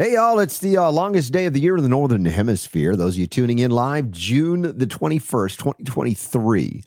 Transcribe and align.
Hey, 0.00 0.12
y'all, 0.14 0.38
it's 0.38 0.60
the 0.60 0.76
uh, 0.76 0.92
longest 0.92 1.32
day 1.32 1.46
of 1.46 1.54
the 1.54 1.60
year 1.60 1.76
in 1.76 1.82
the 1.82 1.88
Northern 1.88 2.24
Hemisphere. 2.24 2.94
Those 2.94 3.16
of 3.16 3.18
you 3.18 3.26
tuning 3.26 3.58
in 3.58 3.72
live, 3.72 4.12
June 4.12 4.62
the 4.62 4.86
21st, 4.86 5.58
2023. 5.58 6.84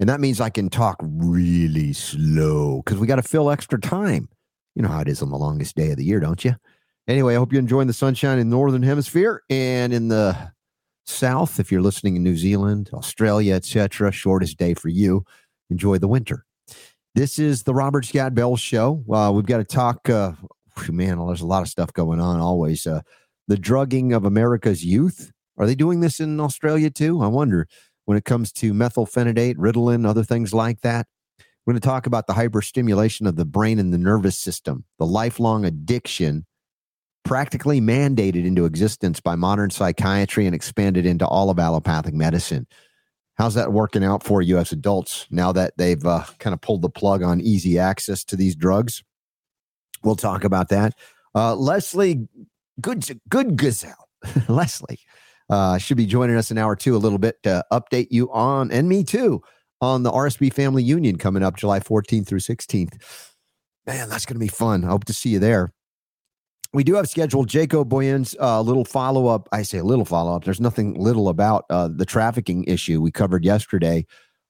And 0.00 0.08
that 0.08 0.20
means 0.20 0.40
I 0.40 0.48
can 0.48 0.70
talk 0.70 0.96
really 1.02 1.92
slow 1.92 2.80
because 2.80 2.98
we 2.98 3.06
got 3.06 3.16
to 3.16 3.22
fill 3.22 3.50
extra 3.50 3.78
time. 3.78 4.30
You 4.74 4.80
know 4.80 4.88
how 4.88 5.00
it 5.00 5.08
is 5.08 5.20
on 5.20 5.28
the 5.28 5.36
longest 5.36 5.76
day 5.76 5.90
of 5.90 5.98
the 5.98 6.04
year, 6.06 6.18
don't 6.18 6.42
you? 6.46 6.56
Anyway, 7.06 7.34
I 7.34 7.36
hope 7.36 7.52
you're 7.52 7.60
enjoying 7.60 7.88
the 7.88 7.92
sunshine 7.92 8.38
in 8.38 8.48
the 8.48 8.56
Northern 8.56 8.82
Hemisphere 8.82 9.42
and 9.50 9.92
in 9.92 10.08
the 10.08 10.34
South. 11.04 11.60
If 11.60 11.70
you're 11.70 11.82
listening 11.82 12.16
in 12.16 12.22
New 12.22 12.38
Zealand, 12.38 12.88
Australia, 12.94 13.54
etc., 13.54 14.10
shortest 14.12 14.56
day 14.56 14.72
for 14.72 14.88
you. 14.88 15.26
Enjoy 15.68 15.98
the 15.98 16.08
winter. 16.08 16.46
This 17.14 17.38
is 17.38 17.64
the 17.64 17.74
Robert 17.74 18.06
Scott 18.06 18.34
Bell 18.34 18.56
Show. 18.56 19.04
Uh, 19.12 19.30
we've 19.34 19.44
got 19.44 19.58
to 19.58 19.64
talk 19.64 20.08
uh, 20.08 20.32
man, 20.88 21.24
there's 21.26 21.40
a 21.40 21.46
lot 21.46 21.62
of 21.62 21.68
stuff 21.68 21.92
going 21.92 22.20
on 22.20 22.40
always. 22.40 22.86
Uh, 22.86 23.02
the 23.48 23.56
drugging 23.56 24.12
of 24.12 24.24
America's 24.24 24.84
youth. 24.84 25.32
Are 25.58 25.66
they 25.66 25.74
doing 25.74 26.00
this 26.00 26.20
in 26.20 26.38
Australia 26.40 26.90
too? 26.90 27.22
I 27.22 27.28
wonder 27.28 27.66
when 28.04 28.18
it 28.18 28.24
comes 28.24 28.52
to 28.52 28.72
methylphenidate, 28.72 29.56
Ritalin, 29.56 30.06
other 30.06 30.24
things 30.24 30.52
like 30.52 30.80
that. 30.82 31.06
We're 31.64 31.72
going 31.72 31.80
to 31.80 31.88
talk 31.88 32.06
about 32.06 32.26
the 32.26 32.34
hyperstimulation 32.34 33.26
of 33.26 33.36
the 33.36 33.44
brain 33.44 33.78
and 33.78 33.92
the 33.92 33.98
nervous 33.98 34.38
system, 34.38 34.84
the 34.98 35.06
lifelong 35.06 35.64
addiction 35.64 36.46
practically 37.24 37.80
mandated 37.80 38.46
into 38.46 38.64
existence 38.64 39.18
by 39.18 39.34
modern 39.34 39.70
psychiatry 39.70 40.46
and 40.46 40.54
expanded 40.54 41.04
into 41.04 41.26
all 41.26 41.50
of 41.50 41.58
allopathic 41.58 42.14
medicine. 42.14 42.68
How's 43.34 43.54
that 43.54 43.72
working 43.72 44.04
out 44.04 44.22
for 44.22 44.40
you 44.40 44.58
as 44.58 44.70
adults 44.70 45.26
now 45.28 45.50
that 45.52 45.74
they've 45.76 46.04
uh, 46.06 46.24
kind 46.38 46.54
of 46.54 46.60
pulled 46.60 46.82
the 46.82 46.88
plug 46.88 47.24
on 47.24 47.40
easy 47.40 47.78
access 47.80 48.22
to 48.24 48.36
these 48.36 48.54
drugs? 48.54 49.02
We'll 50.06 50.16
talk 50.16 50.44
about 50.44 50.68
that. 50.68 50.94
Uh, 51.34 51.56
Leslie, 51.56 52.28
good, 52.80 53.04
good 53.28 53.56
gazelle, 53.56 54.08
Leslie 54.48 55.00
uh, 55.50 55.78
should 55.78 55.96
be 55.96 56.06
joining 56.06 56.36
us 56.36 56.50
in 56.50 56.58
hour 56.58 56.76
two 56.76 56.94
a 56.94 56.98
little 56.98 57.18
bit 57.18 57.42
to 57.42 57.64
update 57.72 58.08
you 58.10 58.30
on, 58.32 58.70
and 58.70 58.88
me 58.88 59.04
too, 59.04 59.42
on 59.80 60.04
the 60.04 60.10
RSB 60.12 60.52
Family 60.52 60.82
Union 60.82 61.18
coming 61.18 61.42
up 61.42 61.56
July 61.56 61.80
14th 61.80 62.26
through 62.26 62.38
16th. 62.38 62.94
Man, 63.86 64.08
that's 64.08 64.26
going 64.26 64.36
to 64.36 64.40
be 64.40 64.48
fun. 64.48 64.84
I 64.84 64.88
hope 64.88 65.04
to 65.06 65.12
see 65.12 65.30
you 65.30 65.40
there. 65.40 65.72
We 66.72 66.84
do 66.84 66.94
have 66.94 67.08
scheduled 67.08 67.48
Jacob 67.48 67.88
Booyens 67.88 68.36
uh, 68.40 68.60
little 68.60 68.84
follow 68.84 69.26
up. 69.26 69.48
I 69.50 69.62
say 69.62 69.78
a 69.78 69.84
little 69.84 70.04
follow 70.04 70.36
up. 70.36 70.44
There's 70.44 70.60
nothing 70.60 70.94
little 70.94 71.28
about 71.28 71.64
uh, 71.70 71.88
the 71.88 72.04
trafficking 72.04 72.64
issue 72.64 73.00
we 73.00 73.10
covered 73.10 73.44
yesterday. 73.44 74.06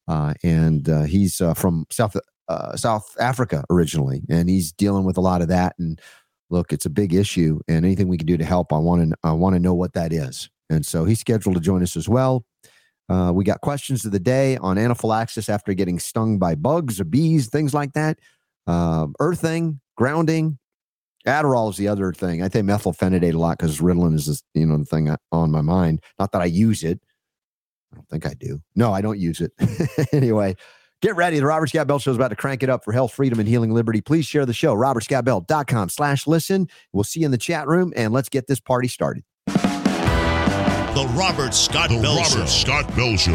Uh, 0.09 0.35
and 0.43 0.89
uh, 0.89 1.03
he's 1.03 1.41
uh, 1.41 1.55
from 1.55 1.87
South 1.91 2.17
uh, 2.49 2.77
South 2.77 3.17
Africa 3.19 3.65
originally, 3.71 4.23
and 4.29 4.49
he's 4.49 4.73
dealing 4.73 5.05
with 5.05 5.17
a 5.17 5.21
lot 5.21 5.43
of 5.43 5.49
that. 5.49 5.75
And 5.79 6.01
look, 6.51 6.73
it's 6.73 6.87
a 6.87 6.91
big 6.91 7.15
issue, 7.15 7.61
and 7.69 7.85
anything 7.85 8.09
we 8.09 8.19
can 8.19 8.27
do 8.27 8.37
to 8.37 8.45
help, 8.45 8.73
I 8.73 8.79
want 8.79 9.11
to 9.11 9.17
I 9.23 9.33
want 9.33 9.55
to 9.55 9.61
know 9.61 9.75
what 9.75 9.95
that 9.95 10.13
is. 10.13 10.49
And 10.69 10.85
so 10.85 11.05
he's 11.05 11.21
scheduled 11.21 11.55
to 11.55 11.61
join 11.61 11.83
us 11.83 11.97
as 11.97 12.09
well. 12.09 12.45
Uh, 13.09 13.31
we 13.33 13.45
got 13.45 13.61
questions 13.61 14.05
of 14.05 14.11
the 14.11 14.19
day 14.19 14.57
on 14.57 14.79
anaphylaxis 14.79 15.49
after 15.49 15.75
getting 15.75 15.99
stung 15.99 16.39
by 16.39 16.57
bugs 16.57 17.01
or 17.01 17.05
bees, 17.05 17.49
things 17.49 17.73
like 17.73 17.93
that. 17.93 18.19
Uh, 18.67 19.07
earthing, 19.21 19.81
grounding, 19.97 20.59
Adderall 21.27 21.71
is 21.71 21.77
the 21.77 21.89
other 21.89 22.13
thing. 22.13 22.43
I 22.43 22.49
think 22.49 22.69
methylphenidate 22.69 23.35
a 23.35 23.39
lot 23.39 23.59
because 23.59 23.81
Ritalin 23.81 24.15
is 24.15 24.27
this, 24.27 24.43
you 24.55 24.65
know 24.65 24.79
the 24.79 24.85
thing 24.85 25.15
on 25.33 25.51
my 25.51 25.61
mind. 25.61 26.01
Not 26.19 26.33
that 26.33 26.41
I 26.41 26.47
use 26.47 26.85
it. 26.85 27.01
I 27.93 27.97
don't 27.97 28.09
think 28.09 28.27
I 28.27 28.35
do. 28.35 28.63
No, 28.77 28.93
I 28.93 29.01
don't 29.01 29.19
use 29.19 29.41
it. 29.41 29.53
anyway, 30.13 30.55
Get 31.03 31.15
ready. 31.15 31.39
The 31.39 31.47
Robert 31.47 31.69
Scott 31.69 31.87
Bell 31.87 31.99
Show 31.99 32.11
is 32.11 32.17
about 32.17 32.29
to 32.29 32.37
crank 32.37 32.63
it 32.63 32.71
up 32.71 32.83
for 32.85 32.93
health, 32.93 33.13
freedom, 33.13 33.39
and 33.39 33.47
healing 33.49 33.71
liberty. 33.73 34.01
Please 34.01 34.25
share 34.25 34.47
the 34.47 34.55
show, 34.55 34.75
robertscottbell.com 34.75 35.91
slash 35.91 36.27
listen. 36.27 36.69
We'll 36.93 37.05
see 37.05 37.21
you 37.21 37.27
in 37.27 37.33
the 37.33 37.39
chat 37.39 37.69
room, 37.69 37.93
and 37.95 38.13
let's 38.13 38.29
get 38.31 38.47
this 38.47 38.61
party 38.61 38.89
started. 38.89 39.23
The 39.47 41.07
Robert 41.15 41.53
Scott 41.53 41.91
the 41.91 42.01
Bell 42.01 42.17
Robert 42.17 42.31
Show. 42.31 42.47
Scott 42.47 42.97
Bell 42.97 43.17
Show. 43.19 43.33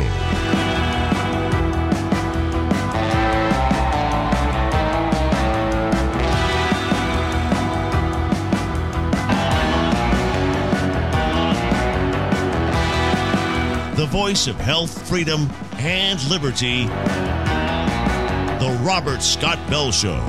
The 13.96 14.08
voice 14.08 14.48
of 14.48 14.56
health, 14.56 15.08
freedom, 15.08 15.48
and 15.78 16.24
liberty. 16.28 16.88
Robert 18.82 19.22
Scott 19.22 19.60
Bell 19.70 19.92
Show. 19.92 20.20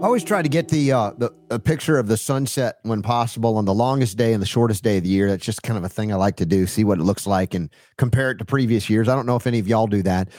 I 0.00 0.06
always 0.06 0.24
try 0.24 0.40
to 0.40 0.48
get 0.48 0.68
the 0.68 0.90
uh, 0.90 1.10
the 1.18 1.30
a 1.50 1.58
picture 1.58 1.98
of 1.98 2.08
the 2.08 2.16
sunset 2.16 2.78
when 2.82 3.02
possible 3.02 3.58
on 3.58 3.66
the 3.66 3.74
longest 3.74 4.16
day 4.16 4.32
and 4.32 4.40
the 4.40 4.46
shortest 4.46 4.82
day 4.82 4.96
of 4.96 5.02
the 5.02 5.10
year. 5.10 5.28
That's 5.28 5.44
just 5.44 5.62
kind 5.62 5.76
of 5.76 5.84
a 5.84 5.88
thing 5.90 6.12
I 6.12 6.16
like 6.16 6.36
to 6.36 6.46
do. 6.46 6.66
See 6.66 6.82
what 6.82 6.98
it 6.98 7.02
looks 7.02 7.26
like 7.26 7.52
and 7.52 7.68
compare 7.98 8.30
it 8.30 8.38
to 8.38 8.46
previous 8.46 8.88
years. 8.88 9.06
I 9.06 9.14
don't 9.14 9.26
know 9.26 9.36
if 9.36 9.46
any 9.46 9.58
of 9.58 9.68
y'all 9.68 9.86
do 9.86 10.02
that, 10.02 10.30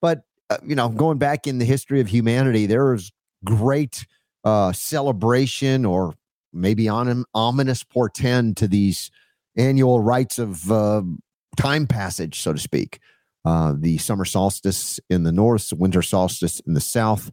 but 0.00 0.22
uh, 0.48 0.56
you 0.64 0.74
know, 0.74 0.88
going 0.88 1.18
back 1.18 1.46
in 1.46 1.58
the 1.58 1.66
history 1.66 2.00
of 2.00 2.08
humanity, 2.08 2.64
there 2.64 2.94
is 2.94 3.12
great 3.44 4.06
uh, 4.44 4.72
celebration 4.72 5.84
or 5.84 6.14
maybe 6.54 6.88
on 6.88 7.24
ominous 7.34 7.84
portend 7.84 8.56
to 8.56 8.66
these 8.66 9.10
annual 9.56 10.00
rites 10.00 10.38
of 10.38 10.72
uh, 10.72 11.02
time 11.56 11.86
passage, 11.86 12.40
so 12.40 12.54
to 12.54 12.58
speak. 12.58 12.98
Uh, 13.44 13.74
the 13.76 13.98
summer 13.98 14.24
solstice 14.24 15.00
in 15.10 15.24
the 15.24 15.32
north, 15.32 15.72
winter 15.72 16.02
solstice 16.02 16.60
in 16.60 16.74
the 16.74 16.80
south. 16.80 17.30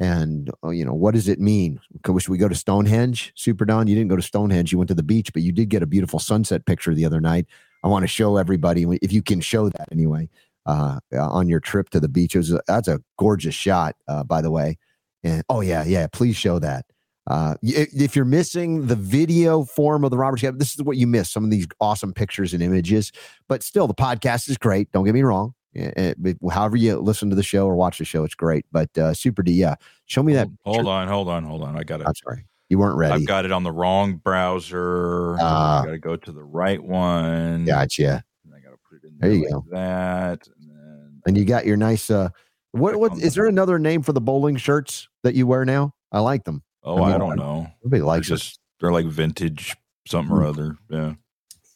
And, 0.00 0.50
uh, 0.64 0.70
you 0.70 0.84
know, 0.84 0.94
what 0.94 1.14
does 1.14 1.28
it 1.28 1.38
mean? 1.38 1.78
Should 2.04 2.28
we 2.28 2.38
go 2.38 2.48
to 2.48 2.54
Stonehenge? 2.54 3.32
Super 3.36 3.64
Don, 3.64 3.86
you 3.86 3.94
didn't 3.94 4.10
go 4.10 4.16
to 4.16 4.22
Stonehenge. 4.22 4.72
You 4.72 4.78
went 4.78 4.88
to 4.88 4.94
the 4.94 5.02
beach, 5.04 5.32
but 5.32 5.42
you 5.42 5.52
did 5.52 5.68
get 5.68 5.82
a 5.82 5.86
beautiful 5.86 6.18
sunset 6.18 6.66
picture 6.66 6.92
the 6.94 7.04
other 7.04 7.20
night. 7.20 7.46
I 7.84 7.88
want 7.88 8.02
to 8.02 8.08
show 8.08 8.36
everybody, 8.36 8.84
if 9.00 9.12
you 9.12 9.22
can 9.22 9.40
show 9.40 9.68
that 9.68 9.88
anyway, 9.92 10.28
uh, 10.66 10.98
on 11.12 11.48
your 11.48 11.60
trip 11.60 11.90
to 11.90 12.00
the 12.00 12.08
beach. 12.08 12.34
It 12.34 12.38
was 12.38 12.58
that's 12.66 12.88
a 12.88 13.00
gorgeous 13.16 13.54
shot, 13.54 13.94
uh, 14.08 14.24
by 14.24 14.42
the 14.42 14.50
way. 14.50 14.78
And 15.22 15.44
oh, 15.48 15.60
yeah, 15.60 15.84
yeah, 15.84 16.08
please 16.12 16.36
show 16.36 16.58
that. 16.58 16.84
Uh, 17.28 17.54
if 17.62 18.16
you're 18.16 18.24
missing 18.24 18.86
the 18.86 18.96
video 18.96 19.64
form 19.64 20.02
of 20.04 20.10
the 20.10 20.18
Robert 20.18 20.38
Scott, 20.38 20.58
this 20.58 20.74
is 20.74 20.82
what 20.82 20.96
you 20.96 21.06
miss 21.06 21.30
some 21.30 21.44
of 21.44 21.50
these 21.50 21.66
awesome 21.80 22.12
pictures 22.12 22.52
and 22.52 22.62
images. 22.62 23.12
But 23.48 23.62
still, 23.62 23.86
the 23.86 23.94
podcast 23.94 24.48
is 24.48 24.58
great. 24.58 24.90
Don't 24.92 25.04
get 25.04 25.14
me 25.14 25.22
wrong. 25.22 25.54
It, 25.74 26.18
it, 26.22 26.36
however 26.50 26.76
you 26.76 26.98
listen 26.98 27.30
to 27.30 27.36
the 27.36 27.42
show 27.42 27.66
or 27.66 27.76
watch 27.76 27.98
the 27.98 28.04
show, 28.04 28.24
it's 28.24 28.34
great. 28.34 28.66
But 28.72 28.96
uh, 28.98 29.14
Super 29.14 29.42
D, 29.42 29.52
yeah, 29.52 29.76
show 30.06 30.22
me 30.22 30.34
that. 30.34 30.48
Hold, 30.64 30.76
hold 30.76 30.88
on, 30.88 31.08
hold 31.08 31.28
on, 31.28 31.44
hold 31.44 31.62
on. 31.62 31.78
I 31.78 31.82
got 31.82 32.00
it. 32.00 32.06
I'm 32.06 32.14
sorry, 32.14 32.44
you 32.68 32.78
weren't 32.78 32.98
ready. 32.98 33.14
I've 33.14 33.26
got 33.26 33.44
it 33.44 33.52
on 33.52 33.62
the 33.62 33.72
wrong 33.72 34.16
browser. 34.16 35.38
Uh, 35.40 35.82
I 35.82 35.82
got 35.86 35.90
to 35.92 35.98
go 35.98 36.16
to 36.16 36.32
the 36.32 36.42
right 36.42 36.82
one. 36.82 37.64
Gotcha. 37.64 38.22
And 38.44 38.54
I 38.54 38.60
got 38.60 38.72
to 38.72 38.78
put 38.86 39.02
it 39.02 39.06
in 39.06 39.16
there, 39.18 39.30
there 39.30 39.38
you 39.38 39.44
like 39.44 39.52
go. 39.52 39.64
That, 39.70 40.48
and 40.58 40.70
then 40.70 41.22
and 41.26 41.38
you 41.38 41.44
got 41.44 41.64
your 41.64 41.78
nice. 41.78 42.10
uh 42.10 42.28
What 42.72 42.96
what 42.96 43.16
is 43.18 43.34
there 43.34 43.46
another 43.46 43.78
name 43.78 44.02
for 44.02 44.12
the 44.12 44.20
bowling 44.20 44.56
shirts 44.56 45.08
that 45.22 45.34
you 45.34 45.46
wear 45.46 45.64
now? 45.64 45.94
I 46.10 46.20
like 46.20 46.44
them. 46.44 46.62
Oh, 46.84 47.02
I 47.02 47.14
I, 47.14 47.18
don't 47.18 47.36
know. 47.36 47.68
They're 47.84 48.02
likes 48.02 48.26
it. 48.28 48.30
just 48.36 48.60
they're 48.80 48.92
like 48.92 49.06
vintage 49.06 49.74
something 50.06 50.34
or 50.36 50.44
other. 50.44 50.76
Yeah. 50.88 51.14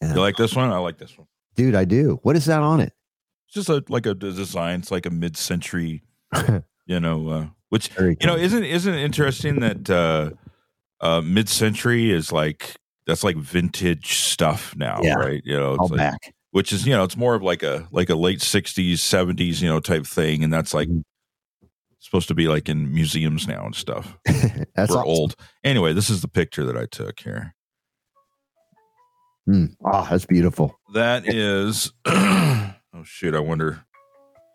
Yeah. 0.03 0.15
You 0.15 0.21
like 0.21 0.37
this 0.37 0.55
one? 0.55 0.71
I 0.71 0.79
like 0.79 0.99
this 0.99 1.17
one. 1.17 1.27
Dude, 1.55 1.75
I 1.75 1.85
do. 1.85 2.19
What 2.23 2.37
is 2.37 2.45
that 2.47 2.63
on 2.63 2.81
it? 2.81 2.93
It's 3.47 3.55
just 3.55 3.69
a 3.69 3.83
like 3.89 4.07
a 4.07 4.15
design. 4.15 4.81
It's 4.81 4.91
like 4.91 5.07
a 5.07 5.11
mid-century, 5.11 6.03
you 6.87 7.01
know, 7.01 7.29
uh, 7.29 7.47
which 7.71 7.91
you 7.99 8.17
know 8.27 8.37
isn't 8.37 8.65
isn't 8.65 8.93
it 8.95 9.03
interesting 9.05 9.61
that 9.61 9.89
uh, 9.89 10.31
uh, 11.01 11.21
mid-century 11.23 12.11
is 12.11 12.33
like 12.33 12.77
that's 13.07 13.23
like 13.25 13.37
vintage 13.37 14.17
stuff 14.19 14.75
now, 14.77 14.99
Yeah. 15.03 15.15
right? 15.15 15.41
You 15.45 15.57
know, 15.57 15.73
it's 15.75 15.81
all 15.81 15.89
like, 15.89 15.97
back. 15.99 16.35
which 16.51 16.73
is 16.73 16.87
you 16.87 16.93
know 16.95 17.05
it's 17.05 17.17
more 17.17 17.35
of 17.37 17.43
like 17.43 17.63
a 17.63 17.87
like 17.93 18.11
a 18.11 18.17
late 18.17 18.41
60s 18.41 18.95
70s 18.95 19.63
you 19.63 19.69
know 19.69 19.79
type 19.81 20.05
thing 20.07 20.43
and 20.43 20.53
that's 20.53 20.75
like 20.75 20.89
Mhm. 20.89 21.03
Supposed 22.07 22.29
to 22.29 22.35
be 22.35 22.47
like 22.49 22.69
in 22.69 22.93
museums 22.95 23.47
now 23.49 23.65
and 23.67 23.75
stuff 23.75 24.17
That's 24.27 24.91
we're 24.91 24.99
awesome. 24.99 25.05
old 25.05 25.37
anyway 25.65 25.93
this 25.93 26.09
is 26.09 26.21
the 26.23 26.29
picture 26.29 26.65
that 26.65 26.77
i 26.77 26.87
took 26.87 27.21
here 27.21 27.55
Mm. 29.49 29.77
Oh, 29.85 30.05
that's 30.11 30.27
beautiful. 30.27 30.77
that 30.95 31.33
is 31.33 31.93
oh 32.07 32.75
shoot 33.05 33.33
i 33.33 33.39
wonder 33.39 33.85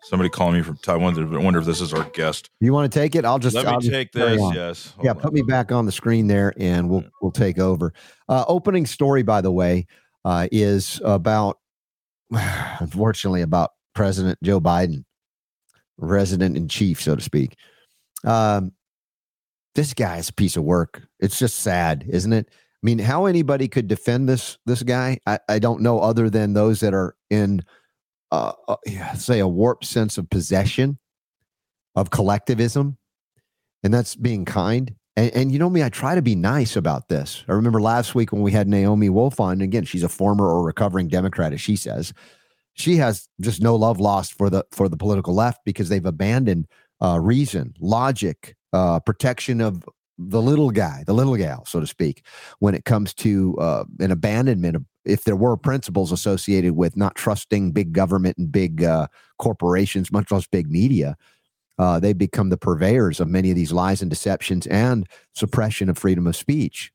somebody 0.02 0.28
calling 0.28 0.54
me 0.56 0.60
from 0.62 0.76
taiwan 0.82 1.18
i 1.34 1.38
wonder 1.38 1.60
if 1.60 1.64
this 1.64 1.80
is 1.80 1.94
our 1.94 2.04
guest 2.10 2.50
You 2.60 2.74
want 2.74 2.92
to 2.92 2.98
take 2.98 3.14
it? 3.14 3.24
I'll 3.24 3.38
just 3.38 3.56
let 3.56 3.66
I'll 3.66 3.76
me 3.76 3.80
just 3.84 3.92
take 3.92 4.12
this 4.12 4.38
on. 4.38 4.52
yes 4.54 4.88
Hold 4.96 5.04
yeah, 5.06 5.12
on. 5.12 5.20
put 5.20 5.32
me 5.32 5.40
back 5.42 5.72
on 5.72 5.86
the 5.86 5.92
screen 5.92 6.26
there, 6.26 6.52
and 6.58 6.90
we'll 6.90 7.04
we'll 7.22 7.32
take 7.32 7.58
over. 7.58 7.94
Uh, 8.28 8.44
opening 8.48 8.84
story, 8.84 9.22
by 9.22 9.40
the 9.40 9.50
way, 9.52 9.86
uh, 10.26 10.46
is 10.52 11.00
about 11.04 11.58
unfortunately 12.30 13.40
about 13.42 13.70
President 13.94 14.38
Joe 14.42 14.60
Biden, 14.60 15.04
resident 16.02 16.56
in 16.56 16.68
chief, 16.68 17.00
so 17.00 17.16
to 17.16 17.22
speak. 17.22 17.56
Um, 18.24 18.72
this 19.74 19.94
guy 19.94 20.18
is 20.18 20.28
a 20.28 20.34
piece 20.34 20.56
of 20.56 20.64
work. 20.64 21.02
It's 21.20 21.38
just 21.38 21.60
sad, 21.60 22.04
isn't 22.08 22.32
it? 22.32 22.48
I 22.50 22.82
mean, 22.82 22.98
how 22.98 23.26
anybody 23.26 23.68
could 23.68 23.86
defend 23.86 24.28
this 24.28 24.58
this 24.66 24.82
guy, 24.82 25.18
I, 25.26 25.38
I 25.48 25.58
don't 25.58 25.82
know, 25.82 26.00
other 26.00 26.28
than 26.28 26.52
those 26.52 26.80
that 26.80 26.92
are 26.92 27.14
in, 27.30 27.62
uh, 28.32 28.52
uh, 28.68 28.76
say, 29.14 29.38
a 29.38 29.46
warped 29.48 29.84
sense 29.84 30.18
of 30.18 30.28
possession, 30.28 30.98
of 31.94 32.10
collectivism, 32.10 32.98
and 33.82 33.94
that's 33.94 34.16
being 34.16 34.44
kind. 34.44 34.94
And, 35.14 35.30
and, 35.34 35.52
you 35.52 35.58
know 35.58 35.68
me, 35.68 35.82
I 35.82 35.90
try 35.90 36.14
to 36.14 36.22
be 36.22 36.34
nice 36.34 36.74
about 36.74 37.08
this. 37.08 37.44
I 37.46 37.52
remember 37.52 37.82
last 37.82 38.14
week 38.14 38.32
when 38.32 38.40
we 38.40 38.50
had 38.50 38.66
Naomi 38.66 39.10
Wolf 39.10 39.40
on. 39.40 39.60
Again, 39.60 39.84
she's 39.84 40.02
a 40.02 40.08
former 40.08 40.48
or 40.48 40.64
recovering 40.64 41.08
Democrat, 41.08 41.52
as 41.52 41.60
she 41.60 41.76
says. 41.76 42.14
She 42.74 42.96
has 42.96 43.28
just 43.40 43.62
no 43.62 43.76
love 43.76 44.00
lost 44.00 44.36
for 44.36 44.48
the 44.48 44.64
for 44.72 44.88
the 44.88 44.96
political 44.96 45.34
left 45.34 45.60
because 45.64 45.88
they've 45.88 46.04
abandoned 46.04 46.66
uh, 47.02 47.18
reason, 47.20 47.74
logic, 47.80 48.56
uh, 48.72 49.00
protection 49.00 49.60
of 49.60 49.82
the 50.18 50.40
little 50.40 50.70
guy, 50.70 51.04
the 51.06 51.14
little 51.14 51.36
gal, 51.36 51.64
so 51.66 51.80
to 51.80 51.86
speak, 51.86 52.24
when 52.60 52.74
it 52.74 52.84
comes 52.84 53.12
to 53.14 53.56
uh, 53.58 53.84
an 53.98 54.10
abandonment 54.10 54.76
of 54.76 54.84
if 55.04 55.24
there 55.24 55.36
were 55.36 55.56
principles 55.56 56.12
associated 56.12 56.76
with 56.76 56.96
not 56.96 57.16
trusting 57.16 57.72
big 57.72 57.92
government 57.92 58.38
and 58.38 58.52
big 58.52 58.84
uh, 58.84 59.08
corporations, 59.38 60.12
much 60.12 60.30
less 60.30 60.46
big 60.46 60.70
media, 60.70 61.16
uh, 61.78 61.98
they 61.98 62.12
become 62.12 62.50
the 62.50 62.56
purveyors 62.56 63.18
of 63.18 63.28
many 63.28 63.50
of 63.50 63.56
these 63.56 63.72
lies 63.72 64.00
and 64.00 64.10
deceptions 64.10 64.66
and 64.68 65.08
suppression 65.34 65.88
of 65.88 65.98
freedom 65.98 66.26
of 66.26 66.36
speech. 66.36 66.92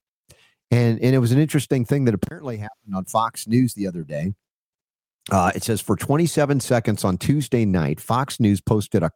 And, 0.71 1.01
and 1.01 1.15
it 1.15 1.19
was 1.19 1.31
an 1.31 1.39
interesting 1.39 1.85
thing 1.85 2.05
that 2.05 2.13
apparently 2.13 2.57
happened 2.57 2.95
on 2.95 3.05
Fox 3.05 3.47
News 3.47 3.73
the 3.73 3.87
other 3.87 4.03
day. 4.03 4.33
Uh, 5.29 5.51
it 5.55 5.63
says 5.63 5.81
for 5.81 5.95
27 5.95 6.59
seconds 6.59 7.03
on 7.03 7.17
Tuesday 7.17 7.65
night, 7.65 7.99
Fox 7.99 8.39
News 8.39 8.61
posted 8.61 9.03
a 9.03 9.11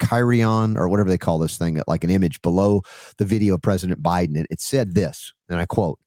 chyron 0.00 0.76
or 0.76 0.88
whatever 0.88 1.08
they 1.08 1.18
call 1.18 1.38
this 1.38 1.56
thing, 1.56 1.80
like 1.86 2.04
an 2.04 2.10
image 2.10 2.42
below 2.42 2.82
the 3.18 3.24
video 3.24 3.54
of 3.54 3.62
President 3.62 4.02
Biden. 4.02 4.36
And 4.36 4.46
it 4.50 4.60
said 4.60 4.94
this, 4.94 5.32
and 5.48 5.58
I 5.58 5.66
quote, 5.66 5.98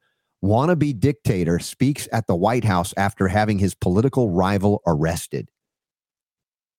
wannabe 0.44 1.00
dictator 1.00 1.60
speaks 1.60 2.08
at 2.12 2.28
the 2.28 2.36
White 2.36 2.64
House 2.64 2.94
after 2.98 3.28
having 3.28 3.60
his 3.60 3.74
political 3.74 4.30
rival 4.30 4.82
arrested. 4.86 5.50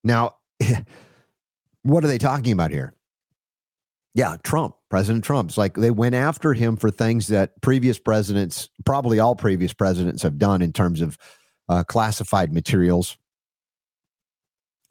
Now, 0.04 0.36
what 1.82 2.04
are 2.04 2.08
they 2.08 2.18
talking 2.18 2.52
about 2.52 2.70
here? 2.70 2.94
Yeah, 4.14 4.36
Trump, 4.42 4.74
President 4.88 5.24
Trump. 5.24 5.50
It's 5.50 5.58
like 5.58 5.74
they 5.74 5.90
went 5.90 6.14
after 6.14 6.52
him 6.54 6.76
for 6.76 6.90
things 6.90 7.28
that 7.28 7.60
previous 7.60 7.98
presidents, 7.98 8.68
probably 8.84 9.18
all 9.18 9.36
previous 9.36 9.72
presidents, 9.72 10.22
have 10.22 10.38
done 10.38 10.62
in 10.62 10.72
terms 10.72 11.00
of 11.00 11.18
uh, 11.68 11.84
classified 11.84 12.52
materials 12.52 13.16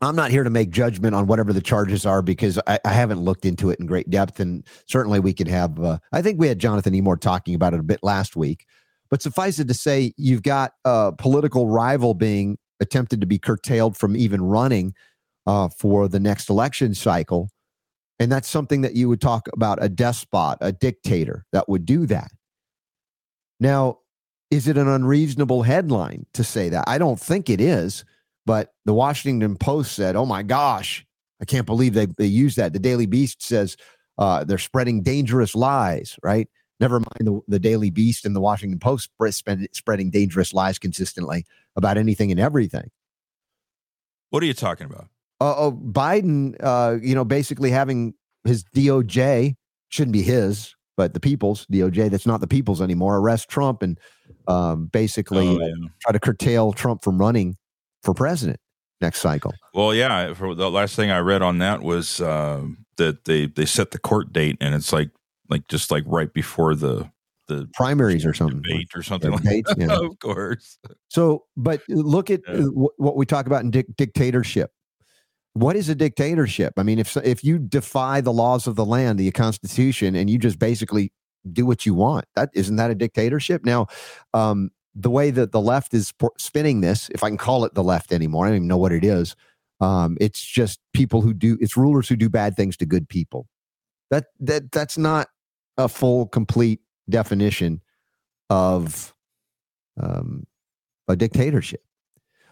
I'm 0.01 0.15
not 0.15 0.29
here 0.29 0.43
to 0.43 0.49
make 0.49 0.69
judgment 0.69 1.15
on 1.15 1.25
whatever 1.25 1.51
the 1.51 1.61
charges 1.61 2.05
are 2.05 2.21
because 2.21 2.59
I, 2.67 2.79
I, 2.85 2.91
haven't 2.93 3.19
looked 3.19 3.45
into 3.45 3.71
it 3.71 3.79
in 3.79 3.87
great 3.87 4.09
depth. 4.09 4.39
And 4.39 4.63
certainly 4.85 5.19
we 5.19 5.33
could 5.33 5.47
have, 5.47 5.79
uh, 5.79 5.97
I 6.11 6.21
think 6.21 6.39
we 6.39 6.47
had 6.47 6.59
Jonathan 6.59 6.93
Emord 6.93 7.19
talking 7.19 7.55
about 7.55 7.73
it 7.73 7.79
a 7.79 7.83
bit 7.83 8.01
last 8.03 8.35
week. 8.35 8.65
But 9.09 9.23
suffice 9.23 9.57
it 9.57 9.67
to 9.69 9.73
say, 9.73 10.13
you've 10.17 10.43
got 10.43 10.73
a 10.85 11.13
political 11.17 11.67
rival 11.67 12.13
being 12.13 12.57
attempted 12.79 13.21
to 13.21 13.27
be 13.27 13.39
curtailed 13.39 13.97
from 13.97 14.15
even 14.15 14.41
running 14.43 14.93
uh, 15.47 15.69
for 15.69 16.07
the 16.07 16.19
next 16.19 16.49
election 16.49 16.93
cycle. 16.93 17.49
And 18.19 18.31
that's 18.31 18.49
something 18.49 18.81
that 18.81 18.95
you 18.95 19.09
would 19.09 19.21
talk 19.21 19.47
about 19.53 19.79
a 19.81 19.89
despot, 19.89 20.57
a 20.61 20.71
dictator 20.71 21.45
that 21.53 21.69
would 21.69 21.85
do 21.85 22.05
that. 22.07 22.29
Now, 23.59 23.99
is 24.49 24.67
it 24.67 24.77
an 24.77 24.87
unreasonable 24.87 25.63
headline 25.63 26.25
to 26.33 26.43
say 26.43 26.69
that? 26.69 26.85
I 26.87 26.97
don't 26.97 27.19
think 27.19 27.49
it 27.49 27.61
is 27.61 28.05
but 28.47 28.73
the 28.85 28.93
Washington 28.93 29.57
Post 29.57 29.93
said, 29.93 30.15
"Oh 30.15 30.25
my 30.25 30.41
gosh, 30.41 31.05
I 31.41 31.45
can't 31.45 31.65
believe 31.65 31.93
they 31.93 32.05
they 32.05 32.25
use 32.25 32.55
that." 32.55 32.71
The 32.71 32.79
Daily 32.79 33.05
Beast 33.05 33.43
says 33.43 33.75
uh, 34.17 34.45
they're 34.45 34.57
spreading 34.57 35.03
dangerous 35.03 35.53
lies. 35.53 36.17
Right? 36.23 36.47
Never 36.79 36.99
mind 36.99 37.19
the, 37.19 37.41
the 37.49 37.59
Daily 37.59 37.89
Beast 37.89 38.25
and 38.25 38.33
the 38.33 38.39
Washington 38.39 38.79
Post 38.79 39.11
spread, 39.29 39.67
spreading 39.73 40.09
dangerous 40.09 40.53
lies 40.53 40.79
consistently 40.79 41.45
about 41.75 41.97
anything 41.97 42.31
and 42.31 42.39
everything. 42.39 42.89
What 44.29 44.41
are 44.43 44.45
you 44.45 44.53
talking 44.53 44.85
about? 44.85 45.09
Uh, 45.41 45.53
oh, 45.57 45.71
Biden, 45.73 46.55
uh, 46.61 46.97
you 47.01 47.15
know, 47.15 47.25
basically 47.25 47.69
having 47.69 48.13
his 48.45 48.63
DOJ 48.63 49.55
shouldn't 49.89 50.13
be 50.13 50.21
his, 50.21 50.73
but 50.95 51.13
the 51.13 51.19
people's 51.19 51.65
DOJ. 51.65 52.09
That's 52.09 52.25
not 52.25 52.39
the 52.39 52.47
people's 52.47 52.81
anymore. 52.81 53.17
Arrest 53.17 53.49
Trump 53.49 53.81
and 53.81 53.99
um, 54.47 54.87
basically 54.87 55.47
oh, 55.47 55.59
yeah. 55.59 55.87
try 56.01 56.11
to 56.11 56.19
curtail 56.19 56.73
Trump 56.73 57.03
from 57.03 57.17
running 57.17 57.57
for 58.03 58.13
president 58.13 58.59
next 59.01 59.19
cycle. 59.19 59.53
Well, 59.73 59.93
yeah. 59.93 60.33
For 60.33 60.55
the 60.55 60.69
last 60.69 60.95
thing 60.95 61.11
I 61.11 61.19
read 61.19 61.41
on 61.41 61.59
that 61.59 61.81
was 61.81 62.21
uh, 62.21 62.63
that 62.97 63.25
they 63.25 63.47
they 63.47 63.65
set 63.65 63.91
the 63.91 63.99
court 63.99 64.33
date, 64.33 64.57
and 64.61 64.73
it's 64.75 64.91
like 64.91 65.09
like 65.49 65.67
just 65.67 65.91
like 65.91 66.03
right 66.07 66.31
before 66.33 66.75
the 66.75 67.09
the 67.47 67.69
primaries 67.73 68.25
or 68.25 68.33
something 68.33 68.61
debate 68.61 68.89
or 68.93 69.01
something 69.01 69.31
like 69.31 69.43
that. 69.43 69.75
Yeah. 69.77 70.05
of 70.05 70.19
course. 70.19 70.79
So, 71.09 71.45
but 71.55 71.81
look 71.87 72.29
at 72.29 72.41
yeah. 72.47 72.65
what 72.65 73.15
we 73.15 73.25
talk 73.25 73.45
about 73.45 73.63
in 73.63 73.71
di- 73.71 73.85
dictatorship. 73.95 74.71
What 75.53 75.75
is 75.75 75.89
a 75.89 75.95
dictatorship? 75.95 76.73
I 76.77 76.83
mean, 76.83 76.99
if 76.99 77.15
if 77.17 77.43
you 77.43 77.57
defy 77.57 78.21
the 78.21 78.33
laws 78.33 78.67
of 78.67 78.75
the 78.75 78.85
land, 78.85 79.17
the 79.17 79.31
Constitution, 79.31 80.15
and 80.15 80.29
you 80.29 80.37
just 80.37 80.59
basically 80.59 81.11
do 81.47 81.65
what 81.65 81.85
you 81.85 81.93
want, 81.93 82.25
that 82.35 82.49
isn't 82.53 82.75
that 82.75 82.91
a 82.91 82.95
dictatorship? 82.95 83.65
Now, 83.65 83.87
um, 84.33 84.71
the 84.95 85.09
way 85.09 85.29
that 85.31 85.51
the 85.51 85.61
left 85.61 85.93
is 85.93 86.13
spinning 86.37 86.81
this, 86.81 87.09
if 87.09 87.23
I 87.23 87.29
can 87.29 87.37
call 87.37 87.65
it 87.65 87.75
the 87.75 87.83
left 87.83 88.11
anymore, 88.11 88.45
I 88.45 88.49
don't 88.49 88.57
even 88.57 88.67
know 88.67 88.77
what 88.77 88.91
it 88.91 89.03
is. 89.03 89.35
Um, 89.79 90.17
it's 90.19 90.43
just 90.43 90.79
people 90.93 91.21
who 91.21 91.33
do 91.33 91.57
it's 91.61 91.77
rulers 91.77 92.09
who 92.09 92.15
do 92.15 92.29
bad 92.29 92.55
things 92.55 92.75
to 92.77 92.85
good 92.85 93.07
people. 93.07 93.47
That 94.09 94.25
that 94.39 94.71
that's 94.71 94.97
not 94.97 95.27
a 95.77 95.87
full 95.87 96.25
complete 96.27 96.81
definition 97.09 97.81
of 98.49 99.13
um, 100.01 100.47
a 101.07 101.15
dictatorship. 101.15 101.81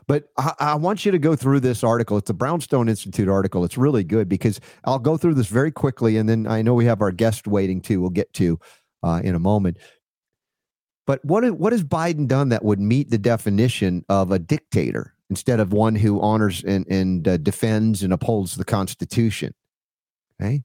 But 0.07 0.25
I, 0.37 0.53
I, 0.59 0.75
want 0.75 1.03
you 1.03 1.11
to 1.11 1.17
go 1.17 1.35
through 1.35 1.61
this 1.61 1.83
article. 1.83 2.17
It's 2.17 2.29
a 2.29 2.33
Brownstone 2.33 2.89
Institute 2.89 3.27
article. 3.27 3.63
It's 3.63 3.77
really 3.77 4.03
good 4.03 4.29
because 4.29 4.59
I'll 4.83 4.99
go 4.99 5.17
through 5.17 5.33
this 5.33 5.47
very 5.47 5.71
quickly, 5.71 6.17
and 6.17 6.29
then 6.29 6.45
I 6.45 6.61
know 6.61 6.75
we 6.75 6.85
have 6.85 7.01
our 7.01 7.11
guest 7.11 7.47
waiting 7.47 7.81
too. 7.81 8.01
We'll 8.01 8.11
get 8.11 8.31
to 8.33 8.59
uh, 9.05 9.21
in 9.23 9.35
a 9.35 9.39
moment. 9.39 9.77
But 11.05 11.23
what 11.23 11.49
what 11.51 11.71
has 11.71 11.83
Biden 11.83 12.27
done 12.27 12.49
that 12.49 12.65
would 12.65 12.79
meet 12.79 13.11
the 13.11 13.19
definition 13.19 14.03
of 14.09 14.31
a 14.31 14.39
dictator 14.39 15.13
instead 15.29 15.59
of 15.59 15.71
one 15.71 15.95
who 15.95 16.19
honors 16.19 16.63
and 16.63 16.87
and 16.87 17.27
uh, 17.27 17.37
defends 17.37 18.01
and 18.01 18.11
upholds 18.11 18.55
the 18.55 18.65
Constitution? 18.65 19.53
Okay, 20.41 20.63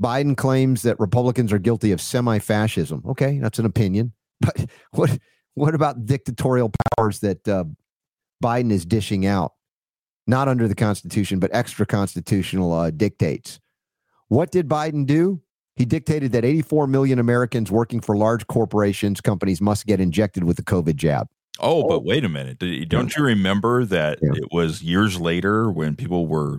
Biden 0.00 0.36
claims 0.36 0.82
that 0.82 0.98
Republicans 1.00 1.52
are 1.52 1.58
guilty 1.58 1.90
of 1.90 2.00
semi-fascism. 2.00 3.02
Okay, 3.08 3.38
that's 3.38 3.58
an 3.58 3.66
opinion, 3.66 4.12
but 4.40 4.66
what 4.92 5.18
what 5.54 5.74
about 5.74 6.06
dictatorial 6.06 6.70
powers 6.96 7.18
that 7.20 7.46
uh, 7.48 7.64
Biden 8.42 8.70
is 8.70 8.86
dishing 8.86 9.26
out, 9.26 9.54
not 10.28 10.46
under 10.46 10.68
the 10.68 10.74
Constitution, 10.76 11.40
but 11.40 11.50
extra 11.52 11.84
constitutional 11.84 12.72
uh, 12.72 12.90
dictates? 12.92 13.58
What 14.28 14.52
did 14.52 14.68
Biden 14.68 15.04
do? 15.04 15.42
He 15.76 15.84
dictated 15.84 16.32
that 16.32 16.44
84 16.44 16.86
million 16.86 17.18
Americans 17.18 17.70
working 17.70 18.00
for 18.00 18.16
large 18.16 18.46
corporations, 18.46 19.20
companies 19.20 19.60
must 19.60 19.86
get 19.86 20.00
injected 20.00 20.44
with 20.44 20.56
the 20.56 20.62
COVID 20.62 20.96
jab. 20.96 21.28
Oh, 21.60 21.86
but 21.88 21.96
oh. 21.96 22.00
wait 22.00 22.24
a 22.24 22.28
minute. 22.28 22.58
Don't 22.88 23.16
you 23.16 23.24
remember 23.24 23.84
that 23.84 24.18
yeah. 24.22 24.32
it 24.34 24.48
was 24.52 24.82
years 24.82 25.20
later 25.20 25.70
when 25.70 25.96
people 25.96 26.26
were 26.26 26.58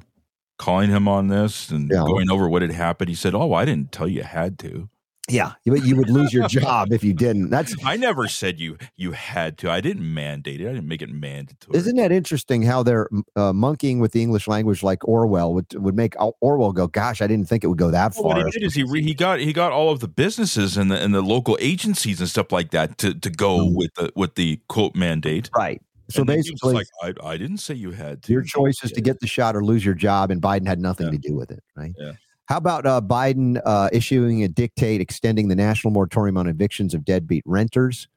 calling 0.57 0.89
him 0.89 1.07
on 1.07 1.27
this 1.27 1.69
and 1.69 1.89
yeah. 1.89 2.03
going 2.05 2.29
over 2.29 2.47
what 2.47 2.61
had 2.61 2.71
happened? 2.71 3.09
He 3.09 3.15
said, 3.15 3.35
Oh, 3.35 3.53
I 3.53 3.65
didn't 3.65 3.91
tell 3.91 4.07
you 4.07 4.23
had 4.23 4.57
to. 4.59 4.89
Yeah, 5.27 5.53
but 5.65 5.83
you 5.83 5.95
would 5.95 6.09
lose 6.09 6.31
your 6.31 6.47
job 6.49 6.91
if 6.91 7.03
you 7.03 7.13
didn't. 7.13 7.49
That's 7.49 7.75
I 7.83 7.97
never 7.97 8.27
said 8.27 8.59
you 8.59 8.77
you 8.95 9.13
had 9.13 9.57
to. 9.59 9.71
I 9.71 9.81
didn't 9.81 10.13
mandate 10.13 10.61
it. 10.61 10.67
I 10.67 10.73
didn't 10.73 10.87
make 10.87 11.01
it 11.01 11.09
mandatory. 11.09 11.77
Isn't 11.77 11.95
that 11.95 12.11
interesting 12.11 12.61
how 12.61 12.83
they're 12.83 13.09
uh, 13.35 13.51
monkeying 13.51 13.99
with 13.99 14.11
the 14.11 14.21
English 14.21 14.47
language 14.47 14.83
like 14.83 15.07
Orwell 15.07 15.53
would 15.53 15.73
would 15.75 15.95
make 15.95 16.13
Orwell 16.41 16.73
go, 16.73 16.87
"Gosh, 16.87 17.21
I 17.21 17.27
didn't 17.27 17.49
think 17.49 17.63
it 17.63 17.67
would 17.67 17.79
go 17.79 17.89
that 17.89 18.13
well, 18.15 18.23
far." 18.23 18.43
What 18.43 18.53
he 18.53 18.59
did 18.59 18.65
is 18.65 18.75
he 18.75 18.83
re, 18.83 19.01
he 19.01 19.15
got 19.15 19.39
he 19.39 19.51
got 19.51 19.71
all 19.71 19.89
of 19.89 19.99
the 19.99 20.07
businesses 20.07 20.77
and 20.77 20.91
the 20.91 21.01
and 21.01 21.13
the 21.13 21.21
local 21.21 21.57
agencies 21.59 22.19
and 22.19 22.29
stuff 22.29 22.51
like 22.51 22.69
that 22.71 22.99
to 22.99 23.13
to 23.15 23.29
go 23.31 23.59
mm-hmm. 23.59 23.75
with 23.75 23.93
the 23.95 24.11
with 24.15 24.35
the 24.35 24.59
quote 24.67 24.95
mandate. 24.95 25.49
Right. 25.55 25.81
So 26.09 26.19
and 26.19 26.27
basically, 26.27 26.75
like 26.75 26.87
I, 27.01 27.13
I 27.23 27.37
didn't 27.37 27.57
say 27.57 27.73
you 27.73 27.91
had 27.91 28.21
to. 28.23 28.31
Your 28.31 28.43
choice 28.43 28.83
is 28.83 28.91
to 28.91 29.01
get 29.01 29.19
the 29.21 29.27
shot 29.27 29.55
or 29.55 29.63
lose 29.63 29.83
your 29.83 29.95
job, 29.95 30.29
and 30.29 30.39
Biden 30.39 30.67
had 30.67 30.79
nothing 30.79 31.07
yeah. 31.07 31.13
to 31.13 31.17
do 31.17 31.33
with 31.33 31.49
it, 31.49 31.63
right? 31.75 31.93
Yeah. 31.97 32.11
How 32.47 32.57
about 32.57 32.85
uh, 32.85 33.01
Biden 33.01 33.59
uh, 33.65 33.89
issuing 33.91 34.43
a 34.43 34.47
dictate 34.47 35.01
extending 35.01 35.47
the 35.47 35.55
national 35.55 35.91
moratorium 35.91 36.37
on 36.37 36.47
evictions 36.47 36.93
of 36.93 37.03
deadbeat 37.03 37.43
renters? 37.45 38.07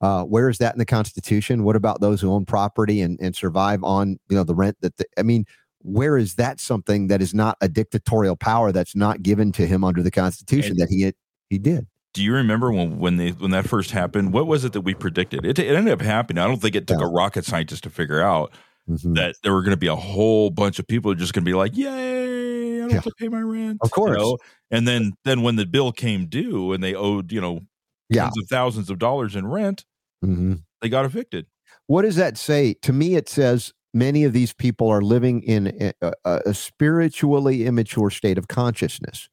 Uh, 0.00 0.24
where 0.24 0.48
is 0.48 0.58
that 0.58 0.74
in 0.74 0.78
the 0.78 0.84
Constitution? 0.86 1.64
What 1.64 1.76
about 1.76 2.00
those 2.00 2.20
who 2.20 2.32
own 2.32 2.44
property 2.44 3.00
and, 3.00 3.18
and 3.20 3.34
survive 3.34 3.82
on 3.82 4.18
you 4.28 4.36
know 4.36 4.44
the 4.44 4.54
rent 4.54 4.76
that 4.80 4.96
the, 4.96 5.06
I 5.16 5.22
mean, 5.22 5.46
where 5.80 6.18
is 6.18 6.34
that 6.34 6.60
something 6.60 7.06
that 7.06 7.22
is 7.22 7.32
not 7.32 7.56
a 7.60 7.68
dictatorial 7.68 8.36
power 8.36 8.72
that's 8.72 8.96
not 8.96 9.22
given 9.22 9.52
to 9.52 9.66
him 9.66 9.84
under 9.84 10.02
the 10.02 10.10
Constitution 10.10 10.72
and, 10.72 10.80
that 10.80 10.88
he 10.88 11.12
he 11.48 11.58
did? 11.58 11.86
Do 12.12 12.22
you 12.22 12.34
remember 12.34 12.72
when 12.72 12.98
when 12.98 13.16
they 13.16 13.30
when 13.30 13.52
that 13.52 13.68
first 13.68 13.92
happened? 13.92 14.32
What 14.32 14.46
was 14.46 14.64
it 14.64 14.72
that 14.72 14.82
we 14.82 14.94
predicted? 14.94 15.46
It, 15.46 15.58
it 15.58 15.74
ended 15.74 15.94
up 15.94 16.02
happening. 16.02 16.42
I 16.42 16.46
don't 16.46 16.60
think 16.60 16.74
it 16.74 16.86
took 16.86 17.00
yeah. 17.00 17.06
a 17.06 17.10
rocket 17.10 17.44
scientist 17.44 17.84
to 17.84 17.90
figure 17.90 18.20
out 18.20 18.52
mm-hmm. 18.88 19.14
that 19.14 19.36
there 19.42 19.52
were 19.52 19.62
going 19.62 19.72
to 19.72 19.76
be 19.76 19.86
a 19.86 19.96
whole 19.96 20.50
bunch 20.50 20.78
of 20.78 20.86
people 20.86 21.14
just 21.14 21.32
going 21.32 21.44
to 21.44 21.48
be 21.48 21.54
like, 21.54 21.76
"Yay, 21.76 22.76
I 22.76 22.80
don't 22.80 22.90
yeah. 22.90 22.94
have 22.96 23.04
to 23.04 23.14
pay 23.18 23.28
my 23.28 23.40
rent." 23.40 23.78
Of 23.82 23.90
course. 23.90 24.10
You 24.10 24.18
know? 24.18 24.38
And 24.70 24.86
then 24.86 25.14
then 25.24 25.42
when 25.42 25.56
the 25.56 25.66
bill 25.66 25.92
came 25.92 26.26
due 26.26 26.72
and 26.72 26.82
they 26.82 26.94
owed, 26.94 27.32
you 27.32 27.40
know, 27.40 27.60
yeah. 28.08 28.24
tens 28.24 28.38
of 28.38 28.48
thousands 28.48 28.90
of 28.90 28.98
dollars 28.98 29.36
in 29.36 29.46
rent, 29.46 29.84
mm-hmm. 30.24 30.54
they 30.80 30.88
got 30.88 31.04
evicted. 31.04 31.46
What 31.86 32.02
does 32.02 32.16
that 32.16 32.36
say? 32.36 32.74
To 32.82 32.92
me, 32.92 33.14
it 33.14 33.28
says 33.28 33.72
many 33.94 34.24
of 34.24 34.32
these 34.32 34.52
people 34.52 34.88
are 34.88 35.00
living 35.02 35.42
in 35.42 35.92
a, 36.02 36.12
a, 36.24 36.40
a 36.46 36.54
spiritually 36.54 37.66
immature 37.66 38.10
state 38.10 38.38
of 38.38 38.48
consciousness. 38.48 39.28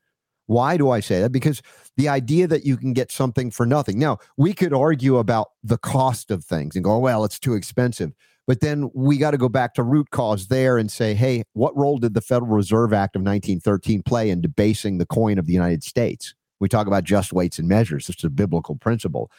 Why 0.46 0.78
do 0.78 0.90
I 0.90 1.00
say 1.00 1.22
that? 1.22 1.32
Because 1.32 1.62
the 1.98 2.10
idea 2.10 2.48
that 2.48 2.66
you 2.66 2.78
can 2.78 2.94
get 2.94 3.12
something 3.12 3.50
for 3.50 3.66
nothing. 3.66 3.98
Now, 3.98 4.20
we 4.38 4.54
could 4.54 4.74
argue 4.74 5.18
about 5.18 5.50
the 5.64 5.78
cost 5.78 6.32
of 6.32 6.44
things 6.44 6.76
and 6.76 6.84
go, 6.84 7.00
well, 7.00 7.24
it's 7.24 7.40
too 7.40 7.54
expensive. 7.54 8.14
But 8.46 8.60
then 8.60 8.90
we 8.94 9.18
got 9.18 9.32
to 9.32 9.38
go 9.38 9.48
back 9.50 9.74
to 9.76 9.84
root 9.84 10.10
cause 10.12 10.48
there 10.48 10.78
and 10.78 10.92
say, 10.92 11.14
hey, 11.14 11.44
what 11.54 11.76
role 11.78 11.98
did 11.98 12.14
the 12.14 12.22
Federal 12.22 12.52
Reserve 12.52 12.92
Act 12.92 13.16
of 13.16 13.22
1913 13.22 14.04
play 14.04 14.30
in 14.30 14.42
debasing 14.42 14.98
the 14.98 15.06
coin 15.06 15.38
of 15.38 15.46
the 15.46 15.54
United 15.54 15.84
States? 15.84 16.36
We 16.60 16.68
talk 16.68 16.88
about 16.88 17.04
just 17.04 17.32
weights 17.32 17.58
and 17.58 17.68
measures. 17.68 18.10
It's 18.10 18.24
a 18.24 18.30
biblical 18.30 18.76
principle 18.76 19.32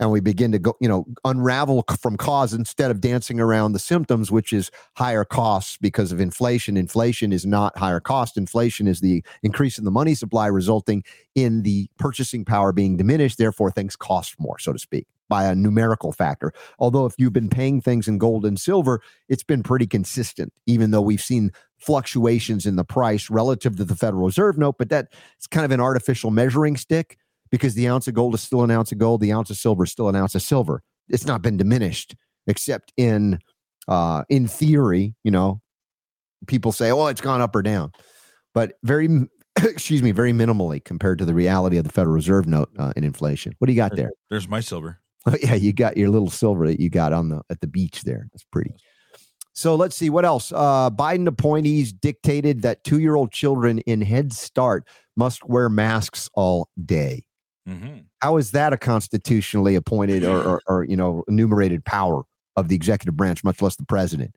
and 0.00 0.10
we 0.10 0.20
begin 0.20 0.50
to 0.52 0.58
go, 0.58 0.74
you 0.80 0.88
know, 0.88 1.06
unravel 1.26 1.84
from 2.00 2.16
cause 2.16 2.54
instead 2.54 2.90
of 2.90 3.02
dancing 3.02 3.38
around 3.38 3.72
the 3.72 3.78
symptoms, 3.78 4.30
which 4.30 4.50
is 4.50 4.70
higher 4.96 5.26
costs 5.26 5.76
because 5.78 6.10
of 6.10 6.20
inflation. 6.20 6.78
Inflation 6.78 7.32
is 7.34 7.44
not 7.44 7.76
higher 7.76 8.00
cost. 8.00 8.38
Inflation 8.38 8.88
is 8.88 9.00
the 9.00 9.22
increase 9.42 9.78
in 9.78 9.84
the 9.84 9.90
money 9.90 10.14
supply 10.14 10.46
resulting 10.46 11.04
in 11.34 11.62
the 11.62 11.88
purchasing 11.98 12.46
power 12.46 12.72
being 12.72 12.96
diminished. 12.96 13.36
Therefore, 13.36 13.70
things 13.70 13.94
cost 13.94 14.36
more, 14.40 14.58
so 14.58 14.72
to 14.72 14.78
speak, 14.78 15.06
by 15.30 15.44
a 15.46 15.54
numerical 15.54 16.12
factor. 16.12 16.52
Although, 16.78 17.06
if 17.06 17.14
you've 17.16 17.32
been 17.32 17.48
paying 17.48 17.80
things 17.80 18.06
in 18.06 18.18
gold 18.18 18.44
and 18.44 18.60
silver, 18.60 19.00
it's 19.30 19.42
been 19.44 19.62
pretty 19.62 19.86
consistent, 19.86 20.52
even 20.66 20.90
though 20.90 21.00
we've 21.00 21.22
seen 21.22 21.52
fluctuations 21.78 22.66
in 22.66 22.76
the 22.76 22.84
price 22.84 23.30
relative 23.30 23.76
to 23.76 23.84
the 23.84 23.96
Federal 23.96 24.26
Reserve 24.26 24.58
note. 24.58 24.76
But 24.76 24.90
that's 24.90 25.46
kind 25.50 25.64
of 25.64 25.70
an 25.70 25.80
artificial 25.80 26.30
measuring 26.30 26.76
stick 26.76 27.16
because 27.50 27.74
the 27.74 27.88
ounce 27.88 28.06
of 28.08 28.14
gold 28.14 28.34
is 28.34 28.42
still 28.42 28.62
an 28.62 28.70
ounce 28.70 28.92
of 28.92 28.98
gold, 28.98 29.22
the 29.22 29.32
ounce 29.32 29.48
of 29.48 29.56
silver 29.56 29.84
is 29.84 29.90
still 29.90 30.08
an 30.08 30.16
ounce 30.16 30.34
of 30.34 30.42
silver. 30.42 30.82
It's 31.08 31.26
not 31.26 31.42
been 31.42 31.56
diminished, 31.56 32.14
except 32.46 32.92
in 32.96 33.38
uh, 33.88 34.24
in 34.28 34.46
theory. 34.46 35.14
You 35.24 35.30
know, 35.30 35.60
people 36.46 36.72
say, 36.72 36.90
"Oh, 36.90 37.06
it's 37.06 37.20
gone 37.20 37.40
up 37.40 37.54
or 37.54 37.62
down," 37.62 37.92
but 38.54 38.74
very, 38.82 39.08
excuse 39.62 40.02
me, 40.02 40.12
very 40.12 40.32
minimally 40.32 40.82
compared 40.82 41.18
to 41.18 41.24
the 41.24 41.34
reality 41.34 41.76
of 41.76 41.84
the 41.84 41.92
Federal 41.92 42.14
Reserve 42.14 42.46
note 42.46 42.70
uh, 42.78 42.92
in 42.96 43.04
inflation. 43.04 43.54
What 43.58 43.66
do 43.66 43.72
you 43.72 43.76
got 43.76 43.96
there? 43.96 44.10
There's 44.30 44.48
my 44.48 44.60
silver. 44.60 45.00
Oh, 45.26 45.36
yeah, 45.42 45.54
you 45.54 45.72
got 45.72 45.96
your 45.96 46.10
little 46.10 46.30
silver 46.30 46.66
that 46.66 46.80
you 46.80 46.90
got 46.90 47.12
on 47.12 47.28
the 47.28 47.42
at 47.50 47.60
the 47.60 47.66
beach 47.66 48.02
there. 48.02 48.28
That's 48.32 48.44
pretty. 48.44 48.74
So 49.52 49.74
let's 49.74 49.96
see 49.96 50.10
what 50.10 50.24
else. 50.24 50.52
Uh, 50.52 50.90
Biden 50.90 51.26
appointees 51.26 51.92
dictated 51.92 52.62
that 52.62 52.84
two 52.84 53.00
year 53.00 53.16
old 53.16 53.32
children 53.32 53.80
in 53.80 54.00
Head 54.00 54.32
Start 54.32 54.86
must 55.16 55.44
wear 55.46 55.68
masks 55.68 56.30
all 56.34 56.68
day. 56.84 57.24
Mm-hmm. 57.68 57.98
How 58.20 58.36
is 58.36 58.52
that 58.52 58.72
a 58.72 58.78
constitutionally 58.78 59.74
appointed 59.74 60.24
or, 60.24 60.42
or, 60.42 60.62
or, 60.66 60.84
you 60.84 60.96
know, 60.96 61.24
enumerated 61.28 61.84
power 61.84 62.22
of 62.56 62.68
the 62.68 62.74
executive 62.74 63.16
branch, 63.16 63.44
much 63.44 63.60
less 63.60 63.76
the 63.76 63.84
president? 63.84 64.34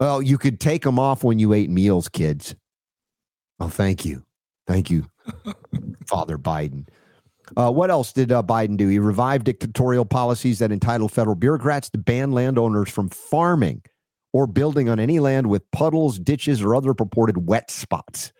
Well, 0.00 0.20
you 0.20 0.38
could 0.38 0.60
take 0.60 0.82
them 0.82 0.98
off 0.98 1.22
when 1.22 1.38
you 1.38 1.52
ate 1.52 1.70
meals, 1.70 2.08
kids. 2.08 2.54
Oh, 3.60 3.68
thank 3.68 4.04
you. 4.04 4.24
Thank 4.66 4.90
you, 4.90 5.06
Father 6.06 6.38
Biden. 6.38 6.88
Uh, 7.56 7.70
what 7.70 7.90
else 7.90 8.12
did 8.12 8.32
uh, 8.32 8.42
Biden 8.42 8.76
do? 8.76 8.88
He 8.88 8.98
revived 8.98 9.44
dictatorial 9.44 10.04
policies 10.04 10.58
that 10.60 10.72
entitle 10.72 11.08
federal 11.08 11.36
bureaucrats 11.36 11.90
to 11.90 11.98
ban 11.98 12.32
landowners 12.32 12.90
from 12.90 13.08
farming 13.08 13.82
or 14.32 14.46
building 14.46 14.88
on 14.88 15.00
any 15.00 15.18
land 15.18 15.48
with 15.48 15.68
puddles, 15.72 16.18
ditches, 16.18 16.62
or 16.62 16.74
other 16.74 16.94
purported 16.94 17.48
wet 17.48 17.70
spots. 17.70 18.32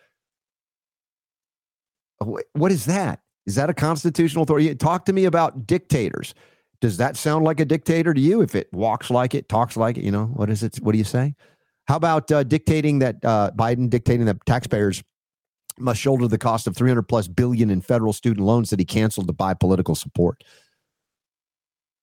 What 2.53 2.71
is 2.71 2.85
that? 2.87 3.21
Is 3.47 3.55
that 3.57 3.71
a 3.71 3.75
constitutional 3.75 4.43
authority? 4.45 4.75
Talk 4.75 5.07
to 5.07 5.13
me 5.13 5.25
about 5.25 5.67
dictators. 5.67 6.35
Does 6.81 6.99
that 6.99 7.17
sound 7.17 7.45
like 7.45 7.61
a 7.61 7.65
dictator 7.65 8.15
to 8.15 8.21
you? 8.21 8.43
If 8.43 8.55
it 8.55 8.69
walks 8.73 9.11
like 9.11 9.35
it, 9.35 9.49
talks 9.49 9.77
like 9.77 9.99
it, 9.99 10.05
you 10.05 10.11
know, 10.11 10.27
what 10.27 10.51
is 10.51 10.63
it? 10.63 10.77
What 10.77 10.93
do 10.93 10.99
you 10.99 11.05
say? 11.05 11.35
How 11.89 11.97
about 11.97 12.31
uh, 12.31 12.45
dictating 12.45 13.01
that 13.01 13.25
uh, 13.25 13.51
Biden 13.57 13.91
dictating 13.91 14.27
that 14.27 14.45
taxpayers 14.47 15.03
must 15.81 16.01
shoulder 16.01 16.29
the 16.29 16.39
cost 16.39 16.67
of 16.67 16.77
300 16.77 17.03
plus 17.03 17.29
billion 17.29 17.71
in 17.71 17.81
federal 17.81 18.13
student 18.13 18.47
loans 18.47 18.71
that 18.71 18.79
he 18.79 18.85
canceled 18.85 19.27
to 19.27 19.33
buy 19.33 19.55
political 19.55 19.95
support? 19.95 20.43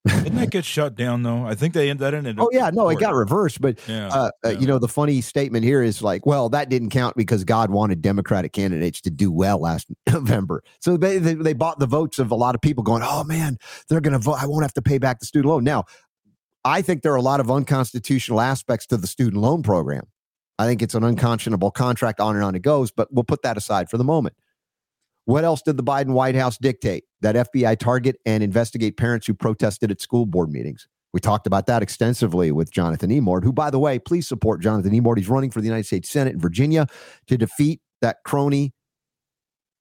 Didn't 0.07 0.36
that 0.36 0.51
get 0.51 0.65
shut 0.65 0.96
down 0.96 1.24
though? 1.24 1.46
I 1.46 1.55
think 1.55 1.74
they 1.74 1.89
ended 1.89 2.00
that 2.00 2.13
ended. 2.13 2.38
Oh 2.39 2.50
yeah, 2.51 2.69
no, 2.72 2.89
it 2.89 3.00
got 3.00 3.13
reversed. 3.13 3.62
But 3.62 3.79
yeah, 3.88 4.07
uh, 4.07 4.31
yeah. 4.43 4.51
you 4.51 4.67
know, 4.67 4.79
the 4.79 4.88
funny 4.88 5.22
statement 5.22 5.63
here 5.63 5.81
is 5.81 6.01
like, 6.01 6.25
well, 6.25 6.50
that 6.50 6.69
didn't 6.69 6.89
count 6.89 7.15
because 7.15 7.43
God 7.43 7.72
wanted 7.72 8.01
Democratic 8.01 8.53
candidates 8.53 9.01
to 9.01 9.10
do 9.10 9.31
well 9.31 9.60
last 9.60 9.88
November. 10.12 10.63
So 10.79 10.98
they, 10.98 11.17
they 11.17 11.34
they 11.34 11.53
bought 11.53 11.79
the 11.79 11.88
votes 11.88 12.19
of 12.19 12.31
a 12.31 12.36
lot 12.36 12.55
of 12.55 12.62
people 12.62 12.84
going, 12.84 13.03
oh 13.03 13.24
man, 13.24 13.57
they're 13.89 14.01
going 14.01 14.13
to 14.13 14.19
vote. 14.19 14.38
I 14.39 14.46
won't 14.46 14.63
have 14.63 14.74
to 14.74 14.81
pay 14.81 14.98
back 14.98 15.19
the 15.19 15.25
student 15.25 15.50
loan. 15.50 15.63
Now, 15.63 15.86
I 16.63 16.81
think 16.81 17.01
there 17.01 17.13
are 17.13 17.17
a 17.17 17.22
lot 17.22 17.39
of 17.39 17.51
unconstitutional 17.51 18.41
aspects 18.41 18.86
to 18.88 18.98
the 18.98 19.07
student 19.07 19.41
loan 19.41 19.63
program. 19.63 20.03
I 20.60 20.66
think 20.66 20.82
it's 20.82 20.96
an 20.96 21.04
unconscionable 21.04 21.72
contract. 21.72 22.20
On 22.20 22.36
and 22.36 22.44
on 22.44 22.56
it 22.56 22.62
goes. 22.62 22.92
But 22.92 23.14
we'll 23.14 23.24
put 23.24 23.42
that 23.44 23.58
aside 23.58 23.90
for 23.90 23.98
the 23.98 24.04
moment. 24.04 24.36
What 25.26 25.44
else 25.44 25.62
did 25.62 25.78
the 25.78 25.84
Biden 25.84 26.14
White 26.14 26.36
House 26.36 26.58
dictate? 26.58 27.04
That 27.22 27.36
FBI 27.36 27.78
target 27.80 28.18
and 28.26 28.44
investigate 28.44 28.96
parents 28.96 29.28
who 29.28 29.34
protested 29.34 29.92
at 29.92 30.00
school 30.00 30.26
board 30.26 30.50
meetings. 30.50 30.88
We 31.14 31.20
talked 31.20 31.48
about 31.48 31.66
that 31.68 31.82
extensively 31.82 32.52
with 32.52 32.72
Jonathan 32.72 33.10
Emord, 33.10 33.44
who, 33.44 33.52
by 33.52 33.70
the 33.70 33.80
way, 33.80 33.98
please 33.98 34.28
support 34.28 34.62
Jonathan 34.62 34.92
Emord. 34.92 35.18
He's 35.18 35.30
running 35.30 35.52
for 35.52 35.62
the 35.62 35.68
United 35.68 35.86
States 35.86 36.10
Senate 36.10 36.34
in 36.34 36.40
Virginia 36.40 36.88
to 37.28 37.38
defeat 37.38 37.82
that 38.02 38.18
crony, 38.24 38.74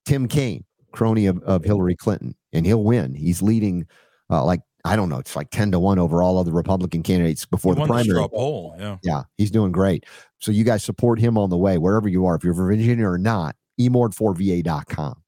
Tim 0.05 0.27
Kaine, 0.27 0.65
crony 0.91 1.27
of, 1.27 1.41
of 1.43 1.63
Hillary 1.63 1.95
Clinton, 1.95 2.35
and 2.53 2.65
he'll 2.65 2.83
win. 2.83 3.13
He's 3.13 3.41
leading 3.41 3.85
uh, 4.29 4.43
like 4.43 4.61
I 4.85 4.95
don't 4.95 5.09
know, 5.09 5.17
it's 5.17 5.35
like 5.35 5.49
10 5.49 5.71
to 5.71 5.79
1 5.79 5.99
over 5.99 6.21
all 6.21 6.37
other 6.37 6.51
Republican 6.51 7.03
candidates 7.03 7.45
before 7.45 7.75
he 7.75 7.81
the 7.81 7.87
primary. 7.87 8.21
The 8.21 8.29
poll. 8.29 8.75
Yeah. 8.79 8.97
Yeah. 9.03 9.23
He's 9.37 9.51
doing 9.51 9.71
great. 9.71 10.05
So 10.39 10.51
you 10.51 10.63
guys 10.63 10.83
support 10.83 11.19
him 11.19 11.37
on 11.37 11.49
the 11.49 11.57
way, 11.57 11.77
wherever 11.77 12.07
you 12.07 12.25
are. 12.25 12.35
If 12.35 12.43
you're 12.43 12.53
Virginia 12.53 13.07
or 13.07 13.17
not, 13.17 13.55
emord4va.com. 13.79 15.21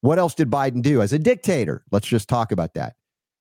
What 0.00 0.18
else 0.18 0.34
did 0.34 0.50
Biden 0.50 0.82
do 0.82 1.00
as 1.00 1.12
a 1.12 1.18
dictator? 1.18 1.84
Let's 1.90 2.06
just 2.06 2.28
talk 2.28 2.52
about 2.52 2.74
that. 2.74 2.94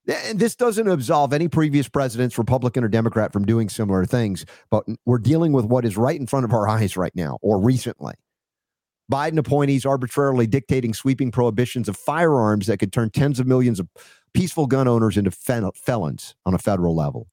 And 0.08 0.40
this 0.40 0.56
doesn't 0.56 0.88
absolve 0.88 1.34
any 1.34 1.48
previous 1.48 1.88
presidents, 1.88 2.38
Republican 2.38 2.84
or 2.84 2.88
Democrat, 2.88 3.34
from 3.34 3.46
doing 3.46 3.70
similar 3.70 4.06
things, 4.06 4.46
but 4.70 4.86
we're 5.06 5.18
dealing 5.18 5.52
with 5.52 5.66
what 5.66 5.84
is 5.84 5.98
right 5.98 6.20
in 6.20 6.28
front 6.28 6.46
of 6.46 6.54
our 6.54 6.68
eyes 6.70 6.96
right 6.96 7.16
now 7.16 7.40
or 7.42 7.60
recently. 7.60 8.14
Biden 9.12 9.38
appointees 9.38 9.86
arbitrarily 9.86 10.48
dictating 10.48 10.94
sweeping 10.94 11.32
prohibitions 11.32 11.88
of 11.88 11.96
firearms 11.96 12.68
that 12.68 12.78
could 12.78 12.92
turn 12.92 13.10
tens 13.12 13.40
of 13.40 13.46
millions 13.46 13.80
of 13.80 13.88
peaceful 14.36 14.68
gun 14.68 14.88
owners 14.88 15.18
into 15.18 15.32
felons 15.32 16.36
on 16.46 16.54
a 16.54 16.60
federal 16.60 16.96
level. 16.96 17.28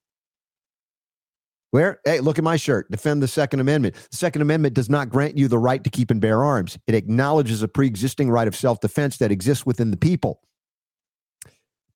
Where? 1.73 2.01
Hey, 2.05 2.21
look 2.21 2.39
at 2.39 2.45
my 2.45 2.57
shirt. 2.57 2.91
Defend 2.91 3.23
the 3.23 3.29
Second 3.29 3.61
Amendment. 3.61 3.95
The 4.11 4.17
Second 4.17 4.43
Amendment 4.43 4.75
does 4.75 4.89
not 4.89 5.09
grant 5.09 5.37
you 5.37 5.49
the 5.49 5.59
right 5.59 5.83
to 5.83 5.91
keep 5.91 6.11
and 6.11 6.21
bear 6.21 6.45
arms. 6.45 6.79
It 6.87 6.95
acknowledges 6.95 7.63
a 7.63 7.69
pre 7.69 7.87
existing 7.87 8.31
right 8.31 8.47
of 8.47 8.55
self 8.55 8.81
defense 8.81 9.17
that 9.19 9.33
exists 9.33 9.67
within 9.67 9.91
the 9.91 9.97
people, 9.97 10.43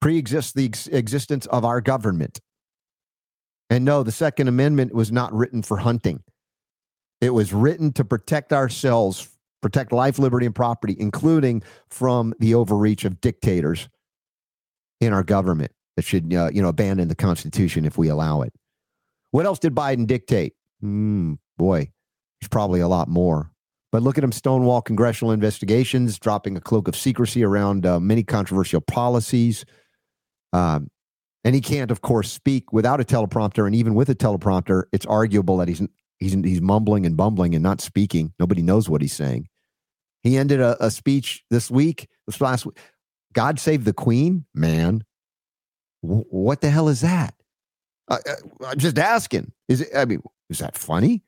pre 0.00 0.16
exists 0.16 0.52
the 0.52 0.64
ex- 0.64 0.86
existence 0.88 1.46
of 1.46 1.64
our 1.64 1.80
government. 1.80 2.40
And 3.68 3.84
no, 3.84 4.02
the 4.02 4.12
Second 4.12 4.48
Amendment 4.48 4.94
was 4.94 5.12
not 5.12 5.32
written 5.32 5.62
for 5.62 5.76
hunting, 5.76 6.22
it 7.20 7.30
was 7.30 7.52
written 7.52 7.92
to 7.92 8.04
protect 8.04 8.54
ourselves, 8.54 9.28
protect 9.60 9.92
life, 9.92 10.18
liberty, 10.18 10.46
and 10.46 10.54
property, 10.54 10.96
including 10.98 11.62
from 11.90 12.32
the 12.40 12.54
overreach 12.54 13.04
of 13.04 13.20
dictators 13.20 13.88
in 15.00 15.12
our 15.12 15.22
government 15.22 15.72
that 15.96 16.04
should, 16.04 16.32
uh, 16.32 16.50
you 16.52 16.62
know, 16.62 16.68
abandon 16.68 17.08
the 17.08 17.14
Constitution 17.14 17.84
if 17.84 17.98
we 17.98 18.08
allow 18.08 18.42
it. 18.42 18.52
What 19.30 19.46
else 19.46 19.58
did 19.58 19.74
Biden 19.74 20.06
dictate? 20.06 20.54
Mm, 20.82 21.38
boy, 21.56 21.90
there's 22.40 22.48
probably 22.48 22.80
a 22.80 22.88
lot 22.88 23.08
more. 23.08 23.50
But 23.92 24.02
look 24.02 24.18
at 24.18 24.24
him 24.24 24.32
stonewall 24.32 24.82
congressional 24.82 25.32
investigations, 25.32 26.18
dropping 26.18 26.56
a 26.56 26.60
cloak 26.60 26.88
of 26.88 26.96
secrecy 26.96 27.44
around 27.44 27.86
uh, 27.86 28.00
many 28.00 28.22
controversial 28.22 28.80
policies. 28.80 29.64
Um, 30.52 30.90
and 31.44 31.54
he 31.54 31.60
can't, 31.60 31.90
of 31.90 32.02
course, 32.02 32.30
speak 32.30 32.72
without 32.72 33.00
a 33.00 33.04
teleprompter. 33.04 33.66
And 33.66 33.74
even 33.74 33.94
with 33.94 34.10
a 34.10 34.14
teleprompter, 34.14 34.84
it's 34.92 35.06
arguable 35.06 35.58
that 35.58 35.68
he's 35.68 35.80
he's 36.18 36.34
he's 36.34 36.60
mumbling 36.60 37.06
and 37.06 37.16
bumbling 37.16 37.54
and 37.54 37.62
not 37.62 37.80
speaking. 37.80 38.32
Nobody 38.38 38.62
knows 38.62 38.88
what 38.88 39.00
he's 39.00 39.14
saying. 39.14 39.48
He 40.22 40.36
ended 40.36 40.60
a, 40.60 40.84
a 40.84 40.90
speech 40.90 41.44
this 41.50 41.70
week, 41.70 42.08
this 42.26 42.40
last 42.40 42.66
week. 42.66 42.78
God 43.36 43.60
save 43.60 43.84
the 43.84 43.92
Queen, 43.92 44.46
man. 44.54 45.04
W- 46.02 46.24
what 46.30 46.62
the 46.62 46.70
hell 46.70 46.88
is 46.88 47.02
that? 47.02 47.34
Uh, 48.08 48.16
I'm 48.66 48.78
just 48.78 48.98
asking. 48.98 49.52
Is 49.68 49.82
it? 49.82 49.90
I 49.94 50.06
mean, 50.06 50.22
is 50.48 50.58
that 50.60 50.78
funny? 50.78 51.22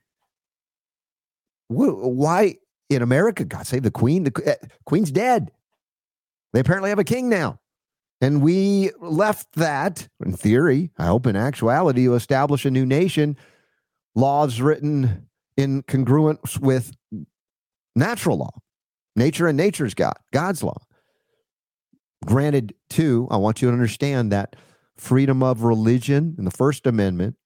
Why 1.68 2.56
in 2.88 3.02
America? 3.02 3.44
God 3.44 3.66
save 3.66 3.82
the 3.82 3.90
Queen. 3.90 4.24
The 4.24 4.52
uh, 4.52 4.66
Queen's 4.86 5.10
dead. 5.10 5.50
They 6.54 6.60
apparently 6.60 6.88
have 6.88 6.98
a 6.98 7.04
king 7.04 7.28
now, 7.28 7.60
and 8.22 8.40
we 8.40 8.90
left 9.00 9.52
that 9.56 10.08
in 10.24 10.32
theory. 10.32 10.90
I 10.96 11.06
hope 11.06 11.26
in 11.26 11.36
actuality 11.36 12.04
to 12.04 12.14
establish 12.14 12.64
a 12.64 12.70
new 12.70 12.86
nation. 12.86 13.36
Laws 14.14 14.62
written 14.62 15.28
in 15.58 15.82
congruence 15.82 16.58
with 16.58 16.96
natural 17.94 18.38
law, 18.38 18.62
nature 19.14 19.46
and 19.46 19.58
nature's 19.58 19.92
God, 19.92 20.16
God's 20.32 20.62
law. 20.62 20.78
Granted, 22.26 22.74
too, 22.90 23.28
I 23.30 23.36
want 23.36 23.62
you 23.62 23.68
to 23.68 23.72
understand 23.72 24.32
that 24.32 24.56
freedom 24.96 25.42
of 25.42 25.62
religion 25.62 26.34
in 26.38 26.44
the 26.44 26.50
First 26.50 26.86
Amendment 26.86 27.36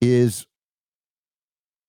is 0.00 0.46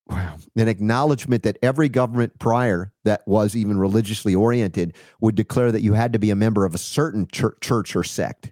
an 0.09 0.67
acknowledgement 0.67 1.43
that 1.43 1.57
every 1.61 1.87
government 1.87 2.39
prior 2.39 2.91
that 3.03 3.21
was 3.27 3.55
even 3.55 3.77
religiously 3.77 4.33
oriented 4.33 4.95
would 5.21 5.35
declare 5.35 5.71
that 5.71 5.81
you 5.81 5.93
had 5.93 6.13
to 6.13 6.19
be 6.19 6.31
a 6.31 6.35
member 6.35 6.65
of 6.65 6.73
a 6.73 6.79
certain 6.79 7.27
church, 7.31 7.95
or 7.95 8.03
sect. 8.03 8.51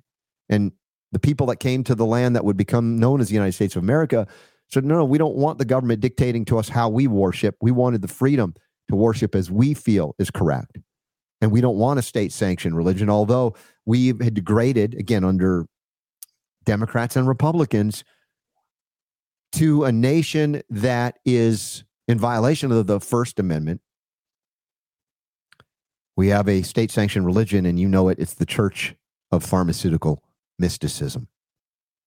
And 0.50 0.72
the 1.12 1.20
people 1.20 1.48
that 1.48 1.56
came 1.56 1.84
to 1.86 1.96
the 1.96 2.06
land 2.06 2.36
that 2.36 2.46
would 2.46 2.58
become 2.58 3.00
known 3.00 3.22
as 3.22 3.30
the 3.30 3.34
United 3.34 3.54
States 3.54 3.76
of 3.76 3.82
America 3.82 4.28
said, 4.70 4.86
no, 4.86 4.96
no, 4.96 5.06
we 5.06 5.18
don't 5.18 5.36
want 5.36 5.58
the 5.58 5.66
government 5.66 6.02
dictating 6.02 6.46
to 6.46 6.60
us 6.60 6.70
how 6.70 6.90
we 6.90 7.08
worship. 7.08 7.56
We 7.62 7.72
wanted 7.72 8.02
the 8.02 8.08
freedom 8.08 8.54
to 8.90 8.96
worship 8.96 9.34
as 9.34 9.50
we 9.50 9.74
feel 9.74 10.14
is 10.20 10.30
correct. 10.30 10.78
And 11.42 11.52
we 11.52 11.62
don't 11.62 11.78
want 11.78 12.00
a 12.00 12.02
state 12.02 12.32
sanctioned 12.32 12.76
religion, 12.76 13.10
although 13.10 13.56
we 13.86 14.08
had 14.08 14.34
degraded, 14.34 14.96
again, 14.96 15.24
under 15.24 15.68
Democrats 16.66 17.16
and 17.16 17.28
Republicans, 17.28 18.04
to 19.54 19.86
a 19.86 19.92
nation 19.92 20.62
that 20.70 21.20
is 21.26 21.84
in 22.08 22.18
violation 22.18 22.72
of 22.72 22.88
the 22.88 23.00
First 23.00 23.40
Amendment. 23.40 23.82
We 26.16 26.30
have 26.30 26.50
a 26.50 26.64
state 26.64 26.92
sanctioned 26.92 27.26
religion, 27.26 27.66
and 27.66 27.80
you 27.80 27.88
know 27.88 28.10
it, 28.10 28.18
it's 28.20 28.34
the 28.34 28.46
Church 28.46 28.96
of 29.32 29.44
Pharmaceutical 29.44 30.24
Mysticism. 30.58 31.28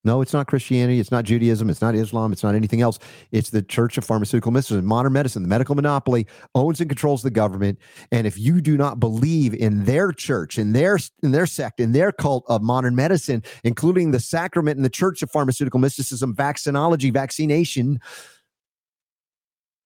No, 0.03 0.23
it's 0.23 0.33
not 0.33 0.47
Christianity. 0.47 0.99
It's 0.99 1.11
not 1.11 1.25
Judaism. 1.25 1.69
It's 1.69 1.83
not 1.83 1.95
Islam. 1.95 2.33
It's 2.33 2.43
not 2.43 2.55
anything 2.55 2.81
else. 2.81 2.99
It's 3.33 3.51
the 3.51 3.63
Church 3.63 3.99
of 3.99 4.05
Pharmaceutical 4.05 4.51
Mysticism. 4.51 4.87
Modern 4.87 5.13
medicine, 5.13 5.43
the 5.43 5.49
medical 5.49 5.75
monopoly, 5.75 6.27
owns 6.55 6.81
and 6.81 6.89
controls 6.89 7.23
the 7.23 7.31
government. 7.31 7.79
And 8.11 8.27
if 8.27 8.39
you 8.39 8.63
do 8.63 8.79
not 8.79 8.99
believe 8.99 9.53
in 9.53 9.85
their 9.85 10.11
church, 10.13 10.59
in 10.59 10.73
their 10.73 10.99
in 11.23 11.33
their 11.33 11.45
sect, 11.45 11.81
in 11.81 11.93
their 11.93 12.13
cult 12.13 12.45
of 12.49 12.63
modern 12.63 12.97
medicine, 12.97 13.43
including 13.63 14.11
the 14.11 14.21
sacrament 14.21 14.77
and 14.77 14.85
the 14.85 14.91
Church 14.91 15.23
of 15.23 15.31
Pharmaceutical 15.31 15.79
Mysticism, 15.81 16.35
vaccinology, 16.35 17.13
vaccination, 17.13 18.01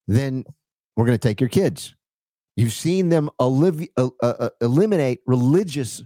then 0.06 0.44
we're 0.97 1.06
going 1.06 1.18
to 1.18 1.28
take 1.28 1.40
your 1.40 1.50
kids. 1.50 1.97
You've 2.56 2.73
seen 2.73 3.09
them 3.09 3.30
eliv- 3.40 3.88
uh, 3.97 4.11
uh, 4.23 4.50
eliminate 4.61 5.23
religious 5.26 6.04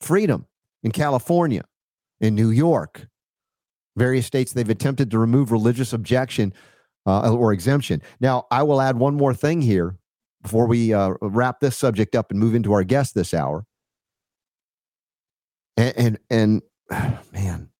freedom 0.00 0.46
in 0.82 0.92
California, 0.92 1.64
in 2.22 2.34
New 2.34 2.48
York, 2.48 3.06
various 3.96 4.26
states 4.26 4.52
they've 4.52 4.68
attempted 4.68 5.10
to 5.10 5.18
remove 5.18 5.52
religious 5.52 5.92
objection 5.92 6.52
uh, 7.06 7.32
or 7.32 7.52
exemption. 7.52 8.02
Now, 8.20 8.46
I 8.50 8.62
will 8.62 8.80
add 8.80 8.96
one 8.96 9.14
more 9.14 9.34
thing 9.34 9.62
here 9.62 9.96
before 10.42 10.66
we 10.66 10.94
uh, 10.94 11.14
wrap 11.20 11.60
this 11.60 11.76
subject 11.76 12.14
up 12.14 12.30
and 12.30 12.40
move 12.40 12.54
into 12.54 12.72
our 12.72 12.84
guest 12.84 13.14
this 13.14 13.34
hour. 13.34 13.64
And 15.76 15.94
and, 15.96 16.18
and 16.30 16.62
man, 17.32 17.70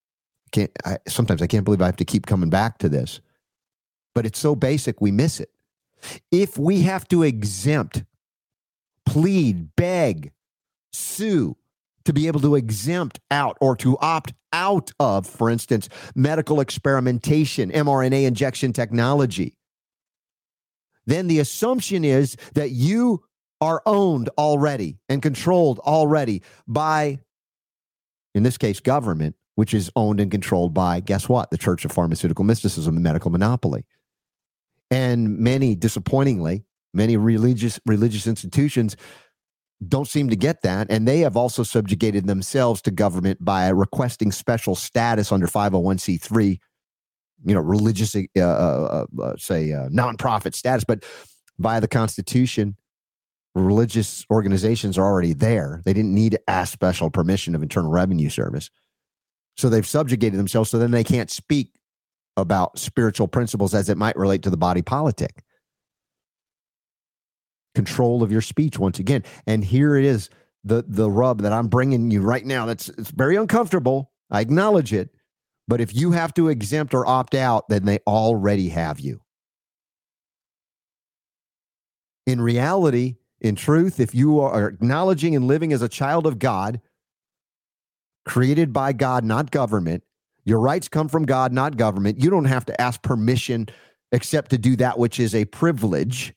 can't 0.52 0.70
I, 0.84 0.98
sometimes 1.08 1.42
I 1.42 1.46
can't 1.46 1.64
believe 1.64 1.82
I 1.82 1.86
have 1.86 1.96
to 1.96 2.04
keep 2.04 2.26
coming 2.26 2.50
back 2.50 2.78
to 2.78 2.88
this, 2.88 3.20
but 4.14 4.26
it's 4.26 4.38
so 4.38 4.54
basic 4.54 5.00
we 5.00 5.10
miss 5.10 5.40
it. 5.40 5.50
If 6.30 6.56
we 6.56 6.82
have 6.82 7.06
to 7.08 7.22
exempt, 7.22 8.04
plead, 9.04 9.76
beg, 9.76 10.32
sue 10.92 11.56
to 12.10 12.20
be 12.20 12.26
able 12.26 12.40
to 12.40 12.56
exempt 12.56 13.20
out 13.30 13.56
or 13.60 13.76
to 13.76 13.96
opt 13.98 14.34
out 14.52 14.90
of, 14.98 15.26
for 15.26 15.48
instance, 15.48 15.88
medical 16.16 16.60
experimentation, 16.60 17.70
mRNA 17.70 18.26
injection 18.26 18.72
technology, 18.72 19.54
then 21.06 21.28
the 21.28 21.38
assumption 21.38 22.04
is 22.04 22.36
that 22.54 22.70
you 22.70 23.22
are 23.60 23.80
owned 23.86 24.28
already 24.38 24.98
and 25.08 25.22
controlled 25.22 25.78
already 25.80 26.42
by, 26.66 27.20
in 28.34 28.42
this 28.42 28.58
case, 28.58 28.80
government, 28.80 29.36
which 29.54 29.72
is 29.72 29.90
owned 29.94 30.18
and 30.18 30.32
controlled 30.32 30.74
by, 30.74 30.98
guess 30.98 31.28
what? 31.28 31.50
The 31.50 31.58
Church 31.58 31.84
of 31.84 31.92
Pharmaceutical 31.92 32.44
Mysticism, 32.44 32.94
the 32.96 33.00
medical 33.00 33.30
monopoly. 33.30 33.84
And 34.90 35.38
many, 35.38 35.76
disappointingly, 35.76 36.64
many 36.92 37.16
religious 37.16 37.78
religious 37.86 38.26
institutions 38.26 38.96
don't 39.86 40.08
seem 40.08 40.28
to 40.28 40.36
get 40.36 40.62
that. 40.62 40.88
And 40.90 41.08
they 41.08 41.20
have 41.20 41.36
also 41.36 41.62
subjugated 41.62 42.26
themselves 42.26 42.82
to 42.82 42.90
government 42.90 43.42
by 43.44 43.68
requesting 43.68 44.30
special 44.30 44.74
status 44.74 45.32
under 45.32 45.46
501c3, 45.46 46.58
you 47.46 47.54
know, 47.54 47.60
religious, 47.60 48.14
uh, 48.14 48.20
uh, 48.36 49.06
uh, 49.16 49.22
uh, 49.22 49.36
say, 49.38 49.72
uh, 49.72 49.88
nonprofit 49.88 50.54
status. 50.54 50.84
But 50.84 51.04
by 51.58 51.80
the 51.80 51.88
Constitution, 51.88 52.76
religious 53.54 54.26
organizations 54.30 54.98
are 54.98 55.04
already 55.04 55.32
there. 55.32 55.80
They 55.84 55.94
didn't 55.94 56.14
need 56.14 56.32
to 56.32 56.50
ask 56.50 56.72
special 56.72 57.10
permission 57.10 57.54
of 57.54 57.62
Internal 57.62 57.90
Revenue 57.90 58.28
Service. 58.28 58.70
So 59.56 59.68
they've 59.68 59.86
subjugated 59.86 60.38
themselves 60.38 60.70
so 60.70 60.78
then 60.78 60.90
they 60.90 61.04
can't 61.04 61.30
speak 61.30 61.72
about 62.36 62.78
spiritual 62.78 63.28
principles 63.28 63.74
as 63.74 63.88
it 63.88 63.98
might 63.98 64.16
relate 64.16 64.42
to 64.42 64.50
the 64.50 64.56
body 64.56 64.82
politic 64.82 65.42
control 67.74 68.22
of 68.22 68.32
your 68.32 68.40
speech 68.40 68.78
once 68.78 68.98
again. 68.98 69.24
And 69.46 69.64
here 69.64 69.96
it 69.96 70.04
is 70.04 70.30
the 70.64 70.84
the 70.86 71.10
rub 71.10 71.42
that 71.42 71.52
I'm 71.52 71.68
bringing 71.68 72.10
you 72.10 72.20
right 72.20 72.44
now. 72.44 72.66
That's 72.66 72.88
it's 72.90 73.10
very 73.10 73.36
uncomfortable. 73.36 74.10
I 74.30 74.40
acknowledge 74.40 74.92
it. 74.92 75.10
But 75.68 75.80
if 75.80 75.94
you 75.94 76.12
have 76.12 76.34
to 76.34 76.48
exempt 76.48 76.94
or 76.94 77.06
opt 77.06 77.34
out, 77.34 77.68
then 77.68 77.84
they 77.84 78.00
already 78.06 78.70
have 78.70 78.98
you. 78.98 79.20
In 82.26 82.40
reality, 82.40 83.16
in 83.40 83.54
truth, 83.54 84.00
if 84.00 84.14
you 84.14 84.40
are 84.40 84.68
acknowledging 84.68 85.34
and 85.34 85.46
living 85.46 85.72
as 85.72 85.82
a 85.82 85.88
child 85.88 86.26
of 86.26 86.38
God, 86.38 86.80
created 88.24 88.72
by 88.72 88.92
God, 88.92 89.24
not 89.24 89.50
government, 89.50 90.02
your 90.44 90.60
rights 90.60 90.88
come 90.88 91.08
from 91.08 91.24
God, 91.24 91.52
not 91.52 91.76
government. 91.76 92.20
You 92.20 92.30
don't 92.30 92.44
have 92.46 92.66
to 92.66 92.80
ask 92.80 93.02
permission 93.02 93.68
except 94.12 94.50
to 94.50 94.58
do 94.58 94.76
that 94.76 94.98
which 94.98 95.20
is 95.20 95.34
a 95.34 95.44
privilege 95.46 96.34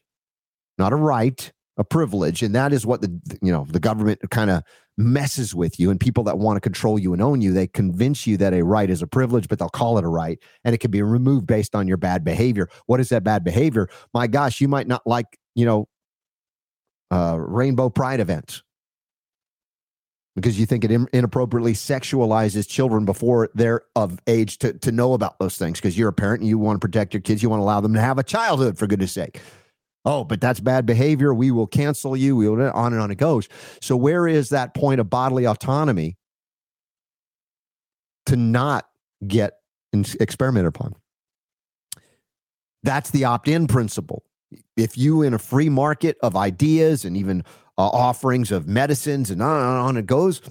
not 0.77 0.93
a 0.93 0.95
right, 0.95 1.51
a 1.77 1.83
privilege. 1.83 2.43
And 2.43 2.53
that 2.55 2.73
is 2.73 2.85
what 2.85 3.01
the, 3.01 3.37
you 3.41 3.51
know, 3.51 3.65
the 3.69 3.79
government 3.79 4.19
kind 4.31 4.49
of 4.49 4.63
messes 4.97 5.55
with 5.55 5.79
you 5.79 5.89
and 5.89 5.99
people 5.99 6.23
that 6.23 6.37
want 6.37 6.55
to 6.55 6.61
control 6.61 6.99
you 6.99 7.13
and 7.13 7.21
own 7.21 7.41
you, 7.41 7.51
they 7.51 7.67
convince 7.67 8.27
you 8.27 8.37
that 8.37 8.53
a 8.53 8.63
right 8.63 8.89
is 8.89 9.01
a 9.01 9.07
privilege, 9.07 9.47
but 9.47 9.57
they'll 9.57 9.69
call 9.69 9.97
it 9.97 10.03
a 10.03 10.07
right 10.07 10.39
and 10.63 10.75
it 10.75 10.77
can 10.79 10.91
be 10.91 11.01
removed 11.01 11.47
based 11.47 11.75
on 11.75 11.87
your 11.87 11.97
bad 11.97 12.23
behavior. 12.23 12.69
What 12.85 12.99
is 12.99 13.09
that 13.09 13.23
bad 13.23 13.43
behavior? 13.43 13.89
My 14.13 14.27
gosh, 14.27 14.61
you 14.61 14.67
might 14.67 14.87
not 14.87 15.01
like, 15.05 15.25
you 15.55 15.65
know, 15.65 15.87
uh, 17.11 17.37
rainbow 17.39 17.89
pride 17.89 18.19
events 18.19 18.63
because 20.35 20.59
you 20.59 20.65
think 20.65 20.83
it 20.83 20.91
inappropriately 21.13 21.73
sexualizes 21.73 22.67
children 22.67 23.05
before 23.05 23.49
they're 23.53 23.83
of 23.95 24.19
age 24.25 24.57
to, 24.59 24.73
to 24.73 24.91
know 24.91 25.13
about 25.13 25.37
those 25.39 25.57
things 25.57 25.79
because 25.79 25.97
you're 25.97 26.09
a 26.09 26.13
parent 26.13 26.41
and 26.41 26.49
you 26.49 26.57
want 26.57 26.79
to 26.79 26.85
protect 26.85 27.13
your 27.13 27.21
kids. 27.21 27.43
You 27.43 27.49
want 27.49 27.59
to 27.59 27.63
allow 27.63 27.81
them 27.81 27.93
to 27.93 28.01
have 28.01 28.17
a 28.17 28.23
childhood, 28.23 28.77
for 28.77 28.87
goodness 28.87 29.11
sake. 29.11 29.39
Oh, 30.05 30.23
but 30.23 30.41
that's 30.41 30.59
bad 30.59 30.85
behavior. 30.85 31.33
We 31.33 31.51
will 31.51 31.67
cancel 31.67 32.15
you. 32.17 32.35
We 32.35 32.49
will 32.49 32.61
on 32.71 32.91
and 32.93 33.01
on 33.01 33.11
it 33.11 33.17
goes. 33.17 33.47
So 33.81 33.95
where 33.95 34.27
is 34.27 34.49
that 34.49 34.73
point 34.73 34.99
of 34.99 35.09
bodily 35.09 35.45
autonomy 35.45 36.17
to 38.25 38.35
not 38.35 38.85
get 39.25 39.53
experimented 39.93 40.67
upon? 40.67 40.95
That's 42.83 43.11
the 43.11 43.23
opt-in 43.23 43.67
principle. 43.67 44.23
If 44.75 44.97
you 44.97 45.21
in 45.21 45.33
a 45.33 45.39
free 45.39 45.69
market 45.69 46.17
of 46.21 46.35
ideas 46.35 47.05
and 47.05 47.15
even 47.15 47.43
uh, 47.77 47.87
offerings 47.87 48.51
of 48.51 48.67
medicines 48.67 49.31
and 49.31 49.41
on 49.41 49.57
and 49.57 49.79
on 49.79 49.97
it 49.97 50.05
goes, 50.05 50.41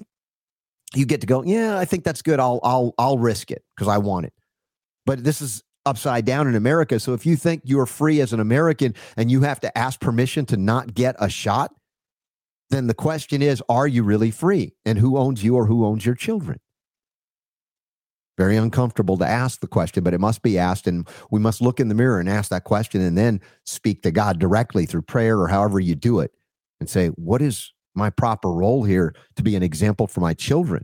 you 0.95 1.05
get 1.05 1.21
to 1.21 1.27
go. 1.27 1.43
Yeah, 1.43 1.79
I 1.79 1.85
think 1.85 2.05
that's 2.05 2.23
good. 2.23 2.41
I'll 2.41 2.61
I'll 2.63 2.95
I'll 2.99 3.19
risk 3.19 3.51
it 3.51 3.63
because 3.77 3.89
I 3.89 3.99
want 3.99 4.27
it. 4.27 4.33
But 5.05 5.23
this 5.25 5.41
is 5.43 5.63
upside 5.85 6.25
down 6.25 6.47
in 6.47 6.55
America. 6.55 7.01
So 7.01 7.15
if 7.15 7.27
you 7.27 7.37
think 7.37 7.63
you're 7.65 7.87
free 7.87 8.21
as 8.21 8.33
an 8.33 8.41
American 8.41 8.95
and 9.17 9.31
you 9.31 9.43
have 9.43 9.61
to 9.61 9.79
ask 9.79 10.01
permission 10.01 10.47
to 10.47 10.57
not 10.57 10.95
get 10.95 11.17
a 11.19 11.29
shot, 11.29 11.75
then 12.71 12.87
the 12.87 12.95
question 12.95 13.43
is, 13.43 13.63
are 13.69 13.87
you 13.87 14.03
really 14.03 14.31
free? 14.31 14.75
And 14.85 14.99
who 14.99 15.17
owns 15.19 15.45
you 15.45 15.57
or 15.57 15.67
who 15.67 15.85
owns 15.85 16.07
your 16.07 16.15
children? 16.15 16.59
Very 18.39 18.57
uncomfortable 18.57 19.19
to 19.19 19.27
ask 19.27 19.61
the 19.61 19.67
question, 19.67 20.03
but 20.03 20.15
it 20.15 20.21
must 20.21 20.43
be 20.43 20.59
asked. 20.59 20.87
And 20.87 21.07
we 21.31 21.39
must 21.39 21.61
look 21.61 21.81
in 21.81 21.89
the 21.89 21.95
mirror 21.95 22.19
and 22.19 22.29
ask 22.29 22.49
that 22.51 22.65
question 22.65 23.03
and 23.03 23.17
then 23.17 23.41
speak 23.67 24.03
to 24.03 24.11
God 24.11 24.39
directly 24.39 24.87
through 24.87 25.03
prayer 25.03 25.39
or 25.39 25.49
however 25.49 25.79
you 25.81 25.95
do 25.95 26.21
it 26.21 26.33
and 26.81 26.89
say, 26.89 27.09
what 27.09 27.43
is 27.43 27.73
my 27.95 28.09
proper 28.09 28.51
role 28.51 28.85
here 28.85 29.15
to 29.37 29.43
be 29.43 29.55
an 29.55 29.63
example 29.63 30.07
for 30.07 30.21
my 30.21 30.33
children? 30.33 30.83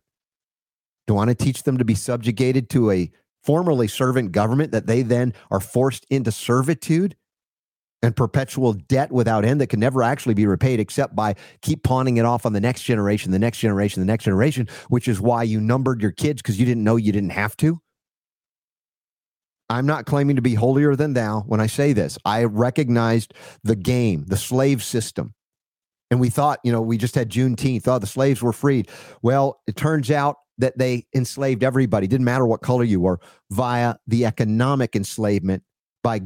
Do 1.07 1.15
I 1.15 1.17
want 1.17 1.31
to 1.31 1.35
teach 1.35 1.63
them 1.63 1.79
to 1.79 1.85
be 1.87 1.95
subjugated 1.95 2.69
to 2.71 2.91
a 2.91 3.11
formerly 3.45 3.89
servant 3.89 4.33
government 4.33 4.73
that 4.73 4.87
they 4.87 5.03
then 5.03 5.35
are 5.51 5.61
forced 5.61 6.07
into 6.11 6.33
servitude 6.33 7.17
and 8.03 8.15
perpetual 8.15 8.73
debt 8.73 9.11
without 9.11 9.45
end 9.45 9.61
that 9.61 9.69
can 9.69 9.81
never 9.81 10.03
actually 10.03 10.35
be 10.35 10.47
repaid 10.47 10.79
except 10.79 11.17
by 11.17 11.35
keep 11.63 11.83
pawning 11.83 12.17
it 12.17 12.25
off 12.25 12.47
on 12.47 12.53
the 12.53 12.61
next 12.61 12.83
generation, 12.83 13.33
the 13.33 13.39
next 13.39 13.59
generation, 13.59 14.01
the 14.01 14.07
next 14.07 14.25
generation, 14.25 14.69
which 14.89 15.09
is 15.09 15.21
why 15.21 15.43
you 15.43 15.61
numbered 15.61 16.01
your 16.01 16.13
kids 16.13 16.41
because 16.41 16.61
you 16.61 16.67
didn't 16.67 16.85
know 16.85 16.97
you 16.97 17.13
didn't 17.13 17.31
have 17.31 17.57
to. 17.57 17.81
I'm 19.71 19.87
not 19.87 20.07
claiming 20.07 20.37
to 20.37 20.43
be 20.43 20.55
holier 20.55 20.97
than 20.97 21.13
thou 21.13 21.41
when 21.41 21.61
I 21.61 21.67
say 21.67 21.93
this. 21.93 22.17
I 22.25 22.45
recognized 22.45 23.35
the 23.65 23.77
game, 23.77 24.25
the 24.27 24.37
slave 24.37 24.83
system. 24.83 25.35
And 26.11 26.21
we 26.21 26.31
thought, 26.31 26.61
you 26.65 26.73
know, 26.73 26.81
we 26.81 26.97
just 26.97 27.15
had 27.15 27.29
Juneteenth. 27.31 27.87
Oh, 27.87 27.99
the 27.99 28.07
slaves 28.07 28.41
were 28.41 28.55
freed. 28.55 28.89
Well, 29.21 29.61
it 29.67 29.77
turns 29.77 30.11
out 30.11 30.37
that 30.59 30.77
they 30.77 31.07
enslaved 31.15 31.63
everybody, 31.63 32.07
didn't 32.07 32.25
matter 32.25 32.47
what 32.47 32.63
color 32.63 32.85
you 32.85 33.01
were, 33.01 33.21
via 33.51 33.95
the 34.07 34.27
economic 34.27 34.95
enslavement 34.95 35.63
by 36.03 36.21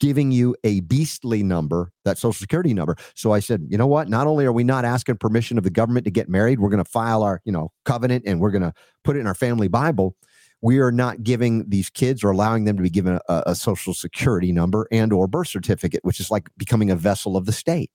giving 0.00 0.30
you 0.30 0.54
a 0.62 0.80
beastly 0.80 1.42
number, 1.42 1.92
that 2.04 2.18
social 2.18 2.32
security 2.32 2.72
number. 2.72 2.96
So 3.14 3.32
I 3.32 3.40
said, 3.40 3.66
you 3.68 3.76
know 3.76 3.86
what? 3.86 4.08
Not 4.08 4.26
only 4.26 4.44
are 4.44 4.52
we 4.52 4.64
not 4.64 4.84
asking 4.84 5.16
permission 5.16 5.58
of 5.58 5.64
the 5.64 5.70
government 5.70 6.04
to 6.04 6.10
get 6.10 6.28
married, 6.28 6.60
we're 6.60 6.68
going 6.68 6.84
to 6.84 6.88
file 6.88 7.22
our, 7.22 7.40
you 7.44 7.52
know, 7.52 7.72
covenant 7.84 8.24
and 8.26 8.40
we're 8.40 8.52
going 8.52 8.62
to 8.62 8.72
put 9.02 9.16
it 9.16 9.20
in 9.20 9.26
our 9.26 9.34
family 9.34 9.68
Bible. 9.68 10.14
We 10.60 10.78
are 10.78 10.92
not 10.92 11.22
giving 11.22 11.68
these 11.68 11.90
kids 11.90 12.24
or 12.24 12.30
allowing 12.30 12.64
them 12.64 12.76
to 12.76 12.82
be 12.82 12.90
given 12.90 13.18
a, 13.28 13.42
a 13.46 13.54
social 13.54 13.94
security 13.94 14.52
number 14.52 14.88
and 14.90 15.12
or 15.12 15.26
birth 15.26 15.48
certificate, 15.48 16.00
which 16.04 16.20
is 16.20 16.30
like 16.30 16.48
becoming 16.56 16.90
a 16.90 16.96
vessel 16.96 17.36
of 17.36 17.46
the 17.46 17.52
state. 17.52 17.90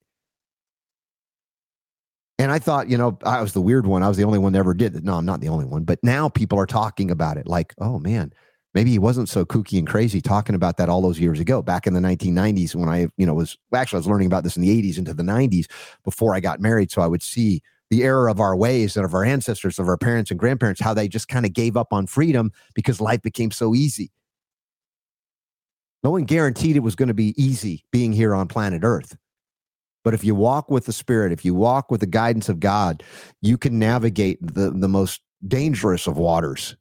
And 2.39 2.51
I 2.51 2.59
thought, 2.59 2.89
you 2.89 2.97
know, 2.97 3.17
I 3.23 3.41
was 3.41 3.53
the 3.53 3.61
weird 3.61 3.85
one. 3.85 4.01
I 4.03 4.07
was 4.07 4.17
the 4.17 4.23
only 4.23 4.39
one 4.39 4.53
that 4.53 4.59
ever 4.59 4.73
did 4.73 4.95
it. 4.95 5.03
No, 5.03 5.15
I'm 5.15 5.25
not 5.25 5.39
the 5.39 5.49
only 5.49 5.65
one. 5.65 5.83
But 5.83 5.99
now 6.03 6.29
people 6.29 6.59
are 6.59 6.65
talking 6.65 7.11
about 7.11 7.37
it 7.37 7.47
like, 7.47 7.73
oh 7.77 7.99
man, 7.99 8.33
maybe 8.73 8.91
he 8.91 8.99
wasn't 8.99 9.29
so 9.29 9.45
kooky 9.45 9.77
and 9.77 9.87
crazy 9.87 10.21
talking 10.21 10.55
about 10.55 10.77
that 10.77 10.89
all 10.89 11.01
those 11.01 11.19
years 11.19 11.39
ago 11.39 11.61
back 11.61 11.87
in 11.87 11.93
the 11.93 11.99
1990s 11.99 12.75
when 12.75 12.89
i 12.89 13.07
you 13.17 13.25
know 13.25 13.33
was 13.33 13.57
actually 13.73 13.97
i 13.97 13.99
was 13.99 14.07
learning 14.07 14.27
about 14.27 14.43
this 14.43 14.55
in 14.55 14.61
the 14.61 14.81
80s 14.81 14.97
into 14.97 15.13
the 15.13 15.23
90s 15.23 15.67
before 16.03 16.35
i 16.35 16.39
got 16.39 16.59
married 16.59 16.91
so 16.91 17.01
i 17.01 17.07
would 17.07 17.23
see 17.23 17.61
the 17.89 18.03
error 18.03 18.27
of 18.27 18.39
our 18.39 18.55
ways 18.55 18.95
and 18.97 19.05
of 19.05 19.13
our 19.13 19.23
ancestors 19.23 19.79
of 19.79 19.87
our 19.87 19.97
parents 19.97 20.31
and 20.31 20.39
grandparents 20.39 20.81
how 20.81 20.93
they 20.93 21.07
just 21.07 21.27
kind 21.27 21.45
of 21.45 21.53
gave 21.53 21.77
up 21.77 21.93
on 21.93 22.07
freedom 22.07 22.51
because 22.73 22.99
life 22.99 23.21
became 23.21 23.51
so 23.51 23.75
easy 23.75 24.11
no 26.03 26.09
one 26.11 26.23
guaranteed 26.23 26.75
it 26.75 26.81
was 26.81 26.95
going 26.95 27.07
to 27.07 27.13
be 27.13 27.33
easy 27.41 27.85
being 27.91 28.11
here 28.11 28.33
on 28.33 28.47
planet 28.47 28.81
earth 28.83 29.15
but 30.03 30.13
if 30.13 30.23
you 30.23 30.35
walk 30.35 30.69
with 30.69 30.85
the 30.85 30.93
spirit 30.93 31.31
if 31.31 31.43
you 31.45 31.53
walk 31.53 31.91
with 31.91 32.01
the 32.01 32.07
guidance 32.07 32.49
of 32.49 32.59
god 32.59 33.03
you 33.41 33.57
can 33.57 33.79
navigate 33.79 34.37
the, 34.41 34.71
the 34.71 34.87
most 34.87 35.21
dangerous 35.47 36.07
of 36.07 36.17
waters 36.17 36.75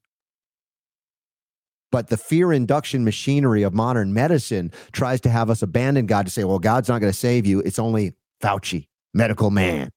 but 1.92 2.08
the 2.08 2.16
fear 2.16 2.52
induction 2.52 3.04
machinery 3.04 3.62
of 3.62 3.74
modern 3.74 4.14
medicine 4.14 4.72
tries 4.92 5.20
to 5.20 5.28
have 5.28 5.50
us 5.50 5.61
abandon 5.62 6.06
God 6.06 6.24
to 6.24 6.32
say, 6.32 6.42
well, 6.42 6.58
God's 6.58 6.88
not 6.88 7.02
going 7.02 7.12
to 7.12 7.18
save 7.18 7.44
you. 7.44 7.61
It's 7.61 7.78
only 7.78 8.14
Fauci, 8.42 8.88
medical 9.12 9.50
man. 9.50 9.90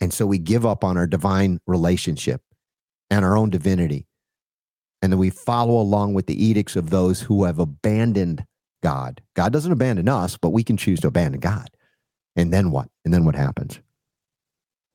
And 0.00 0.12
so 0.12 0.26
we 0.26 0.38
give 0.38 0.66
up 0.66 0.82
on 0.82 0.96
our 0.96 1.06
divine 1.06 1.60
relationship 1.66 2.40
and 3.10 3.24
our 3.24 3.36
own 3.36 3.50
divinity. 3.50 4.06
And 5.02 5.12
then 5.12 5.18
we 5.18 5.30
follow 5.30 5.78
along 5.78 6.14
with 6.14 6.26
the 6.26 6.44
edicts 6.44 6.76
of 6.76 6.88
those 6.90 7.20
who 7.20 7.44
have 7.44 7.58
abandoned 7.58 8.44
God. 8.86 9.20
God 9.34 9.52
doesn't 9.52 9.72
abandon 9.72 10.08
us, 10.08 10.36
but 10.36 10.50
we 10.50 10.62
can 10.62 10.76
choose 10.76 11.00
to 11.00 11.08
abandon 11.08 11.40
God. 11.40 11.70
And 12.36 12.52
then 12.52 12.70
what? 12.70 12.88
And 13.04 13.12
then 13.12 13.24
what 13.24 13.34
happens? 13.34 13.80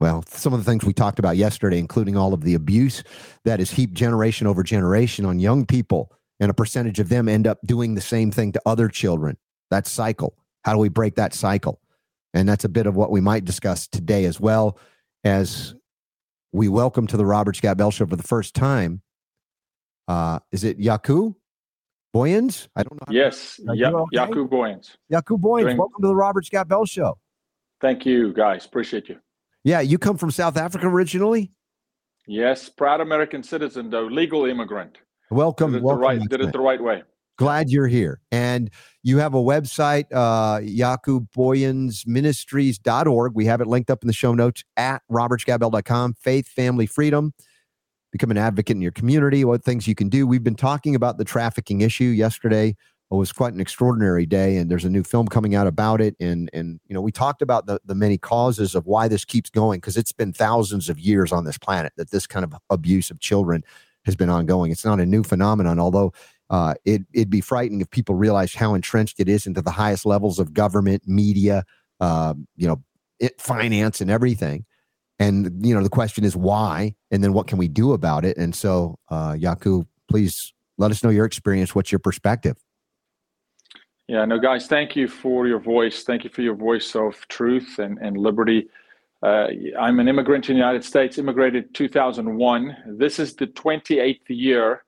well, 0.02 0.24
some 0.28 0.52
of 0.52 0.60
the 0.60 0.66
things 0.66 0.84
we 0.84 0.94
talked 0.94 1.20
about 1.20 1.38
yesterday, 1.38 1.78
including 1.78 2.18
all 2.18 2.34
of 2.34 2.42
the 2.42 2.56
abuse 2.56 3.04
that 3.46 3.60
is 3.60 3.70
heaped 3.70 3.94
generation 3.94 4.48
over 4.48 4.64
generation 4.64 5.26
on 5.26 5.40
young 5.40 5.64
people, 5.64 6.12
and 6.40 6.50
a 6.50 6.56
percentage 6.56 7.00
of 7.00 7.08
them 7.08 7.30
end 7.30 7.46
up 7.46 7.60
doing 7.68 7.94
the 7.94 8.02
same 8.02 8.32
thing 8.32 8.52
to 8.52 8.62
other 8.66 8.88
children. 8.88 9.38
That 9.70 9.86
cycle. 9.86 10.36
How 10.64 10.74
do 10.74 10.80
we 10.80 10.90
break 10.90 11.16
that 11.16 11.36
cycle? 11.36 11.80
And 12.34 12.50
that's 12.50 12.66
a 12.66 12.70
bit 12.70 12.88
of 12.88 12.96
what 12.96 13.12
we 13.12 13.22
might 13.22 13.46
discuss 13.46 13.88
today, 13.88 14.26
as 14.26 14.40
well 14.40 14.80
as 15.24 15.76
we 16.52 16.68
welcome 16.68 17.06
to 17.06 17.16
the 17.16 17.26
Robert 17.26 17.58
Scott 17.58 17.78
Bell 17.78 17.92
Show 17.92 18.08
for 18.08 18.16
the 18.16 18.24
first 18.24 18.56
time. 18.56 19.04
Uh, 20.08 20.40
is 20.52 20.64
it 20.64 20.80
Jaco 20.80 21.36
Booyens? 22.14 22.68
I 22.76 22.84
don't 22.84 23.00
know. 23.00 23.14
Yes, 23.14 23.60
yeah, 23.74 23.90
okay? 23.90 24.18
Jaco 24.18 24.48
Booyens. 24.48 24.96
Jaco 25.12 25.40
Booyens. 25.40 25.78
Welcome 25.78 26.02
to 26.02 26.08
the 26.08 26.16
Robert 26.16 26.46
Scott 26.46 26.68
Bell 26.68 26.86
Show. 26.86 27.18
Thank 27.80 28.06
you, 28.06 28.34
guys. 28.34 28.66
Appreciate 28.66 29.10
you. 29.10 29.18
Yeah, 29.64 29.82
you 29.82 29.98
come 29.98 30.18
from 30.18 30.32
South 30.32 30.58
Africa 30.58 30.88
originally? 30.88 31.52
Yes, 32.28 32.70
proud 32.70 33.02
American 33.02 33.42
citizen, 33.44 33.90
though 33.90 34.06
legal 34.06 34.46
immigrant. 34.46 35.00
Welcome. 35.30 35.72
Did 35.72 35.78
it, 35.78 35.84
welcome, 35.84 36.02
the, 36.02 36.08
right, 36.08 36.20
did 36.30 36.42
it 36.42 36.52
the 36.52 36.60
right 36.60 36.82
way. 36.82 37.04
Glad 37.38 37.70
you're 37.70 37.88
here. 37.88 38.20
And 38.32 38.70
you 39.04 39.18
have 39.18 39.34
a 39.34 39.42
website, 39.42 40.06
uh, 40.14 40.60
jacobooyensministries.org. 40.60 43.34
We 43.34 43.46
have 43.46 43.62
it 43.62 43.68
linked 43.68 43.90
up 43.90 44.04
in 44.04 44.08
the 44.08 44.14
show 44.14 44.36
notes 44.36 44.64
at 44.78 45.02
robertscottbell.com. 45.12 46.14
Faith, 46.16 46.48
family, 46.48 46.86
freedom. 46.86 47.34
Become 48.12 48.32
an 48.32 48.38
advocate 48.38 48.76
in 48.76 48.82
your 48.82 48.92
community, 48.92 49.46
what 49.46 49.64
things 49.64 49.88
you 49.88 49.96
can 49.96 50.10
do. 50.10 50.28
We've 50.28 50.44
been 50.44 50.56
talking 50.56 50.96
about 50.96 51.18
the 51.18 51.24
trafficking 51.24 51.82
issue 51.82 52.06
yesterday. 52.06 52.76
It 53.12 53.16
was 53.16 53.34
quite 53.34 53.54
an 53.54 53.60
extraordinary 53.60 54.26
day 54.26 54.58
and 54.58 54.72
there's 54.72 54.86
a 54.86 54.90
new 54.90 55.04
film 55.04 55.28
coming 55.28 55.54
out 55.54 55.68
about 55.68 56.00
it. 56.00 56.16
And 56.20 56.50
and 56.54 56.80
you 56.88 56.94
know 56.94 57.02
we 57.02 57.12
talked 57.12 57.42
about 57.42 57.66
the 57.66 57.80
the 57.86 57.96
many 57.96 58.18
causes 58.18 58.76
of 58.76 58.86
why 58.86 59.08
this 59.08 59.26
keeps 59.26 59.50
going 59.50 59.80
because 59.80 59.98
it's 59.98 60.14
been 60.14 60.34
thousands 60.34 60.90
of 60.90 61.00
years 61.00 61.32
on 61.32 61.44
this 61.44 61.58
planet 61.58 61.94
that 61.98 62.12
this 62.12 62.26
kind 62.28 62.46
of 62.46 62.56
abuse 62.70 63.12
of 63.12 63.20
children 63.20 63.64
has 64.06 64.16
been 64.16 64.30
ongoing. 64.30 64.72
It's 64.72 64.86
not 64.86 65.00
a 65.00 65.06
new 65.06 65.24
phenomenon 65.24 65.80
although 65.80 66.14
uh, 66.50 66.74
it, 66.84 67.04
it'd 67.14 67.30
be 67.30 67.40
frightening 67.40 67.80
if 67.80 67.90
people 67.92 68.14
realized 68.14 68.56
how 68.56 68.74
entrenched 68.74 69.22
it 69.22 69.30
is 69.30 69.46
into 69.46 69.62
the 69.62 69.72
highest 69.72 70.06
levels 70.06 70.38
of 70.38 70.54
government 70.54 71.04
media 71.08 71.64
uh, 72.02 72.34
you 72.58 72.68
know 72.68 72.82
it, 73.20 73.40
finance 73.40 74.02
and 74.02 74.10
everything 74.10 74.66
and 75.22 75.66
you 75.66 75.74
know 75.74 75.84
the 75.84 75.90
question 75.90 76.24
is 76.24 76.36
why 76.36 76.94
and 77.12 77.24
then 77.24 77.32
what 77.32 77.48
can 77.48 77.58
we 77.58 77.68
do 77.68 77.94
about 77.94 78.26
it 78.26 78.38
and 78.38 78.56
so 78.56 78.98
uh, 79.10 79.34
Jaco 79.34 79.86
please 80.10 80.54
let 80.78 80.92
us 80.92 81.04
know 81.04 81.10
your 81.10 81.26
experience 81.26 81.76
what's 81.76 81.92
your 81.92 82.00
perspective 82.00 82.58
yeah, 84.12 84.26
no, 84.26 84.40
guys, 84.40 84.68
thank 84.68 84.98
you 84.98 85.08
for 85.08 85.48
your 85.48 85.60
voice. 85.60 86.04
Thank 86.04 86.26
you 86.26 86.30
for 86.30 86.42
your 86.42 86.56
voice 86.56 86.98
of 86.98 87.16
truth 87.30 87.80
and, 87.80 87.98
and 88.00 88.18
liberty. 88.18 88.68
Uh, 89.24 89.48
I'm 89.80 90.02
an 90.02 90.10
immigrant 90.10 90.50
in 90.50 90.56
the 90.56 90.60
United 90.60 90.84
States, 90.84 91.18
immigrated 91.18 91.74
2001. 91.74 92.76
This 92.98 93.20
is 93.20 93.36
the 93.36 93.48
28th 93.48 94.20
year 94.28 94.84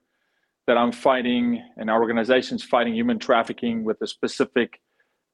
that 0.66 0.76
I'm 0.76 0.92
fighting, 0.92 1.62
and 1.78 1.88
our 1.88 2.02
organization's 2.02 2.62
fighting 2.62 2.94
human 2.94 3.18
trafficking 3.18 3.82
with 3.82 4.02
a 4.02 4.06
specific 4.06 4.78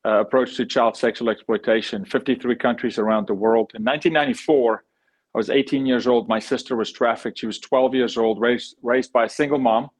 uh, 0.04 0.20
approach 0.20 0.56
to 0.58 0.66
child 0.66 0.96
sexual 0.96 1.28
exploitation. 1.28 2.04
53 2.04 2.54
countries 2.54 2.96
around 2.96 3.26
the 3.26 3.34
world. 3.34 3.72
In 3.74 3.82
1994, 3.82 4.84
I 5.34 5.38
was 5.38 5.50
18 5.50 5.86
years 5.86 6.06
old. 6.06 6.28
My 6.28 6.38
sister 6.38 6.76
was 6.76 6.90
trafficked. 6.90 7.38
She 7.38 7.46
was 7.46 7.58
12 7.60 7.94
years 7.94 8.16
old, 8.16 8.40
raised, 8.40 8.76
raised 8.82 9.12
by 9.12 9.24
a 9.24 9.28
single 9.28 9.58
mom 9.58 9.90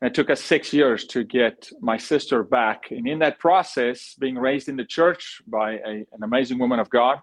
and 0.00 0.10
it 0.10 0.14
took 0.14 0.30
us 0.30 0.42
six 0.42 0.72
years 0.72 1.06
to 1.06 1.24
get 1.24 1.70
my 1.80 1.96
sister 1.96 2.42
back. 2.42 2.90
And 2.90 3.08
in 3.08 3.18
that 3.20 3.38
process, 3.38 4.14
being 4.18 4.36
raised 4.36 4.68
in 4.68 4.76
the 4.76 4.84
church 4.84 5.40
by 5.46 5.72
a, 5.72 6.04
an 6.12 6.22
amazing 6.22 6.58
woman 6.58 6.78
of 6.78 6.90
God, 6.90 7.18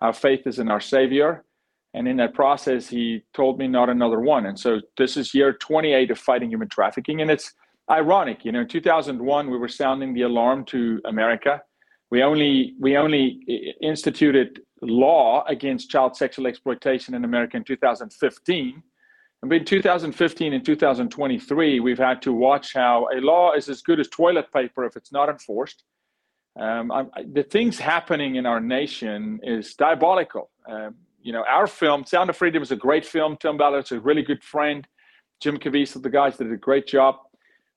our 0.00 0.12
faith 0.12 0.46
is 0.46 0.60
in 0.60 0.70
our 0.70 0.80
Savior. 0.80 1.44
And 1.92 2.06
in 2.06 2.16
that 2.18 2.34
process, 2.34 2.88
he 2.88 3.24
told 3.34 3.58
me 3.58 3.66
not 3.66 3.88
another 3.88 4.20
one. 4.20 4.46
And 4.46 4.58
so 4.58 4.80
this 4.96 5.16
is 5.16 5.34
year 5.34 5.52
28 5.54 6.10
of 6.12 6.18
fighting 6.18 6.50
human 6.50 6.68
trafficking. 6.68 7.20
And 7.20 7.30
it's 7.30 7.52
ironic, 7.90 8.44
you 8.44 8.52
know, 8.52 8.60
in 8.60 8.68
2001, 8.68 9.50
we 9.50 9.58
were 9.58 9.68
sounding 9.68 10.14
the 10.14 10.22
alarm 10.22 10.64
to 10.66 11.00
America. 11.04 11.62
We 12.10 12.22
only, 12.22 12.74
we 12.80 12.96
only 12.96 13.74
instituted 13.82 14.60
law 14.84 15.44
against 15.48 15.90
child 15.90 16.16
sexual 16.16 16.46
exploitation 16.46 17.14
in 17.14 17.24
America 17.24 17.56
in 17.56 17.64
2015 17.64 18.82
And 19.42 19.50
between 19.50 19.66
2015 19.66 20.52
and 20.54 20.64
2023, 20.64 21.80
we've 21.80 21.98
had 21.98 22.22
to 22.22 22.32
watch 22.32 22.72
how 22.72 23.08
a 23.14 23.20
law 23.20 23.52
is 23.52 23.68
as 23.68 23.82
good 23.82 24.00
as 24.00 24.08
toilet 24.08 24.52
paper 24.52 24.84
if 24.84 24.96
it's 24.96 25.12
not 25.12 25.28
enforced. 25.28 25.84
Um, 26.58 26.92
I, 26.92 27.04
the 27.32 27.42
things 27.42 27.78
happening 27.78 28.36
in 28.36 28.46
our 28.46 28.60
nation 28.60 29.40
is 29.42 29.74
diabolical. 29.74 30.50
Um, 30.68 30.94
you 31.20 31.32
know, 31.32 31.44
our 31.48 31.66
film, 31.66 32.04
Sound 32.04 32.30
of 32.30 32.36
Freedom, 32.36 32.62
is 32.62 32.70
a 32.70 32.76
great 32.76 33.04
film. 33.04 33.36
Tim 33.38 33.56
Ballard's 33.56 33.92
a 33.92 34.00
really 34.00 34.22
good 34.22 34.42
friend. 34.42 34.86
Jim 35.40 35.58
Caviezel, 35.58 36.02
the 36.02 36.10
guys 36.10 36.36
did 36.36 36.52
a 36.52 36.56
great 36.56 36.86
job. 36.86 37.16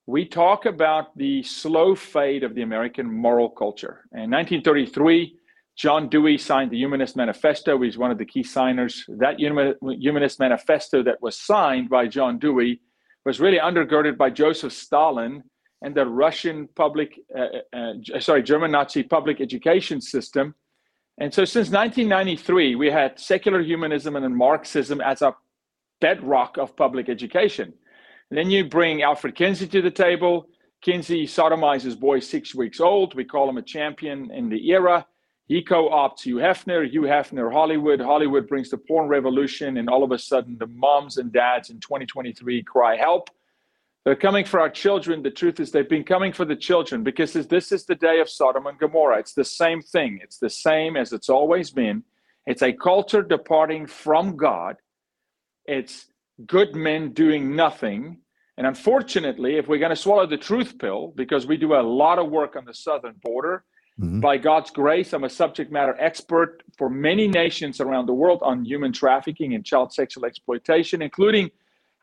We 0.06 0.26
talk 0.26 0.66
about 0.66 1.18
the 1.18 1.44
slow 1.44 1.96
fade 1.96 2.44
of 2.44 2.56
the 2.56 2.62
American 2.62 3.12
moral 3.12 3.50
culture. 3.50 4.06
In 4.14 4.30
1933, 4.32 5.37
John 5.78 6.10
Dewey 6.10 6.40
signed 6.40 6.72
the 6.72 6.78
Humanist 6.78 7.16
Manifesto. 7.16 7.80
He's 7.80 8.00
one 8.00 8.10
of 8.10 8.18
the 8.18 8.26
key 8.26 8.42
signers. 8.42 9.06
That 9.08 9.40
Humanist 9.40 10.40
Manifesto 10.40 11.04
that 11.04 11.22
was 11.22 11.40
signed 11.40 11.88
by 11.90 12.08
John 12.08 12.40
Dewey 12.40 12.82
was 13.26 13.40
really 13.40 13.60
undergirded 13.60 14.18
by 14.18 14.32
Joseph 14.32 14.74
Stalin 14.74 15.44
and 15.84 15.94
the 15.94 16.08
Russian 16.08 16.68
public, 16.76 17.20
uh, 17.38 17.78
uh, 17.78 17.94
uh 18.16 18.20
sorry, 18.20 18.42
German 18.42 18.72
Nazi 18.72 19.04
public 19.04 19.40
education 19.40 20.02
system. 20.02 20.56
And 21.20 21.32
so 21.32 21.46
since 21.46 21.70
1993, 21.70 22.76
we 22.76 22.90
had 22.90 23.20
secular 23.20 23.62
humanism 23.62 24.16
and 24.16 24.36
Marxism 24.36 25.00
as 25.00 25.22
a 25.22 25.36
bedrock 26.02 26.58
of 26.58 26.76
public 26.76 27.08
education. 27.08 27.72
And 28.32 28.38
then 28.38 28.50
you 28.50 28.66
bring 28.66 29.04
Alfred 29.04 29.36
Kinsey 29.36 29.68
to 29.68 29.82
the 29.84 29.92
table. 29.92 30.50
Kinsey 30.82 31.28
sodomizes 31.28 32.00
boys 32.00 32.28
six 32.28 32.56
weeks 32.56 32.80
old. 32.80 33.14
We 33.14 33.26
call 33.26 33.48
him 33.48 33.58
a 33.58 33.62
champion 33.62 34.32
in 34.32 34.50
the 34.50 34.70
era. 34.72 35.06
He 35.48 35.64
co-opts 35.64 36.22
Hugh 36.22 36.36
Hefner, 36.36 36.90
Hugh 36.90 37.04
Hefner, 37.04 37.52
Hollywood. 37.52 38.02
Hollywood 38.02 38.48
brings 38.48 38.70
the 38.70 38.78
porn 38.78 39.08
revolution, 39.08 39.78
and 39.78 39.90
all 39.90 40.04
of 40.04 40.12
a 40.12 40.20
sudden, 40.20 40.58
the 40.58 40.68
moms 40.68 41.18
and 41.18 41.32
dads 41.32 41.70
in 41.70 41.80
2023 41.80 42.64
cry 42.64 42.98
help. 42.98 43.30
They're 44.04 44.16
coming 44.16 44.46
for 44.46 44.60
our 44.60 44.70
children. 44.70 45.24
The 45.24 45.32
truth 45.32 45.60
is, 45.60 45.72
they've 45.72 45.88
been 45.88 46.04
coming 46.04 46.34
for 46.34 46.46
the 46.46 46.56
children 46.56 47.04
because 47.04 47.34
this 47.34 47.72
is 47.72 47.86
the 47.86 47.96
day 47.96 48.20
of 48.20 48.30
Sodom 48.30 48.68
and 48.68 48.78
Gomorrah. 48.78 49.20
It's 49.20 49.34
the 49.34 49.46
same 49.46 49.82
thing. 49.82 50.20
It's 50.24 50.38
the 50.40 50.50
same 50.50 50.98
as 50.98 51.14
it's 51.14 51.30
always 51.30 51.72
been. 51.72 52.04
It's 52.46 52.62
a 52.62 52.72
culture 52.74 53.22
departing 53.22 53.86
from 53.88 54.38
God. 54.38 54.78
It's 55.66 56.06
good 56.46 56.76
men 56.76 57.12
doing 57.14 57.56
nothing 57.56 58.20
And 58.58 58.66
unfortunately, 58.66 59.58
if 59.58 59.68
we're 59.68 59.78
going 59.78 59.92
to 59.92 59.96
swallow 59.96 60.26
the 60.26 60.38
truth 60.38 60.80
pill, 60.80 61.14
because 61.16 61.46
we 61.46 61.58
do 61.58 61.76
a 61.76 61.82
lot 61.82 62.18
of 62.18 62.30
work 62.30 62.56
on 62.56 62.66
the 62.66 62.74
southern 62.74 63.16
border, 63.22 63.64
mm-hmm. 64.00 64.20
by 64.20 64.38
God's 64.38 64.72
grace, 64.72 65.14
I'm 65.14 65.24
a 65.24 65.30
subject 65.30 65.72
matter 65.72 65.96
expert 66.00 66.64
for 66.78 66.90
many 66.90 67.28
nations 67.28 67.80
around 67.80 68.06
the 68.06 68.14
world 68.14 68.40
on 68.44 68.66
human 68.66 68.94
trafficking 68.94 69.54
and 69.54 69.66
child 69.66 69.94
sexual 69.94 70.26
exploitation, 70.26 71.02
including 71.02 71.52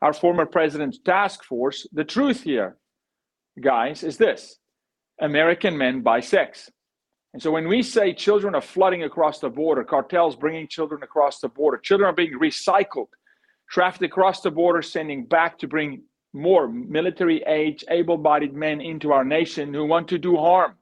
our 0.01 0.13
former 0.13 0.45
president's 0.45 0.99
task 0.99 1.43
force. 1.43 1.87
The 1.93 2.03
truth 2.03 2.41
here, 2.43 2.77
guys, 3.59 4.03
is 4.03 4.17
this 4.17 4.57
American 5.19 5.77
men 5.77 6.01
buy 6.01 6.19
sex. 6.19 6.69
And 7.33 7.41
so 7.41 7.51
when 7.51 7.67
we 7.67 7.83
say 7.83 8.13
children 8.13 8.55
are 8.55 8.61
flooding 8.61 9.03
across 9.03 9.39
the 9.39 9.49
border, 9.49 9.83
cartels 9.83 10.37
bringing 10.37 10.67
children 10.67 11.03
across 11.03 11.39
the 11.39 11.49
border, 11.49 11.77
children 11.77 12.09
are 12.09 12.13
being 12.13 12.39
recycled, 12.39 13.07
trafficked 13.69 14.05
across 14.05 14.41
the 14.41 14.51
border, 14.51 14.81
sending 14.81 15.25
back 15.25 15.57
to 15.59 15.67
bring 15.67 16.03
more 16.31 16.67
military 16.67 17.43
age, 17.43 17.83
able 17.89 18.17
bodied 18.17 18.53
men 18.53 18.79
into 18.81 19.11
our 19.11 19.25
nation 19.25 19.73
who 19.73 19.85
want 19.85 20.07
to 20.09 20.17
do 20.17 20.37
harm. 20.37 20.75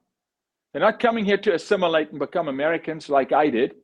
They're 0.73 0.81
not 0.81 0.99
coming 0.99 1.23
here 1.23 1.37
to 1.37 1.53
assimilate 1.53 2.09
and 2.09 2.19
become 2.19 2.47
Americans 2.47 3.07
like 3.07 3.31
I 3.31 3.49
did. 3.51 3.75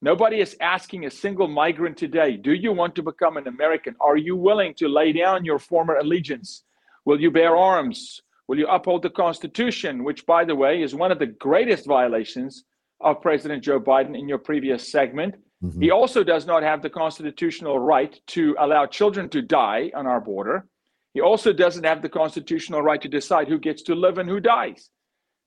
Nobody 0.00 0.40
is 0.40 0.56
asking 0.60 1.04
a 1.04 1.10
single 1.10 1.48
migrant 1.48 1.96
today, 1.96 2.36
Do 2.36 2.52
you 2.52 2.72
want 2.72 2.94
to 2.94 3.02
become 3.02 3.36
an 3.36 3.48
American? 3.48 3.96
Are 4.00 4.16
you 4.16 4.36
willing 4.36 4.72
to 4.74 4.88
lay 4.88 5.12
down 5.12 5.44
your 5.44 5.58
former 5.58 5.96
allegiance? 5.96 6.62
Will 7.04 7.20
you 7.20 7.32
bear 7.32 7.56
arms? 7.56 8.20
Will 8.46 8.58
you 8.58 8.68
uphold 8.68 9.02
the 9.02 9.10
Constitution, 9.10 10.04
which, 10.04 10.24
by 10.24 10.44
the 10.44 10.54
way, 10.54 10.82
is 10.82 10.94
one 10.94 11.10
of 11.10 11.18
the 11.18 11.26
greatest 11.26 11.84
violations 11.84 12.64
of 13.00 13.20
President 13.20 13.64
Joe 13.64 13.80
Biden 13.80 14.16
in 14.16 14.28
your 14.28 14.38
previous 14.38 14.92
segment? 14.92 15.34
Mm-hmm. 15.64 15.82
He 15.82 15.90
also 15.90 16.22
does 16.22 16.46
not 16.46 16.62
have 16.62 16.80
the 16.80 16.90
constitutional 16.90 17.80
right 17.80 18.20
to 18.28 18.54
allow 18.60 18.86
children 18.86 19.28
to 19.30 19.42
die 19.42 19.90
on 19.96 20.06
our 20.06 20.20
border. 20.20 20.66
He 21.12 21.20
also 21.20 21.52
doesn't 21.52 21.84
have 21.84 22.02
the 22.02 22.08
constitutional 22.08 22.82
right 22.82 23.00
to 23.02 23.08
decide 23.08 23.48
who 23.48 23.58
gets 23.58 23.82
to 23.84 23.96
live 23.96 24.18
and 24.18 24.28
who 24.28 24.38
dies. 24.38 24.90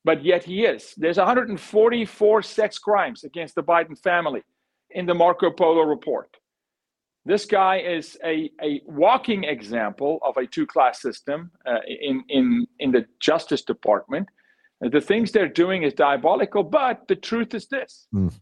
But 0.05 0.23
yet 0.23 0.43
he 0.43 0.65
is. 0.65 0.93
There's 0.97 1.17
144 1.17 2.41
sex 2.41 2.79
crimes 2.79 3.23
against 3.23 3.55
the 3.55 3.63
Biden 3.63 3.97
family 3.99 4.43
in 4.91 5.05
the 5.05 5.13
Marco 5.13 5.51
Polo 5.51 5.81
report. 5.81 6.37
This 7.25 7.45
guy 7.45 7.79
is 7.79 8.17
a, 8.23 8.49
a 8.63 8.81
walking 8.85 9.43
example 9.43 10.19
of 10.23 10.37
a 10.37 10.47
two 10.47 10.65
class 10.65 11.01
system 11.01 11.51
uh, 11.65 11.79
in, 11.87 12.23
in, 12.29 12.65
in 12.79 12.91
the 12.91 13.05
Justice 13.19 13.61
Department. 13.61 14.27
The 14.81 15.01
things 15.01 15.31
they're 15.31 15.49
doing 15.49 15.83
is 15.83 15.93
diabolical, 15.93 16.63
but 16.63 17.07
the 17.09 17.15
truth 17.15 17.53
is 17.53 17.67
this 17.67 18.07
mm. 18.15 18.33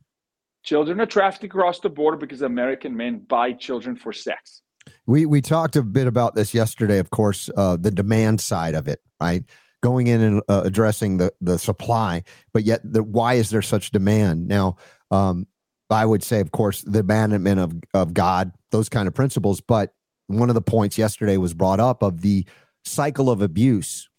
children 0.63 1.01
are 1.01 1.07
trafficked 1.07 1.43
across 1.43 1.79
the 1.79 1.89
border 1.89 2.17
because 2.17 2.43
American 2.43 2.95
men 2.95 3.25
buy 3.27 3.53
children 3.53 3.95
for 3.95 4.13
sex. 4.13 4.61
We 5.07 5.25
we 5.25 5.41
talked 5.41 5.75
a 5.75 5.81
bit 5.81 6.05
about 6.05 6.35
this 6.35 6.53
yesterday. 6.53 6.99
Of 6.99 7.09
course, 7.09 7.49
uh, 7.57 7.77
the 7.77 7.91
demand 7.91 8.39
side 8.39 8.75
of 8.75 8.87
it, 8.87 8.99
right? 9.19 9.43
Going 9.83 10.07
in 10.07 10.21
and 10.21 10.41
uh, 10.49 10.63
addressing 10.65 11.17
the 11.17 11.31
the 11.39 11.59
supply, 11.59 12.23
but 12.51 12.63
yet 12.63 12.81
the 12.83 13.03
why 13.03 13.35
is 13.35 13.51
there 13.51 13.61
such 13.61 13.91
demand 13.91 14.47
now? 14.47 14.77
Um, 15.11 15.45
I 15.89 16.05
would 16.05 16.23
say, 16.23 16.39
of 16.39 16.51
course, 16.51 16.81
the 16.81 16.99
abandonment 16.99 17.59
of 17.59 17.73
of 17.93 18.13
God, 18.13 18.51
those 18.71 18.89
kind 18.89 19.07
of 19.07 19.13
principles. 19.13 19.61
But 19.61 19.93
one 20.27 20.49
of 20.49 20.55
the 20.55 20.61
points 20.61 20.97
yesterday 20.97 21.37
was 21.37 21.53
brought 21.53 21.79
up 21.79 22.01
of 22.01 22.21
the 22.21 22.45
cycle 22.85 23.29
of 23.29 23.41
abuse 23.41 24.09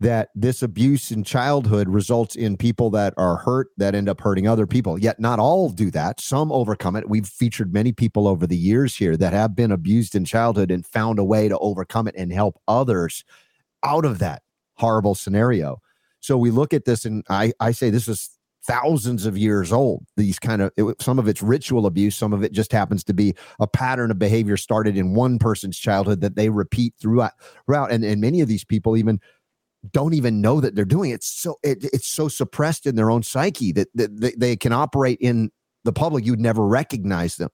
that 0.00 0.30
this 0.34 0.62
abuse 0.62 1.10
in 1.10 1.22
childhood 1.22 1.86
results 1.88 2.34
in 2.34 2.56
people 2.56 2.88
that 2.90 3.12
are 3.18 3.36
hurt 3.36 3.68
that 3.76 3.94
end 3.94 4.08
up 4.08 4.20
hurting 4.20 4.48
other 4.48 4.66
people. 4.66 4.98
Yet 4.98 5.20
not 5.20 5.38
all 5.38 5.68
do 5.68 5.90
that. 5.90 6.20
Some 6.20 6.50
overcome 6.50 6.96
it. 6.96 7.08
We've 7.08 7.26
featured 7.26 7.72
many 7.72 7.92
people 7.92 8.26
over 8.26 8.46
the 8.46 8.56
years 8.56 8.96
here 8.96 9.16
that 9.18 9.34
have 9.34 9.54
been 9.54 9.70
abused 9.70 10.14
in 10.14 10.24
childhood 10.24 10.70
and 10.70 10.86
found 10.86 11.18
a 11.18 11.24
way 11.24 11.48
to 11.48 11.58
overcome 11.58 12.08
it 12.08 12.14
and 12.16 12.32
help 12.32 12.58
others 12.66 13.24
out 13.84 14.06
of 14.06 14.18
that 14.20 14.42
horrible 14.80 15.14
scenario. 15.14 15.80
So 16.20 16.36
we 16.36 16.50
look 16.50 16.74
at 16.74 16.84
this 16.84 17.04
and 17.04 17.24
I, 17.28 17.52
I 17.60 17.72
say 17.72 17.90
this 17.90 18.08
is 18.08 18.30
thousands 18.64 19.26
of 19.26 19.38
years 19.38 19.72
old. 19.72 20.04
These 20.16 20.38
kind 20.38 20.62
of 20.62 20.72
it, 20.76 21.00
some 21.00 21.18
of 21.18 21.28
it's 21.28 21.42
ritual 21.42 21.86
abuse, 21.86 22.16
some 22.16 22.32
of 22.32 22.42
it 22.42 22.52
just 22.52 22.72
happens 22.72 23.04
to 23.04 23.14
be 23.14 23.34
a 23.58 23.66
pattern 23.66 24.10
of 24.10 24.18
behavior 24.18 24.56
started 24.56 24.96
in 24.96 25.14
one 25.14 25.38
person's 25.38 25.78
childhood 25.78 26.20
that 26.22 26.34
they 26.34 26.48
repeat 26.48 26.94
throughout 27.00 27.32
throughout. 27.66 27.92
And, 27.92 28.04
and 28.04 28.20
many 28.20 28.40
of 28.40 28.48
these 28.48 28.64
people 28.64 28.96
even 28.96 29.20
don't 29.92 30.14
even 30.14 30.40
know 30.40 30.60
that 30.60 30.74
they're 30.74 30.84
doing 30.84 31.10
it. 31.10 31.14
It's 31.14 31.28
so 31.28 31.58
it, 31.62 31.84
it's 31.92 32.08
so 32.08 32.28
suppressed 32.28 32.86
in 32.86 32.96
their 32.96 33.10
own 33.10 33.22
psyche 33.22 33.72
that, 33.72 33.88
that 33.94 34.20
they, 34.20 34.32
they, 34.32 34.56
can 34.56 34.72
operate 34.72 35.18
in 35.20 35.50
the 35.84 35.92
public. 35.92 36.26
You'd 36.26 36.40
never 36.40 36.66
recognize 36.66 37.36
them 37.36 37.50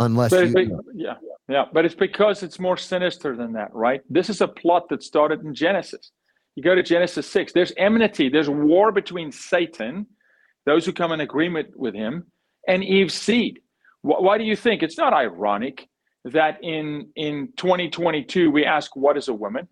unless 0.00 0.30
but 0.30 0.48
you, 0.48 0.80
yeah 0.94 1.14
yeah. 1.48 1.64
But 1.72 1.84
it's 1.84 1.94
because 1.94 2.42
it's 2.42 2.58
more 2.58 2.76
sinister 2.76 3.36
than 3.36 3.52
that, 3.52 3.74
right? 3.74 4.00
This 4.08 4.30
is 4.30 4.40
a 4.40 4.48
plot 4.48 4.88
that 4.88 5.02
started 5.02 5.44
in 5.44 5.54
Genesis. 5.54 6.10
You 6.56 6.62
go 6.62 6.74
to 6.74 6.82
Genesis 6.82 7.26
six. 7.26 7.52
There's 7.52 7.72
enmity. 7.76 8.28
There's 8.28 8.48
war 8.48 8.92
between 8.92 9.32
Satan, 9.32 10.06
those 10.66 10.86
who 10.86 10.92
come 10.92 11.12
in 11.12 11.20
agreement 11.20 11.76
with 11.76 11.94
him, 11.94 12.26
and 12.68 12.84
Eve's 12.84 13.14
seed. 13.14 13.60
Why, 14.02 14.20
why 14.20 14.38
do 14.38 14.44
you 14.44 14.56
think 14.56 14.82
it's 14.82 14.98
not 14.98 15.12
ironic 15.12 15.88
that 16.24 16.62
in 16.62 17.08
in 17.16 17.48
2022 17.56 18.50
we 18.50 18.64
ask 18.64 18.94
what 18.96 19.16
is 19.16 19.28
a 19.28 19.34
woman? 19.34 19.68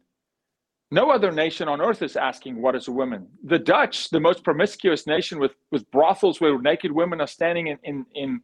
No 0.90 1.10
other 1.10 1.32
nation 1.32 1.68
on 1.68 1.80
earth 1.80 2.02
is 2.02 2.16
asking 2.16 2.60
what 2.60 2.74
is 2.74 2.86
a 2.86 2.92
woman. 2.92 3.26
The 3.44 3.58
Dutch, 3.58 4.10
the 4.10 4.20
most 4.20 4.44
promiscuous 4.44 5.06
nation 5.06 5.38
with, 5.38 5.52
with 5.70 5.90
brothels 5.90 6.38
where 6.38 6.60
naked 6.60 6.92
women 6.92 7.18
are 7.18 7.26
standing 7.26 7.68
in, 7.68 7.78
in, 7.84 8.04
in 8.14 8.40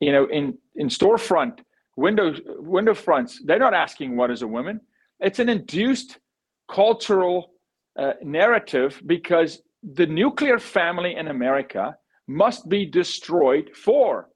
you 0.00 0.12
know 0.12 0.26
in, 0.26 0.56
in 0.76 0.88
storefront 0.88 1.60
window 1.96 2.34
window 2.58 2.94
fronts, 2.94 3.42
they're 3.44 3.58
not 3.58 3.74
asking 3.74 4.16
what 4.16 4.30
is 4.30 4.42
a 4.42 4.46
woman. 4.46 4.80
It's 5.20 5.40
an 5.40 5.48
induced 5.48 6.18
cultural 6.70 7.50
uh, 7.98 8.12
narrative 8.22 9.02
because 9.06 9.60
the 9.82 10.06
nuclear 10.06 10.58
family 10.58 11.16
in 11.16 11.28
America 11.28 11.96
must 12.26 12.68
be 12.68 12.86
destroyed 12.86 13.70
for 13.74 14.28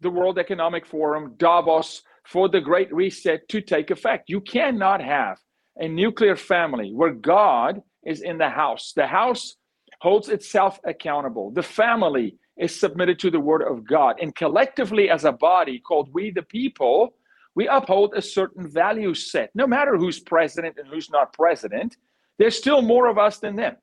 the 0.00 0.10
World 0.10 0.38
Economic 0.38 0.86
Forum, 0.86 1.34
Davos, 1.36 2.02
for 2.24 2.48
the 2.48 2.60
Great 2.60 2.92
Reset 2.92 3.48
to 3.48 3.60
take 3.60 3.90
effect. 3.90 4.28
You 4.28 4.40
cannot 4.40 5.00
have 5.00 5.38
a 5.76 5.88
nuclear 5.88 6.36
family 6.36 6.92
where 6.92 7.12
God 7.12 7.82
is 8.04 8.22
in 8.22 8.38
the 8.38 8.48
house. 8.48 8.92
The 8.94 9.06
house 9.06 9.56
holds 10.00 10.28
itself 10.28 10.78
accountable. 10.84 11.50
The 11.50 11.62
family 11.62 12.36
is 12.56 12.78
submitted 12.78 13.18
to 13.20 13.30
the 13.30 13.40
word 13.40 13.62
of 13.62 13.86
God. 13.86 14.16
And 14.20 14.34
collectively, 14.34 15.10
as 15.10 15.24
a 15.24 15.32
body 15.32 15.78
called 15.78 16.12
We 16.12 16.30
the 16.30 16.42
People, 16.42 17.14
we 17.54 17.68
uphold 17.68 18.14
a 18.14 18.22
certain 18.22 18.68
value 18.68 19.14
set. 19.14 19.50
No 19.54 19.66
matter 19.66 19.96
who's 19.96 20.20
president 20.20 20.76
and 20.78 20.88
who's 20.88 21.10
not 21.10 21.32
president, 21.32 21.96
there's 22.38 22.56
still 22.56 22.82
more 22.82 23.06
of 23.06 23.18
us 23.18 23.38
than 23.38 23.56
them. 23.56 23.76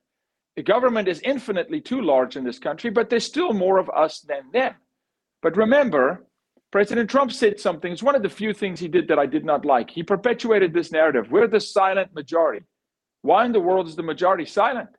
The 0.56 0.64
government 0.64 1.08
is 1.08 1.20
infinitely 1.22 1.82
too 1.82 2.02
large 2.02 2.36
in 2.36 2.44
this 2.44 2.60
country, 2.60 2.92
but 2.92 3.10
there's 3.10 3.26
still 3.26 3.54
more 3.54 3.80
of 3.80 3.90
us 3.90 4.20
than 4.20 4.44
them. 4.52 4.76
But 5.42 5.58
remember, 5.58 6.26
President 6.72 7.10
Trump 7.10 7.32
said 7.32 7.60
something. 7.60 7.92
It's 7.92 8.04
one 8.04 8.16
of 8.16 8.24
the 8.24 8.30
few 8.30 8.54
things 8.54 8.80
he 8.80 8.88
did 8.88 9.08
that 9.08 9.20
I 9.20 9.26
did 9.26 9.46
not 9.46 9.66
like. 9.66 9.90
He 9.90 10.04
perpetuated 10.04 10.74
this 10.74 10.92
narrative. 10.92 11.32
We're 11.32 11.48
the 11.48 11.60
silent 11.60 12.14
majority. 12.14 12.66
Why 13.22 13.46
in 13.46 13.52
the 13.52 13.60
world 13.60 13.88
is 13.88 13.96
the 13.96 14.04
majority 14.04 14.46
silent? 14.46 14.90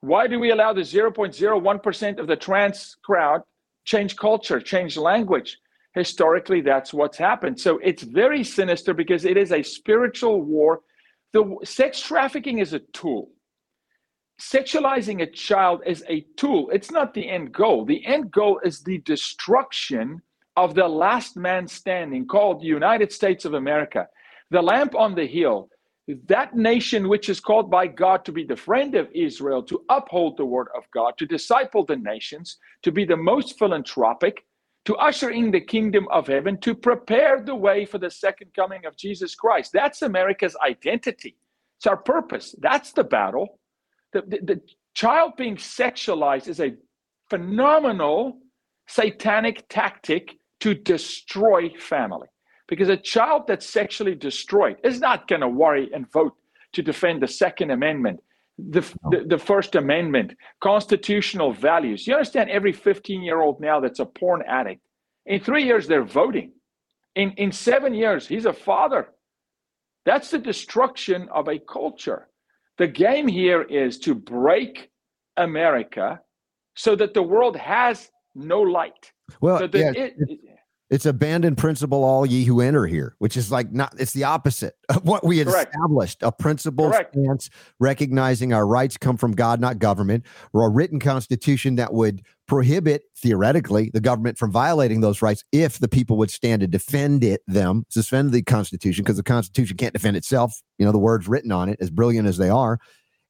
Why 0.00 0.26
do 0.26 0.38
we 0.40 0.50
allow 0.50 0.72
the 0.72 0.82
0.01% 0.82 2.18
of 2.18 2.26
the 2.26 2.36
trans 2.36 2.96
crowd 3.02 3.42
change 3.84 4.16
culture, 4.16 4.60
change 4.60 4.96
language? 4.96 5.58
Historically, 5.94 6.60
that's 6.60 6.94
what's 6.94 7.18
happened. 7.18 7.60
So 7.60 7.78
it's 7.82 8.02
very 8.02 8.44
sinister 8.44 8.94
because 8.94 9.24
it 9.24 9.36
is 9.36 9.52
a 9.52 9.62
spiritual 9.62 10.42
war. 10.42 10.80
The 11.32 11.56
sex 11.64 12.00
trafficking 12.00 12.58
is 12.58 12.72
a 12.72 12.80
tool. 12.92 13.30
Sexualizing 14.40 15.22
a 15.22 15.26
child 15.26 15.82
is 15.86 16.02
a 16.08 16.22
tool. 16.36 16.70
It's 16.72 16.90
not 16.90 17.12
the 17.12 17.28
end 17.28 17.52
goal. 17.52 17.84
The 17.84 18.04
end 18.06 18.30
goal 18.30 18.60
is 18.64 18.82
the 18.82 18.98
destruction 18.98 20.22
of 20.56 20.74
the 20.74 20.88
last 20.88 21.36
man 21.36 21.68
standing 21.68 22.26
called 22.26 22.60
the 22.60 22.66
United 22.66 23.12
States 23.12 23.44
of 23.44 23.54
America, 23.54 24.08
the 24.50 24.62
lamp 24.62 24.94
on 24.94 25.14
the 25.14 25.26
hill, 25.26 25.68
that 26.26 26.56
nation 26.56 27.08
which 27.08 27.28
is 27.28 27.38
called 27.38 27.70
by 27.70 27.86
God 27.86 28.24
to 28.24 28.32
be 28.32 28.44
the 28.44 28.56
friend 28.56 28.94
of 28.94 29.08
Israel, 29.14 29.62
to 29.64 29.84
uphold 29.88 30.36
the 30.36 30.44
word 30.44 30.68
of 30.76 30.84
God, 30.92 31.14
to 31.18 31.26
disciple 31.26 31.84
the 31.84 31.96
nations, 31.96 32.56
to 32.82 32.90
be 32.90 33.04
the 33.04 33.16
most 33.16 33.58
philanthropic, 33.58 34.44
to 34.86 34.96
usher 34.96 35.30
in 35.30 35.50
the 35.50 35.60
kingdom 35.60 36.06
of 36.10 36.26
heaven, 36.26 36.58
to 36.60 36.74
prepare 36.74 37.42
the 37.42 37.54
way 37.54 37.84
for 37.84 37.98
the 37.98 38.10
second 38.10 38.52
coming 38.54 38.86
of 38.86 38.96
Jesus 38.96 39.34
Christ. 39.34 39.72
That's 39.72 40.02
America's 40.02 40.56
identity. 40.66 41.36
It's 41.78 41.86
our 41.86 41.96
purpose. 41.96 42.54
That's 42.60 42.92
the 42.92 43.04
battle. 43.04 43.58
The, 44.12 44.22
the, 44.22 44.38
the 44.42 44.60
child 44.94 45.32
being 45.36 45.56
sexualized 45.56 46.48
is 46.48 46.60
a 46.60 46.74
phenomenal 47.28 48.38
satanic 48.88 49.66
tactic 49.68 50.36
to 50.60 50.74
destroy 50.74 51.70
family. 51.78 52.28
Because 52.68 52.88
a 52.88 52.96
child 52.96 53.44
that's 53.46 53.68
sexually 53.68 54.14
destroyed 54.14 54.76
is 54.84 55.00
not 55.00 55.26
going 55.28 55.40
to 55.40 55.48
worry 55.48 55.90
and 55.92 56.10
vote 56.12 56.34
to 56.72 56.82
defend 56.82 57.22
the 57.22 57.28
Second 57.28 57.70
Amendment, 57.70 58.20
the, 58.68 58.80
the, 59.10 59.24
the, 59.26 59.38
First 59.38 59.74
Amendment, 59.74 60.34
constitutional 60.60 61.52
values. 61.52 62.06
You 62.06 62.14
understand, 62.14 62.50
every 62.50 62.72
15 62.72 63.22
year 63.22 63.40
old 63.40 63.60
now 63.60 63.80
that's 63.80 64.00
a 64.00 64.06
porn 64.06 64.42
addict, 64.46 64.80
in 65.26 65.40
three 65.40 65.64
years, 65.64 65.86
they're 65.86 66.04
voting. 66.04 66.52
In, 67.14 67.32
in 67.32 67.52
seven 67.52 67.94
years, 67.94 68.26
he's 68.26 68.46
a 68.46 68.52
father. 68.52 69.08
That's 70.04 70.30
the 70.30 70.38
destruction 70.38 71.28
of 71.32 71.48
a 71.48 71.58
culture. 71.58 72.28
The 72.78 72.88
game 72.88 73.28
here 73.28 73.62
is 73.62 73.98
to 74.00 74.14
break 74.14 74.90
America 75.36 76.20
so 76.74 76.96
that 76.96 77.14
the 77.14 77.22
world 77.22 77.56
has 77.56 78.10
no 78.34 78.60
light. 78.60 79.12
Well, 79.40 79.58
so 79.58 79.68
yeah, 79.72 79.92
it, 79.94 80.14
it, 80.18 80.38
it's 80.90 81.06
abandoned 81.06 81.56
principle, 81.56 82.02
all 82.02 82.26
ye 82.26 82.44
who 82.44 82.60
enter 82.60 82.84
here, 82.84 83.14
which 83.18 83.36
is 83.36 83.52
like 83.52 83.72
not, 83.72 83.94
it's 83.98 84.12
the 84.12 84.24
opposite 84.24 84.74
of 84.88 85.04
what 85.04 85.24
we 85.24 85.38
had 85.38 85.46
Correct. 85.46 85.72
established 85.72 86.22
a 86.22 86.32
principle 86.32 86.92
stance, 86.92 87.48
recognizing 87.78 88.52
our 88.52 88.66
rights 88.66 88.96
come 88.96 89.16
from 89.16 89.32
God, 89.32 89.60
not 89.60 89.78
government, 89.78 90.26
or 90.52 90.66
a 90.66 90.68
written 90.68 90.98
constitution 90.98 91.76
that 91.76 91.94
would 91.94 92.22
prohibit, 92.48 93.04
theoretically, 93.16 93.90
the 93.94 94.00
government 94.00 94.36
from 94.36 94.50
violating 94.50 95.00
those 95.00 95.22
rights 95.22 95.44
if 95.52 95.78
the 95.78 95.88
people 95.88 96.16
would 96.16 96.30
stand 96.30 96.60
to 96.60 96.66
defend 96.66 97.22
it, 97.22 97.42
them, 97.46 97.86
suspend 97.88 98.32
the 98.32 98.42
constitution, 98.42 99.04
because 99.04 99.16
the 99.16 99.22
constitution 99.22 99.76
can't 99.76 99.92
defend 99.92 100.16
itself. 100.16 100.60
You 100.78 100.84
know, 100.84 100.92
the 100.92 100.98
words 100.98 101.28
written 101.28 101.52
on 101.52 101.68
it, 101.68 101.78
as 101.80 101.90
brilliant 101.90 102.26
as 102.26 102.36
they 102.36 102.50
are. 102.50 102.80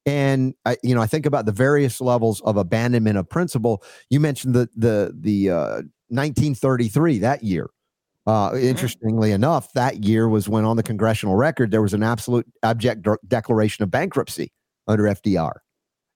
And 0.06 0.54
I, 0.64 0.78
you 0.82 0.94
know, 0.94 1.02
I 1.02 1.06
think 1.06 1.26
about 1.26 1.44
the 1.44 1.52
various 1.52 2.00
levels 2.00 2.40
of 2.40 2.56
abandonment 2.56 3.18
of 3.18 3.28
principle. 3.28 3.82
You 4.08 4.18
mentioned 4.18 4.54
the 4.54 4.68
the 4.74 5.14
the 5.14 5.50
uh, 5.50 5.82
1933, 6.10 7.18
that 7.18 7.42
year. 7.42 7.70
Uh, 8.26 8.50
mm-hmm. 8.50 8.64
interestingly 8.64 9.32
enough, 9.32 9.72
that 9.72 10.04
year 10.04 10.28
was 10.28 10.48
when 10.48 10.64
on 10.64 10.76
the 10.76 10.82
congressional 10.82 11.36
record 11.36 11.70
there 11.70 11.82
was 11.82 11.94
an 11.94 12.02
absolute 12.02 12.46
abject 12.62 13.02
de- 13.02 13.18
declaration 13.26 13.82
of 13.82 13.90
bankruptcy 13.90 14.52
under 14.86 15.04
FDR. 15.04 15.52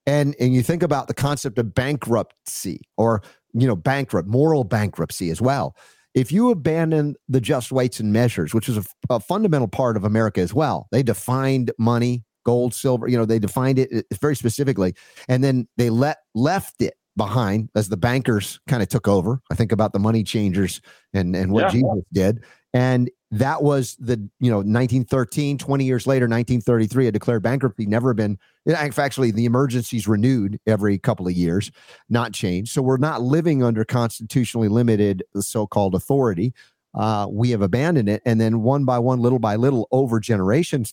And 0.07 0.37
and 0.39 0.55
you 0.55 0.63
think 0.63 0.83
about 0.83 1.09
the 1.09 1.15
concept 1.15 1.59
of 1.59 1.75
bankruptcy 1.75 2.83
or 2.99 3.23
you 3.55 3.67
know 3.67 3.75
bankrupt 3.75 4.29
moral 4.29 4.65
bankruptcy 4.65 5.31
as 5.31 5.41
well. 5.41 5.75
If 6.15 6.31
you 6.31 6.51
abandon 6.51 7.17
the 7.29 7.41
just 7.41 7.73
weights 7.73 7.99
and 7.99 8.13
measures, 8.13 8.55
which 8.55 8.69
is 8.69 8.77
a, 8.77 8.85
a 9.11 9.19
fundamental 9.19 9.67
part 9.67 9.97
of 9.97 10.05
America 10.05 10.41
as 10.41 10.55
well, 10.55 10.87
they 10.93 11.03
defined 11.03 11.73
money, 11.79 12.23
gold, 12.45 12.75
silver. 12.75 13.09
You 13.09 13.17
know, 13.17 13.25
they 13.25 13.39
defined 13.39 13.79
it 13.79 14.07
very 14.21 14.37
specifically, 14.37 14.95
and 15.27 15.43
then 15.43 15.67
they 15.79 15.89
let 15.91 16.19
left 16.35 16.83
it 16.83 16.95
behind 17.17 17.69
as 17.75 17.89
the 17.89 17.97
bankers 17.97 18.61
kind 18.69 18.83
of 18.83 18.89
took 18.89 19.09
over. 19.09 19.41
I 19.51 19.55
think 19.55 19.73
about 19.73 19.93
the 19.93 19.99
money 19.99 20.25
changers 20.25 20.81
and 21.13 21.35
and 21.35 21.53
what 21.53 21.65
yeah. 21.65 21.71
Jesus 21.71 22.05
did. 22.13 22.45
And 22.75 23.09
that 23.31 23.63
was 23.63 23.97
the, 23.99 24.17
you 24.41 24.51
know, 24.51 24.59
1913, 24.59 25.59
20 25.59 25.85
years 25.85 26.07
later, 26.07 26.25
1933, 26.25 27.07
a 27.07 27.13
declared 27.13 27.43
bankruptcy, 27.43 27.87
never 27.87 28.15
been, 28.15 28.39
actually, 28.69 29.31
the 29.31 29.45
emergency's 29.45 30.07
renewed 30.07 30.61
every 30.67 30.99
couple 30.99 31.27
of 31.27 31.33
years, 31.33 31.71
not 32.09 32.33
changed. 32.33 32.73
So 32.73 32.83
we're 32.83 32.97
not 32.97 33.23
living 33.23 33.63
under 33.63 33.85
constitutionally 33.85 34.69
limited 34.69 35.23
so 35.41 35.67
called 35.69 35.95
authority. 35.95 36.53
Uh, 36.95 37.27
we 37.29 37.51
have 37.51 37.63
abandoned 37.63 38.09
it. 38.09 38.23
And 38.25 38.41
then 38.41 38.63
one 38.63 38.85
by 38.85 38.99
one, 38.99 39.21
little 39.21 39.41
by 39.41 39.57
little, 39.57 39.89
over 39.91 40.21
generations, 40.21 40.93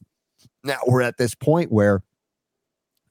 now 0.64 0.78
we're 0.88 1.02
at 1.02 1.18
this 1.18 1.36
point 1.36 1.72
where 1.72 2.04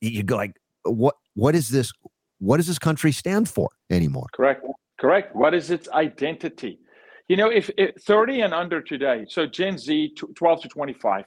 you 0.01 0.23
go 0.23 0.37
like, 0.37 0.57
what, 0.85 1.17
what 1.35 1.55
is 1.55 1.69
this? 1.69 1.93
What 2.41 2.57
does 2.57 2.67
this 2.67 2.79
country 2.79 3.13
stand 3.13 3.49
for 3.49 3.71
anymore? 3.91 4.27
Correct. 4.33 4.67
Correct. 4.99 5.35
What 5.35 5.55
is 5.55 5.71
its 5.71 5.89
identity? 5.91 6.81
You 7.29 7.37
know, 7.37 7.49
if, 7.49 7.71
if 7.79 7.95
30 8.03 8.41
and 8.41 8.53
under 8.53 8.83
today, 8.83 9.25
so 9.29 9.47
Gen 9.47 9.79
Z 9.79 10.15
12 10.35 10.63
to 10.63 10.69
25, 10.69 11.25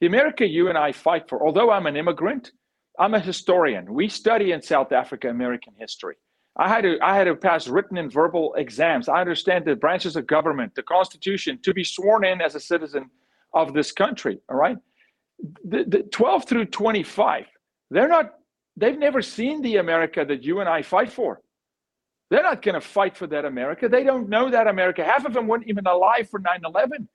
the 0.00 0.06
America 0.06 0.46
you 0.46 0.68
and 0.68 0.76
I 0.76 0.92
fight 0.92 1.28
for, 1.28 1.44
although 1.44 1.70
I'm 1.70 1.86
an 1.86 1.96
immigrant, 1.96 2.52
I'm 2.98 3.14
a 3.14 3.20
historian. 3.20 3.92
We 3.92 4.08
study 4.08 4.52
in 4.52 4.60
South 4.60 4.92
Africa 4.92 5.28
American 5.28 5.72
history. 5.78 6.16
I 6.58 6.68
had 6.68 6.82
to 6.82 6.98
I 7.02 7.16
had 7.16 7.24
to 7.24 7.34
pass 7.34 7.68
written 7.68 7.98
and 7.98 8.12
verbal 8.12 8.54
exams. 8.54 9.08
I 9.08 9.20
understand 9.20 9.64
the 9.64 9.76
branches 9.76 10.16
of 10.16 10.26
government, 10.26 10.74
the 10.74 10.82
Constitution, 10.82 11.58
to 11.62 11.74
be 11.74 11.84
sworn 11.84 12.24
in 12.24 12.40
as 12.40 12.54
a 12.54 12.60
citizen 12.60 13.10
of 13.52 13.74
this 13.74 13.92
country. 13.92 14.38
All 14.48 14.56
right, 14.56 14.78
the, 15.64 15.84
the 15.84 16.02
12 16.04 16.46
through 16.46 16.66
25, 16.66 17.44
they're 17.90 18.08
not 18.08 18.34
They've 18.76 18.98
never 18.98 19.22
seen 19.22 19.62
the 19.62 19.76
America 19.76 20.24
that 20.24 20.42
you 20.42 20.60
and 20.60 20.68
I 20.68 20.82
fight 20.82 21.10
for. 21.10 21.40
They're 22.30 22.42
not 22.42 22.62
going 22.62 22.74
to 22.74 22.80
fight 22.80 23.16
for 23.16 23.26
that 23.28 23.44
America. 23.44 23.88
They 23.88 24.02
don't 24.02 24.28
know 24.28 24.50
that 24.50 24.66
America. 24.66 25.04
Half 25.04 25.24
of 25.24 25.32
them 25.32 25.46
weren't 25.46 25.68
even 25.68 25.86
alive 25.86 26.28
for 26.28 26.40
9 26.40 26.60
11. 26.64 27.08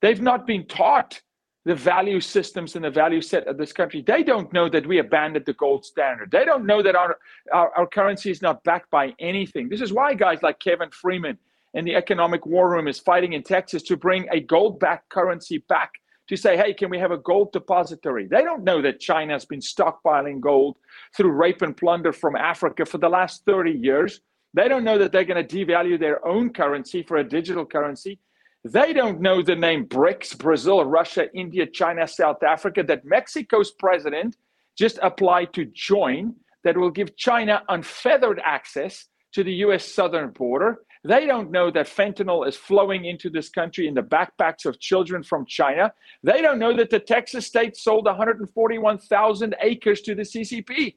They've 0.00 0.20
not 0.20 0.46
been 0.46 0.66
taught 0.66 1.20
the 1.66 1.74
value 1.74 2.20
systems 2.20 2.76
and 2.76 2.84
the 2.84 2.90
value 2.90 3.20
set 3.20 3.46
of 3.48 3.58
this 3.58 3.72
country. 3.72 4.00
They 4.00 4.22
don't 4.22 4.52
know 4.52 4.68
that 4.68 4.86
we 4.86 4.98
abandoned 4.98 5.46
the 5.46 5.52
gold 5.54 5.84
standard. 5.84 6.30
They 6.30 6.44
don't 6.44 6.64
know 6.64 6.80
that 6.80 6.94
our, 6.94 7.18
our, 7.52 7.72
our 7.76 7.86
currency 7.86 8.30
is 8.30 8.40
not 8.40 8.62
backed 8.62 8.88
by 8.90 9.14
anything. 9.18 9.68
This 9.68 9.80
is 9.80 9.92
why 9.92 10.14
guys 10.14 10.42
like 10.42 10.60
Kevin 10.60 10.90
Freeman 10.90 11.36
in 11.74 11.84
the 11.84 11.96
economic 11.96 12.46
war 12.46 12.70
room 12.70 12.86
is 12.86 13.00
fighting 13.00 13.32
in 13.32 13.42
Texas 13.42 13.82
to 13.82 13.96
bring 13.96 14.28
a 14.30 14.40
gold 14.40 14.78
backed 14.78 15.08
currency 15.08 15.58
back 15.68 15.92
to 16.28 16.36
say, 16.36 16.56
hey, 16.56 16.74
can 16.74 16.90
we 16.90 16.98
have 16.98 17.12
a 17.12 17.18
gold 17.18 17.52
depository? 17.52 18.26
They 18.26 18.42
don't 18.42 18.64
know 18.64 18.82
that 18.82 19.00
China 19.00 19.32
has 19.32 19.44
been 19.44 19.60
stockpiling 19.60 20.40
gold 20.40 20.76
through 21.16 21.32
rape 21.32 21.62
and 21.62 21.76
plunder 21.76 22.12
from 22.12 22.36
Africa 22.36 22.84
for 22.84 22.98
the 22.98 23.08
last 23.08 23.44
30 23.44 23.72
years. 23.72 24.20
They 24.54 24.68
don't 24.68 24.84
know 24.84 24.98
that 24.98 25.12
they're 25.12 25.24
going 25.24 25.46
to 25.46 25.56
devalue 25.56 25.98
their 26.00 26.26
own 26.26 26.50
currency 26.52 27.02
for 27.02 27.18
a 27.18 27.28
digital 27.28 27.66
currency. 27.66 28.18
They 28.64 28.92
don't 28.92 29.20
know 29.20 29.42
the 29.42 29.54
name 29.54 29.86
BRICS, 29.86 30.38
Brazil, 30.38 30.84
Russia, 30.84 31.32
India, 31.34 31.66
China, 31.66 32.08
South 32.08 32.42
Africa, 32.42 32.82
that 32.84 33.04
Mexico's 33.04 33.70
president 33.70 34.36
just 34.76 34.98
applied 35.02 35.52
to 35.54 35.66
join, 35.66 36.34
that 36.64 36.76
will 36.76 36.90
give 36.90 37.16
China 37.16 37.62
unfeathered 37.68 38.40
access 38.44 39.06
to 39.32 39.44
the 39.44 39.52
US 39.66 39.84
southern 39.84 40.30
border. 40.30 40.78
They 41.06 41.24
don't 41.24 41.52
know 41.52 41.70
that 41.70 41.86
fentanyl 41.86 42.48
is 42.48 42.56
flowing 42.56 43.04
into 43.04 43.30
this 43.30 43.48
country 43.48 43.86
in 43.86 43.94
the 43.94 44.02
backpacks 44.02 44.66
of 44.66 44.80
children 44.80 45.22
from 45.22 45.46
China. 45.46 45.92
They 46.24 46.42
don't 46.42 46.58
know 46.58 46.76
that 46.76 46.90
the 46.90 46.98
Texas 46.98 47.46
state 47.46 47.76
sold 47.76 48.06
141,000 48.06 49.54
acres 49.60 50.00
to 50.00 50.16
the 50.16 50.22
CCP. 50.22 50.96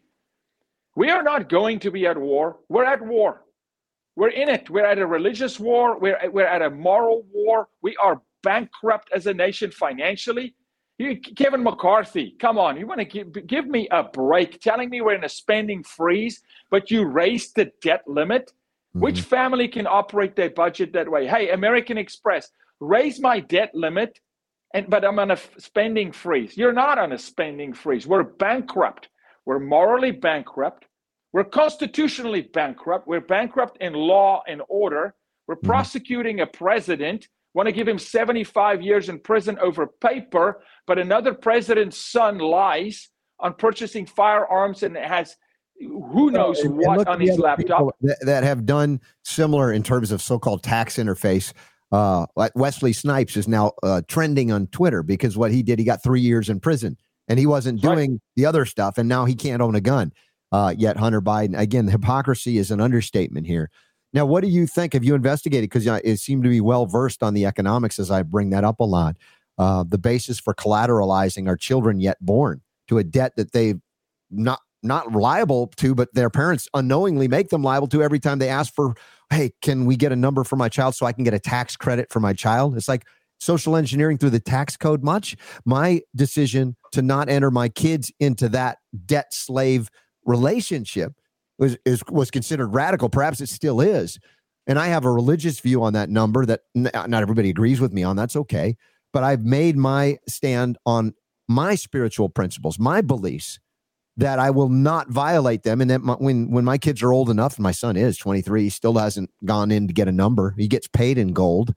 We 0.95 1.11
are 1.11 1.21
not 1.21 1.47
going 1.47 1.77
to 1.81 1.91
be 1.91 2.07
at 2.07 2.17
war. 2.17 2.57
We're 2.69 2.85
at 2.85 3.05
war. 3.05 3.45
We're 4.15 4.29
in 4.31 4.49
it. 4.49 4.69
We're 4.71 4.85
at 4.85 4.97
a 4.97 5.05
religious 5.05 5.59
war. 5.59 5.99
We're, 5.99 6.17
we're 6.31 6.47
at 6.47 6.63
a 6.63 6.71
moral 6.71 7.27
war. 7.31 7.67
We 7.83 7.95
are 7.97 8.19
bankrupt 8.41 9.11
as 9.13 9.27
a 9.27 9.33
nation 9.33 9.69
financially. 9.69 10.55
You, 10.97 11.17
Kevin 11.17 11.63
McCarthy, 11.63 12.35
come 12.41 12.57
on. 12.57 12.77
You 12.77 12.87
want 12.87 12.99
to 12.99 13.05
give, 13.05 13.47
give 13.47 13.67
me 13.67 13.87
a 13.91 14.03
break 14.03 14.59
telling 14.59 14.89
me 14.89 15.01
we're 15.01 15.13
in 15.13 15.23
a 15.23 15.29
spending 15.29 15.83
freeze, 15.83 16.41
but 16.71 16.89
you 16.89 17.05
raised 17.05 17.55
the 17.55 17.71
debt 17.81 18.01
limit? 18.07 18.51
Mm-hmm. 18.95 18.99
Which 19.01 19.21
family 19.21 19.67
can 19.67 19.85
operate 19.85 20.35
their 20.35 20.49
budget 20.49 20.93
that 20.93 21.09
way? 21.09 21.27
Hey, 21.27 21.51
American 21.51 21.97
Express, 21.97 22.49
raise 22.79 23.19
my 23.19 23.39
debt 23.39 23.71
limit, 23.73 24.19
and 24.73 24.89
but 24.89 25.05
I'm 25.05 25.19
on 25.19 25.31
a 25.31 25.37
spending 25.57 26.11
freeze. 26.11 26.57
You're 26.57 26.73
not 26.73 26.97
on 26.97 27.11
a 27.11 27.17
spending 27.17 27.73
freeze. 27.73 28.07
We're 28.07 28.23
bankrupt. 28.23 29.09
We're 29.45 29.59
morally 29.59 30.11
bankrupt. 30.11 30.85
We're 31.33 31.43
constitutionally 31.43 32.41
bankrupt. 32.41 33.07
We're 33.07 33.21
bankrupt 33.21 33.77
in 33.79 33.93
law 33.93 34.41
and 34.47 34.61
order. 34.67 35.13
We're 35.47 35.55
mm-hmm. 35.55 35.67
prosecuting 35.67 36.39
a 36.41 36.47
president, 36.47 37.27
want 37.53 37.67
to 37.67 37.71
give 37.71 37.87
him 37.87 37.99
75 37.99 38.81
years 38.81 39.09
in 39.09 39.19
prison 39.19 39.57
over 39.59 39.87
paper, 39.87 40.61
but 40.87 40.97
another 40.97 41.33
president's 41.33 41.97
son 41.97 42.39
lies 42.39 43.09
on 43.39 43.53
purchasing 43.53 44.05
firearms 44.05 44.83
and 44.83 44.97
has 44.97 45.35
who 45.79 46.31
knows 46.31 46.59
and, 46.59 46.77
what 46.77 46.99
and 46.99 47.07
on 47.07 47.21
his 47.21 47.37
laptop. 47.37 47.95
that, 48.01 48.17
that, 48.21 48.43
have 48.43 48.65
done 48.65 48.99
similar 49.23 49.71
in 49.71 49.83
terms 49.83 50.11
of 50.11 50.21
so-called 50.21 50.63
tax 50.63 50.97
interface. 50.97 51.53
Uh, 51.91 52.25
like 52.35 52.55
wesley 52.55 52.93
snipes 52.93 53.35
is 53.35 53.47
now 53.47 53.71
uh, 53.81 53.99
trending 54.07 54.51
on 54.51 54.67
twitter 54.67 55.01
because 55.01 55.35
what 55.35 55.51
he 55.51 55.63
did 55.63 55.79
he 55.79 55.85
got 55.85 56.03
three 56.03 56.21
years 56.21 56.47
in 56.47 56.59
prison 56.59 56.95
and 57.27 57.39
he 57.39 57.47
wasn't 57.47 57.81
doing 57.81 58.11
right. 58.11 58.19
the 58.35 58.45
other 58.45 58.63
stuff 58.63 58.99
and 58.99 59.09
now 59.09 59.25
he 59.25 59.33
can't 59.33 59.61
own 59.61 59.73
a 59.73 59.81
gun. 59.81 60.13
Uh, 60.51 60.73
yet 60.77 60.97
hunter 60.97 61.21
biden 61.21 61.57
again 61.57 61.85
the 61.87 61.91
hypocrisy 61.91 62.57
is 62.57 62.69
an 62.69 62.79
understatement 62.79 63.47
here. 63.47 63.71
Now 64.13 64.25
what 64.25 64.41
do 64.41 64.49
you 64.49 64.67
think? 64.67 64.93
Have 64.93 65.03
you 65.03 65.15
investigated? 65.15 65.69
Because 65.69 65.85
you 65.85 65.91
know, 65.91 66.01
it 66.03 66.17
seemed 66.17 66.43
to 66.43 66.49
be 66.49 66.61
well 66.61 66.85
versed 66.85 67.23
on 67.23 67.33
the 67.33 67.45
economics 67.45 67.97
as 67.97 68.11
i 68.11 68.21
bring 68.21 68.51
that 68.51 68.63
up 68.63 68.79
a 68.79 68.83
lot. 68.83 69.15
Uh, 69.57 69.83
the 69.83 69.97
basis 69.97 70.39
for 70.39 70.53
collateralizing 70.53 71.47
our 71.47 71.57
children 71.57 71.99
yet 71.99 72.17
born 72.21 72.61
to 72.87 72.97
a 72.97 73.03
debt 73.03 73.33
that 73.35 73.51
they've 73.51 73.79
not 74.31 74.59
not 74.83 75.11
liable 75.11 75.67
to, 75.77 75.93
but 75.93 76.13
their 76.13 76.29
parents 76.29 76.67
unknowingly 76.73 77.27
make 77.27 77.49
them 77.49 77.63
liable 77.63 77.87
to 77.87 78.01
every 78.01 78.19
time 78.19 78.39
they 78.39 78.49
ask 78.49 78.73
for, 78.73 78.95
hey, 79.29 79.51
can 79.61 79.85
we 79.85 79.95
get 79.95 80.11
a 80.11 80.15
number 80.15 80.43
for 80.43 80.55
my 80.55 80.69
child 80.69 80.95
so 80.95 81.05
I 81.05 81.13
can 81.13 81.23
get 81.23 81.33
a 81.33 81.39
tax 81.39 81.75
credit 81.75 82.11
for 82.11 82.19
my 82.19 82.33
child? 82.33 82.75
It's 82.77 82.87
like 82.87 83.05
social 83.39 83.75
engineering 83.75 84.17
through 84.17 84.31
the 84.31 84.39
tax 84.39 84.77
code 84.77 85.03
much. 85.03 85.35
My 85.65 86.01
decision 86.15 86.75
to 86.91 87.01
not 87.01 87.29
enter 87.29 87.51
my 87.51 87.69
kids 87.69 88.11
into 88.19 88.49
that 88.49 88.79
debt 89.05 89.33
slave 89.33 89.89
relationship 90.25 91.13
was 91.57 91.77
is, 91.85 92.01
was 92.09 92.31
considered 92.31 92.67
radical. 92.67 93.09
Perhaps 93.09 93.41
it 93.41 93.49
still 93.49 93.81
is. 93.81 94.19
And 94.67 94.77
I 94.77 94.87
have 94.87 95.03
a 95.03 95.11
religious 95.11 95.59
view 95.59 95.83
on 95.83 95.93
that 95.93 96.09
number 96.09 96.45
that 96.45 96.61
not 96.75 97.13
everybody 97.13 97.49
agrees 97.49 97.81
with 97.81 97.91
me 97.91 98.03
on. 98.03 98.15
That's 98.15 98.35
okay. 98.35 98.77
But 99.11 99.23
I've 99.23 99.43
made 99.43 99.75
my 99.75 100.19
stand 100.27 100.77
on 100.85 101.13
my 101.47 101.73
spiritual 101.73 102.29
principles, 102.29 102.77
my 102.77 103.01
beliefs 103.01 103.59
that 104.19 104.37
I 104.37 104.49
will 104.49 104.69
not 104.69 105.09
violate 105.09 105.63
them. 105.63 105.79
And 105.79 105.89
that 105.89 106.01
my, 106.01 106.13
when 106.13 106.51
when 106.51 106.65
my 106.65 106.77
kids 106.77 107.01
are 107.01 107.13
old 107.13 107.29
enough, 107.29 107.55
and 107.55 107.63
my 107.63 107.71
son 107.71 107.95
is 107.95 108.17
23, 108.17 108.63
he 108.63 108.69
still 108.69 108.97
hasn't 108.97 109.31
gone 109.45 109.71
in 109.71 109.87
to 109.87 109.93
get 109.93 110.07
a 110.07 110.11
number. 110.11 110.53
He 110.57 110.67
gets 110.67 110.87
paid 110.87 111.17
in 111.17 111.33
gold, 111.33 111.73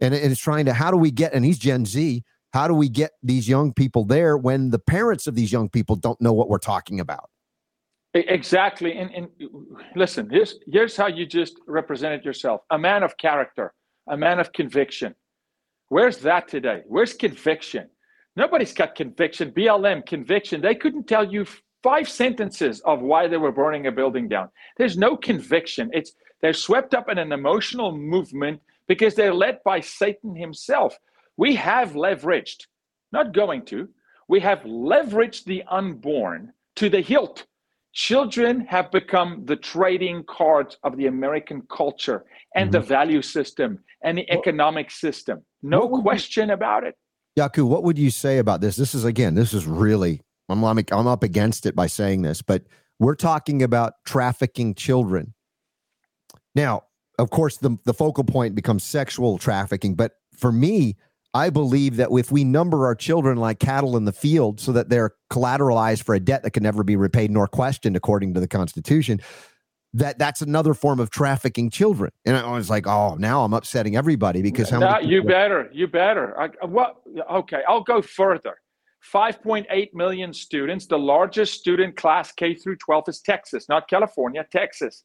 and, 0.00 0.14
it's 0.14 0.40
trying 0.40 0.66
to 0.66 0.74
how 0.74 0.90
do 0.90 0.96
we 0.96 1.10
get? 1.10 1.32
And 1.32 1.44
he's 1.44 1.58
Gen 1.58 1.86
Z. 1.86 2.22
how 2.52 2.68
do 2.68 2.74
we 2.74 2.88
get 2.88 3.12
these 3.22 3.48
young 3.48 3.72
people 3.72 4.04
there 4.04 4.36
when 4.36 4.70
the 4.70 4.78
parents 4.78 5.26
of 5.26 5.34
these 5.34 5.50
young 5.50 5.70
people 5.70 5.96
don't 5.96 6.20
know 6.20 6.32
what 6.32 6.48
we're 6.48 6.58
talking 6.58 7.00
about? 7.00 7.30
Exactly. 8.14 8.98
And, 8.98 9.10
and 9.14 9.28
listen, 9.96 10.28
here's, 10.28 10.58
here's 10.70 10.94
how 10.94 11.06
you 11.06 11.24
just 11.24 11.58
represented 11.66 12.26
yourself 12.26 12.60
a 12.70 12.78
man 12.78 13.02
of 13.02 13.16
character, 13.16 13.72
a 14.06 14.16
man 14.18 14.38
of 14.38 14.52
conviction. 14.52 15.14
Where's 15.88 16.18
that 16.18 16.48
today? 16.48 16.82
Where's 16.86 17.14
conviction? 17.14 17.88
Nobody's 18.36 18.72
got 18.72 18.94
conviction. 18.94 19.52
BLM, 19.52 20.06
conviction. 20.06 20.60
They 20.60 20.74
couldn't 20.74 21.06
tell 21.06 21.30
you 21.30 21.46
five 21.82 22.08
sentences 22.08 22.80
of 22.80 23.00
why 23.00 23.28
they 23.28 23.36
were 23.36 23.52
burning 23.52 23.86
a 23.86 23.92
building 23.92 24.28
down. 24.28 24.48
There's 24.76 24.96
no 24.96 25.16
conviction. 25.16 25.90
It's 25.92 26.12
they're 26.40 26.52
swept 26.52 26.94
up 26.94 27.08
in 27.08 27.18
an 27.18 27.32
emotional 27.32 27.96
movement 27.96 28.60
because 28.88 29.14
they're 29.14 29.34
led 29.34 29.62
by 29.64 29.80
Satan 29.80 30.34
himself. 30.34 30.98
We 31.36 31.54
have 31.56 31.92
leveraged, 31.92 32.66
not 33.12 33.32
going 33.32 33.64
to, 33.66 33.88
we 34.28 34.40
have 34.40 34.60
leveraged 34.60 35.44
the 35.44 35.62
unborn 35.70 36.52
to 36.76 36.88
the 36.88 37.00
hilt. 37.00 37.46
Children 37.92 38.60
have 38.66 38.90
become 38.90 39.44
the 39.44 39.56
trading 39.56 40.24
cards 40.24 40.78
of 40.82 40.96
the 40.96 41.06
American 41.06 41.62
culture 41.70 42.24
and 42.54 42.70
mm-hmm. 42.70 42.80
the 42.80 42.86
value 42.86 43.22
system 43.22 43.78
and 44.02 44.18
the 44.18 44.30
economic 44.30 44.90
system. 44.90 45.42
No 45.62 45.88
question 46.02 46.50
about 46.50 46.84
it. 46.84 46.96
Jaco, 47.38 47.66
what 47.66 47.82
would 47.84 47.98
you 47.98 48.10
say 48.10 48.38
about 48.38 48.60
this? 48.60 48.76
This 48.76 48.94
is 48.94 49.04
again, 49.04 49.34
this 49.34 49.54
is 49.54 49.66
really 49.66 50.20
I'm 50.48 50.64
I'm 50.64 51.06
up 51.06 51.22
against 51.22 51.66
it 51.66 51.74
by 51.74 51.86
saying 51.86 52.22
this, 52.22 52.42
but 52.42 52.64
we're 52.98 53.14
talking 53.14 53.62
about 53.62 53.94
trafficking 54.04 54.74
children. 54.74 55.34
Now, 56.54 56.84
of 57.18 57.30
course, 57.30 57.56
the 57.56 57.78
the 57.84 57.94
focal 57.94 58.24
point 58.24 58.54
becomes 58.54 58.84
sexual 58.84 59.38
trafficking, 59.38 59.94
but 59.94 60.12
for 60.36 60.52
me, 60.52 60.96
I 61.34 61.48
believe 61.48 61.96
that 61.96 62.10
if 62.12 62.30
we 62.30 62.44
number 62.44 62.86
our 62.86 62.94
children 62.94 63.38
like 63.38 63.58
cattle 63.58 63.96
in 63.96 64.04
the 64.04 64.12
field 64.12 64.60
so 64.60 64.72
that 64.72 64.90
they're 64.90 65.12
collateralized 65.30 66.02
for 66.04 66.14
a 66.14 66.20
debt 66.20 66.42
that 66.42 66.50
can 66.50 66.62
never 66.62 66.84
be 66.84 66.96
repaid 66.96 67.30
nor 67.30 67.48
questioned 67.48 67.96
according 67.96 68.34
to 68.34 68.40
the 68.40 68.48
Constitution, 68.48 69.20
that 69.94 70.18
that's 70.18 70.40
another 70.40 70.74
form 70.74 71.00
of 71.00 71.10
trafficking 71.10 71.70
children. 71.70 72.10
And 72.24 72.36
I 72.36 72.50
was 72.52 72.70
like, 72.70 72.86
oh, 72.86 73.14
now 73.16 73.44
I'm 73.44 73.52
upsetting 73.52 73.96
everybody 73.96 74.42
because 74.42 74.70
how 74.70 74.80
many 74.80 75.08
you 75.08 75.22
better, 75.22 75.68
you 75.72 75.86
better. 75.86 76.38
I, 76.40 76.66
what? 76.66 76.96
Okay, 77.30 77.62
I'll 77.68 77.82
go 77.82 78.00
further. 78.00 78.56
5.8 79.12 79.94
million 79.94 80.32
students. 80.32 80.86
The 80.86 80.98
largest 80.98 81.54
student 81.54 81.96
class 81.96 82.32
K 82.32 82.54
through 82.54 82.76
12 82.76 83.04
is 83.08 83.20
Texas, 83.20 83.68
not 83.68 83.88
California, 83.88 84.46
Texas. 84.50 85.04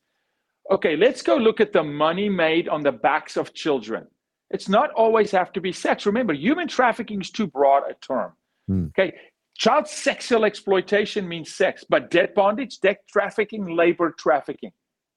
Okay, 0.69 0.95
let's 0.95 1.21
go 1.21 1.35
look 1.35 1.59
at 1.59 1.73
the 1.73 1.83
money 1.83 2.29
made 2.29 2.69
on 2.69 2.83
the 2.83 2.91
backs 2.91 3.37
of 3.37 3.53
children. 3.53 4.05
It's 4.51 4.69
not 4.69 4.91
always 4.91 5.31
have 5.31 5.51
to 5.53 5.61
be 5.61 5.71
sex. 5.71 6.05
Remember, 6.05 6.33
human 6.33 6.67
trafficking 6.67 7.21
is 7.21 7.31
too 7.31 7.47
broad 7.47 7.83
a 7.89 7.95
term. 7.95 8.33
Mm. 8.69 8.89
Okay. 8.89 9.13
Child 9.57 9.87
sexual 9.87 10.45
exploitation 10.45 11.27
means 11.27 11.55
sex, 11.55 11.83
but 11.89 12.11
debt 12.11 12.35
bondage, 12.35 12.79
debt 12.79 12.99
trafficking, 13.09 13.65
labor 13.65 14.13
trafficking. 14.17 14.71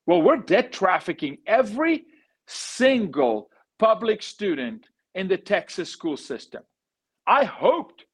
Well, 0.06 0.22
we're 0.22 0.38
debt 0.38 0.72
trafficking 0.72 1.38
every 1.46 2.04
single 2.46 3.50
public 3.78 4.22
student 4.22 4.86
in 5.14 5.28
the 5.28 5.36
Texas 5.36 5.90
school 5.90 6.16
system. 6.16 6.62
I 7.26 7.44
hoped, 7.44 8.06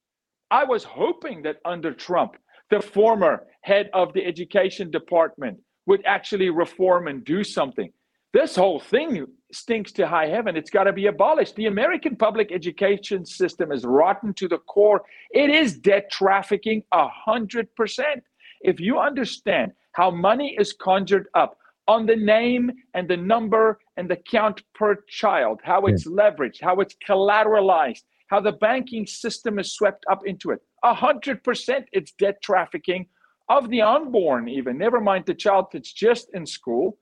I 0.51 0.65
was 0.65 0.83
hoping 0.83 1.43
that 1.43 1.57
under 1.63 1.93
Trump, 1.93 2.35
the 2.69 2.81
former 2.81 3.45
head 3.61 3.89
of 3.93 4.11
the 4.13 4.25
education 4.25 4.91
department 4.91 5.57
would 5.85 6.03
actually 6.05 6.49
reform 6.49 7.07
and 7.07 7.23
do 7.23 7.41
something. 7.41 7.91
This 8.33 8.55
whole 8.55 8.79
thing 8.79 9.25
stinks 9.53 9.93
to 9.93 10.07
high 10.07 10.27
heaven. 10.27 10.57
It's 10.57 10.69
got 10.69 10.83
to 10.83 10.93
be 10.93 11.07
abolished. 11.07 11.55
The 11.55 11.67
American 11.67 12.15
public 12.17 12.51
education 12.51 13.25
system 13.25 13.71
is 13.71 13.85
rotten 13.85 14.33
to 14.35 14.47
the 14.49 14.57
core. 14.57 15.03
It 15.31 15.49
is 15.49 15.79
debt 15.79 16.11
trafficking 16.11 16.83
a 16.91 17.07
hundred 17.07 17.73
percent. 17.75 18.23
If 18.61 18.79
you 18.79 18.99
understand 18.99 19.71
how 19.93 20.11
money 20.11 20.55
is 20.59 20.73
conjured 20.73 21.27
up 21.35 21.57
on 21.87 22.05
the 22.05 22.17
name 22.17 22.69
and 22.93 23.07
the 23.07 23.15
number 23.15 23.79
and 23.95 24.09
the 24.09 24.17
count 24.17 24.61
per 24.75 24.95
child, 25.07 25.61
how 25.63 25.85
it's 25.85 26.05
leveraged, 26.05 26.61
how 26.61 26.81
it's 26.81 26.95
collateralized, 27.07 28.03
how 28.27 28.41
the 28.41 28.51
banking 28.51 29.07
system 29.07 29.57
is 29.57 29.73
swept 29.73 30.05
up 30.11 30.27
into 30.27 30.51
it, 30.51 30.59
a 30.83 30.93
hundred 30.93 31.43
percent 31.45 31.87
it's 31.93 32.11
debt 32.11 32.41
trafficking 32.41 33.07
of 33.47 33.69
the 33.69 33.81
unborn, 33.81 34.49
even 34.49 34.77
never 34.77 34.99
mind 34.99 35.25
the 35.25 35.33
child 35.33 35.67
that's 35.71 35.93
just 35.93 36.27
in 36.33 36.45
school 36.45 36.97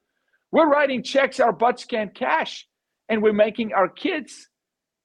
we're 0.55 0.69
writing 0.69 1.03
checks 1.03 1.41
our 1.41 1.51
butts 1.51 1.83
can't 1.83 2.15
cash, 2.15 2.65
and 3.09 3.21
we're 3.21 3.33
making 3.33 3.73
our 3.73 3.89
kids 3.89 4.47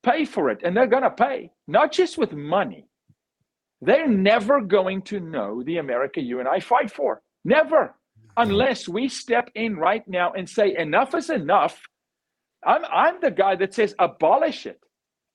pay 0.05 0.24
for 0.24 0.48
it. 0.48 0.61
And 0.62 0.76
they're 0.76 0.86
going 0.86 1.03
to 1.03 1.11
pay, 1.11 1.51
not 1.66 1.90
just 1.90 2.16
with 2.16 2.32
money. 2.32 2.86
They're 3.80 4.07
never 4.07 4.61
going 4.61 5.03
to 5.03 5.18
know 5.18 5.64
the 5.64 5.78
America 5.78 6.20
you 6.20 6.38
and 6.38 6.48
I 6.48 6.61
fight 6.61 6.92
for. 6.92 7.20
Never. 7.44 7.96
Unless 8.36 8.88
we 8.88 9.09
step 9.09 9.51
in 9.57 9.74
right 9.74 10.07
now 10.07 10.32
and 10.34 10.48
say, 10.48 10.76
enough 10.76 11.16
is 11.16 11.30
enough. 11.30 11.80
I'm, 12.64 12.84
I'm 12.84 13.20
the 13.20 13.32
guy 13.32 13.57
that 13.57 13.74
says, 13.74 13.92
abolish 13.98 14.66
it 14.66 14.78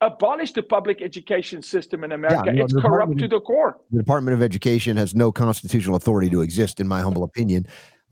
abolish 0.01 0.51
the 0.51 0.61
public 0.61 1.01
education 1.01 1.61
system 1.61 2.03
in 2.03 2.11
America. 2.11 2.51
Yeah, 2.53 2.63
it's 2.63 2.73
corrupt 2.73 3.17
to 3.17 3.29
the 3.29 3.39
core. 3.39 3.77
The 3.91 3.97
Department 3.97 4.35
of 4.35 4.43
Education 4.43 4.97
has 4.97 5.15
no 5.15 5.31
constitutional 5.31 5.95
authority 5.95 6.29
to 6.31 6.41
exist, 6.41 6.81
in 6.81 6.87
my 6.87 7.01
humble 7.01 7.23
opinion 7.23 7.65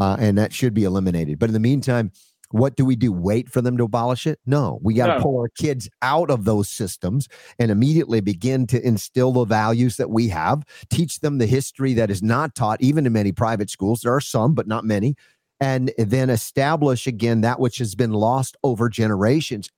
uh, 0.04 0.18
and 0.20 0.38
that 0.38 0.52
should 0.52 0.74
be 0.74 0.84
eliminated. 0.84 1.40
But 1.40 1.50
in 1.50 1.54
the 1.54 1.62
meantime, 1.62 2.12
what 2.52 2.76
do 2.76 2.84
we 2.84 2.98
do? 2.98 3.12
Wait 3.12 3.50
for 3.50 3.62
them 3.62 3.78
to 3.78 3.86
abolish 3.86 4.28
it? 4.28 4.38
No, 4.46 4.80
we 4.84 4.94
got 4.94 5.08
to 5.08 5.16
no. 5.16 5.22
pull 5.22 5.40
our 5.40 5.48
kids 5.58 5.90
out 6.02 6.30
of 6.30 6.44
those 6.44 6.70
systems 6.70 7.30
and 7.58 7.72
immediately 7.72 8.20
begin 8.20 8.68
to 8.68 8.86
instill 8.86 9.32
the 9.32 9.46
values 9.46 9.96
that 9.96 10.10
we 10.10 10.28
have, 10.28 10.64
teach 10.90 11.22
them 11.22 11.38
the 11.38 11.46
history 11.46 11.94
that 11.94 12.12
is 12.12 12.22
not 12.22 12.54
taught, 12.54 12.82
even 12.82 13.06
in 13.06 13.14
many 13.14 13.32
private 13.32 13.70
schools. 13.70 14.02
There 14.02 14.14
are 14.14 14.22
some, 14.22 14.54
but 14.54 14.68
not 14.68 14.84
many. 14.84 15.16
And 15.62 15.94
then 15.98 16.30
establish 16.30 17.08
again 17.08 17.42
that 17.42 17.62
which 17.62 17.78
has 17.78 17.96
been 17.96 18.12
lost 18.12 18.58
over 18.62 18.90
generations 18.90 19.70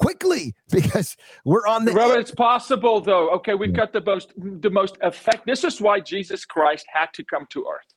quickly 0.00 0.54
because 0.70 1.16
we're 1.44 1.66
on 1.66 1.84
the 1.84 1.92
well 1.92 2.12
it's 2.12 2.30
possible 2.30 3.02
though 3.02 3.28
okay 3.28 3.52
we've 3.52 3.74
got 3.74 3.92
the 3.92 4.00
most 4.00 4.32
the 4.38 4.70
most 4.70 4.96
effect 5.02 5.44
this 5.44 5.62
is 5.62 5.78
why 5.78 6.00
jesus 6.00 6.46
christ 6.46 6.86
had 6.90 7.12
to 7.12 7.22
come 7.22 7.46
to 7.50 7.66
earth 7.70 7.92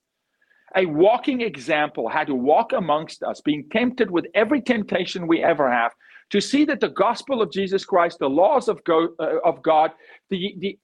a 0.76 0.86
walking 0.86 1.41
example, 1.41 2.09
had 2.09 2.28
to 2.28 2.36
walk 2.36 2.74
amongst 2.74 3.24
us, 3.24 3.41
being 3.41 3.67
tempted 3.71 4.09
with 4.09 4.26
every 4.34 4.61
temptation 4.61 5.28
we 5.28 5.43
ever 5.43 5.71
have, 5.71 5.91
to 6.32 6.41
see 6.41 6.65
that 6.65 6.80
the 6.80 6.89
gospel 6.89 7.41
of 7.41 7.51
Jesus 7.51 7.86
Christ, 7.86 8.17
the 8.19 8.30
laws 8.30 8.67
of, 8.67 8.84
God, 8.84 9.09
uh, 9.19 9.39
of 9.45 9.61
God 9.61 9.91
the, 10.30 10.55
the 10.59 10.80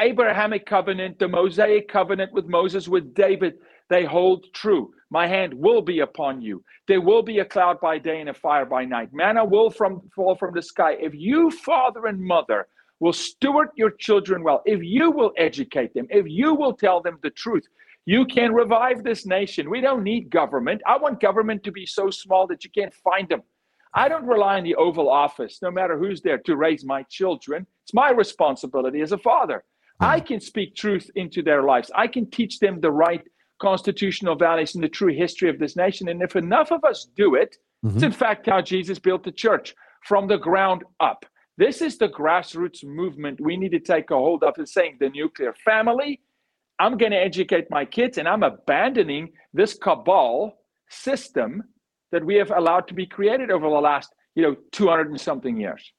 Abrahamic 0.00 0.66
covenant, 0.66 1.18
the 1.18 1.28
Mosaic 1.28 1.88
covenant 1.88 2.32
with 2.32 2.46
Moses, 2.46 2.88
with 2.88 3.14
David, 3.14 3.54
they 3.90 4.04
hold 4.04 4.46
true. 4.52 4.92
My 5.10 5.26
hand 5.26 5.54
will 5.54 5.82
be 5.82 6.00
upon 6.00 6.42
you. 6.42 6.62
There 6.86 7.00
will 7.00 7.22
be 7.22 7.38
a 7.38 7.44
cloud 7.44 7.80
by 7.80 7.98
day 7.98 8.20
and 8.20 8.28
a 8.28 8.34
fire 8.34 8.66
by 8.66 8.84
night. 8.84 9.10
Manna 9.12 9.44
will 9.44 9.70
from, 9.70 10.02
fall 10.14 10.36
from 10.36 10.54
the 10.54 10.62
sky. 10.62 10.96
If 11.00 11.14
you, 11.14 11.50
father 11.50 12.06
and 12.06 12.20
mother, 12.20 12.68
will 13.00 13.12
steward 13.12 13.68
your 13.76 13.90
children 13.90 14.42
well, 14.42 14.62
if 14.66 14.82
you 14.82 15.10
will 15.10 15.32
educate 15.36 15.94
them, 15.94 16.06
if 16.10 16.26
you 16.28 16.54
will 16.54 16.74
tell 16.74 17.00
them 17.00 17.18
the 17.22 17.30
truth, 17.30 17.66
you 18.08 18.24
can 18.24 18.54
revive 18.54 19.04
this 19.04 19.26
nation. 19.26 19.68
We 19.68 19.82
don't 19.82 20.02
need 20.02 20.30
government. 20.30 20.80
I 20.86 20.96
want 20.96 21.20
government 21.20 21.62
to 21.64 21.70
be 21.70 21.84
so 21.84 22.08
small 22.08 22.46
that 22.46 22.64
you 22.64 22.70
can't 22.70 22.94
find 22.94 23.28
them. 23.28 23.42
I 23.92 24.08
don't 24.08 24.24
rely 24.24 24.56
on 24.56 24.64
the 24.64 24.76
Oval 24.76 25.10
Office, 25.10 25.58
no 25.60 25.70
matter 25.70 25.98
who's 25.98 26.22
there, 26.22 26.38
to 26.38 26.56
raise 26.56 26.86
my 26.86 27.02
children. 27.10 27.66
It's 27.84 27.92
my 27.92 28.10
responsibility 28.10 29.02
as 29.02 29.12
a 29.12 29.18
father. 29.18 29.62
I 30.00 30.20
can 30.20 30.40
speak 30.40 30.74
truth 30.74 31.10
into 31.16 31.42
their 31.42 31.64
lives. 31.64 31.90
I 31.94 32.06
can 32.06 32.30
teach 32.30 32.60
them 32.60 32.80
the 32.80 32.90
right 32.90 33.22
constitutional 33.60 34.36
values 34.36 34.74
and 34.74 34.82
the 34.82 34.88
true 34.88 35.12
history 35.12 35.50
of 35.50 35.58
this 35.58 35.76
nation. 35.76 36.08
And 36.08 36.22
if 36.22 36.34
enough 36.34 36.72
of 36.72 36.84
us 36.84 37.08
do 37.14 37.34
it, 37.34 37.58
mm-hmm. 37.84 37.94
it's 37.94 38.04
in 38.04 38.12
fact 38.12 38.46
how 38.46 38.62
Jesus 38.62 38.98
built 38.98 39.22
the 39.22 39.32
church 39.32 39.74
from 40.06 40.28
the 40.28 40.38
ground 40.38 40.82
up. 40.98 41.26
This 41.58 41.82
is 41.82 41.98
the 41.98 42.08
grassroots 42.08 42.84
movement 42.84 43.38
we 43.38 43.58
need 43.58 43.72
to 43.72 43.80
take 43.80 44.10
a 44.10 44.16
hold 44.16 44.44
of, 44.44 44.54
is 44.58 44.72
saying 44.72 44.96
the 44.98 45.10
nuclear 45.10 45.52
family 45.52 46.22
I'm 46.78 46.96
going 46.96 47.12
to 47.12 47.18
educate 47.18 47.66
my 47.70 47.84
kids 47.84 48.18
and 48.18 48.28
I'm 48.28 48.42
abandoning 48.42 49.32
this 49.52 49.74
cabal 49.74 50.58
system 50.88 51.62
that 52.12 52.24
we 52.24 52.36
have 52.36 52.50
allowed 52.50 52.88
to 52.88 52.94
be 52.94 53.06
created 53.06 53.50
over 53.50 53.68
the 53.68 53.74
last, 53.74 54.14
you 54.34 54.42
know, 54.42 54.56
200 54.72 55.10
and 55.10 55.20
something 55.20 55.58
years. 55.58 55.92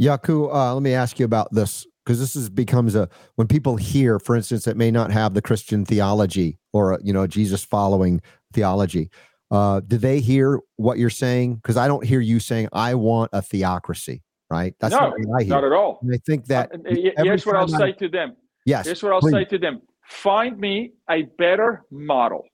Jaco, 0.00 0.52
uh, 0.52 0.74
let 0.74 0.82
me 0.82 0.94
ask 0.94 1.18
you 1.18 1.24
about 1.26 1.52
this 1.52 1.86
because 2.04 2.18
this 2.18 2.34
is 2.34 2.48
becomes 2.48 2.94
a 2.94 3.08
when 3.36 3.46
people 3.46 3.76
hear, 3.76 4.18
for 4.18 4.34
instance, 4.34 4.64
that 4.64 4.76
may 4.76 4.90
not 4.90 5.12
have 5.12 5.34
the 5.34 5.42
Christian 5.42 5.84
theology 5.84 6.58
or 6.72 6.98
you 7.02 7.12
know 7.12 7.26
Jesus 7.26 7.62
following 7.62 8.22
theology. 8.54 9.10
Uh, 9.50 9.80
do 9.80 9.98
they 9.98 10.20
hear 10.20 10.60
what 10.76 10.98
you're 10.98 11.10
saying? 11.10 11.56
Because 11.56 11.76
I 11.76 11.86
don't 11.86 12.04
hear 12.04 12.20
you 12.20 12.40
saying 12.40 12.68
I 12.72 12.94
want 12.94 13.30
a 13.34 13.42
theocracy. 13.42 14.22
Right? 14.48 14.74
That's 14.80 14.92
no, 14.92 15.12
not, 15.16 15.46
not 15.46 15.64
at 15.64 15.72
all. 15.72 16.00
And 16.02 16.14
I 16.14 16.18
think 16.26 16.46
that. 16.46 16.72
Uh, 16.72 17.22
here's 17.22 17.44
what 17.44 17.54
I'll 17.54 17.72
I, 17.74 17.78
say 17.78 17.92
to 17.92 18.08
them. 18.08 18.36
Yes. 18.64 18.86
Here's 18.86 19.02
what 19.02 19.12
I'll 19.12 19.20
please. 19.20 19.32
say 19.32 19.44
to 19.44 19.58
them 19.58 19.82
find 20.10 20.58
me 20.58 20.92
a 21.08 21.22
better 21.38 21.84
model 21.90 22.44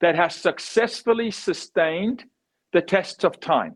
that 0.00 0.14
has 0.14 0.34
successfully 0.34 1.30
sustained 1.30 2.24
the 2.72 2.80
tests 2.80 3.24
of 3.24 3.38
time. 3.40 3.74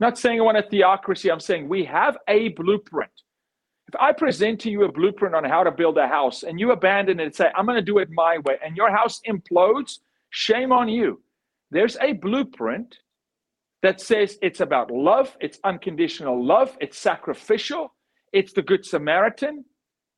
I'm 0.00 0.08
not 0.08 0.18
saying 0.18 0.40
I 0.40 0.44
want 0.44 0.58
a 0.58 0.62
theocracy, 0.62 1.30
I'm 1.30 1.40
saying 1.40 1.68
we 1.68 1.84
have 1.84 2.16
a 2.28 2.48
blueprint. 2.50 3.10
If 3.88 3.94
I 4.00 4.12
present 4.12 4.60
to 4.62 4.70
you 4.70 4.84
a 4.84 4.92
blueprint 4.92 5.34
on 5.34 5.44
how 5.44 5.62
to 5.62 5.70
build 5.70 5.98
a 5.98 6.08
house 6.08 6.42
and 6.42 6.58
you 6.58 6.72
abandon 6.72 7.20
it 7.20 7.24
and 7.24 7.34
say, 7.34 7.46
I'm 7.54 7.66
going 7.66 7.76
to 7.76 7.82
do 7.82 7.98
it 7.98 8.08
my 8.10 8.38
way, 8.38 8.56
and 8.64 8.76
your 8.76 8.90
house 8.90 9.20
implodes, 9.28 9.98
shame 10.30 10.72
on 10.72 10.88
you. 10.88 11.22
There's 11.70 11.96
a 12.00 12.14
blueprint 12.14 12.98
that 13.82 14.00
says 14.00 14.38
it's 14.40 14.60
about 14.60 14.90
love, 14.90 15.36
it's 15.40 15.58
unconditional 15.64 16.44
love, 16.44 16.76
it's 16.80 16.98
sacrificial, 16.98 17.94
it's 18.32 18.52
the 18.52 18.62
Good 18.62 18.84
Samaritan, 18.84 19.64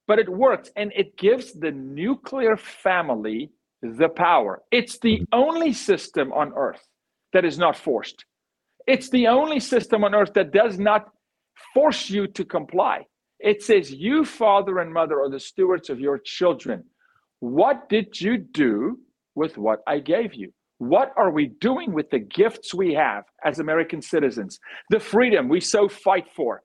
but 0.06 0.18
it 0.18 0.28
works 0.28 0.70
and 0.76 0.92
it 0.94 1.16
gives 1.16 1.52
the 1.52 1.70
nuclear 1.70 2.56
family 2.56 3.50
the 3.82 4.08
power. 4.08 4.62
It's 4.70 4.98
the 4.98 5.18
mm-hmm. 5.18 5.24
only 5.32 5.72
system 5.72 6.32
on 6.32 6.52
earth 6.56 6.84
that 7.32 7.44
is 7.44 7.58
not 7.58 7.76
forced. 7.76 8.24
It's 8.86 9.10
the 9.10 9.26
only 9.26 9.60
system 9.60 10.04
on 10.04 10.14
earth 10.14 10.32
that 10.34 10.52
does 10.52 10.78
not 10.78 11.08
force 11.74 12.08
you 12.08 12.26
to 12.28 12.44
comply. 12.44 13.04
It 13.38 13.62
says, 13.62 13.90
You, 13.90 14.24
father 14.24 14.78
and 14.78 14.92
mother, 14.92 15.20
are 15.20 15.30
the 15.30 15.40
stewards 15.40 15.90
of 15.90 16.00
your 16.00 16.18
children. 16.18 16.84
What 17.40 17.88
did 17.88 18.20
you 18.20 18.38
do 18.38 18.98
with 19.34 19.58
what 19.58 19.80
I 19.86 19.98
gave 19.98 20.34
you? 20.34 20.52
What 20.78 21.12
are 21.16 21.30
we 21.30 21.48
doing 21.60 21.92
with 21.92 22.10
the 22.10 22.18
gifts 22.18 22.74
we 22.74 22.94
have 22.94 23.24
as 23.44 23.58
American 23.58 24.02
citizens? 24.02 24.58
The 24.90 25.00
freedom 25.00 25.48
we 25.48 25.60
so 25.60 25.88
fight 25.88 26.26
for, 26.34 26.62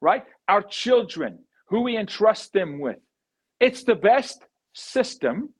right? 0.00 0.24
Our 0.48 0.62
children, 0.62 1.40
who 1.68 1.82
we 1.82 1.96
entrust 1.96 2.52
them 2.52 2.80
with. 2.80 2.98
It's 3.60 3.84
the 3.84 3.94
best 3.94 4.44
system 4.74 5.50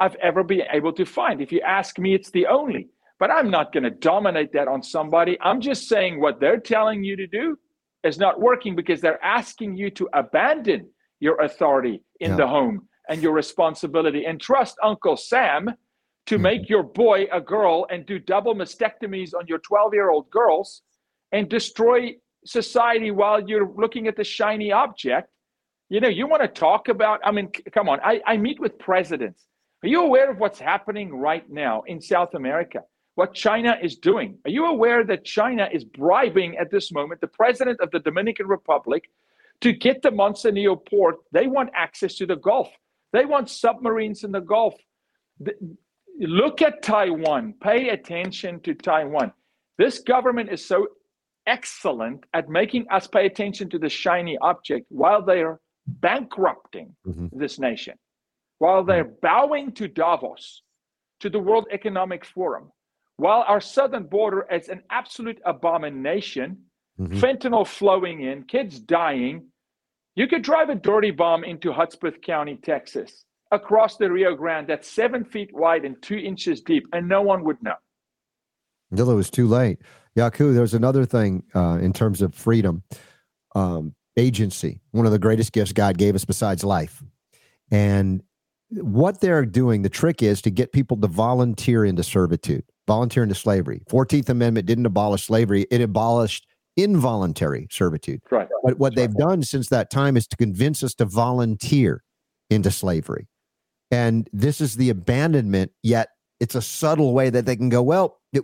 I've 0.00 0.16
ever 0.16 0.42
been 0.42 0.62
able 0.72 0.92
to 0.94 1.04
find. 1.04 1.40
If 1.40 1.52
you 1.52 1.60
ask 1.60 1.98
me, 1.98 2.14
it's 2.14 2.30
the 2.30 2.46
only. 2.46 2.88
But 3.18 3.30
I'm 3.30 3.50
not 3.50 3.72
going 3.72 3.84
to 3.84 3.90
dominate 3.90 4.52
that 4.52 4.66
on 4.66 4.82
somebody. 4.82 5.38
I'm 5.40 5.60
just 5.60 5.88
saying 5.88 6.20
what 6.20 6.40
they're 6.40 6.58
telling 6.58 7.04
you 7.04 7.16
to 7.16 7.26
do 7.26 7.56
is 8.02 8.18
not 8.18 8.40
working 8.40 8.74
because 8.74 9.00
they're 9.00 9.22
asking 9.24 9.76
you 9.76 9.90
to 9.90 10.08
abandon 10.12 10.88
your 11.20 11.40
authority 11.40 12.02
in 12.18 12.30
yeah. 12.32 12.36
the 12.36 12.46
home 12.48 12.88
and 13.08 13.22
your 13.22 13.32
responsibility 13.32 14.24
and 14.24 14.40
trust 14.40 14.76
Uncle 14.82 15.16
Sam 15.16 15.70
to 16.26 16.34
mm-hmm. 16.34 16.42
make 16.42 16.68
your 16.68 16.82
boy 16.82 17.26
a 17.32 17.40
girl 17.40 17.86
and 17.90 18.06
do 18.06 18.18
double 18.18 18.54
mastectomies 18.54 19.34
on 19.34 19.46
your 19.46 19.58
12 19.58 19.94
year 19.94 20.10
old 20.10 20.28
girls 20.30 20.82
and 21.30 21.48
destroy 21.48 22.14
society 22.44 23.10
while 23.10 23.40
you're 23.48 23.70
looking 23.76 24.08
at 24.08 24.16
the 24.16 24.24
shiny 24.24 24.72
object. 24.72 25.28
You 25.92 26.00
know, 26.00 26.08
you 26.08 26.26
want 26.26 26.40
to 26.40 26.48
talk 26.48 26.88
about, 26.88 27.20
I 27.22 27.32
mean, 27.32 27.50
come 27.70 27.90
on, 27.90 28.00
I, 28.02 28.22
I 28.26 28.38
meet 28.38 28.58
with 28.58 28.78
presidents. 28.78 29.44
Are 29.84 29.88
you 29.90 30.02
aware 30.02 30.30
of 30.30 30.38
what's 30.38 30.58
happening 30.58 31.14
right 31.14 31.44
now 31.50 31.82
in 31.82 32.00
South 32.00 32.32
America? 32.32 32.84
What 33.14 33.34
China 33.34 33.76
is 33.82 33.96
doing? 33.96 34.38
Are 34.46 34.50
you 34.50 34.64
aware 34.64 35.04
that 35.04 35.26
China 35.26 35.68
is 35.70 35.84
bribing 35.84 36.56
at 36.56 36.70
this 36.70 36.92
moment 36.92 37.20
the 37.20 37.26
president 37.26 37.78
of 37.82 37.90
the 37.90 37.98
Dominican 37.98 38.46
Republic 38.46 39.10
to 39.60 39.74
get 39.74 40.00
the 40.00 40.08
Manzanillo 40.08 40.78
port? 40.88 41.16
They 41.30 41.46
want 41.46 41.68
access 41.74 42.14
to 42.14 42.24
the 42.24 42.36
Gulf. 42.36 42.70
They 43.12 43.26
want 43.26 43.50
submarines 43.50 44.24
in 44.24 44.32
the 44.32 44.40
Gulf. 44.40 44.74
The, 45.40 45.52
look 46.18 46.62
at 46.62 46.82
Taiwan. 46.82 47.52
Pay 47.62 47.90
attention 47.90 48.60
to 48.60 48.72
Taiwan. 48.72 49.30
This 49.76 49.98
government 49.98 50.48
is 50.48 50.64
so 50.64 50.86
excellent 51.46 52.24
at 52.32 52.48
making 52.48 52.86
us 52.90 53.06
pay 53.06 53.26
attention 53.26 53.68
to 53.68 53.78
the 53.78 53.90
shiny 53.90 54.38
object 54.38 54.86
while 54.88 55.22
they're 55.22 55.60
bankrupting 55.86 56.94
mm-hmm. 57.06 57.26
this 57.32 57.58
nation, 57.58 57.94
while 58.58 58.84
they're 58.84 59.04
mm-hmm. 59.04 59.14
bowing 59.22 59.72
to 59.72 59.88
Davos, 59.88 60.62
to 61.20 61.30
the 61.30 61.38
World 61.38 61.66
Economic 61.70 62.24
Forum, 62.24 62.70
while 63.16 63.44
our 63.46 63.60
southern 63.60 64.04
border 64.04 64.46
is 64.50 64.68
an 64.68 64.82
absolute 64.90 65.40
abomination, 65.44 66.58
mm-hmm. 67.00 67.18
fentanyl 67.18 67.66
flowing 67.66 68.22
in, 68.22 68.44
kids 68.44 68.78
dying. 68.80 69.46
You 70.14 70.26
could 70.26 70.42
drive 70.42 70.68
a 70.68 70.74
dirty 70.74 71.10
bomb 71.10 71.44
into 71.44 71.72
Hudspeth 71.72 72.20
County, 72.22 72.56
Texas 72.62 73.24
across 73.52 73.98
the 73.98 74.10
Rio 74.10 74.34
Grande 74.34 74.66
that's 74.66 74.88
seven 74.88 75.24
feet 75.24 75.54
wide 75.54 75.84
and 75.84 76.00
two 76.02 76.16
inches 76.16 76.62
deep, 76.62 76.86
and 76.92 77.08
no 77.08 77.22
one 77.22 77.44
would 77.44 77.62
know. 77.62 77.74
Until 78.90 79.10
it 79.10 79.14
was 79.14 79.30
too 79.30 79.46
late. 79.46 79.78
Jaco, 80.16 80.54
there's 80.54 80.74
another 80.74 81.04
thing 81.04 81.44
uh, 81.54 81.78
in 81.80 81.92
terms 81.92 82.20
of 82.20 82.34
freedom. 82.34 82.82
Um, 83.54 83.94
agency, 84.16 84.80
one 84.90 85.06
of 85.06 85.12
the 85.12 85.18
greatest 85.18 85.52
gifts 85.52 85.72
God 85.72 85.98
gave 85.98 86.14
us 86.14 86.24
besides 86.24 86.64
life. 86.64 87.02
And 87.70 88.22
what 88.70 89.20
they're 89.20 89.44
doing, 89.44 89.82
the 89.82 89.88
trick 89.88 90.22
is 90.22 90.42
to 90.42 90.50
get 90.50 90.72
people 90.72 90.96
to 90.98 91.06
volunteer 91.06 91.84
into 91.84 92.02
servitude, 92.02 92.64
volunteer 92.86 93.22
into 93.22 93.34
slavery. 93.34 93.82
14th 93.90 94.28
Amendment 94.28 94.66
didn't 94.66 94.86
abolish 94.86 95.24
slavery, 95.24 95.66
it 95.70 95.80
abolished 95.80 96.46
involuntary 96.76 97.68
servitude. 97.70 98.22
Right. 98.30 98.48
But 98.62 98.78
what 98.78 98.94
they've 98.94 99.12
done 99.12 99.42
since 99.42 99.68
that 99.68 99.90
time 99.90 100.16
is 100.16 100.26
to 100.28 100.36
convince 100.36 100.82
us 100.82 100.94
to 100.94 101.04
volunteer 101.04 102.02
into 102.48 102.70
slavery. 102.70 103.28
And 103.90 104.28
this 104.32 104.60
is 104.60 104.76
the 104.76 104.88
abandonment, 104.88 105.72
yet 105.82 106.08
it's 106.40 106.54
a 106.54 106.62
subtle 106.62 107.12
way 107.12 107.30
that 107.30 107.44
they 107.44 107.56
can 107.56 107.68
go, 107.68 107.82
well, 107.82 108.20
it, 108.32 108.42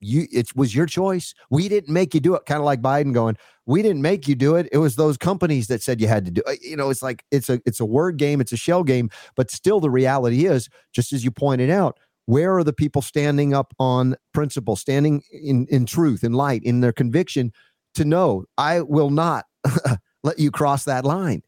you 0.00 0.26
it 0.32 0.54
was 0.54 0.74
your 0.74 0.86
choice. 0.86 1.34
We 1.50 1.68
didn't 1.68 1.92
make 1.92 2.14
you 2.14 2.20
do 2.20 2.34
it. 2.34 2.46
Kind 2.46 2.58
of 2.58 2.64
like 2.64 2.82
Biden 2.82 3.12
going, 3.12 3.36
we 3.66 3.82
didn't 3.82 4.02
make 4.02 4.28
you 4.28 4.34
do 4.34 4.56
it. 4.56 4.68
It 4.72 4.78
was 4.78 4.96
those 4.96 5.16
companies 5.16 5.66
that 5.68 5.82
said 5.82 6.00
you 6.00 6.08
had 6.08 6.24
to 6.26 6.30
do 6.30 6.42
it. 6.46 6.62
You 6.62 6.76
know, 6.76 6.90
it's 6.90 7.02
like 7.02 7.24
it's 7.30 7.48
a 7.48 7.60
it's 7.66 7.80
a 7.80 7.84
word 7.84 8.16
game, 8.16 8.40
it's 8.40 8.52
a 8.52 8.56
shell 8.56 8.84
game, 8.84 9.10
but 9.36 9.50
still 9.50 9.80
the 9.80 9.90
reality 9.90 10.46
is, 10.46 10.68
just 10.92 11.12
as 11.12 11.24
you 11.24 11.30
pointed 11.30 11.70
out, 11.70 11.98
where 12.26 12.56
are 12.56 12.64
the 12.64 12.72
people 12.72 13.02
standing 13.02 13.54
up 13.54 13.74
on 13.78 14.16
principle, 14.32 14.76
standing 14.76 15.22
in, 15.30 15.66
in 15.68 15.86
truth, 15.86 16.24
in 16.24 16.32
light, 16.32 16.62
in 16.64 16.80
their 16.80 16.92
conviction 16.92 17.52
to 17.94 18.04
know 18.04 18.44
I 18.58 18.80
will 18.80 19.10
not 19.10 19.46
let 20.24 20.38
you 20.38 20.50
cross 20.50 20.84
that 20.84 21.04
line? 21.04 21.42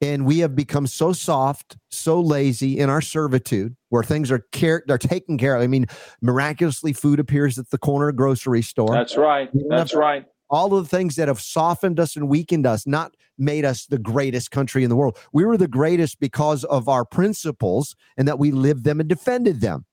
and 0.00 0.24
we 0.24 0.38
have 0.38 0.54
become 0.54 0.86
so 0.86 1.12
soft, 1.12 1.76
so 1.90 2.20
lazy 2.20 2.78
in 2.78 2.90
our 2.90 3.00
servitude, 3.00 3.76
where 3.90 4.02
things 4.02 4.30
are 4.30 4.40
care 4.52 4.82
they're 4.86 4.98
taken 4.98 5.38
care 5.38 5.56
of. 5.56 5.62
I 5.62 5.66
mean, 5.66 5.86
miraculously, 6.20 6.92
food 6.92 7.20
appears 7.20 7.58
at 7.58 7.70
the 7.70 7.78
corner 7.78 8.12
grocery 8.12 8.62
store. 8.62 8.94
That's 8.94 9.16
right. 9.16 9.50
That's 9.68 9.94
right. 9.94 10.26
All 10.50 10.74
of 10.74 10.88
the 10.88 10.96
things 10.96 11.16
that 11.16 11.28
have 11.28 11.40
softened 11.40 12.00
us 12.00 12.16
and 12.16 12.28
weakened 12.28 12.66
us, 12.66 12.86
not 12.86 13.14
made 13.36 13.64
us 13.64 13.86
the 13.86 13.98
greatest 13.98 14.50
country 14.50 14.82
in 14.82 14.90
the 14.90 14.96
world. 14.96 15.16
We 15.32 15.44
were 15.44 15.56
the 15.56 15.68
greatest 15.68 16.20
because 16.20 16.64
of 16.64 16.88
our 16.88 17.04
principles 17.04 17.94
and 18.16 18.26
that 18.26 18.38
we 18.38 18.50
lived 18.50 18.84
them 18.84 19.00
and 19.00 19.08
defended 19.08 19.60
them. 19.60 19.84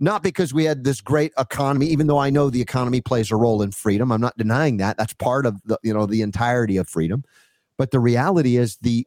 Not 0.00 0.22
because 0.22 0.54
we 0.54 0.64
had 0.64 0.84
this 0.84 1.00
great 1.00 1.32
economy, 1.36 1.86
even 1.86 2.06
though 2.06 2.18
I 2.18 2.30
know 2.30 2.50
the 2.50 2.60
economy 2.60 3.00
plays 3.00 3.32
a 3.32 3.36
role 3.36 3.62
in 3.62 3.72
freedom. 3.72 4.12
I'm 4.12 4.20
not 4.20 4.36
denying 4.36 4.76
that. 4.76 4.96
That's 4.96 5.14
part 5.14 5.44
of 5.44 5.60
the, 5.64 5.76
you 5.82 5.92
know, 5.92 6.06
the 6.06 6.22
entirety 6.22 6.76
of 6.76 6.88
freedom. 6.88 7.24
But 7.78 7.90
the 7.90 7.98
reality 7.98 8.56
is 8.56 8.76
the 8.80 9.06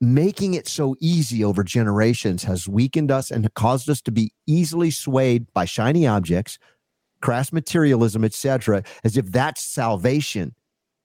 making 0.00 0.54
it 0.54 0.68
so 0.68 0.94
easy 1.00 1.42
over 1.42 1.64
generations 1.64 2.44
has 2.44 2.68
weakened 2.68 3.10
us 3.10 3.30
and 3.30 3.52
caused 3.54 3.88
us 3.88 4.02
to 4.02 4.12
be 4.12 4.32
easily 4.46 4.90
swayed 4.90 5.52
by 5.54 5.64
shiny 5.64 6.06
objects 6.06 6.58
crass 7.20 7.52
materialism 7.52 8.24
etc 8.24 8.82
as 9.04 9.16
if 9.16 9.30
that's 9.32 9.62
salvation. 9.62 10.54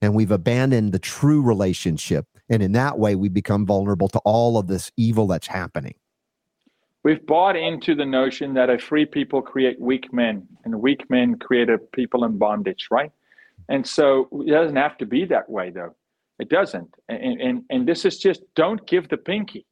And 0.02 0.16
we've 0.16 0.32
abandoned 0.32 0.94
the 0.94 1.00
true 1.00 1.42
relationship. 1.42 2.26
And 2.50 2.64
in 2.64 2.72
that 2.74 3.00
way 3.00 3.16
we 3.16 3.30
become 3.30 3.66
vulnerable 3.66 4.10
to 4.10 4.20
all 4.20 4.58
of 4.58 4.68
this 4.68 4.92
evil 4.98 5.28
that's 5.28 5.48
happening. 5.48 5.96
We've 7.04 7.26
bought 7.26 7.56
into 7.56 7.96
the 7.96 8.06
notion 8.06 8.54
that 8.56 8.70
a 8.70 8.78
free 8.78 9.06
people 9.06 9.42
create 9.42 9.80
weak 9.80 10.14
men 10.14 10.48
and 10.66 10.82
weak 10.82 11.10
men 11.10 11.40
create 11.40 11.70
a 11.70 11.78
people 11.78 12.26
in 12.26 12.38
bondage 12.38 12.88
right? 12.92 13.12
And 13.70 13.88
so 13.88 14.28
it 14.46 14.52
doesn't 14.52 14.76
have 14.76 14.98
to 14.98 15.06
be 15.06 15.24
that 15.26 15.50
way 15.50 15.70
though 15.70 15.96
it 16.42 16.50
doesn't. 16.50 16.90
And, 17.08 17.40
and, 17.40 17.64
and 17.70 17.88
this 17.88 18.04
is 18.04 18.18
just 18.18 18.42
don't 18.56 18.86
give 18.88 19.08
the 19.10 19.18
pinky, 19.18 19.68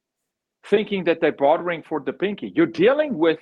thinking 0.67 1.03
that 1.05 1.19
they're 1.19 1.31
bartering 1.31 1.81
for 1.81 1.99
the 1.99 2.13
pinky. 2.13 2.53
You're 2.55 2.67
dealing 2.67 3.17
with 3.17 3.39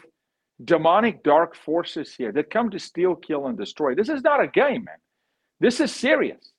demonic 0.63 1.23
dark 1.23 1.53
forces 1.53 2.15
here 2.15 2.31
that 2.31 2.49
come 2.49 2.69
to 2.69 2.79
steal, 2.79 3.15
kill, 3.15 3.47
and 3.47 3.57
destroy. 3.57 3.95
This 3.95 4.07
is 4.07 4.23
not 4.23 4.41
a 4.41 4.47
game, 4.47 4.85
man. 4.85 4.95
This 5.59 5.81
is 5.81 5.93
serious. 5.93 6.53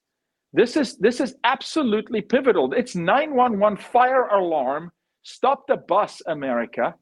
This 0.53 0.77
is 0.77 0.99
this 0.99 1.21
is 1.21 1.35
absolutely 1.45 2.21
pivotal. 2.21 2.73
It's 2.75 2.95
911 2.95 3.79
fire 3.79 4.27
alarm. 4.29 4.93
Stop 5.23 5.67
the 5.69 5.77
bus, 5.77 6.21
America, 6.27 6.95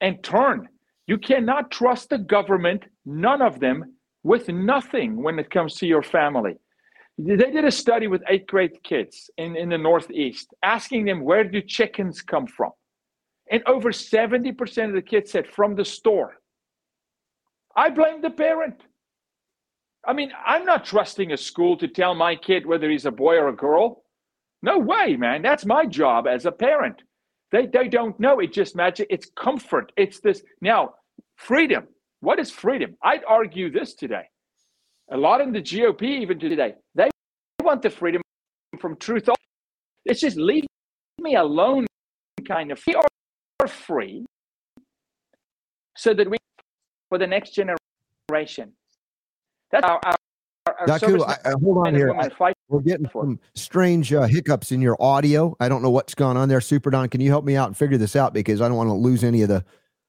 and 0.00 0.22
turn. 0.24 0.68
You 1.06 1.18
cannot 1.18 1.70
trust 1.70 2.10
the 2.10 2.18
government, 2.18 2.82
none 3.04 3.40
of 3.40 3.60
them, 3.60 3.96
with 4.24 4.48
nothing 4.48 5.22
when 5.22 5.38
it 5.38 5.50
comes 5.50 5.74
to 5.76 5.86
your 5.86 6.02
family. 6.02 6.56
They 7.18 7.36
did 7.36 7.64
a 7.64 7.70
study 7.70 8.08
with 8.08 8.22
eighth 8.28 8.46
grade 8.46 8.82
kids 8.82 9.30
in, 9.38 9.56
in 9.56 9.70
the 9.70 9.78
Northeast, 9.78 10.52
asking 10.62 11.06
them, 11.06 11.22
where 11.22 11.44
do 11.44 11.62
chickens 11.62 12.20
come 12.20 12.46
from? 12.46 12.72
And 13.50 13.62
over 13.66 13.90
70% 13.90 14.88
of 14.88 14.92
the 14.92 15.02
kids 15.02 15.30
said, 15.30 15.46
from 15.46 15.76
the 15.76 15.84
store. 15.84 16.36
I 17.74 17.90
blame 17.90 18.20
the 18.20 18.30
parent. 18.30 18.82
I 20.06 20.12
mean, 20.12 20.30
I'm 20.44 20.64
not 20.64 20.84
trusting 20.84 21.32
a 21.32 21.36
school 21.36 21.76
to 21.78 21.88
tell 21.88 22.14
my 22.14 22.36
kid 22.36 22.66
whether 22.66 22.90
he's 22.90 23.06
a 23.06 23.10
boy 23.10 23.36
or 23.36 23.48
a 23.48 23.56
girl. 23.56 24.02
No 24.62 24.78
way, 24.78 25.16
man. 25.16 25.42
That's 25.42 25.64
my 25.64 25.86
job 25.86 26.26
as 26.26 26.44
a 26.44 26.52
parent. 26.52 27.02
They, 27.50 27.66
they 27.66 27.88
don't 27.88 28.18
know. 28.20 28.40
It's 28.40 28.54
just 28.54 28.76
magic. 28.76 29.06
It's 29.10 29.30
comfort. 29.36 29.92
It's 29.96 30.20
this. 30.20 30.42
Now, 30.60 30.94
freedom. 31.36 31.86
What 32.20 32.38
is 32.38 32.50
freedom? 32.50 32.96
I'd 33.02 33.24
argue 33.26 33.70
this 33.70 33.94
today 33.94 34.24
a 35.10 35.16
lot 35.16 35.40
in 35.40 35.52
the 35.52 35.62
GOP 35.62 36.02
even 36.02 36.38
today, 36.38 36.74
they 36.94 37.08
want 37.62 37.82
the 37.82 37.90
freedom 37.90 38.22
from 38.80 38.96
truth. 38.96 39.28
It's 40.04 40.20
just 40.20 40.36
leave 40.36 40.66
me 41.20 41.36
alone, 41.36 41.86
kind 42.46 42.72
of. 42.72 42.82
We 42.86 42.94
are 42.94 43.68
free 43.68 44.24
so 45.96 46.14
that 46.14 46.28
we, 46.30 46.36
for 47.08 47.18
the 47.18 47.26
next 47.26 47.50
generation. 47.54 48.72
That's 49.70 49.84
our, 49.84 50.00
our, 50.04 50.14
our 50.66 50.86
Jaco, 50.86 51.26
I, 51.26 51.38
I, 51.44 51.52
hold 51.62 51.86
on 51.86 51.94
here. 51.94 52.14
I, 52.14 52.52
we're 52.68 52.80
getting 52.80 53.08
for. 53.08 53.24
some 53.24 53.40
strange 53.54 54.12
uh, 54.12 54.22
hiccups 54.26 54.72
in 54.72 54.80
your 54.80 54.96
audio. 55.00 55.56
I 55.58 55.68
don't 55.68 55.82
know 55.82 55.90
what's 55.90 56.14
going 56.14 56.36
on 56.36 56.48
there. 56.48 56.60
Super 56.60 56.90
Don, 56.90 57.08
can 57.08 57.20
you 57.20 57.30
help 57.30 57.44
me 57.44 57.56
out 57.56 57.68
and 57.68 57.76
figure 57.76 57.98
this 57.98 58.14
out? 58.16 58.32
Because 58.32 58.60
I 58.60 58.68
don't 58.68 58.76
want 58.76 58.88
to 58.88 58.94
lose 58.94 59.24
any 59.24 59.42
of 59.42 59.48
the, 59.48 59.64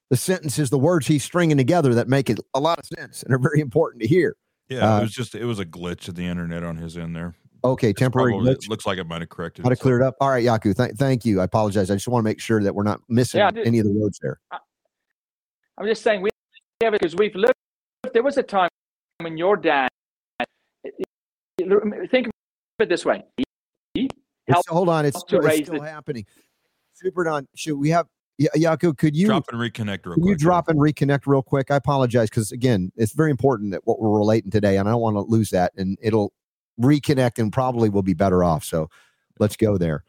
the 0.10 0.18
sentences, 0.18 0.70
the 0.70 0.78
words 0.78 1.08
he's 1.08 1.24
stringing 1.24 1.58
together 1.58 1.94
that 1.96 2.08
make 2.08 2.30
it 2.30 2.40
a 2.54 2.60
lot 2.60 2.80
of 2.80 2.86
sense 2.86 3.24
and 3.24 3.34
are 3.34 3.40
very 3.40 3.60
important 3.60 4.02
to 4.02 4.08
hear. 4.08 4.36
Yeah, 4.70 4.96
uh, 4.96 5.00
it 5.00 5.02
was 5.04 5.14
just 5.14 5.36
it 5.36 5.46
was 5.46 5.60
a 5.60 5.66
glitch 5.66 6.08
of 6.08 6.16
the 6.16 6.26
internet 6.26 6.64
on 6.64 6.78
his 6.78 6.98
end 6.98 7.16
there. 7.16 7.36
Okay, 7.64 7.90
it's 7.90 8.00
temporary 8.00 8.34
probably, 8.34 8.54
glitch. 8.54 8.70
looks 8.70 8.86
like 8.86 8.98
it 8.98 9.08
might 9.08 9.22
have 9.22 9.30
corrected. 9.30 9.64
Might 9.64 9.72
have 9.72 9.80
cleared 9.80 10.02
up. 10.02 10.16
All 10.20 10.30
right, 10.30 10.46
Jaco. 10.46 10.76
Th- 10.76 10.92
thank 10.96 11.26
you. 11.26 11.42
I 11.42 11.46
apologize. 11.46 11.90
I 11.90 11.96
just 11.96 12.08
want 12.08 12.24
to 12.24 12.30
make 12.30 12.40
sure 12.40 12.62
that 12.62 12.74
we're 12.74 12.84
not 12.84 13.02
missing 13.10 13.40
yeah, 13.40 13.52
any 13.66 13.80
of 13.80 13.86
the 13.86 13.94
roads 13.94 14.20
there. 14.22 14.40
I, 14.52 14.60
I'm 15.78 15.88
just 15.88 16.04
saying 16.04 16.22
we 16.22 16.30
have 16.84 16.94
it 16.94 17.02
because 17.02 17.16
we've 17.16 17.36
lived. 17.36 17.54
There 18.14 18.24
was 18.24 18.38
a 18.38 18.44
time 18.44 18.70
when 19.20 19.38
your 19.38 19.58
dad. 19.58 19.90
Think 21.60 22.28
of 22.28 22.32
it 22.80 22.90
this 22.90 23.06
way. 23.06 23.24
hold 24.68 24.90
on, 24.90 25.06
it's, 25.06 25.20
still, 25.20 25.46
it's 25.46 25.68
still 25.68 25.82
happening. 25.82 26.26
Super 26.94 27.24
Don, 27.24 27.48
should 27.56 27.76
we 27.76 27.90
have 27.90 28.08
Jaco? 28.40 28.98
Could 28.98 29.16
you 29.16 29.28
drop 29.28 29.46
and 29.52 29.60
reconnect 29.60 30.06
real 30.06 30.16
quick? 30.16 30.26
You 30.26 30.36
drop 30.36 30.68
and 30.68 30.80
reconnect 30.80 31.22
real 31.26 31.42
quick. 31.42 31.72
I 31.72 31.76
apologize 31.76 32.30
because 32.30 32.52
again, 32.52 32.92
it's 32.96 33.14
very 33.14 33.32
important 33.32 33.72
that 33.72 33.82
what 33.86 34.00
we're 34.00 34.18
relating 34.18 34.52
today, 34.52 34.78
and 34.78 34.88
I 34.88 34.92
don't 34.92 35.02
want 35.02 35.16
to 35.16 35.22
lose 35.22 35.50
that, 35.52 35.74
and 35.78 35.98
it'll 36.02 36.34
reconnect 36.80 37.40
and 37.40 37.52
probably 37.52 37.90
we'll 37.90 38.04
be 38.04 38.14
better 38.14 38.44
off. 38.44 38.64
So 38.64 38.90
let's 39.40 39.56
go 39.56 39.78
there. 39.78 40.04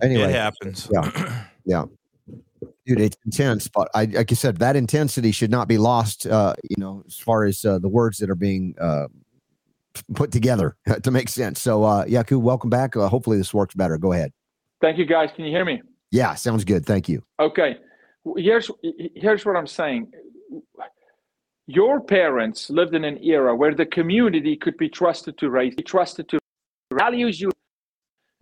Anyway, 0.00 0.24
it 0.24 0.32
happens. 0.32 0.88
Yeah, 0.92 1.44
yeah 1.64 1.84
dude 2.86 3.00
it's 3.00 3.16
intense 3.24 3.68
but 3.68 3.88
I, 3.94 4.04
like 4.06 4.30
you 4.30 4.36
said 4.36 4.58
that 4.58 4.76
intensity 4.76 5.32
should 5.32 5.50
not 5.50 5.68
be 5.68 5.78
lost 5.78 6.26
uh 6.26 6.54
you 6.68 6.76
know 6.78 7.02
as 7.06 7.16
far 7.16 7.44
as 7.44 7.64
uh, 7.64 7.78
the 7.78 7.88
words 7.88 8.18
that 8.18 8.30
are 8.30 8.34
being 8.34 8.74
uh 8.80 9.08
put 10.14 10.32
together 10.32 10.76
to 11.02 11.10
make 11.10 11.28
sense 11.28 11.60
so 11.60 11.84
uh 11.84 12.04
Jaco 12.04 12.40
welcome 12.40 12.70
back 12.70 12.96
uh, 12.96 13.08
hopefully 13.08 13.38
this 13.38 13.52
works 13.54 13.74
better 13.74 13.98
go 13.98 14.12
ahead 14.12 14.32
thank 14.80 14.98
you 14.98 15.06
guys 15.06 15.30
can 15.34 15.44
you 15.44 15.50
hear 15.50 15.64
me 15.64 15.80
yeah 16.14 16.34
sounds 16.34 16.64
good 16.64 16.86
thank 16.86 17.08
you 17.08 17.22
okay 17.40 17.76
here's 18.36 18.70
here's 19.14 19.44
what 19.44 19.56
i'm 19.56 19.66
saying 19.66 20.10
your 21.66 22.00
parents 22.00 22.70
lived 22.70 22.94
in 22.94 23.04
an 23.04 23.18
era 23.22 23.54
where 23.56 23.74
the 23.74 23.86
community 23.86 24.54
could 24.56 24.76
be 24.76 24.88
trusted 24.88 25.36
to 25.38 25.50
raise 25.50 25.74
trusted 25.84 26.28
to 26.28 26.38
values 26.92 27.40
you 27.40 27.50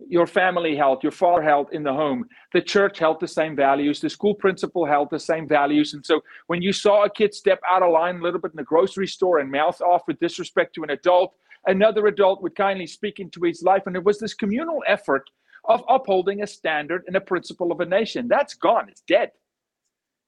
your 0.07 0.27
family 0.27 0.75
held, 0.75 1.01
your 1.03 1.11
father 1.11 1.41
held 1.41 1.69
in 1.71 1.83
the 1.83 1.93
home. 1.93 2.25
The 2.51 2.61
church 2.61 2.99
held 2.99 3.19
the 3.19 3.27
same 3.27 3.55
values. 3.55 4.01
The 4.01 4.09
school 4.09 4.35
principal 4.35 4.85
held 4.85 5.09
the 5.09 5.19
same 5.19 5.47
values. 5.47 5.93
And 5.93 6.05
so 6.05 6.21
when 6.47 6.61
you 6.61 6.73
saw 6.73 7.05
a 7.05 7.09
kid 7.09 7.33
step 7.33 7.59
out 7.69 7.83
of 7.83 7.91
line 7.91 8.17
a 8.17 8.21
little 8.21 8.39
bit 8.39 8.51
in 8.51 8.57
the 8.57 8.63
grocery 8.63 9.07
store 9.07 9.39
and 9.39 9.51
mouth 9.51 9.79
off 9.81 10.01
with 10.07 10.19
disrespect 10.19 10.75
to 10.75 10.83
an 10.83 10.89
adult, 10.89 11.33
another 11.67 12.07
adult 12.07 12.41
would 12.41 12.55
kindly 12.55 12.87
speak 12.87 13.19
into 13.19 13.41
his 13.41 13.63
life. 13.63 13.83
And 13.85 13.95
it 13.95 14.03
was 14.03 14.19
this 14.19 14.33
communal 14.33 14.83
effort 14.87 15.29
of 15.65 15.83
upholding 15.87 16.43
a 16.43 16.47
standard 16.47 17.03
and 17.07 17.15
a 17.15 17.21
principle 17.21 17.71
of 17.71 17.79
a 17.79 17.85
nation. 17.85 18.27
That's 18.27 18.53
gone. 18.53 18.89
It's 18.89 19.01
dead. 19.07 19.31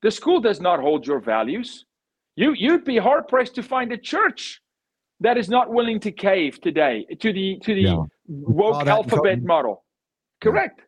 The 0.02 0.12
school 0.12 0.40
does 0.40 0.62
not 0.62 0.80
hold 0.80 1.06
your 1.06 1.20
values. 1.20 1.86
You, 2.36 2.54
you'd 2.54 2.86
be 2.86 2.98
hard 2.98 3.28
pressed 3.28 3.56
to 3.56 3.64
find 3.64 3.92
a 3.92 3.98
church 3.98 4.62
that 5.22 5.38
is 5.38 5.50
not 5.50 5.72
willing 5.72 6.00
to 6.02 6.12
cave 6.12 6.60
today 6.62 7.06
to 7.20 7.32
the 7.32 7.58
to 7.64 7.74
the 7.74 7.82
yeah. 7.82 8.04
woke 8.28 8.86
alphabet 8.88 9.42
model. 9.44 9.86
Correct. 10.42 10.80
Yeah. 10.80 10.86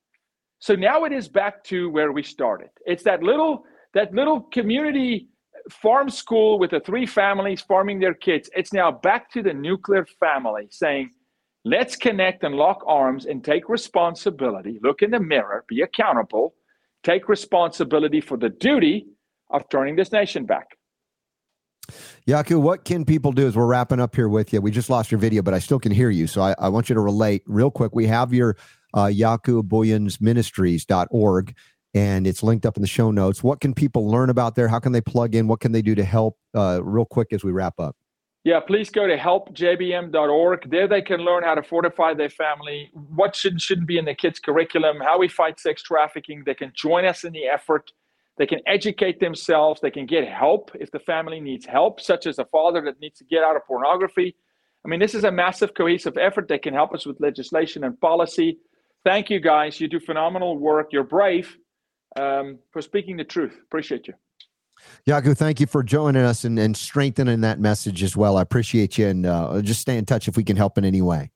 So 0.60 0.76
now 0.76 1.06
it 1.06 1.14
is 1.14 1.30
back 1.30 1.64
to 1.66 1.90
where 1.90 2.12
we 2.12 2.24
started. 2.24 2.70
It's 2.86 3.04
that 3.04 3.24
little 3.24 3.64
that 3.94 4.14
little 4.14 4.42
community 4.42 5.30
farm 5.72 6.10
school 6.10 6.60
with 6.60 6.72
the 6.72 6.80
three 6.80 7.06
families 7.06 7.62
farming 7.62 8.00
their 8.00 8.14
kids. 8.14 8.50
It's 8.56 8.74
now 8.74 8.92
back 8.92 9.32
to 9.32 9.42
the 9.42 9.54
nuclear 9.54 10.06
family 10.20 10.68
saying, 10.72 11.12
let's 11.64 11.96
connect 11.96 12.44
and 12.44 12.56
lock 12.56 12.84
arms 12.88 13.26
and 13.26 13.44
take 13.44 13.70
responsibility. 13.70 14.80
Look 14.82 15.02
in 15.02 15.12
the 15.12 15.20
mirror, 15.20 15.66
be 15.68 15.82
accountable, 15.82 16.56
take 17.04 17.30
responsibility 17.30 18.22
for 18.22 18.38
the 18.38 18.50
duty 18.50 19.08
of 19.50 19.70
turning 19.70 19.96
this 19.96 20.12
nation 20.12 20.46
back. 20.46 20.78
Jaco, 22.28 22.60
what 22.60 22.84
can 22.84 23.06
people 23.06 23.32
do 23.32 23.48
as 23.48 23.56
we're 23.56 23.66
wrapping 23.66 24.02
up 24.02 24.16
here 24.16 24.28
with 24.28 24.52
you? 24.52 24.60
We 24.60 24.72
just 24.72 24.90
lost 24.90 25.10
your 25.12 25.20
video, 25.20 25.42
but 25.42 25.54
I 25.54 25.60
still 25.60 25.80
can 25.80 25.94
hear 25.94 26.10
you. 26.10 26.28
So 26.28 26.42
I, 26.42 26.54
I 26.60 26.68
want 26.68 26.90
you 26.90 26.96
to 26.96 27.02
relate 27.02 27.44
real 27.46 27.72
quick. 27.72 27.96
We 27.96 28.08
have 28.08 28.34
your 28.34 28.58
uh, 28.94 29.06
jacobooyensministries.org, 29.06 31.56
and 31.94 32.28
it's 32.28 32.44
linked 32.44 32.66
up 32.66 32.76
in 32.76 32.82
the 32.82 32.88
show 32.88 33.12
notes. 33.12 33.42
What 33.44 33.62
can 33.62 33.74
people 33.74 34.10
learn 34.10 34.30
about 34.30 34.56
there? 34.56 34.68
How 34.68 34.80
can 34.80 34.92
they 34.92 35.00
plug 35.00 35.36
in? 35.36 35.48
What 35.48 35.62
can 35.62 35.72
they 35.72 35.82
do 35.82 35.96
to 35.96 36.04
help 36.04 36.38
uh, 36.54 36.82
real 36.84 37.06
quick 37.06 37.30
as 37.32 37.46
we 37.46 37.54
wrap 37.54 37.80
up? 37.80 37.96
Yeah, 38.48 38.62
please 38.62 38.90
go 38.90 39.06
to 39.06 39.18
helpjbm.org. 39.18 40.72
There 40.72 40.88
they 40.88 41.02
can 41.02 41.20
learn 41.20 41.44
how 41.44 41.54
to 41.54 41.62
fortify 41.62 42.14
their 42.14 42.30
family, 42.30 42.90
what 42.94 43.36
should, 43.36 43.62
shouldn't 43.62 43.90
be 43.90 43.98
in 43.98 44.06
the 44.06 44.16
kids' 44.16 44.40
curriculum, 44.40 45.02
how 45.02 45.20
we 45.20 45.28
fight 45.28 45.60
sex 45.60 45.84
trafficking. 45.84 46.44
They 46.46 46.54
can 46.54 46.72
join 46.74 47.04
us 47.04 47.26
in 47.26 47.34
the 47.34 47.44
effort. 47.44 47.92
They 48.38 48.46
can 48.46 48.62
educate 48.66 49.20
themselves. 49.20 49.82
They 49.82 49.92
can 49.92 50.06
get 50.06 50.26
help 50.30 50.72
if 50.76 50.92
the 50.92 51.00
family 51.00 51.42
needs 51.42 51.66
help, 51.66 52.00
such 52.00 52.26
as 52.26 52.40
a 52.40 52.46
father 52.46 52.80
that 52.86 53.02
needs 53.02 53.18
to 53.18 53.26
get 53.26 53.44
out 53.44 53.58
of 53.58 53.66
pornography. 53.68 54.34
I 54.86 54.88
mean, 54.88 55.02
this 55.02 55.14
is 55.14 55.26
a 55.26 55.32
massive 55.32 55.74
cohesive 55.74 56.18
effort 56.18 56.48
that 56.48 56.62
can 56.62 56.74
help 56.74 56.94
us 56.94 57.06
with 57.06 57.20
legislation 57.20 57.84
and 57.84 58.00
policy. 58.00 58.60
Thank 59.04 59.30
you, 59.30 59.42
guys. 59.42 59.82
You 59.82 59.90
do 59.90 60.00
phenomenal 60.00 60.58
work. 60.58 60.94
You're 60.94 61.04
brave 61.04 61.58
um, 62.18 62.60
for 62.72 62.82
speaking 62.82 63.18
the 63.18 63.26
truth. 63.26 63.60
Appreciate 63.62 64.08
you. 64.08 64.14
Jaco, 65.08 65.38
thank 65.38 65.60
you 65.60 65.68
for 65.68 65.84
joining 65.84 66.24
us 66.24 66.44
and, 66.44 66.60
and 66.60 66.76
strengthening 66.76 67.42
that 67.42 67.60
message 67.60 68.04
as 68.04 68.18
well. 68.18 68.38
I 68.38 68.42
appreciate 68.42 68.98
you 68.98 69.08
and 69.08 69.26
uh, 69.26 69.62
just 69.62 69.82
stay 69.82 69.98
in 69.98 70.06
touch 70.06 70.28
if 70.28 70.38
we 70.38 70.44
can 70.44 70.58
help 70.58 70.78
in 70.78 70.86
any 70.86 71.02
way. 71.02 71.32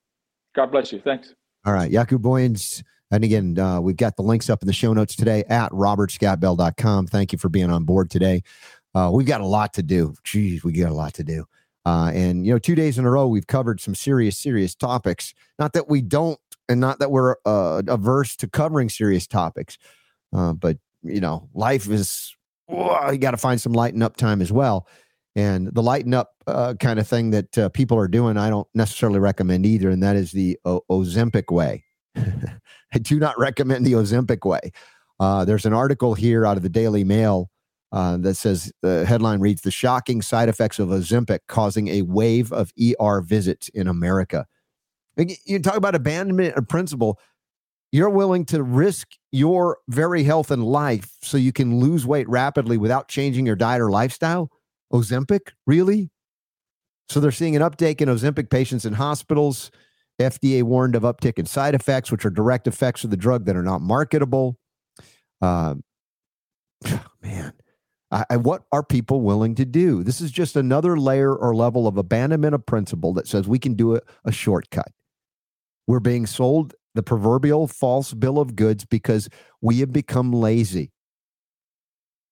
God 0.56 0.72
bless 0.72 0.92
you. 0.92 1.02
Thanks. 1.04 1.34
All 1.66 1.74
right. 1.74 1.92
Jaco 1.92 2.18
Booyens 2.18 2.84
and 3.12 3.26
again, 3.26 3.60
uh, 3.60 3.82
we've 3.82 3.98
got 3.98 4.16
the 4.16 4.24
links 4.24 4.50
up 4.50 4.64
in 4.64 4.68
the 4.68 4.74
show 4.74 4.94
notes 4.94 5.16
today 5.16 5.44
at 5.50 5.70
robertscottbell.com. 5.72 7.08
Thank 7.08 7.34
you 7.34 7.38
for 7.38 7.50
being 7.50 7.70
on 7.70 7.84
board 7.84 8.10
today. 8.10 8.42
Uh, 8.96 9.12
we've 9.14 9.28
got 9.28 9.42
a 9.42 9.46
lot 9.46 9.74
to 9.74 9.84
do. 9.84 10.16
Geez, 10.24 10.64
we 10.64 10.72
got 10.72 10.90
a 10.90 10.96
lot 10.96 11.14
to 11.16 11.24
do. 11.24 11.46
Uh, 11.86 12.12
and, 12.14 12.46
you 12.46 12.54
know, 12.54 12.60
two 12.60 12.76
days 12.76 12.98
in 12.98 13.06
a 13.06 13.12
row, 13.12 13.28
we've 13.28 13.48
covered 13.48 13.82
some 13.82 13.96
serious, 13.96 14.38
serious 14.38 14.76
topics. 14.76 15.34
Not 15.60 15.74
that 15.74 15.90
we 15.90 16.02
don't, 16.02 16.40
and 16.70 16.80
not 16.80 17.00
that 17.00 17.12
we're 17.12 17.36
uh, 17.46 17.82
averse 17.88 18.36
to 18.38 18.48
covering 18.48 18.88
serious 18.88 19.28
topics, 19.28 19.78
uh, 20.34 20.54
but, 20.54 20.78
you 21.04 21.20
know, 21.20 21.50
life 21.54 21.90
is, 21.90 22.36
you 22.72 23.18
got 23.18 23.32
to 23.32 23.38
find 23.38 23.60
some 23.60 23.74
lighten 23.74 24.02
up 24.02 24.18
time 24.18 24.42
as 24.42 24.52
well. 24.52 24.88
And 25.36 25.68
the 25.68 25.84
lighten 25.84 26.14
up 26.14 26.34
uh, 26.48 26.74
kind 26.80 27.00
of 27.00 27.08
thing 27.08 27.32
that 27.32 27.58
uh, 27.58 27.70
people 27.70 27.98
are 27.98 28.08
doing, 28.08 28.38
I 28.38 28.50
don't 28.50 28.68
necessarily 28.74 29.20
recommend 29.20 29.66
either. 29.66 29.90
And 29.90 30.04
that 30.04 30.16
is 30.16 30.32
the 30.32 30.60
o- 30.66 30.84
Ozempic 30.90 31.54
way. 31.54 31.86
I 32.18 33.00
do 33.00 33.20
not 33.20 33.40
recommend 33.40 33.86
the 33.86 33.94
Ozempic 33.94 34.46
way. 34.46 34.72
Uh, 35.20 35.46
there's 35.46 35.66
an 35.66 35.74
article 35.74 36.16
here 36.16 36.46
out 36.46 36.58
of 36.58 36.64
the 36.64 36.70
Daily 36.70 37.04
Mail 37.04 37.50
uh, 37.92 38.18
that 38.18 38.36
says 38.36 38.72
the 38.82 39.06
headline 39.06 39.40
reads 39.40 39.62
The 39.62 39.72
shocking 39.72 40.22
side 40.22 40.50
effects 40.50 40.80
of 40.80 40.90
Ozempic 40.90 41.40
causing 41.48 41.88
a 41.90 42.02
wave 42.02 42.52
of 42.52 42.72
ER 42.80 43.22
visits 43.22 43.70
in 43.70 43.88
America. 43.88 44.48
You 45.18 45.60
talk 45.60 45.76
about 45.76 45.94
abandonment 45.94 46.56
of 46.56 46.68
principle. 46.68 47.20
You're 47.92 48.10
willing 48.10 48.46
to 48.46 48.64
risk 48.64 49.08
your 49.32 49.80
very 49.90 50.24
health 50.24 50.50
and 50.52 50.64
life 50.64 51.12
so 51.22 51.38
you 51.38 51.52
can 51.52 51.80
lose 51.80 52.06
weight 52.06 52.28
rapidly 52.30 52.78
without 52.78 53.10
changing 53.10 53.46
your 53.46 53.56
diet 53.58 53.82
or 53.82 53.92
lifestyle? 53.92 54.50
Ozempic? 54.94 55.52
Really? 55.68 56.10
So 57.10 57.20
they're 57.20 57.32
seeing 57.32 57.56
an 57.56 57.62
uptake 57.62 58.02
in 58.02 58.08
Ozempic 58.08 58.50
patients 58.50 58.86
in 58.86 58.94
hospitals 58.94 59.72
FDA 60.22 60.64
warned 60.64 60.96
of 60.96 61.04
uptick 61.04 61.40
in 61.40 61.46
side 61.46 61.76
effects, 61.76 62.12
which 62.12 62.26
are 62.26 62.30
direct 62.30 62.68
effects 62.68 63.04
of 63.04 63.10
the 63.10 63.18
drug 63.18 63.46
that 63.46 63.56
are 63.56 63.64
not 63.64 63.82
marketable. 63.82 64.58
Uh, 65.42 65.76
man, 67.22 67.54
I, 68.12 68.26
I, 68.30 68.38
what 68.38 68.64
are 68.72 68.84
people 68.84 69.22
willing 69.22 69.56
to 69.56 69.66
do? 69.66 70.04
This 70.04 70.22
is 70.22 70.32
just 70.32 70.56
another 70.56 70.98
layer 70.98 71.36
or 71.36 71.56
level 71.56 71.88
of 71.88 71.98
abandonment 71.98 72.56
of 72.56 72.66
principle 72.66 73.14
that 73.14 73.28
says 73.28 73.48
we 73.48 73.60
can 73.60 73.74
do 73.74 73.96
a, 73.96 74.02
a 74.26 74.32
shortcut. 74.32 74.92
We're 75.88 76.00
being 76.00 76.26
sold 76.26 76.74
the 76.96 77.04
proverbial 77.04 77.68
false 77.68 78.14
bill 78.14 78.40
of 78.40 78.56
goods 78.56 78.86
because 78.86 79.30
we 79.62 79.80
have 79.80 79.92
become 79.92 80.32
lazy. 80.32 80.92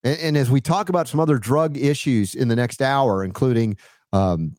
And, 0.03 0.19
and 0.19 0.37
as 0.37 0.49
we 0.49 0.61
talk 0.61 0.89
about 0.89 1.07
some 1.07 1.19
other 1.19 1.37
drug 1.37 1.77
issues 1.77 2.35
in 2.35 2.47
the 2.47 2.55
next 2.55 2.81
hour, 2.81 3.23
including 3.23 3.77
um, 4.13 4.55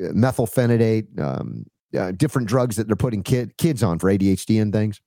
methylphenidate, 0.00 1.20
um, 1.20 1.64
uh, 1.96 2.12
different 2.12 2.48
drugs 2.48 2.76
that 2.76 2.86
they're 2.86 2.96
putting 2.96 3.22
kid, 3.22 3.56
kids 3.56 3.82
on 3.82 3.98
for 3.98 4.10
ADHD 4.10 4.60
and 4.60 4.72
things. 4.72 5.00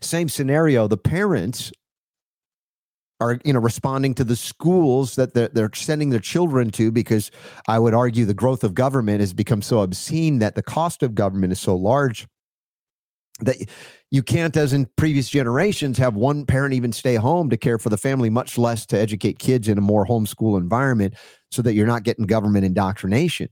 Same 0.00 0.28
scenario. 0.28 0.88
The 0.88 0.96
parents 0.96 1.72
are 3.20 3.38
you 3.44 3.52
know 3.52 3.60
responding 3.60 4.14
to 4.14 4.24
the 4.24 4.34
schools 4.34 5.14
that 5.14 5.32
they're, 5.32 5.48
they're 5.48 5.70
sending 5.72 6.10
their 6.10 6.20
children 6.20 6.70
to 6.72 6.90
because 6.90 7.30
I 7.68 7.78
would 7.78 7.94
argue 7.94 8.24
the 8.24 8.34
growth 8.34 8.64
of 8.64 8.74
government 8.74 9.20
has 9.20 9.32
become 9.32 9.62
so 9.62 9.80
obscene 9.80 10.40
that 10.40 10.56
the 10.56 10.62
cost 10.62 11.02
of 11.02 11.14
government 11.14 11.52
is 11.52 11.60
so 11.60 11.76
large 11.76 12.26
that 13.44 13.68
you 14.10 14.22
can't, 14.22 14.56
as 14.56 14.72
in 14.72 14.86
previous 14.96 15.28
generations, 15.28 15.98
have 15.98 16.14
one 16.14 16.44
parent 16.46 16.74
even 16.74 16.92
stay 16.92 17.14
home 17.14 17.50
to 17.50 17.56
care 17.56 17.78
for 17.78 17.88
the 17.88 17.96
family, 17.96 18.30
much 18.30 18.58
less 18.58 18.84
to 18.86 18.98
educate 18.98 19.38
kids 19.38 19.68
in 19.68 19.78
a 19.78 19.82
more 19.82 20.06
homeschool 20.06 20.58
environment 20.58 21.14
so 21.50 21.62
that 21.62 21.74
you're 21.74 21.86
not 21.86 22.02
getting 22.02 22.26
government 22.26 22.64
indoctrination. 22.64 23.48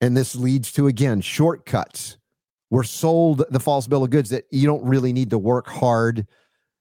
And 0.00 0.16
this 0.16 0.36
leads 0.36 0.72
to, 0.72 0.86
again, 0.86 1.20
shortcuts. 1.20 2.18
We're 2.70 2.82
sold 2.82 3.44
the 3.50 3.60
false 3.60 3.86
bill 3.86 4.04
of 4.04 4.10
goods 4.10 4.30
that 4.30 4.44
you 4.50 4.66
don't 4.66 4.84
really 4.84 5.12
need 5.12 5.30
to 5.30 5.38
work 5.38 5.68
hard. 5.68 6.26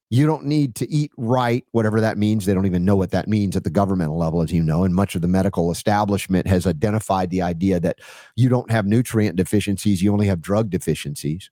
You 0.09 0.28
don't 0.28 0.45
need 0.45 0.76
to 0.76 0.89
eat 0.91 1.11
right, 1.18 1.63
whatever 1.72 2.01
that 2.01 2.18
means. 2.18 2.45
They 2.45 2.53
don't 2.53 2.66
even 2.66 2.86
know 2.86 2.95
what 2.95 3.11
that 3.11 3.28
means 3.28 3.55
at 3.55 3.63
the 3.63 3.70
governmental 3.70 4.18
level, 4.18 4.41
as 4.41 4.51
you 4.51 4.61
know. 4.61 4.84
And 4.84 4.93
much 4.93 5.16
of 5.16 5.22
the 5.22 5.28
medical 5.28 5.72
establishment 5.72 6.47
has 6.47 6.68
identified 6.68 7.30
the 7.30 7.41
idea 7.41 7.80
that 7.80 7.99
you 8.36 8.49
don't 8.49 8.70
have 8.72 8.86
nutrient 8.86 9.36
deficiencies, 9.36 10.01
you 10.01 10.11
only 10.11 10.28
have 10.28 10.41
drug 10.41 10.70
deficiencies. 10.70 11.49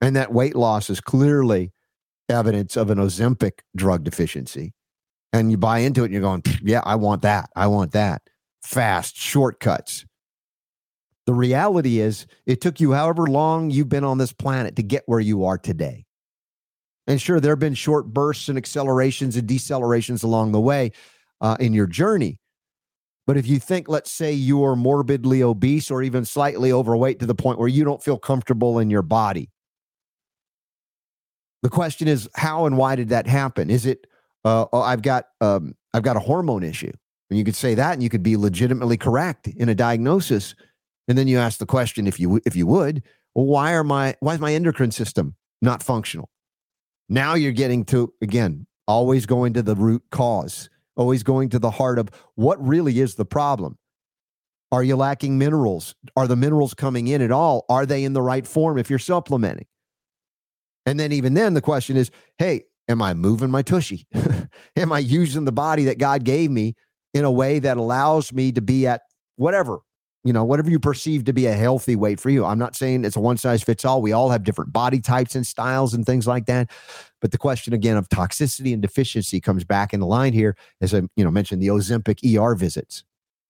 And 0.00 0.16
that 0.16 0.32
weight 0.32 0.56
loss 0.56 0.90
is 0.90 1.00
clearly 1.00 1.72
evidence 2.28 2.76
of 2.76 2.90
an 2.90 2.98
Ozempic 2.98 3.60
drug 3.76 4.04
deficiency. 4.04 4.72
And 5.32 5.50
you 5.50 5.56
buy 5.56 5.80
into 5.80 6.02
it 6.02 6.06
and 6.06 6.12
you're 6.12 6.22
going, 6.22 6.42
yeah, 6.62 6.82
I 6.84 6.96
want 6.96 7.22
that. 7.22 7.50
I 7.54 7.66
want 7.66 7.92
that. 7.92 8.22
Fast, 8.62 9.16
shortcuts. 9.16 10.04
The 11.26 11.34
reality 11.34 12.00
is, 12.00 12.26
it 12.46 12.60
took 12.60 12.80
you 12.80 12.92
however 12.92 13.26
long 13.26 13.70
you've 13.70 13.88
been 13.88 14.04
on 14.04 14.18
this 14.18 14.32
planet 14.32 14.76
to 14.76 14.82
get 14.82 15.04
where 15.06 15.20
you 15.20 15.44
are 15.44 15.58
today. 15.58 16.04
And 17.06 17.20
sure, 17.20 17.40
there 17.40 17.52
have 17.52 17.60
been 17.60 17.74
short 17.74 18.06
bursts 18.06 18.48
and 18.48 18.58
accelerations 18.58 19.36
and 19.36 19.48
decelerations 19.48 20.24
along 20.24 20.52
the 20.52 20.60
way 20.60 20.92
uh, 21.40 21.56
in 21.60 21.72
your 21.72 21.86
journey. 21.86 22.38
But 23.26 23.36
if 23.36 23.46
you 23.46 23.60
think, 23.60 23.88
let's 23.88 24.10
say 24.10 24.32
you're 24.32 24.74
morbidly 24.74 25.42
obese 25.42 25.90
or 25.90 26.02
even 26.02 26.24
slightly 26.24 26.72
overweight 26.72 27.20
to 27.20 27.26
the 27.26 27.34
point 27.34 27.58
where 27.58 27.68
you 27.68 27.84
don't 27.84 28.02
feel 28.02 28.18
comfortable 28.18 28.78
in 28.78 28.90
your 28.90 29.02
body, 29.02 29.49
the 31.62 31.68
question 31.68 32.08
is, 32.08 32.28
how 32.34 32.66
and 32.66 32.76
why 32.76 32.96
did 32.96 33.10
that 33.10 33.26
happen? 33.26 33.70
Is 33.70 33.86
it, 33.86 34.06
uh, 34.44 34.66
oh, 34.72 34.80
I've 34.80 35.02
got, 35.02 35.26
um, 35.40 35.74
I've 35.92 36.02
got 36.02 36.16
a 36.16 36.20
hormone 36.20 36.62
issue, 36.62 36.92
and 37.28 37.38
you 37.38 37.44
could 37.44 37.56
say 37.56 37.74
that, 37.74 37.92
and 37.92 38.02
you 38.02 38.08
could 38.08 38.22
be 38.22 38.36
legitimately 38.36 38.96
correct 38.96 39.46
in 39.46 39.68
a 39.68 39.74
diagnosis. 39.74 40.54
And 41.08 41.18
then 41.18 41.28
you 41.28 41.38
ask 41.38 41.58
the 41.58 41.66
question, 41.66 42.06
if 42.06 42.20
you 42.20 42.40
if 42.46 42.54
you 42.54 42.66
would, 42.66 43.02
well, 43.34 43.46
why 43.46 43.72
are 43.72 43.84
my 43.84 44.14
why 44.20 44.34
is 44.34 44.40
my 44.40 44.54
endocrine 44.54 44.92
system 44.92 45.34
not 45.60 45.82
functional? 45.82 46.30
Now 47.08 47.34
you're 47.34 47.52
getting 47.52 47.84
to 47.86 48.12
again, 48.22 48.66
always 48.86 49.26
going 49.26 49.52
to 49.54 49.62
the 49.62 49.74
root 49.74 50.02
cause, 50.10 50.70
always 50.96 51.22
going 51.22 51.48
to 51.50 51.58
the 51.58 51.72
heart 51.72 51.98
of 51.98 52.10
what 52.36 52.64
really 52.64 53.00
is 53.00 53.16
the 53.16 53.24
problem. 53.24 53.76
Are 54.72 54.84
you 54.84 54.94
lacking 54.94 55.36
minerals? 55.36 55.96
Are 56.16 56.28
the 56.28 56.36
minerals 56.36 56.74
coming 56.74 57.08
in 57.08 57.22
at 57.22 57.32
all? 57.32 57.64
Are 57.68 57.86
they 57.86 58.04
in 58.04 58.12
the 58.12 58.22
right 58.22 58.46
form 58.46 58.78
if 58.78 58.88
you're 58.88 59.00
supplementing? 59.00 59.66
And 60.90 60.98
then 60.98 61.12
even 61.12 61.34
then 61.34 61.54
the 61.54 61.60
question 61.60 61.96
is, 61.96 62.10
hey, 62.38 62.64
am 62.88 63.00
I 63.00 63.14
moving 63.14 63.50
my 63.50 63.62
tushy? 63.62 64.06
am 64.76 64.92
I 64.92 64.98
using 64.98 65.44
the 65.44 65.52
body 65.52 65.84
that 65.84 65.98
God 65.98 66.24
gave 66.24 66.50
me 66.50 66.74
in 67.14 67.24
a 67.24 67.30
way 67.30 67.60
that 67.60 67.76
allows 67.76 68.32
me 68.32 68.50
to 68.52 68.60
be 68.60 68.86
at 68.86 69.02
whatever 69.36 69.80
you 70.22 70.32
know, 70.32 70.44
whatever 70.44 70.68
you 70.70 70.78
perceive 70.78 71.24
to 71.24 71.32
be 71.32 71.46
a 71.46 71.54
healthy 71.54 71.96
weight 71.96 72.20
for 72.20 72.28
you. 72.28 72.44
I'm 72.44 72.58
not 72.58 72.76
saying 72.76 73.04
it's 73.04 73.16
a 73.16 73.20
one 73.20 73.38
size 73.38 73.62
fits 73.62 73.84
all. 73.84 74.02
We 74.02 74.12
all 74.12 74.28
have 74.28 74.44
different 74.44 74.72
body 74.72 75.00
types 75.00 75.34
and 75.34 75.46
styles 75.46 75.94
and 75.94 76.04
things 76.04 76.26
like 76.26 76.44
that. 76.46 76.70
But 77.20 77.30
the 77.30 77.38
question 77.38 77.72
again 77.72 77.96
of 77.96 78.08
toxicity 78.08 78.72
and 78.74 78.82
deficiency 78.82 79.40
comes 79.40 79.64
back 79.64 79.94
in 79.94 80.00
the 80.00 80.06
line 80.06 80.34
here, 80.34 80.56
as 80.82 80.92
I 80.92 80.98
you 81.16 81.24
know 81.24 81.30
mentioned 81.30 81.62
the 81.62 81.68
Ozempic 81.68 82.20
ER 82.38 82.54
visits 82.54 83.04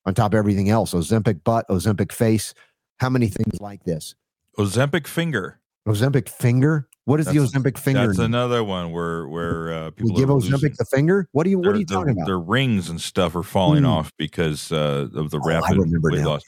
on 0.07 0.15
top 0.15 0.33
of 0.33 0.39
everything 0.39 0.71
else. 0.71 0.95
Ozempic 0.95 1.43
butt, 1.43 1.67
Ozempic 1.69 2.13
face. 2.13 2.55
How 2.99 3.11
many 3.11 3.27
things 3.27 3.61
like 3.61 3.83
this? 3.85 4.15
Ozempic 4.57 5.07
finger. 5.09 5.59
Ozempic 5.89 6.29
finger. 6.29 6.89
What 7.07 7.19
is 7.19 7.27
that's, 7.27 7.53
the 7.53 7.59
Ozempic 7.59 7.79
finger? 7.79 8.07
That's 8.07 8.19
another 8.19 8.63
one 8.63 8.93
where 8.93 9.27
where 9.27 9.73
uh, 9.73 9.91
people 9.91 10.15
we 10.15 10.21
give 10.21 10.29
Ozempic 10.29 10.77
the 10.77 10.85
finger. 10.85 11.29
What 11.33 11.47
are 11.47 11.51
you 11.51 11.59
What 11.59 11.69
are 11.69 11.79
you 11.79 11.87
talking 11.87 12.13
about? 12.13 12.27
Their 12.27 12.39
rings 12.39 12.89
and 12.89 13.01
stuff 13.01 13.35
are 13.35 13.43
falling 13.43 13.85
mm. 13.85 13.89
off 13.89 14.13
because 14.19 14.71
uh, 14.71 15.09
of 15.15 15.31
the 15.31 15.41
oh, 15.43 15.49
rapid 15.49 15.79
weight 15.79 16.25
loss. 16.25 16.43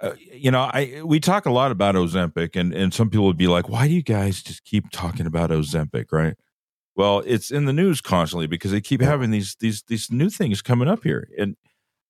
Uh, 0.00 0.12
you 0.18 0.50
know, 0.50 0.62
I 0.72 1.02
we 1.04 1.20
talk 1.20 1.46
a 1.46 1.50
lot 1.50 1.70
about 1.70 1.94
Ozempic, 1.94 2.56
and 2.56 2.74
and 2.74 2.92
some 2.92 3.10
people 3.10 3.26
would 3.26 3.36
be 3.36 3.46
like, 3.46 3.68
"Why 3.68 3.86
do 3.86 3.94
you 3.94 4.02
guys 4.02 4.42
just 4.42 4.64
keep 4.64 4.90
talking 4.90 5.26
about 5.26 5.50
Ozempic?" 5.50 6.06
Right? 6.10 6.34
Well, 6.96 7.22
it's 7.26 7.50
in 7.50 7.66
the 7.66 7.72
news 7.72 8.00
constantly 8.00 8.46
because 8.46 8.72
they 8.72 8.80
keep 8.80 9.00
having 9.02 9.30
these 9.30 9.56
these 9.60 9.82
these 9.88 10.10
new 10.10 10.30
things 10.30 10.62
coming 10.62 10.88
up 10.88 11.02
here, 11.02 11.28
and 11.38 11.56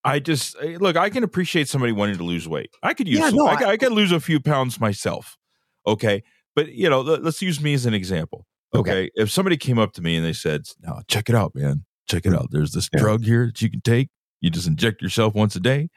I 0.05 0.21
just 0.21 0.61
look. 0.63 0.97
I 0.97 1.11
can 1.11 1.25
appreciate 1.25 1.69
somebody 1.69 1.93
wanting 1.93 2.17
to 2.19 2.25
lose 2.25 2.49
weight. 2.49 2.71
I 2.83 2.95
could 2.95 3.09
use. 3.09 3.19
Yeah, 3.19 3.31
some, 3.31 3.39
no, 3.39 3.47
I, 3.47 3.55
I, 3.55 3.71
I 3.71 3.77
could 3.77 3.93
lose 3.93 4.13
a 4.13 4.21
few 4.21 4.41
pounds 4.41 4.81
myself. 4.81 5.37
Okay, 5.87 6.23
but 6.57 6.73
you 6.73 6.91
know, 6.91 7.03
let, 7.03 7.25
us 7.25 7.41
use 7.41 7.61
me 7.61 7.75
as 7.75 7.87
an 7.87 7.95
example. 7.95 8.47
Okay? 8.75 8.91
okay? 8.91 9.11
if 9.15 9.31
somebody 9.31 9.57
came 9.57 9.79
up 9.79 9.93
to 9.93 10.03
me 10.03 10.17
and 10.17 10.25
they 10.25 10.33
said, 10.33 10.63
"No, 10.81 11.01
check 11.07 11.29
it 11.29 11.37
out, 11.37 11.55
man. 11.55 11.85
Check 12.09 12.27
it 12.27 12.31
mm. 12.33 12.37
out. 12.37 12.49
There's 12.51 12.73
this 12.73 12.89
yeah. 12.93 13.01
drug 13.01 13.25
here 13.25 13.47
that 13.47 13.63
you 13.63 13.71
can 13.71 13.83
take. 13.83 14.09
You 14.41 14.51
just 14.51 14.67
inject 14.67 15.01
yourself 15.03 15.35
once 15.35 15.55
a 15.55 15.61
day." 15.61 15.91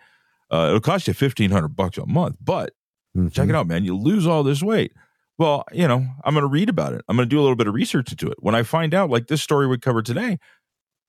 Uh, 0.51 0.67
it'll 0.67 0.79
cost 0.81 1.07
you 1.07 1.13
fifteen 1.13 1.49
hundred 1.49 1.69
bucks 1.69 1.97
a 1.97 2.05
month, 2.05 2.35
but 2.39 2.73
mm-hmm. 3.17 3.29
check 3.29 3.49
it 3.49 3.55
out, 3.55 3.65
man. 3.65 3.85
You 3.85 3.97
lose 3.97 4.27
all 4.27 4.43
this 4.43 4.61
weight. 4.61 4.91
Well, 5.39 5.63
you 5.71 5.87
know, 5.87 6.05
I'm 6.25 6.33
going 6.33 6.43
to 6.43 6.49
read 6.51 6.67
about 6.67 6.93
it. 6.93 7.01
I'm 7.07 7.15
going 7.15 7.27
to 7.27 7.33
do 7.33 7.39
a 7.39 7.41
little 7.41 7.55
bit 7.55 7.67
of 7.67 7.73
research 7.73 8.11
into 8.11 8.29
it. 8.29 8.37
When 8.41 8.55
I 8.55 8.63
find 8.63 8.93
out, 8.93 9.09
like 9.09 9.27
this 9.27 9.41
story 9.41 9.67
we 9.67 9.77
covered 9.77 10.05
today, 10.05 10.37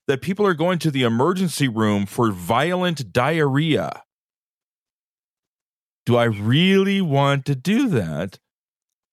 that 0.07 0.21
people 0.21 0.47
are 0.47 0.53
going 0.53 0.79
to 0.79 0.91
the 0.91 1.03
emergency 1.03 1.67
room 1.67 2.05
for 2.05 2.31
violent 2.31 3.11
diarrhea. 3.11 4.03
Do 6.05 6.15
I 6.15 6.23
really 6.23 7.01
want 7.01 7.45
to 7.47 7.55
do 7.55 7.89
that 7.89 8.39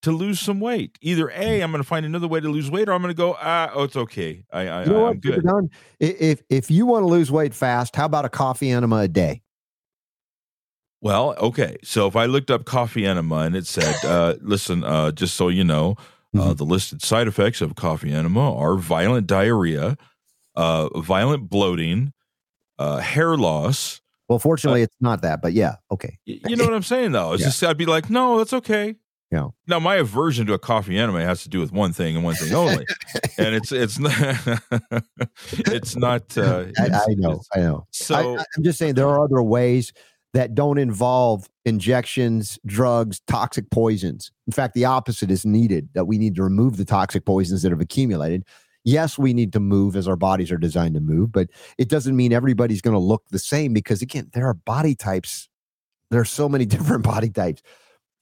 to 0.02 0.12
lose 0.12 0.40
some 0.40 0.60
weight? 0.60 0.98
Either 1.00 1.30
A, 1.30 1.60
I'm 1.60 1.70
going 1.70 1.82
to 1.82 1.88
find 1.88 2.06
another 2.06 2.28
way 2.28 2.40
to 2.40 2.48
lose 2.48 2.70
weight, 2.70 2.88
or 2.88 2.92
I'm 2.92 3.02
going 3.02 3.14
to 3.14 3.16
go, 3.16 3.36
ah, 3.40 3.70
oh, 3.74 3.84
it's 3.84 3.96
okay. 3.96 4.44
I, 4.52 4.60
I, 4.68 4.84
you 4.84 4.90
know 4.90 5.06
I'm 5.06 5.16
what, 5.16 5.20
good. 5.20 5.70
If 6.00 6.42
if 6.48 6.70
you 6.70 6.86
want 6.86 7.02
to 7.02 7.06
lose 7.06 7.30
weight 7.30 7.54
fast, 7.54 7.96
how 7.96 8.06
about 8.06 8.24
a 8.24 8.28
coffee 8.28 8.70
enema 8.70 8.96
a 8.96 9.08
day? 9.08 9.42
Well, 11.00 11.34
okay. 11.36 11.76
So 11.84 12.08
if 12.08 12.16
I 12.16 12.26
looked 12.26 12.50
up 12.50 12.64
coffee 12.64 13.06
enema 13.06 13.36
and 13.36 13.54
it 13.54 13.66
said, 13.66 14.04
uh, 14.04 14.34
listen, 14.40 14.82
uh, 14.82 15.12
just 15.12 15.36
so 15.36 15.48
you 15.48 15.62
know, 15.62 15.94
uh, 16.34 16.38
mm-hmm. 16.38 16.52
the 16.54 16.64
listed 16.64 17.02
side 17.02 17.28
effects 17.28 17.60
of 17.60 17.76
coffee 17.76 18.12
enema 18.12 18.56
are 18.56 18.76
violent 18.76 19.26
diarrhea, 19.26 19.96
uh, 20.56 20.88
violent 21.00 21.48
bloating, 21.48 22.12
uh, 22.78 22.98
hair 22.98 23.36
loss. 23.36 24.00
Well, 24.28 24.38
fortunately, 24.38 24.82
it's 24.82 24.96
not 25.00 25.22
that, 25.22 25.40
but 25.40 25.52
yeah, 25.52 25.76
okay. 25.90 26.18
You 26.24 26.56
know 26.56 26.64
what 26.64 26.74
I'm 26.74 26.82
saying, 26.82 27.12
though? 27.12 27.32
It's 27.32 27.42
yeah. 27.42 27.48
just 27.48 27.64
I'd 27.64 27.78
be 27.78 27.86
like, 27.86 28.10
no, 28.10 28.38
that's 28.38 28.52
okay. 28.52 28.96
Yeah. 29.30 29.48
Now, 29.66 29.78
my 29.78 29.96
aversion 29.96 30.46
to 30.46 30.54
a 30.54 30.58
coffee 30.58 30.96
enema 30.98 31.22
has 31.22 31.42
to 31.42 31.50
do 31.50 31.60
with 31.60 31.70
one 31.70 31.92
thing 31.92 32.16
and 32.16 32.24
one 32.24 32.34
thing 32.34 32.54
only, 32.54 32.86
and 33.38 33.54
it's 33.54 33.72
it's 33.72 33.98
not 33.98 34.14
it's 35.52 35.96
not. 35.96 36.36
Uh, 36.38 36.66
I, 36.78 36.84
I, 36.84 37.14
know, 37.14 37.42
I 37.54 37.60
know. 37.60 37.86
So 37.90 38.38
I, 38.38 38.44
I'm 38.56 38.62
just 38.62 38.78
saying 38.78 38.94
there 38.94 39.08
are 39.08 39.22
other 39.22 39.42
ways 39.42 39.92
that 40.32 40.54
don't 40.54 40.78
involve 40.78 41.48
injections, 41.64 42.58
drugs, 42.66 43.20
toxic 43.26 43.70
poisons. 43.70 44.30
In 44.46 44.52
fact, 44.52 44.74
the 44.74 44.84
opposite 44.84 45.30
is 45.30 45.44
needed 45.44 45.88
that 45.94 46.06
we 46.06 46.18
need 46.18 46.34
to 46.36 46.42
remove 46.42 46.76
the 46.76 46.84
toxic 46.84 47.24
poisons 47.24 47.62
that 47.62 47.70
have 47.70 47.80
accumulated. 47.80 48.44
Yes, 48.84 49.18
we 49.18 49.34
need 49.34 49.52
to 49.52 49.60
move 49.60 49.96
as 49.96 50.08
our 50.08 50.16
bodies 50.16 50.50
are 50.50 50.58
designed 50.58 50.94
to 50.94 51.00
move, 51.00 51.32
but 51.32 51.48
it 51.76 51.88
doesn't 51.88 52.16
mean 52.16 52.32
everybody's 52.32 52.80
going 52.80 52.94
to 52.94 53.00
look 53.00 53.24
the 53.30 53.38
same 53.38 53.72
because, 53.72 54.00
again, 54.00 54.30
there 54.32 54.46
are 54.46 54.54
body 54.54 54.94
types. 54.94 55.48
There 56.10 56.20
are 56.20 56.26
so 56.26 56.48
many 56.48 56.64
different 56.66 57.04
body 57.04 57.28
types. 57.30 57.62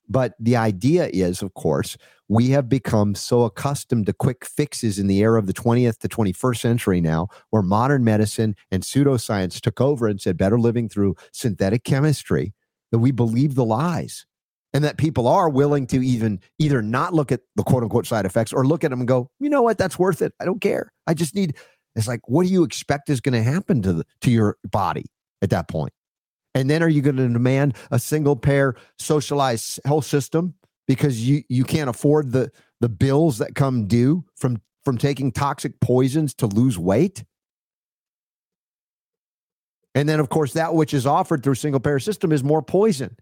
But 0.08 0.34
the 0.38 0.56
idea 0.56 1.08
is, 1.12 1.42
of 1.42 1.54
course, 1.54 1.96
we 2.28 2.50
have 2.50 2.68
become 2.68 3.14
so 3.14 3.42
accustomed 3.42 4.06
to 4.06 4.12
quick 4.12 4.44
fixes 4.44 4.98
in 4.98 5.06
the 5.06 5.18
era 5.18 5.38
of 5.38 5.46
the 5.46 5.52
20th 5.52 5.98
to 5.98 6.08
21st 6.08 6.58
century 6.58 7.00
now, 7.00 7.28
where 7.50 7.62
modern 7.62 8.04
medicine 8.04 8.56
and 8.70 8.82
pseudoscience 8.82 9.60
took 9.60 9.80
over 9.80 10.08
and 10.08 10.20
said 10.20 10.36
better 10.36 10.58
living 10.58 10.88
through 10.88 11.14
synthetic 11.32 11.84
chemistry, 11.84 12.52
that 12.90 12.98
we 12.98 13.12
believe 13.12 13.54
the 13.54 13.64
lies. 13.64 14.26
And 14.74 14.84
that 14.84 14.98
people 14.98 15.26
are 15.26 15.48
willing 15.48 15.86
to 15.86 16.04
even 16.04 16.40
either 16.58 16.82
not 16.82 17.14
look 17.14 17.32
at 17.32 17.40
the 17.54 17.62
quote 17.62 17.82
unquote 17.82 18.04
side 18.04 18.26
effects 18.26 18.52
or 18.52 18.66
look 18.66 18.84
at 18.84 18.90
them 18.90 19.00
and 19.00 19.08
go, 19.08 19.30
you 19.40 19.48
know 19.48 19.62
what, 19.62 19.78
that's 19.78 19.98
worth 19.98 20.20
it. 20.20 20.34
I 20.38 20.44
don't 20.44 20.60
care. 20.60 20.92
I 21.06 21.14
just 21.14 21.34
need. 21.34 21.56
It's 21.94 22.06
like, 22.06 22.20
what 22.28 22.46
do 22.46 22.52
you 22.52 22.62
expect 22.62 23.08
is 23.08 23.22
going 23.22 23.32
to 23.32 23.42
happen 23.42 23.80
to 23.82 23.94
the 23.94 24.04
to 24.20 24.30
your 24.30 24.58
body 24.70 25.06
at 25.40 25.48
that 25.48 25.68
point? 25.68 25.94
And 26.56 26.70
then 26.70 26.82
are 26.82 26.88
you 26.88 27.02
going 27.02 27.16
to 27.16 27.28
demand 27.28 27.76
a 27.90 27.98
single 27.98 28.34
payer 28.34 28.76
socialized 28.98 29.78
health 29.84 30.06
system 30.06 30.54
because 30.88 31.28
you 31.28 31.42
you 31.50 31.64
can't 31.64 31.90
afford 31.90 32.32
the 32.32 32.50
the 32.80 32.88
bills 32.88 33.36
that 33.38 33.54
come 33.54 33.86
due 33.86 34.24
from 34.36 34.62
from 34.82 34.96
taking 34.96 35.32
toxic 35.32 35.78
poisons 35.80 36.32
to 36.36 36.46
lose 36.46 36.78
weight? 36.78 37.24
And 39.94 40.08
then 40.08 40.18
of 40.18 40.30
course 40.30 40.54
that 40.54 40.74
which 40.74 40.94
is 40.94 41.06
offered 41.06 41.42
through 41.42 41.56
single 41.56 41.78
payer 41.78 41.98
system 41.98 42.32
is 42.32 42.42
more 42.42 42.62
poison. 42.62 43.18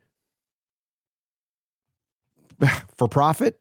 For 2.97 3.09
profit, 3.09 3.59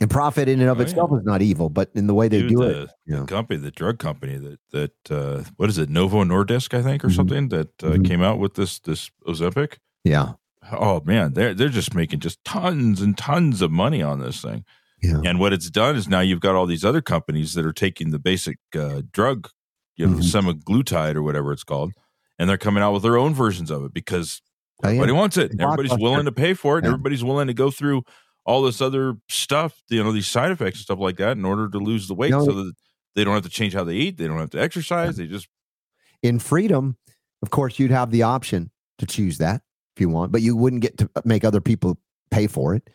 and 0.00 0.10
profit 0.10 0.48
in 0.48 0.60
and 0.60 0.68
of 0.68 0.80
oh, 0.80 0.82
itself 0.82 1.10
yeah. 1.12 1.18
is 1.18 1.24
not 1.24 1.42
evil, 1.42 1.68
but 1.68 1.90
in 1.94 2.06
the 2.06 2.14
way 2.14 2.28
they 2.28 2.40
Dude, 2.40 2.48
do 2.50 2.56
the, 2.56 2.82
it, 2.82 2.90
the 3.06 3.16
know. 3.16 3.26
company, 3.26 3.60
the 3.60 3.70
drug 3.70 3.98
company 3.98 4.36
that 4.38 4.58
that 4.72 5.10
uh, 5.10 5.44
what 5.56 5.68
is 5.68 5.78
it, 5.78 5.88
Novo 5.88 6.24
Nordisk, 6.24 6.76
I 6.76 6.82
think, 6.82 7.04
or 7.04 7.08
mm-hmm. 7.08 7.16
something 7.16 7.48
that 7.48 7.68
uh, 7.82 7.88
mm-hmm. 7.88 8.02
came 8.02 8.22
out 8.22 8.38
with 8.38 8.54
this 8.54 8.80
this 8.80 9.10
Ozempic. 9.26 9.78
Yeah, 10.02 10.32
oh 10.72 11.00
man, 11.04 11.34
they're 11.34 11.54
they're 11.54 11.68
just 11.68 11.94
making 11.94 12.20
just 12.20 12.42
tons 12.44 13.00
and 13.00 13.16
tons 13.16 13.62
of 13.62 13.70
money 13.70 14.02
on 14.02 14.20
this 14.20 14.42
thing. 14.42 14.64
Yeah. 15.02 15.20
And 15.24 15.38
what 15.38 15.52
it's 15.52 15.70
done 15.70 15.96
is 15.96 16.08
now 16.08 16.20
you've 16.20 16.40
got 16.40 16.54
all 16.54 16.66
these 16.66 16.84
other 16.84 17.02
companies 17.02 17.54
that 17.54 17.66
are 17.66 17.74
taking 17.74 18.10
the 18.10 18.18
basic 18.18 18.58
uh, 18.74 19.02
drug, 19.12 19.50
you 19.96 20.06
know, 20.06 20.16
mm-hmm. 20.16 20.48
semaglutide 20.48 21.14
or 21.14 21.22
whatever 21.22 21.52
it's 21.52 21.64
called, 21.64 21.92
and 22.38 22.48
they're 22.48 22.58
coming 22.58 22.82
out 22.82 22.92
with 22.92 23.02
their 23.02 23.18
own 23.18 23.34
versions 23.34 23.70
of 23.70 23.84
it 23.84 23.92
because 23.92 24.40
oh, 24.82 24.88
everybody 24.88 25.12
yeah. 25.12 25.18
wants 25.18 25.36
it. 25.36 25.52
Everybody's 25.60 25.98
willing 25.98 26.24
to 26.24 26.32
pay 26.32 26.54
for 26.54 26.78
it. 26.78 26.84
Yeah. 26.84 26.90
Everybody's 26.90 27.22
willing 27.22 27.46
to 27.46 27.54
go 27.54 27.70
through 27.70 28.02
all 28.44 28.62
this 28.62 28.80
other 28.80 29.14
stuff, 29.28 29.82
you 29.88 30.02
know, 30.02 30.12
these 30.12 30.26
side 30.26 30.50
effects 30.50 30.78
and 30.78 30.84
stuff 30.84 30.98
like 30.98 31.16
that 31.16 31.36
in 31.36 31.44
order 31.44 31.68
to 31.68 31.78
lose 31.78 32.08
the 32.08 32.14
weight 32.14 32.32
so 32.32 32.44
that 32.44 32.72
they 33.14 33.24
don't 33.24 33.34
have 33.34 33.42
to 33.44 33.48
change 33.48 33.72
how 33.72 33.84
they 33.84 33.94
eat. 33.94 34.18
They 34.18 34.26
don't 34.26 34.38
have 34.38 34.50
to 34.50 34.60
exercise. 34.60 35.16
They 35.16 35.26
just. 35.26 35.48
In 36.22 36.38
freedom, 36.38 36.96
of 37.42 37.50
course, 37.50 37.78
you'd 37.78 37.90
have 37.90 38.10
the 38.10 38.22
option 38.22 38.70
to 38.98 39.06
choose 39.06 39.38
that 39.38 39.62
if 39.96 40.00
you 40.00 40.08
want, 40.08 40.32
but 40.32 40.42
you 40.42 40.56
wouldn't 40.56 40.82
get 40.82 40.98
to 40.98 41.10
make 41.24 41.44
other 41.44 41.60
people 41.60 41.98
pay 42.30 42.46
for 42.46 42.74
it. 42.74 42.88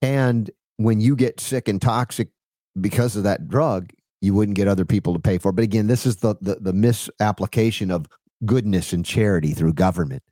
And 0.00 0.50
when 0.76 1.00
you 1.00 1.16
get 1.16 1.40
sick 1.40 1.68
and 1.68 1.82
toxic 1.82 2.28
because 2.80 3.16
of 3.16 3.24
that 3.24 3.48
drug, 3.48 3.92
you 4.20 4.34
wouldn't 4.34 4.56
get 4.56 4.68
other 4.68 4.84
people 4.84 5.12
to 5.12 5.20
pay 5.20 5.38
for 5.38 5.50
it. 5.50 5.54
But 5.54 5.64
again, 5.64 5.86
this 5.86 6.06
is 6.06 6.16
the, 6.16 6.36
the, 6.40 6.56
the 6.60 6.72
misapplication 6.72 7.90
of 7.90 8.06
goodness 8.44 8.92
and 8.92 9.04
charity 9.04 9.52
through 9.52 9.74
government. 9.74 10.22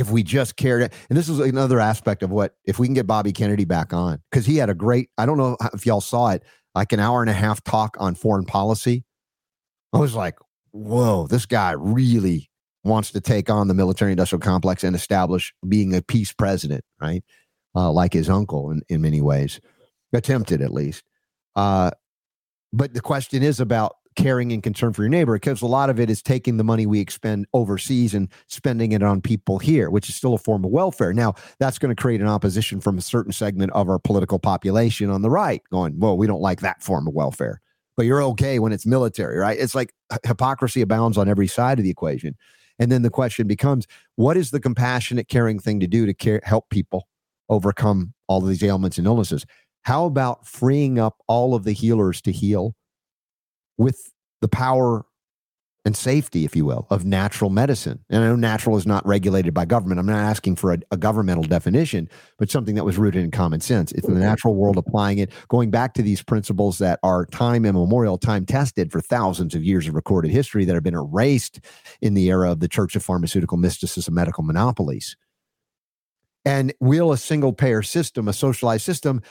If 0.00 0.10
we 0.10 0.22
just 0.22 0.56
cared, 0.56 0.80
and 0.82 1.18
this 1.18 1.28
is 1.28 1.38
another 1.40 1.78
aspect 1.78 2.22
of 2.22 2.30
what, 2.30 2.54
if 2.64 2.78
we 2.78 2.86
can 2.86 2.94
get 2.94 3.06
Bobby 3.06 3.32
Kennedy 3.32 3.66
back 3.66 3.92
on, 3.92 4.22
because 4.30 4.46
he 4.46 4.56
had 4.56 4.70
a 4.70 4.74
great, 4.74 5.10
I 5.18 5.26
don't 5.26 5.36
know 5.36 5.58
if 5.74 5.84
y'all 5.84 6.00
saw 6.00 6.30
it, 6.30 6.42
like 6.74 6.92
an 6.92 7.00
hour 7.00 7.20
and 7.20 7.28
a 7.28 7.34
half 7.34 7.62
talk 7.62 7.98
on 8.00 8.14
foreign 8.14 8.46
policy. 8.46 9.04
I 9.92 9.98
was 9.98 10.14
like, 10.14 10.36
whoa, 10.70 11.26
this 11.26 11.44
guy 11.44 11.72
really 11.72 12.48
wants 12.82 13.10
to 13.10 13.20
take 13.20 13.50
on 13.50 13.68
the 13.68 13.74
military 13.74 14.12
industrial 14.12 14.40
complex 14.40 14.82
and 14.84 14.96
establish 14.96 15.52
being 15.68 15.94
a 15.94 16.00
peace 16.00 16.32
president, 16.32 16.82
right? 16.98 17.22
Uh, 17.74 17.92
like 17.92 18.14
his 18.14 18.30
uncle 18.30 18.70
in, 18.70 18.80
in 18.88 19.02
many 19.02 19.20
ways, 19.20 19.60
attempted 20.14 20.62
at 20.62 20.72
least. 20.72 21.04
Uh, 21.56 21.90
but 22.72 22.94
the 22.94 23.02
question 23.02 23.42
is 23.42 23.60
about 23.60 23.96
caring 24.16 24.52
and 24.52 24.62
concern 24.62 24.92
for 24.92 25.02
your 25.02 25.08
neighbor 25.08 25.34
because 25.34 25.62
a 25.62 25.66
lot 25.66 25.90
of 25.90 26.00
it 26.00 26.10
is 26.10 26.22
taking 26.22 26.56
the 26.56 26.64
money 26.64 26.86
we 26.86 27.00
expend 27.00 27.46
overseas 27.52 28.14
and 28.14 28.28
spending 28.48 28.92
it 28.92 29.02
on 29.02 29.20
people 29.20 29.58
here, 29.58 29.90
which 29.90 30.08
is 30.08 30.16
still 30.16 30.34
a 30.34 30.38
form 30.38 30.64
of 30.64 30.70
welfare. 30.70 31.12
Now, 31.12 31.34
that's 31.58 31.78
going 31.78 31.94
to 31.94 32.00
create 32.00 32.20
an 32.20 32.26
opposition 32.26 32.80
from 32.80 32.98
a 32.98 33.02
certain 33.02 33.32
segment 33.32 33.72
of 33.72 33.88
our 33.88 33.98
political 33.98 34.38
population 34.38 35.10
on 35.10 35.22
the 35.22 35.30
right 35.30 35.62
going, 35.70 35.98
well, 35.98 36.16
we 36.16 36.26
don't 36.26 36.40
like 36.40 36.60
that 36.60 36.82
form 36.82 37.06
of 37.06 37.14
welfare. 37.14 37.60
But 37.96 38.06
you're 38.06 38.22
okay 38.22 38.58
when 38.58 38.72
it's 38.72 38.86
military, 38.86 39.36
right? 39.38 39.58
It's 39.58 39.74
like 39.74 39.92
hypocrisy 40.24 40.80
abounds 40.80 41.18
on 41.18 41.28
every 41.28 41.46
side 41.46 41.78
of 41.78 41.84
the 41.84 41.90
equation. 41.90 42.36
And 42.78 42.90
then 42.90 43.02
the 43.02 43.10
question 43.10 43.46
becomes 43.46 43.86
what 44.16 44.36
is 44.36 44.50
the 44.50 44.60
compassionate, 44.60 45.28
caring 45.28 45.58
thing 45.58 45.80
to 45.80 45.86
do 45.86 46.06
to 46.06 46.14
care, 46.14 46.40
help 46.44 46.70
people 46.70 47.06
overcome 47.48 48.14
all 48.26 48.42
of 48.42 48.48
these 48.48 48.62
ailments 48.62 48.96
and 48.96 49.06
illnesses? 49.06 49.44
How 49.82 50.06
about 50.06 50.46
freeing 50.46 50.98
up 50.98 51.18
all 51.26 51.54
of 51.54 51.64
the 51.64 51.72
healers 51.72 52.20
to 52.22 52.32
heal 52.32 52.74
with 53.80 54.12
the 54.42 54.48
power 54.48 55.06
and 55.86 55.96
safety, 55.96 56.44
if 56.44 56.54
you 56.54 56.66
will, 56.66 56.86
of 56.90 57.06
natural 57.06 57.48
medicine. 57.48 58.04
And 58.10 58.22
I 58.22 58.26
know 58.26 58.36
natural 58.36 58.76
is 58.76 58.86
not 58.86 59.06
regulated 59.06 59.54
by 59.54 59.64
government. 59.64 59.98
I'm 59.98 60.04
not 60.04 60.18
asking 60.18 60.56
for 60.56 60.74
a, 60.74 60.78
a, 60.90 60.98
governmental 60.98 61.42
definition, 61.42 62.06
but 62.38 62.50
something 62.50 62.74
that 62.74 62.84
was 62.84 62.98
rooted 62.98 63.24
in 63.24 63.30
common 63.30 63.60
sense. 63.60 63.90
It's 63.92 64.06
in 64.06 64.12
the 64.12 64.20
natural 64.20 64.54
world 64.54 64.76
applying 64.76 65.16
it, 65.16 65.32
going 65.48 65.70
back 65.70 65.94
to 65.94 66.02
these 66.02 66.22
principles 66.22 66.76
that 66.78 67.00
are 67.02 67.24
time 67.24 67.64
immemorial, 67.64 68.18
time 68.18 68.44
tested 68.44 68.92
for 68.92 69.00
thousands 69.00 69.54
of 69.54 69.64
years 69.64 69.88
of 69.88 69.94
recorded 69.94 70.30
history 70.30 70.66
that 70.66 70.74
have 70.74 70.84
been 70.84 70.94
erased 70.94 71.60
in 72.02 72.12
the 72.12 72.28
era 72.28 72.52
of 72.52 72.60
the 72.60 72.68
Church 72.68 72.94
of 72.94 73.02
Pharmaceutical 73.02 73.56
Mysticism, 73.56 74.12
medical 74.12 74.44
monopolies. 74.44 75.16
And 76.44 76.74
will 76.80 77.12
a 77.12 77.18
single 77.18 77.54
payer 77.54 77.82
system, 77.82 78.28
a 78.28 78.34
socialized 78.34 78.84
system, 78.84 79.22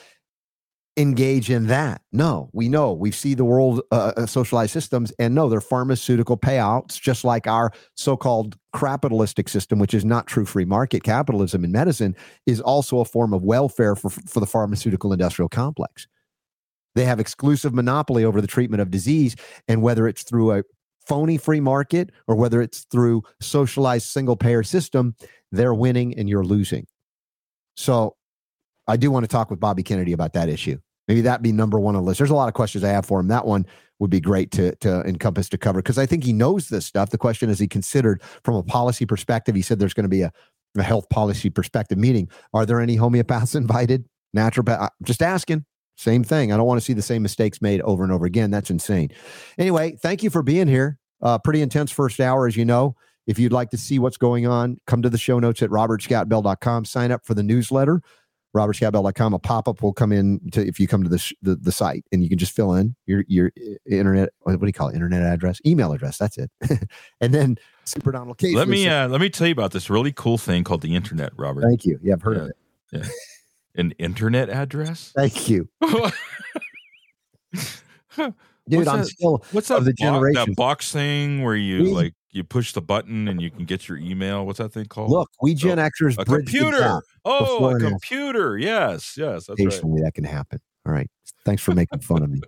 engage 0.99 1.49
in 1.49 1.67
that. 1.67 2.01
No, 2.11 2.49
we 2.51 2.67
know 2.67 2.91
we 2.91 3.09
see 3.09 3.33
the 3.33 3.45
world 3.45 3.81
uh, 3.91 4.11
uh, 4.17 4.25
socialized 4.25 4.73
systems, 4.73 5.13
and 5.17 5.33
no, 5.33 5.47
they're 5.47 5.61
pharmaceutical 5.61 6.37
payouts, 6.37 6.99
just 6.99 7.23
like 7.23 7.47
our 7.47 7.71
so-called 7.95 8.57
capitalistic 8.75 9.47
system, 9.47 9.79
which 9.79 9.93
is 9.93 10.03
not 10.03 10.27
true 10.27 10.45
free 10.45 10.65
market 10.65 11.01
capitalism 11.03 11.63
in 11.63 11.71
medicine, 11.71 12.15
is 12.45 12.59
also 12.59 12.99
a 12.99 13.05
form 13.05 13.33
of 13.33 13.43
welfare 13.43 13.95
for 13.95 14.09
for 14.09 14.41
the 14.41 14.45
pharmaceutical 14.45 15.13
industrial 15.13 15.47
complex. 15.47 16.05
They 16.95 17.05
have 17.05 17.19
exclusive 17.19 17.73
monopoly 17.73 18.25
over 18.25 18.41
the 18.41 18.47
treatment 18.47 18.81
of 18.81 18.91
disease, 18.91 19.37
and 19.69 19.81
whether 19.81 20.05
it's 20.05 20.23
through 20.23 20.51
a 20.51 20.63
phony 21.07 21.37
free 21.37 21.61
market 21.61 22.11
or 22.27 22.35
whether 22.35 22.61
it's 22.61 22.85
through 22.91 23.23
socialized 23.39 24.07
single 24.07 24.35
payer 24.35 24.63
system, 24.63 25.15
they're 25.51 25.73
winning 25.73 26.13
and 26.17 26.27
you're 26.27 26.43
losing. 26.43 26.85
So 27.77 28.17
I 28.85 28.97
do 28.97 29.11
want 29.11 29.23
to 29.23 29.27
talk 29.27 29.49
with 29.49 29.61
Bobby 29.61 29.81
Kennedy 29.81 30.11
about 30.11 30.33
that 30.33 30.49
issue. 30.49 30.79
Maybe 31.10 31.22
that 31.22 31.41
be 31.41 31.51
number 31.51 31.80
one 31.80 31.95
on 31.95 32.03
the 32.03 32.07
list. 32.07 32.20
There's 32.20 32.30
a 32.30 32.36
lot 32.36 32.47
of 32.47 32.53
questions 32.53 32.84
I 32.84 32.89
have 32.89 33.03
for 33.03 33.20
him. 33.20 33.30
That 33.30 33.47
one 33.47 33.66
would 33.97 34.12
be 34.12 34.22
great 34.22 34.51
to 34.51 34.76
to 34.76 35.01
encompass 35.01 35.49
to 35.49 35.57
cover 35.57 35.82
because 35.82 35.97
I 35.97 36.05
think 36.05 36.24
he 36.24 36.32
knows 36.32 36.70
this 36.70 36.86
stuff. 36.86 37.10
The 37.10 37.18
question 37.18 37.49
is 37.49 37.57
he 37.57 37.68
considered 37.68 38.22
from 38.43 38.55
a 38.55 38.64
policy 38.64 39.07
perspective. 39.07 39.55
He 39.55 39.64
said 39.64 39.80
there's 39.80 39.95
going 39.95 40.03
to 40.03 40.07
be 40.07 40.22
a, 40.22 40.32
a 40.78 40.84
health 40.84 41.10
policy 41.10 41.49
perspective 41.49 41.97
meeting. 41.97 42.30
Are 42.53 42.64
there 42.64 42.80
any 42.80 42.95
homeopaths 42.95 43.55
invited? 43.57 44.05
Naturopath? 44.38 44.89
Just 45.01 45.24
asking. 45.24 45.66
Same 45.97 46.24
thing. 46.24 46.53
I 46.53 46.57
don't 46.57 46.68
want 46.68 46.80
to 46.80 46.86
see 46.86 46.93
the 46.93 47.01
same 47.01 47.24
mistakes 47.24 47.60
made 47.60 47.82
over 47.82 48.03
and 48.03 48.14
over 48.14 48.26
again. 48.26 48.51
That's 48.51 48.70
insane. 48.70 49.10
Anyway, 49.57 49.97
thank 50.01 50.22
you 50.22 50.30
for 50.30 50.43
being 50.43 50.68
here. 50.68 50.99
Uh, 51.22 51.39
pretty 51.39 51.62
intense 51.62 51.91
first 51.91 52.20
hour, 52.22 52.47
as 52.47 52.55
you 52.55 52.64
know. 52.64 52.95
If 53.28 53.38
you'd 53.38 53.51
like 53.51 53.72
to 53.72 53.78
see 53.78 53.99
what's 53.99 54.16
going 54.16 54.47
on, 54.47 54.80
come 54.88 55.01
to 55.01 55.10
the 55.10 55.18
show 55.18 55.39
notes 55.39 55.62
at 55.62 55.70
robertscottbell.com. 55.72 56.86
Sign 56.86 57.12
up 57.12 57.26
for 57.26 57.34
the 57.34 57.43
newsletter 57.43 58.01
robertscottbell.com, 58.55 59.33
a 59.33 59.39
pop-up 59.39 59.81
will 59.81 59.93
come 59.93 60.11
in 60.11 60.39
to 60.51 60.65
if 60.65 60.79
you 60.79 60.87
come 60.87 61.03
to 61.03 61.09
the, 61.09 61.19
sh- 61.19 61.33
the, 61.41 61.55
the 61.55 61.71
site 61.71 62.05
and 62.11 62.23
you 62.23 62.29
can 62.29 62.37
just 62.37 62.55
fill 62.55 62.73
in 62.73 62.95
your 63.05 63.23
your 63.27 63.51
internet 63.89 64.29
what 64.43 64.59
do 64.59 64.65
you 64.65 64.73
call 64.73 64.89
it? 64.89 64.95
Internet 64.95 65.21
address? 65.21 65.59
Email 65.65 65.91
address 65.91 66.17
that's 66.17 66.37
it. 66.37 66.51
And 67.21 67.33
then 67.33 67.57
super 67.85 68.11
Donald 68.11 68.37
Case 68.37 68.55
let 68.55 68.67
me 68.67 68.87
uh, 68.87 69.07
let 69.07 69.21
me 69.21 69.29
tell 69.29 69.47
you 69.47 69.53
about 69.53 69.71
this 69.71 69.89
really 69.89 70.11
cool 70.11 70.37
thing 70.37 70.63
called 70.63 70.81
the 70.81 70.95
internet 70.95 71.31
Robert. 71.37 71.63
Thank 71.63 71.85
you. 71.85 71.99
Yeah 72.01 72.13
I've 72.13 72.21
heard 72.21 72.37
yeah. 72.37 72.43
of 72.43 72.49
it. 72.49 72.55
yeah. 72.91 73.03
an 73.75 73.91
internet 73.99 74.49
address? 74.49 75.11
Thank 75.15 75.49
you. 75.49 75.69
Dude 78.69 78.79
what's 78.79 78.89
I'm 78.89 78.99
that, 78.99 79.07
still 79.07 79.43
what's 79.51 79.67
that, 79.69 79.83
the 79.83 79.93
generation. 79.93 80.45
that 80.45 80.55
box 80.55 80.91
thing 80.91 81.43
where 81.43 81.55
you 81.55 81.83
we, 81.83 81.89
like 81.91 82.13
you 82.32 82.43
push 82.43 82.73
the 82.73 82.82
button 82.82 83.27
and 83.27 83.41
you 83.41 83.49
can 83.49 83.65
get 83.65 83.88
your 83.88 83.97
email. 83.97 84.45
What's 84.45 84.59
that 84.59 84.71
thing 84.71 84.86
called? 84.86 85.09
Look, 85.09 85.30
we 85.41 85.55
Gen 85.55 85.80
oh, 85.80 85.89
Xers 85.89 86.17
a 86.17 86.25
computer. 86.25 87.01
Oh, 87.25 87.69
a 87.69 87.80
computer. 87.80 88.57
Yes, 88.57 89.15
yes. 89.17 89.47
That's 89.47 89.59
right. 89.61 90.03
that 90.03 90.11
can 90.13 90.23
happen. 90.23 90.59
All 90.86 90.93
right. 90.93 91.09
Thanks 91.45 91.61
for 91.61 91.73
making 91.73 91.99
fun 91.99 92.23
of 92.23 92.30
me. 92.30 92.41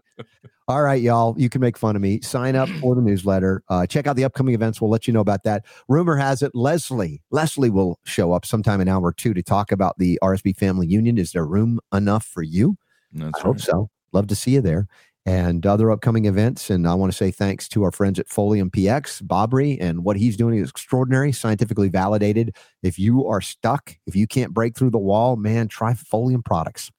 All 0.68 0.82
right, 0.82 1.02
y'all. 1.02 1.36
You 1.38 1.50
can 1.50 1.62
make 1.62 1.78
fun 1.78 1.96
of 1.96 2.02
me. 2.02 2.22
Sign 2.22 2.56
up 2.56 2.70
for 2.70 2.96
the 2.96 3.02
newsletter. 3.02 3.64
Uh, 3.68 3.86
check 3.86 4.08
out 4.08 4.16
the 4.16 4.24
upcoming 4.24 4.54
events. 4.54 4.80
We'll 4.80 4.90
let 4.90 5.08
you 5.08 5.14
know 5.14 5.20
about 5.20 5.44
that. 5.44 5.66
Rumor 5.88 6.16
has 6.16 6.42
it 6.42 6.52
Leslie 6.54 7.22
Leslie 7.32 7.70
will 7.70 8.00
show 8.06 8.34
up 8.34 8.46
sometime 8.46 8.80
an 8.80 8.88
hour 8.88 9.02
or 9.02 9.14
two 9.14 9.34
to 9.34 9.44
talk 9.44 9.72
about 9.72 9.98
the 9.98 10.20
RSB 10.24 10.56
Family 10.56 10.88
Union. 10.88 11.18
Is 11.18 11.32
there 11.32 11.46
room 11.46 11.80
enough 11.94 12.26
for 12.26 12.44
you? 12.44 12.78
That's 13.12 13.34
I 13.36 13.38
right. 13.38 13.46
hope 13.46 13.60
so. 13.60 13.90
Love 14.14 14.28
to 14.28 14.36
see 14.36 14.52
you 14.52 14.62
there 14.62 14.88
and 15.26 15.66
other 15.66 15.92
upcoming 15.92 16.26
events. 16.26 16.70
And 16.70 16.88
I 16.88 16.94
want 16.94 17.12
to 17.12 17.18
say 17.18 17.32
thanks 17.32 17.68
to 17.70 17.84
our 17.84 17.92
friends 17.92 18.20
at 18.20 18.28
Folium 18.28 18.70
PX, 18.72 19.22
Bobry, 19.24 19.78
and 19.80 20.04
what 20.04 20.18
he's 20.18 20.36
doing 20.36 20.58
is 20.58 20.70
extraordinary, 20.70 21.32
scientifically 21.32 21.90
validated. 21.90 22.56
If 22.82 22.98
you 22.98 23.28
are 23.28 23.42
stuck, 23.42 23.98
if 24.08 24.16
you 24.16 24.28
can't 24.28 24.54
break 24.54 24.76
through 24.76 24.92
the 24.92 24.98
wall, 24.98 25.36
man, 25.36 25.68
try 25.68 25.94
Folium 25.94 26.44
products. 26.44 26.92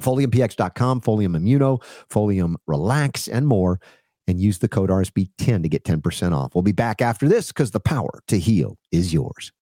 FoliumPX.com, 0.00 1.00
Folium 1.00 1.36
Immuno, 1.36 1.82
Folium 2.10 2.54
Relax, 2.66 3.28
and 3.28 3.46
more. 3.46 3.80
And 4.28 4.40
use 4.40 4.58
the 4.60 4.68
code 4.68 4.88
RSB10 4.88 5.64
to 5.64 5.68
get 5.68 5.84
10% 5.84 6.32
off. 6.32 6.54
We'll 6.54 6.62
be 6.62 6.70
back 6.70 7.02
after 7.02 7.28
this 7.28 7.48
because 7.48 7.72
the 7.72 7.80
power 7.80 8.22
to 8.28 8.38
heal 8.38 8.78
is 8.92 9.12
yours. 9.12 9.52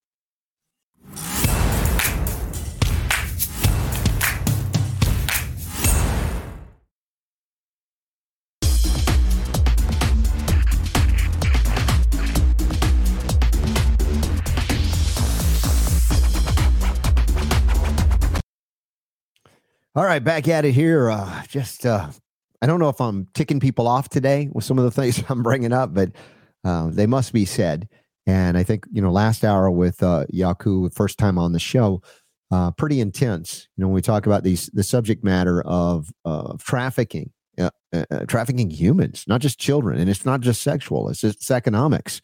All 19.97 20.05
right, 20.05 20.22
back 20.22 20.47
at 20.47 20.64
it 20.64 20.70
here. 20.70 21.11
Uh, 21.11 21.43
just, 21.49 21.84
uh, 21.84 22.11
I 22.62 22.66
don't 22.66 22.78
know 22.78 22.91
if 22.91 23.01
I'm 23.01 23.26
ticking 23.34 23.59
people 23.59 23.88
off 23.88 24.09
today 24.09 24.49
with 24.53 24.64
some 24.64 24.78
of 24.78 24.84
the 24.84 24.91
things 25.03 25.20
I'm 25.28 25.43
bringing 25.43 25.72
up, 25.72 25.93
but 25.93 26.12
uh, 26.62 26.91
they 26.91 27.09
must 27.09 27.32
be 27.32 27.45
said. 27.45 27.88
And 28.24 28.57
I 28.57 28.62
think, 28.62 28.84
you 28.93 29.03
know, 29.03 29.11
last 29.11 29.45
hour 29.45 29.68
with 29.68 30.01
uh, 30.01 30.26
Jaco, 30.32 30.95
first 30.95 31.18
time 31.18 31.38
on 31.38 31.53
the 31.53 31.59
show, 31.59 32.03
uh, 32.53 32.70
pretty 32.70 33.01
intense. 33.01 33.66
You 33.76 33.82
know, 33.82 33.88
when 33.88 33.97
we 33.97 34.01
talk 34.03 34.26
about 34.26 34.45
these, 34.45 34.66
the 34.66 34.84
subject 34.84 35.24
matter 35.24 35.61
of 35.62 36.12
uh, 36.24 36.57
trafficking, 36.61 37.32
uh, 37.59 37.70
uh, 37.93 38.05
uh, 38.12 38.24
trafficking 38.26 38.70
humans, 38.70 39.24
not 39.26 39.41
just 39.41 39.59
children, 39.59 39.99
and 39.99 40.09
it's 40.09 40.24
not 40.24 40.41
just 40.41 40.62
sexual; 40.62 41.09
it's 41.09 41.24
it's 41.24 41.51
economics, 41.51 42.20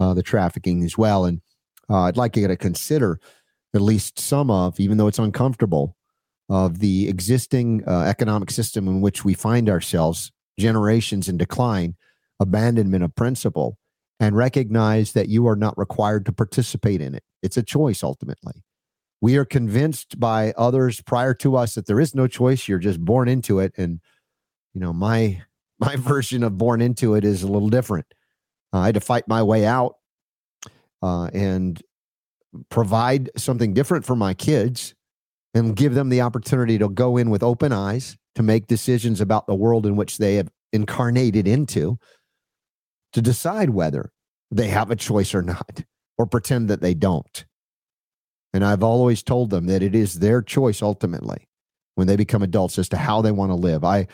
uh, 0.00 0.12
the 0.12 0.22
trafficking 0.22 0.84
as 0.84 0.98
well. 0.98 1.24
And 1.24 1.40
I'd 1.88 2.16
like 2.16 2.36
you 2.36 2.46
to 2.46 2.56
consider 2.56 3.18
at 3.74 3.80
least 3.80 4.18
some 4.18 4.50
of, 4.50 4.78
even 4.80 4.98
though 4.98 5.08
it's 5.08 5.18
uncomfortable, 5.18 5.96
of 6.48 6.78
the 6.78 7.08
existing 7.08 7.82
uh, 7.86 8.02
economic 8.02 8.50
system 8.50 8.86
in 8.86 9.00
which 9.00 9.24
we 9.24 9.34
find 9.34 9.68
ourselves, 9.68 10.30
generations 10.58 11.28
in 11.28 11.36
decline, 11.36 11.96
abandonment 12.40 13.02
of 13.02 13.14
principle, 13.14 13.78
and 14.20 14.36
recognize 14.36 15.12
that 15.12 15.28
you 15.28 15.46
are 15.46 15.56
not 15.56 15.76
required 15.76 16.24
to 16.26 16.32
participate 16.32 17.00
in 17.00 17.14
it. 17.14 17.24
It's 17.42 17.56
a 17.56 17.62
choice 17.62 18.02
ultimately. 18.02 18.64
We 19.20 19.36
are 19.36 19.44
convinced 19.44 20.20
by 20.20 20.52
others 20.56 21.00
prior 21.00 21.34
to 21.34 21.56
us 21.56 21.74
that 21.74 21.86
there 21.86 22.00
is 22.00 22.14
no 22.14 22.26
choice. 22.26 22.68
You're 22.68 22.78
just 22.78 23.04
born 23.04 23.28
into 23.28 23.58
it. 23.58 23.72
And, 23.76 24.00
you 24.74 24.80
know, 24.80 24.92
my 24.92 25.42
my 25.78 25.96
version 25.96 26.42
of 26.42 26.56
born 26.56 26.80
into 26.80 27.14
it 27.14 27.24
is 27.24 27.42
a 27.42 27.48
little 27.48 27.68
different. 27.68 28.06
Uh, 28.72 28.78
I 28.78 28.86
had 28.86 28.94
to 28.94 29.00
fight 29.00 29.28
my 29.28 29.42
way 29.42 29.66
out 29.66 29.96
uh, 31.02 31.26
and 31.34 31.82
provide 32.70 33.30
something 33.36 33.74
different 33.74 34.06
for 34.06 34.16
my 34.16 34.32
kids 34.32 34.94
and 35.56 35.74
give 35.74 35.94
them 35.94 36.10
the 36.10 36.20
opportunity 36.20 36.76
to 36.76 36.86
go 36.86 37.16
in 37.16 37.30
with 37.30 37.42
open 37.42 37.72
eyes 37.72 38.18
to 38.34 38.42
make 38.42 38.66
decisions 38.66 39.22
about 39.22 39.46
the 39.46 39.54
world 39.54 39.86
in 39.86 39.96
which 39.96 40.18
they 40.18 40.34
have 40.34 40.50
incarnated 40.70 41.48
into 41.48 41.98
to 43.14 43.22
decide 43.22 43.70
whether 43.70 44.12
they 44.50 44.68
have 44.68 44.90
a 44.90 44.96
choice 44.96 45.34
or 45.34 45.40
not 45.40 45.82
or 46.18 46.26
pretend 46.26 46.68
that 46.68 46.82
they 46.82 46.92
don't. 46.92 47.46
And 48.52 48.62
I've 48.62 48.82
always 48.82 49.22
told 49.22 49.48
them 49.48 49.64
that 49.66 49.82
it 49.82 49.94
is 49.94 50.18
their 50.18 50.42
choice 50.42 50.82
ultimately 50.82 51.48
when 51.94 52.06
they 52.06 52.16
become 52.16 52.42
adults 52.42 52.78
as 52.78 52.90
to 52.90 52.98
how 52.98 53.22
they 53.22 53.32
want 53.32 53.50
to 53.50 53.56
live. 53.56 53.82
I 53.82 54.08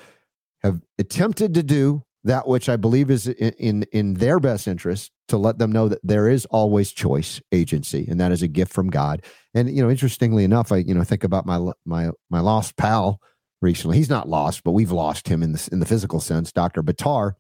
have 0.63 0.81
attempted 0.97 1.55
to 1.55 1.65
do 1.65 2.05
that 2.25 2.47
which 2.47 2.69
I 2.69 2.77
believe 2.77 3.11
is 3.11 3.27
in, 3.27 3.53
in, 3.59 3.83
in 3.93 4.15
their 4.15 4.39
best 4.39 4.69
interest 4.69 5.11
to 5.29 5.37
let 5.37 5.59
them 5.59 5.73
know 5.73 5.89
that 5.89 6.01
there 6.03 6.29
is 6.29 6.47
always 6.47 6.93
choice 6.93 7.41
agency 7.51 8.07
and 8.09 8.21
that 8.21 8.33
is 8.33 8.43
a 8.43 8.49
gift 8.49 8.73
from 8.73 8.91
God. 8.91 9.25
And 9.55 9.75
you 9.75 9.83
know, 9.83 9.91
interestingly 9.91 10.45
enough, 10.45 10.71
I 10.73 10.79
you 10.79 10.95
know 10.95 11.05
think 11.05 11.25
about 11.25 11.47
my 11.47 11.73
my 11.85 12.11
my 12.31 12.41
lost 12.41 12.77
pal 12.77 13.21
recently. 13.61 13.97
He's 13.97 14.11
not 14.11 14.29
lost, 14.29 14.63
but 14.65 14.73
we've 14.73 14.93
lost 14.93 15.29
him 15.29 15.43
in 15.43 15.53
the 15.53 15.69
in 15.73 15.81
the 15.81 15.87
physical 15.87 16.21
sense, 16.21 16.53
Dr. 16.53 16.83
Buttar. 16.83 17.33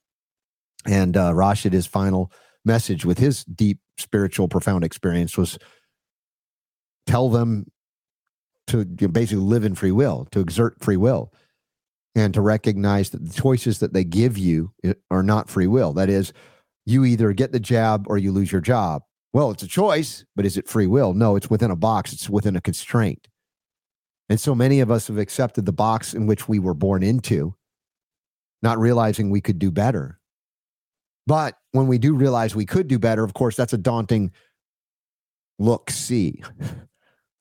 And 0.84 1.16
uh, 1.16 1.32
Rashid, 1.32 1.72
his 1.72 1.86
final 1.86 2.32
message 2.64 3.04
with 3.04 3.18
his 3.18 3.44
deep 3.44 3.78
spiritual, 3.98 4.48
profound 4.48 4.82
experience 4.82 5.36
was 5.36 5.58
tell 7.06 7.28
them 7.28 7.66
to 8.68 8.84
basically 8.84 9.42
live 9.42 9.64
in 9.64 9.74
free 9.74 9.92
will, 9.92 10.26
to 10.30 10.40
exert 10.40 10.82
free 10.82 10.96
will 10.96 11.32
and 12.14 12.34
to 12.34 12.40
recognize 12.40 13.10
that 13.10 13.24
the 13.24 13.32
choices 13.32 13.78
that 13.78 13.92
they 13.92 14.04
give 14.04 14.36
you 14.36 14.72
eh, 14.84 14.94
are 15.10 15.22
not 15.22 15.48
free 15.48 15.66
will. 15.66 15.92
That 15.92 16.08
is, 16.08 16.32
you 16.84 17.04
either 17.04 17.32
get 17.32 17.52
the 17.52 17.60
jab 17.60 18.06
or 18.08 18.18
you 18.18 18.32
lose 18.32 18.52
your 18.52 18.60
job. 18.60 19.02
Well, 19.32 19.50
it's 19.50 19.62
a 19.62 19.68
choice, 19.68 20.24
but 20.36 20.44
is 20.44 20.58
it 20.58 20.68
free 20.68 20.86
will? 20.86 21.14
No, 21.14 21.36
it's 21.36 21.48
within 21.48 21.70
a 21.70 21.76
box, 21.76 22.12
it's 22.12 22.28
within 22.28 22.56
a 22.56 22.60
constraint. 22.60 23.28
And 24.28 24.38
so 24.38 24.54
many 24.54 24.80
of 24.80 24.90
us 24.90 25.08
have 25.08 25.18
accepted 25.18 25.64
the 25.64 25.72
box 25.72 26.14
in 26.14 26.26
which 26.26 26.48
we 26.48 26.58
were 26.58 26.74
born 26.74 27.02
into, 27.02 27.54
not 28.62 28.78
realizing 28.78 29.30
we 29.30 29.40
could 29.40 29.58
do 29.58 29.70
better. 29.70 30.18
But 31.26 31.56
when 31.70 31.86
we 31.86 31.98
do 31.98 32.14
realize 32.14 32.54
we 32.54 32.66
could 32.66 32.88
do 32.88 32.98
better, 32.98 33.24
of 33.24 33.34
course, 33.34 33.56
that's 33.56 33.72
a 33.72 33.78
daunting 33.78 34.32
look 35.58 35.90
see. 35.90 36.42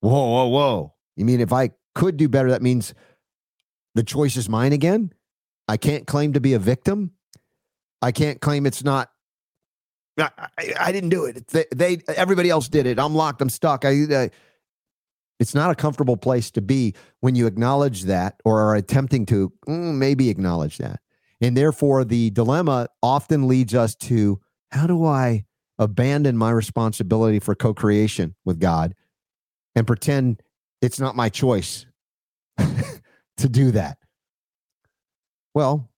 Whoa, 0.01 0.29
whoa, 0.29 0.47
whoa. 0.47 0.93
You 1.15 1.25
mean 1.25 1.41
if 1.41 1.53
I 1.53 1.71
could 1.93 2.17
do 2.17 2.27
better, 2.27 2.49
that 2.49 2.61
means 2.61 2.93
the 3.95 4.03
choice 4.03 4.37
is 4.37 4.49
mine 4.49 4.73
again. 4.73 5.13
I 5.67 5.77
can't 5.77 6.07
claim 6.07 6.33
to 6.33 6.41
be 6.41 6.53
a 6.53 6.59
victim. 6.59 7.11
I 8.01 8.11
can't 8.11 8.41
claim 8.41 8.65
it's 8.65 8.83
not. 8.83 9.09
I, 10.17 10.29
I, 10.37 10.73
I 10.79 10.91
didn't 10.91 11.09
do 11.09 11.25
it. 11.25 11.47
They, 11.47 11.65
they, 11.73 12.01
everybody 12.15 12.49
else 12.49 12.67
did 12.67 12.85
it. 12.85 12.99
I'm 12.99 13.15
locked. 13.15 13.41
I'm 13.41 13.49
stuck. 13.49 13.85
I, 13.85 13.89
I, 13.89 14.29
it's 15.39 15.55
not 15.55 15.71
a 15.71 15.75
comfortable 15.75 16.17
place 16.17 16.51
to 16.51 16.61
be 16.61 16.93
when 17.19 17.35
you 17.35 17.47
acknowledge 17.47 18.03
that 18.03 18.39
or 18.45 18.61
are 18.61 18.75
attempting 18.75 19.25
to 19.27 19.51
mm, 19.67 19.95
maybe 19.95 20.29
acknowledge 20.29 20.77
that. 20.77 20.99
And 21.41 21.57
therefore, 21.57 22.05
the 22.05 22.29
dilemma 22.29 22.87
often 23.01 23.47
leads 23.47 23.73
us 23.73 23.95
to 23.95 24.39
how 24.71 24.85
do 24.85 25.05
I 25.05 25.45
abandon 25.79 26.37
my 26.37 26.51
responsibility 26.51 27.39
for 27.39 27.55
co 27.55 27.73
creation 27.73 28.35
with 28.45 28.59
God 28.59 28.93
and 29.75 29.87
pretend 29.87 30.43
it's 30.81 30.99
not 30.99 31.15
my 31.15 31.29
choice? 31.29 31.87
to 33.41 33.49
do 33.49 33.71
that? 33.71 33.97
Well, 35.53 35.89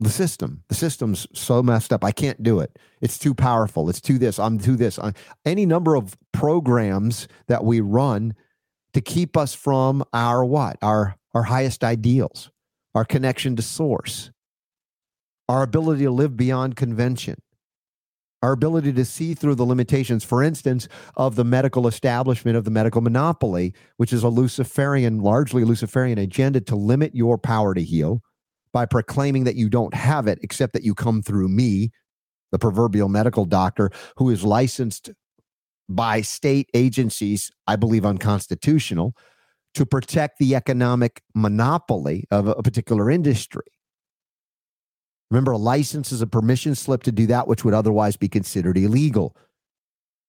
the 0.00 0.10
system. 0.10 0.64
The 0.68 0.74
system's 0.74 1.26
so 1.32 1.62
messed 1.62 1.92
up. 1.92 2.04
I 2.04 2.10
can't 2.10 2.42
do 2.42 2.58
it. 2.60 2.78
It's 3.00 3.18
too 3.18 3.34
powerful. 3.34 3.88
It's 3.88 4.00
too 4.00 4.18
this. 4.18 4.38
I'm 4.38 4.58
too 4.58 4.76
this. 4.76 4.98
I'm, 4.98 5.14
any 5.44 5.64
number 5.64 5.94
of 5.94 6.16
programs 6.32 7.28
that 7.46 7.64
we 7.64 7.80
run 7.80 8.34
to 8.94 9.00
keep 9.00 9.36
us 9.36 9.54
from 9.54 10.04
our 10.12 10.44
what? 10.44 10.76
Our 10.82 11.16
our 11.34 11.44
highest 11.44 11.82
ideals, 11.82 12.50
our 12.94 13.04
connection 13.04 13.56
to 13.56 13.62
source, 13.62 14.30
our 15.48 15.62
ability 15.62 16.04
to 16.04 16.10
live 16.10 16.36
beyond 16.36 16.76
convention 16.76 17.40
our 18.42 18.52
ability 18.52 18.92
to 18.92 19.04
see 19.04 19.34
through 19.34 19.54
the 19.54 19.64
limitations, 19.64 20.24
for 20.24 20.42
instance, 20.42 20.88
of 21.16 21.36
the 21.36 21.44
medical 21.44 21.86
establishment, 21.86 22.56
of 22.56 22.64
the 22.64 22.70
medical 22.70 23.00
monopoly, 23.00 23.72
which 23.96 24.12
is 24.12 24.24
a 24.24 24.28
Luciferian, 24.28 25.20
largely 25.20 25.64
Luciferian 25.64 26.18
agenda 26.18 26.60
to 26.60 26.74
limit 26.74 27.14
your 27.14 27.38
power 27.38 27.72
to 27.74 27.82
heal 27.82 28.20
by 28.72 28.84
proclaiming 28.86 29.44
that 29.44 29.54
you 29.54 29.68
don't 29.68 29.94
have 29.94 30.26
it, 30.26 30.38
except 30.42 30.72
that 30.72 30.82
you 30.82 30.94
come 30.94 31.22
through 31.22 31.48
me, 31.48 31.90
the 32.50 32.58
proverbial 32.58 33.08
medical 33.08 33.44
doctor 33.44 33.90
who 34.16 34.28
is 34.30 34.44
licensed 34.44 35.10
by 35.88 36.20
state 36.20 36.68
agencies, 36.74 37.50
I 37.66 37.76
believe 37.76 38.04
unconstitutional, 38.04 39.14
to 39.74 39.86
protect 39.86 40.38
the 40.38 40.54
economic 40.54 41.22
monopoly 41.34 42.24
of 42.30 42.46
a 42.46 42.62
particular 42.62 43.10
industry. 43.10 43.64
Remember, 45.32 45.52
a 45.52 45.56
license 45.56 46.12
is 46.12 46.20
a 46.20 46.26
permission 46.26 46.74
slip 46.74 47.04
to 47.04 47.10
do 47.10 47.24
that 47.28 47.48
which 47.48 47.64
would 47.64 47.72
otherwise 47.72 48.18
be 48.18 48.28
considered 48.28 48.76
illegal. 48.76 49.34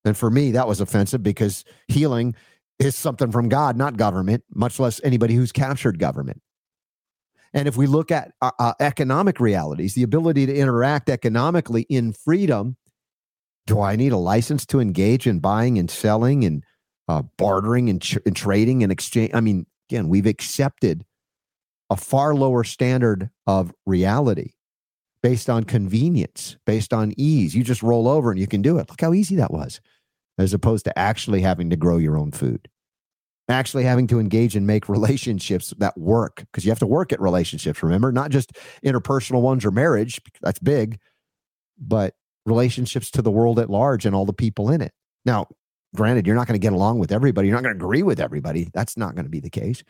And 0.06 0.16
for 0.16 0.32
me, 0.32 0.52
that 0.52 0.66
was 0.66 0.80
offensive 0.80 1.22
because 1.22 1.66
healing 1.90 2.36
is 2.80 2.96
something 2.96 3.30
from 3.30 3.50
God, 3.50 3.76
not 3.76 3.98
government, 3.98 4.46
much 4.56 4.80
less 4.80 5.02
anybody 5.04 5.36
who's 5.36 5.52
captured 5.52 6.00
government. 6.00 6.42
And 7.54 7.68
if 7.68 7.76
we 7.76 7.86
look 7.86 8.12
at 8.12 8.32
uh, 8.42 8.52
uh, 8.58 8.76
economic 8.80 9.42
realities, 9.42 9.94
the 9.94 10.04
ability 10.04 10.46
to 10.46 10.56
interact 10.56 11.10
economically 11.10 11.82
in 11.90 12.14
freedom, 12.14 12.78
do 13.68 13.82
I 13.82 13.98
need 13.98 14.14
a 14.14 14.18
license 14.18 14.66
to 14.68 14.80
engage 14.80 15.28
in 15.28 15.40
buying 15.40 15.78
and 15.78 15.92
selling 15.92 16.46
and 16.46 16.64
uh, 17.10 17.24
bartering 17.38 17.90
and, 17.90 18.02
and 18.26 18.38
trading 18.38 18.84
and 18.84 18.92
exchange? 18.92 19.32
I 19.34 19.42
mean, 19.42 19.66
again, 19.90 20.08
we've 20.08 20.26
accepted 20.26 21.04
a 21.90 21.98
far 21.98 22.34
lower 22.34 22.64
standard 22.64 23.30
of 23.46 23.74
reality 23.86 24.54
based 25.24 25.50
on 25.50 25.64
convenience, 25.64 26.58
based 26.66 26.94
on 26.94 27.14
ease. 27.18 27.56
You 27.56 27.64
just 27.64 27.82
roll 27.82 28.08
over 28.08 28.30
and 28.30 28.40
you 28.40 28.46
can 28.46 28.62
do 28.62 28.78
it. 28.78 28.90
Look 28.90 29.02
how 29.02 29.14
easy 29.14 29.38
that 29.38 29.52
was, 29.52 29.80
as 30.38 30.54
opposed 30.54 30.84
to 30.86 31.00
actually 31.00 31.42
having 31.42 31.70
to 31.70 31.78
grow 31.78 31.98
your 31.98 32.18
own 32.18 32.32
food, 32.32 32.68
actually 33.48 33.86
having 33.86 34.06
to 34.08 34.20
engage 34.20 34.56
and 34.56 34.68
make 34.68 34.90
relationships 34.90 35.74
that 35.78 35.98
work, 35.98 36.44
because 36.52 36.66
you 36.66 36.72
have 36.72 36.80
to 36.80 36.86
work 36.86 37.14
at 37.14 37.22
relationships, 37.22 37.82
remember, 37.82 38.12
not 38.12 38.32
just 38.32 38.52
interpersonal 38.86 39.42
ones 39.42 39.64
or 39.64 39.72
marriage, 39.72 40.22
that's 40.42 40.60
big, 40.60 41.00
but 41.80 42.16
relationships 42.46 43.10
to 43.12 43.22
the 43.22 43.32
world 43.32 43.60
at 43.60 43.70
large 43.70 44.06
and 44.06 44.14
all 44.14 44.26
the 44.26 44.34
people 44.34 44.70
in 44.70 44.82
it. 44.82 44.92
Now, 45.26 45.48
granted, 45.96 46.28
you're 46.28 46.36
not 46.36 46.48
going 46.48 46.60
to 46.60 46.64
get 46.66 46.74
along 46.74 47.00
with 47.00 47.14
everybody, 47.14 47.48
you're 47.48 47.56
not 47.56 47.64
going 47.64 47.78
to 47.78 47.84
agree 47.84 48.04
with 48.04 48.20
everybody. 48.20 48.70
That's 48.74 48.98
not 48.98 49.16
going 49.16 49.26
to 49.26 49.32
be 49.32 49.40
the 49.40 49.50
case. 49.50 49.86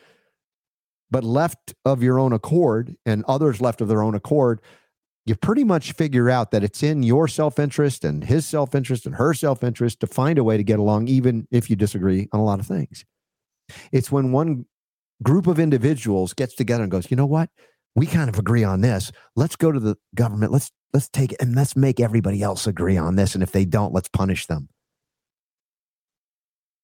But 1.10 1.24
left 1.24 1.74
of 1.84 2.04
your 2.04 2.20
own 2.20 2.32
accord 2.32 2.94
and 3.04 3.24
others 3.26 3.60
left 3.60 3.80
of 3.80 3.88
their 3.88 4.02
own 4.02 4.14
accord, 4.14 4.60
you 5.26 5.34
pretty 5.34 5.64
much 5.64 5.92
figure 5.92 6.28
out 6.28 6.50
that 6.50 6.62
it's 6.62 6.82
in 6.82 7.02
your 7.02 7.26
self 7.28 7.58
interest 7.58 8.04
and 8.04 8.24
his 8.24 8.46
self 8.46 8.74
interest 8.74 9.06
and 9.06 9.14
her 9.16 9.32
self 9.32 9.64
interest 9.64 10.00
to 10.00 10.06
find 10.06 10.38
a 10.38 10.44
way 10.44 10.56
to 10.56 10.64
get 10.64 10.78
along, 10.78 11.08
even 11.08 11.48
if 11.50 11.70
you 11.70 11.76
disagree 11.76 12.28
on 12.32 12.40
a 12.40 12.44
lot 12.44 12.60
of 12.60 12.66
things. 12.66 13.04
It's 13.90 14.12
when 14.12 14.32
one 14.32 14.66
group 15.22 15.46
of 15.46 15.58
individuals 15.58 16.34
gets 16.34 16.54
together 16.54 16.82
and 16.82 16.92
goes, 16.92 17.10
you 17.10 17.16
know 17.16 17.26
what? 17.26 17.48
We 17.94 18.06
kind 18.06 18.28
of 18.28 18.38
agree 18.38 18.64
on 18.64 18.80
this. 18.82 19.12
Let's 19.36 19.56
go 19.56 19.72
to 19.72 19.80
the 19.80 19.96
government. 20.14 20.52
Let's 20.52 20.70
let's 20.92 21.08
take 21.08 21.32
it 21.32 21.40
and 21.40 21.54
let's 21.54 21.74
make 21.74 22.00
everybody 22.00 22.42
else 22.42 22.66
agree 22.66 22.98
on 22.98 23.16
this. 23.16 23.34
And 23.34 23.42
if 23.42 23.52
they 23.52 23.64
don't, 23.64 23.94
let's 23.94 24.08
punish 24.08 24.46
them. 24.46 24.68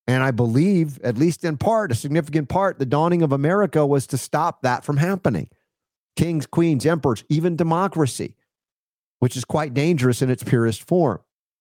And 0.06 0.24
I 0.24 0.30
believe, 0.30 0.98
at 1.02 1.18
least 1.18 1.44
in 1.44 1.56
part, 1.56 1.92
a 1.92 1.94
significant 1.94 2.48
part, 2.48 2.78
the 2.78 2.86
dawning 2.86 3.22
of 3.22 3.32
America 3.32 3.86
was 3.86 4.08
to 4.08 4.18
stop 4.18 4.62
that 4.62 4.84
from 4.84 4.96
happening 4.96 5.48
kings, 6.16 6.46
queens, 6.46 6.86
emperors, 6.86 7.24
even 7.28 7.56
democracy, 7.56 8.36
which 9.20 9.36
is 9.36 9.44
quite 9.44 9.74
dangerous 9.74 10.22
in 10.22 10.30
its 10.30 10.42
purest 10.42 10.86
form. 10.86 11.20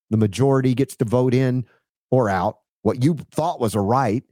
The 0.10 0.18
majority 0.18 0.74
gets 0.74 0.96
to 0.98 1.06
vote 1.06 1.34
in 1.34 1.66
or 2.12 2.30
out. 2.30 2.60
What 2.82 3.04
you 3.04 3.18
thought 3.32 3.60
was 3.60 3.76
a 3.76 3.82
right 3.82 4.24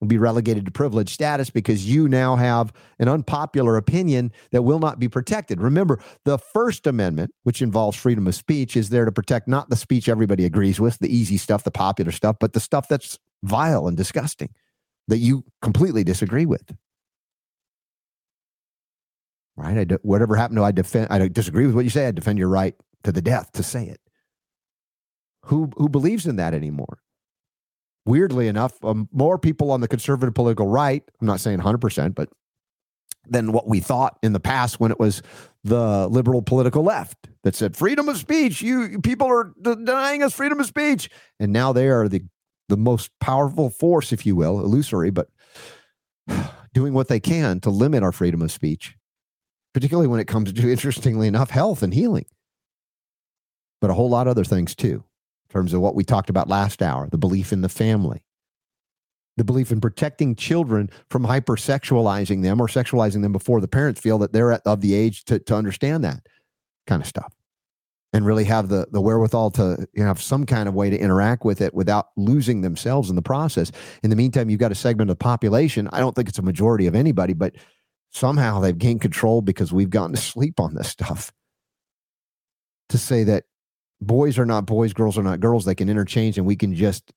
will 0.00 0.08
be 0.08 0.18
relegated 0.18 0.66
to 0.66 0.70
privileged 0.70 1.10
status 1.10 1.48
because 1.50 1.88
you 1.88 2.08
now 2.08 2.36
have 2.36 2.72
an 2.98 3.08
unpopular 3.08 3.76
opinion 3.76 4.30
that 4.50 4.62
will 4.62 4.78
not 4.78 4.98
be 4.98 5.08
protected. 5.08 5.60
Remember, 5.60 5.98
the 6.24 6.38
First 6.38 6.86
Amendment, 6.86 7.32
which 7.44 7.62
involves 7.62 7.96
freedom 7.96 8.26
of 8.26 8.34
speech, 8.34 8.76
is 8.76 8.90
there 8.90 9.06
to 9.06 9.12
protect 9.12 9.48
not 9.48 9.70
the 9.70 9.76
speech 9.76 10.08
everybody 10.08 10.44
agrees 10.44 10.78
with, 10.78 10.98
the 10.98 11.14
easy 11.14 11.38
stuff, 11.38 11.64
the 11.64 11.70
popular 11.70 12.12
stuff, 12.12 12.36
but 12.38 12.52
the 12.52 12.60
stuff 12.60 12.88
that's 12.88 13.18
vile 13.42 13.88
and 13.88 13.96
disgusting 13.96 14.50
that 15.08 15.18
you 15.18 15.44
completely 15.62 16.04
disagree 16.04 16.46
with. 16.46 16.76
Right? 19.56 19.90
I 19.90 19.96
whatever 20.02 20.36
happened 20.36 20.58
to 20.58 20.64
I 20.64 20.72
defend 20.72 21.08
I 21.10 21.28
disagree 21.28 21.66
with 21.66 21.74
what 21.74 21.84
you 21.84 21.90
say. 21.90 22.06
I 22.06 22.10
defend 22.10 22.38
your 22.38 22.48
right 22.48 22.74
to 23.04 23.12
the 23.12 23.22
death 23.22 23.52
to 23.52 23.62
say 23.62 23.86
it. 23.86 24.00
Who 25.46 25.70
who 25.76 25.88
believes 25.88 26.26
in 26.26 26.36
that 26.36 26.54
anymore? 26.54 26.98
Weirdly 28.04 28.46
enough, 28.46 28.72
um, 28.84 29.08
more 29.12 29.38
people 29.38 29.72
on 29.72 29.80
the 29.80 29.88
conservative 29.88 30.34
political 30.34 30.68
right, 30.68 31.02
I'm 31.20 31.26
not 31.26 31.40
saying 31.40 31.58
100%, 31.58 32.14
but 32.14 32.28
than 33.28 33.52
what 33.52 33.66
we 33.66 33.80
thought 33.80 34.18
in 34.22 34.32
the 34.32 34.40
past 34.40 34.78
when 34.78 34.90
it 34.90 35.00
was 35.00 35.22
the 35.64 36.06
liberal 36.08 36.42
political 36.42 36.82
left 36.82 37.28
that 37.42 37.54
said 37.54 37.76
freedom 37.76 38.08
of 38.08 38.16
speech. 38.16 38.62
You 38.62 39.00
people 39.00 39.26
are 39.26 39.52
denying 39.60 40.22
us 40.22 40.34
freedom 40.34 40.60
of 40.60 40.66
speech, 40.66 41.10
and 41.40 41.52
now 41.52 41.72
they 41.72 41.88
are 41.88 42.08
the 42.08 42.22
the 42.68 42.76
most 42.76 43.10
powerful 43.20 43.70
force, 43.70 44.12
if 44.12 44.26
you 44.26 44.34
will, 44.34 44.60
illusory, 44.60 45.10
but 45.10 45.28
doing 46.74 46.92
what 46.92 47.08
they 47.08 47.20
can 47.20 47.60
to 47.60 47.70
limit 47.70 48.02
our 48.02 48.12
freedom 48.12 48.42
of 48.42 48.50
speech, 48.50 48.96
particularly 49.76 50.08
when 50.08 50.20
it 50.20 50.26
comes 50.26 50.50
to, 50.50 50.70
interestingly 50.70 51.28
enough, 51.28 51.50
health 51.50 51.82
and 51.82 51.92
healing, 51.92 52.24
but 53.82 53.90
a 53.90 53.92
whole 53.92 54.08
lot 54.08 54.26
of 54.26 54.30
other 54.30 54.42
things 54.42 54.74
too, 54.74 55.04
in 55.50 55.52
terms 55.52 55.74
of 55.74 55.82
what 55.82 55.94
we 55.94 56.02
talked 56.02 56.30
about 56.30 56.48
last 56.48 56.80
hour, 56.80 57.10
the 57.10 57.18
belief 57.18 57.52
in 57.52 57.60
the 57.60 57.68
family, 57.68 58.24
the 59.36 59.44
belief 59.44 59.70
in 59.70 59.82
protecting 59.82 60.34
children 60.34 60.88
from 61.10 61.26
hypersexualizing 61.26 62.42
them 62.42 62.58
or 62.58 62.68
sexualizing 62.68 63.20
them 63.20 63.32
before 63.32 63.60
the 63.60 63.68
parents 63.68 64.00
feel 64.00 64.16
that 64.16 64.32
they're 64.32 64.52
of 64.52 64.80
the 64.80 64.94
age 64.94 65.26
to, 65.26 65.38
to 65.40 65.54
understand 65.54 66.02
that 66.04 66.26
kind 66.86 67.02
of 67.02 67.06
stuff 67.06 67.34
and 68.14 68.24
really 68.24 68.44
have 68.44 68.70
the, 68.70 68.86
the 68.92 69.00
wherewithal 69.02 69.50
to 69.50 69.86
you 69.92 70.00
know, 70.00 70.06
have 70.06 70.22
some 70.22 70.46
kind 70.46 70.70
of 70.70 70.74
way 70.74 70.88
to 70.88 70.98
interact 70.98 71.44
with 71.44 71.60
it 71.60 71.74
without 71.74 72.06
losing 72.16 72.62
themselves 72.62 73.10
in 73.10 73.16
the 73.16 73.20
process. 73.20 73.70
In 74.02 74.08
the 74.08 74.16
meantime, 74.16 74.48
you've 74.48 74.58
got 74.58 74.72
a 74.72 74.76
segment 74.76 75.10
of 75.10 75.18
the 75.18 75.22
population. 75.22 75.86
I 75.92 76.00
don't 76.00 76.14
think 76.14 76.30
it's 76.30 76.38
a 76.38 76.42
majority 76.42 76.86
of 76.86 76.94
anybody, 76.94 77.34
but 77.34 77.56
somehow 78.16 78.60
they've 78.60 78.78
gained 78.78 79.02
control 79.02 79.42
because 79.42 79.72
we've 79.72 79.90
gotten 79.90 80.14
to 80.14 80.20
sleep 80.34 80.58
on 80.58 80.74
this 80.74 80.88
stuff. 80.88 81.32
To 82.90 82.98
say 82.98 83.24
that 83.24 83.44
boys 84.00 84.38
are 84.38 84.46
not 84.46 84.66
boys, 84.66 84.92
girls 84.92 85.18
are 85.18 85.22
not 85.22 85.40
girls, 85.40 85.64
they 85.64 85.74
can 85.74 85.88
interchange 85.88 86.38
and 86.38 86.46
we 86.46 86.56
can 86.56 86.74
just 86.74 87.12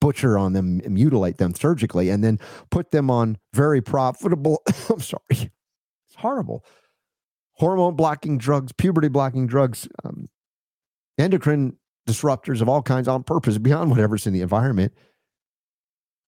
butcher 0.00 0.38
on 0.38 0.54
them, 0.54 0.80
mutilate 0.88 1.36
them 1.36 1.54
surgically, 1.54 2.08
and 2.08 2.24
then 2.24 2.38
put 2.70 2.90
them 2.90 3.10
on 3.10 3.36
very 3.52 3.82
profitable. 3.82 4.62
I'm 4.88 5.00
sorry, 5.00 5.22
it's 5.30 6.16
horrible. 6.16 6.64
Hormone 7.54 7.94
blocking 7.94 8.38
drugs, 8.38 8.72
puberty 8.72 9.08
blocking 9.08 9.46
drugs, 9.46 9.86
um, 10.02 10.30
endocrine 11.18 11.76
disruptors 12.08 12.62
of 12.62 12.68
all 12.70 12.80
kinds 12.80 13.06
on 13.06 13.22
purpose 13.22 13.58
beyond 13.58 13.90
whatever's 13.90 14.26
in 14.26 14.32
the 14.32 14.40
environment. 14.40 14.94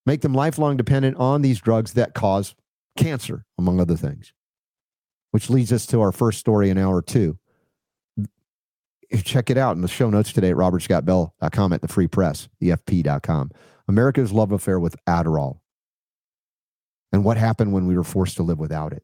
Make 0.05 0.21
them 0.21 0.35
lifelong 0.35 0.77
dependent 0.77 1.17
on 1.17 1.41
these 1.41 1.61
drugs 1.61 1.95
that 1.95 2.13
cause 2.13 2.55
cancer, 2.97 3.45
among 3.59 3.81
other 3.81 3.97
things. 3.97 4.33
Which 5.31 5.49
leads 5.49 5.73
us 5.73 5.87
to 5.87 6.01
our 6.01 6.13
first 6.13 6.39
story 6.39 6.69
in 6.69 6.77
hour 6.77 7.01
two 7.01 7.39
check 9.21 9.51
it 9.51 9.59
out 9.59 9.77
in 9.77 9.83
the 9.83 9.89
show 9.89 10.09
notes 10.09 10.33
today 10.33 10.51
at 10.51 10.57
robertscottbell.com 10.57 11.73
at 11.73 11.83
the 11.83 11.89
free 11.89 12.09
press, 12.09 12.49
EFP.com. 12.63 13.51
America's 13.89 14.33
love 14.33 14.53
affair 14.53 14.81
with 14.81 14.97
Adderall 15.07 15.59
and 17.13 17.25
what 17.25 17.37
happened 17.37 17.73
when 17.73 17.87
we 17.87 17.97
were 17.97 18.05
forced 18.05 18.37
to 18.37 18.43
live 18.43 18.59
without 18.59 18.93
it. 18.93 19.03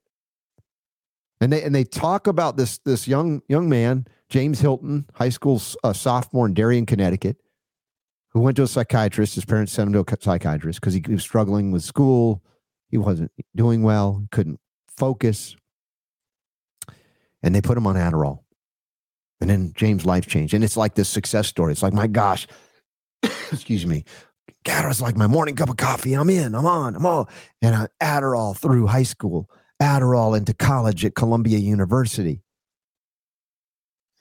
And 1.41 1.53
they 1.53 1.62
and 1.62 1.74
they 1.74 1.84
talk 1.84 2.26
about 2.26 2.57
this 2.57 2.78
this 2.78 3.07
young 3.07 3.43
young 3.49 3.68
man, 3.68 4.07
James 4.28 4.61
Hilton, 4.61 5.07
high 5.14 5.28
school 5.28 5.61
uh, 5.84 5.93
sophomore 5.93 6.47
in 6.47 6.55
Darien, 6.55 6.86
Connecticut, 6.86 7.36
who 8.30 8.41
went 8.41 8.57
to 8.57 8.64
a 8.64 8.66
psychiatrist. 8.66 9.36
His 9.36 9.45
parents 9.45 9.72
sent 9.72 9.89
him 9.89 9.93
to 9.93 10.12
a 10.12 10.16
psychiatrist 10.20 10.80
because 10.80 10.95
he 10.95 11.05
was 11.09 11.22
struggling 11.22 11.70
with 11.70 11.84
school. 11.84 12.43
He 12.89 12.99
wasn't 12.99 13.30
doing 13.55 13.82
well, 13.82 14.26
couldn't 14.30 14.61
focus. 14.97 15.57
And 17.43 17.55
they 17.55 17.61
put 17.61 17.76
him 17.76 17.86
on 17.86 17.97
Adderall. 17.97 18.41
And 19.41 19.49
then 19.49 19.72
James' 19.76 20.05
life 20.05 20.26
changed. 20.26 20.55
And 20.55 20.64
it's 20.64 20.76
like 20.76 20.95
this 20.95 21.09
success 21.09 21.47
story. 21.47 21.72
It's 21.72 21.82
like, 21.82 21.93
my 21.93 22.07
gosh, 22.07 22.47
excuse 23.22 23.86
me. 23.86 24.05
Adderall's 24.64 25.01
like 25.01 25.16
my 25.16 25.26
morning 25.26 25.57
cup 25.57 25.70
of 25.70 25.76
coffee. 25.76 26.14
I'm 26.14 26.28
in, 26.28 26.55
I'm 26.55 26.66
on, 26.66 26.95
I'm 26.95 27.07
all. 27.07 27.28
And 27.62 27.74
I 27.74 27.89
Adderall 28.03 28.57
through 28.57 28.86
high 28.86 29.03
school, 29.05 29.49
Adderall 29.80 30.36
into 30.36 30.53
college 30.53 31.05
at 31.05 31.14
Columbia 31.14 31.59
University. 31.59 32.43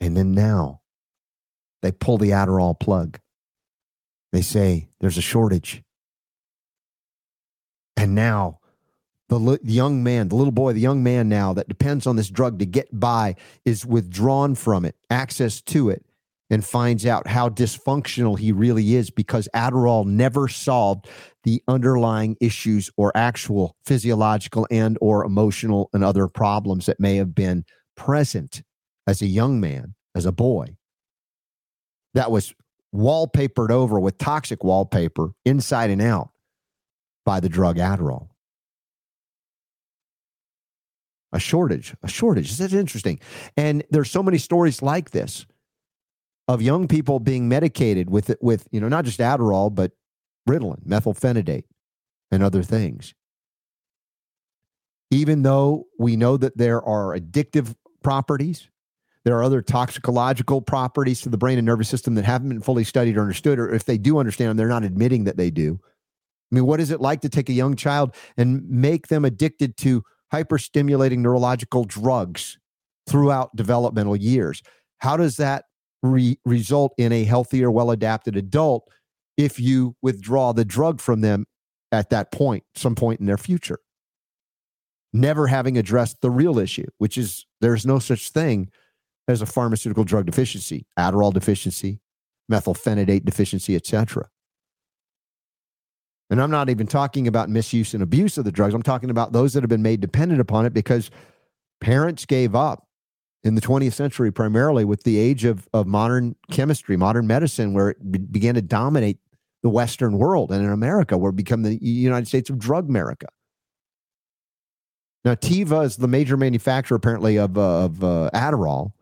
And 0.00 0.16
then 0.16 0.32
now 0.32 0.80
they 1.82 1.92
pull 1.92 2.18
the 2.18 2.30
Adderall 2.30 2.78
plug. 2.78 3.18
They 4.32 4.42
say 4.42 4.88
there's 5.00 5.18
a 5.18 5.22
shortage. 5.22 5.82
And 7.98 8.14
now 8.14 8.60
the 9.28 9.58
young 9.64 10.04
man, 10.04 10.28
the 10.28 10.36
little 10.36 10.52
boy, 10.52 10.72
the 10.72 10.80
young 10.80 11.02
man 11.02 11.28
now 11.28 11.52
that 11.52 11.68
depends 11.68 12.06
on 12.06 12.14
this 12.14 12.30
drug 12.30 12.60
to 12.60 12.64
get 12.64 12.88
by 12.92 13.34
is 13.64 13.84
withdrawn 13.84 14.54
from 14.54 14.84
it, 14.84 14.94
access 15.10 15.60
to 15.62 15.90
it, 15.90 16.04
and 16.48 16.64
finds 16.64 17.04
out 17.04 17.26
how 17.26 17.48
dysfunctional 17.48 18.38
he 18.38 18.52
really 18.52 18.94
is 18.94 19.10
because 19.10 19.48
Adderall 19.52 20.06
never 20.06 20.46
solved 20.46 21.08
the 21.42 21.60
underlying 21.66 22.36
issues 22.40 22.88
or 22.96 23.10
actual 23.16 23.76
physiological 23.84 24.66
and 24.70 24.96
or 25.00 25.24
emotional 25.24 25.90
and 25.92 26.04
other 26.04 26.28
problems 26.28 26.86
that 26.86 27.00
may 27.00 27.16
have 27.16 27.34
been 27.34 27.64
present 27.96 28.62
as 29.08 29.20
a 29.20 29.26
young 29.26 29.60
man, 29.60 29.96
as 30.14 30.24
a 30.24 30.32
boy. 30.32 30.76
That 32.14 32.30
was 32.30 32.54
wallpapered 32.94 33.70
over 33.70 33.98
with 33.98 34.18
toxic 34.18 34.62
wallpaper 34.62 35.32
inside 35.44 35.90
and 35.90 36.00
out 36.00 36.30
by 37.28 37.40
the 37.40 37.48
drug 37.50 37.76
Adderall 37.76 38.28
a 41.30 41.38
shortage, 41.38 41.94
a 42.02 42.08
shortage. 42.08 42.48
This 42.48 42.72
is 42.72 42.72
interesting. 42.72 43.20
And 43.54 43.84
there's 43.90 44.10
so 44.10 44.22
many 44.22 44.38
stories 44.38 44.80
like 44.80 45.10
this 45.10 45.44
of 46.48 46.62
young 46.62 46.88
people 46.88 47.20
being 47.20 47.46
medicated 47.46 48.08
with 48.08 48.34
with 48.40 48.66
you 48.70 48.80
know 48.80 48.88
not 48.88 49.04
just 49.04 49.20
Adderall 49.20 49.74
but 49.74 49.92
Ritalin, 50.48 50.82
methylphenidate, 50.86 51.64
and 52.30 52.42
other 52.42 52.62
things. 52.62 53.12
Even 55.10 55.42
though 55.42 55.84
we 55.98 56.16
know 56.16 56.38
that 56.38 56.56
there 56.56 56.82
are 56.82 57.14
addictive 57.14 57.74
properties, 58.02 58.70
there 59.26 59.36
are 59.36 59.44
other 59.44 59.60
toxicological 59.60 60.62
properties 60.62 61.20
to 61.20 61.28
the 61.28 61.36
brain 61.36 61.58
and 61.58 61.66
nervous 61.66 61.90
system 61.90 62.14
that 62.14 62.24
haven't 62.24 62.48
been 62.48 62.62
fully 62.62 62.84
studied 62.84 63.18
or 63.18 63.20
understood, 63.20 63.58
or 63.58 63.74
if 63.74 63.84
they 63.84 63.98
do 63.98 64.16
understand 64.16 64.48
them, 64.48 64.56
they're 64.56 64.68
not 64.68 64.84
admitting 64.84 65.24
that 65.24 65.36
they 65.36 65.50
do. 65.50 65.78
I 66.50 66.54
mean, 66.54 66.66
what 66.66 66.80
is 66.80 66.90
it 66.90 67.00
like 67.00 67.20
to 67.22 67.28
take 67.28 67.48
a 67.48 67.52
young 67.52 67.76
child 67.76 68.14
and 68.36 68.68
make 68.68 69.08
them 69.08 69.24
addicted 69.24 69.76
to 69.78 70.02
hyperstimulating 70.32 71.18
neurological 71.18 71.84
drugs 71.84 72.58
throughout 73.08 73.54
developmental 73.56 74.16
years. 74.16 74.62
How 74.98 75.16
does 75.16 75.36
that 75.36 75.64
re- 76.02 76.38
result 76.44 76.92
in 76.98 77.12
a 77.12 77.24
healthier, 77.24 77.70
well 77.70 77.90
adapted 77.90 78.36
adult 78.36 78.88
if 79.36 79.58
you 79.58 79.96
withdraw 80.02 80.52
the 80.52 80.64
drug 80.64 81.00
from 81.00 81.20
them 81.20 81.46
at 81.92 82.10
that 82.10 82.30
point, 82.30 82.64
some 82.74 82.94
point 82.94 83.20
in 83.20 83.26
their 83.26 83.38
future? 83.38 83.80
Never 85.12 85.46
having 85.46 85.78
addressed 85.78 86.20
the 86.20 86.30
real 86.30 86.58
issue, 86.58 86.86
which 86.98 87.16
is 87.16 87.46
there's 87.60 87.86
no 87.86 87.98
such 87.98 88.30
thing 88.30 88.70
as 89.26 89.40
a 89.40 89.46
pharmaceutical 89.46 90.04
drug 90.04 90.26
deficiency, 90.26 90.86
Adderall 90.98 91.32
deficiency, 91.32 92.00
methylphenidate 92.50 93.24
deficiency, 93.24 93.74
etc. 93.74 94.28
And 96.30 96.42
I'm 96.42 96.50
not 96.50 96.68
even 96.68 96.86
talking 96.86 97.26
about 97.26 97.48
misuse 97.48 97.94
and 97.94 98.02
abuse 98.02 98.36
of 98.36 98.44
the 98.44 98.52
drugs. 98.52 98.74
I'm 98.74 98.82
talking 98.82 99.10
about 99.10 99.32
those 99.32 99.54
that 99.54 99.62
have 99.62 99.70
been 99.70 99.82
made 99.82 100.00
dependent 100.00 100.40
upon 100.40 100.66
it 100.66 100.74
because 100.74 101.10
parents 101.80 102.26
gave 102.26 102.54
up 102.54 102.86
in 103.44 103.54
the 103.54 103.60
20th 103.60 103.94
century, 103.94 104.30
primarily 104.30 104.84
with 104.84 105.04
the 105.04 105.18
age 105.18 105.44
of, 105.44 105.68
of 105.72 105.86
modern 105.86 106.36
chemistry, 106.50 106.96
modern 106.96 107.26
medicine, 107.26 107.72
where 107.72 107.90
it 107.90 108.12
be- 108.12 108.18
began 108.18 108.54
to 108.56 108.62
dominate 108.62 109.18
the 109.62 109.70
Western 109.70 110.18
world 110.18 110.52
and 110.52 110.64
in 110.64 110.70
America, 110.70 111.16
where 111.16 111.30
it 111.30 111.36
became 111.36 111.62
the 111.62 111.82
United 111.82 112.28
States 112.28 112.50
of 112.50 112.58
drug 112.58 112.88
America. 112.88 113.26
Now, 115.24 115.34
Teva 115.34 115.84
is 115.84 115.96
the 115.96 116.08
major 116.08 116.36
manufacturer, 116.36 116.96
apparently, 116.96 117.38
of, 117.38 117.58
uh, 117.58 117.84
of 117.84 118.04
uh, 118.04 118.30
Adderall. 118.34 118.92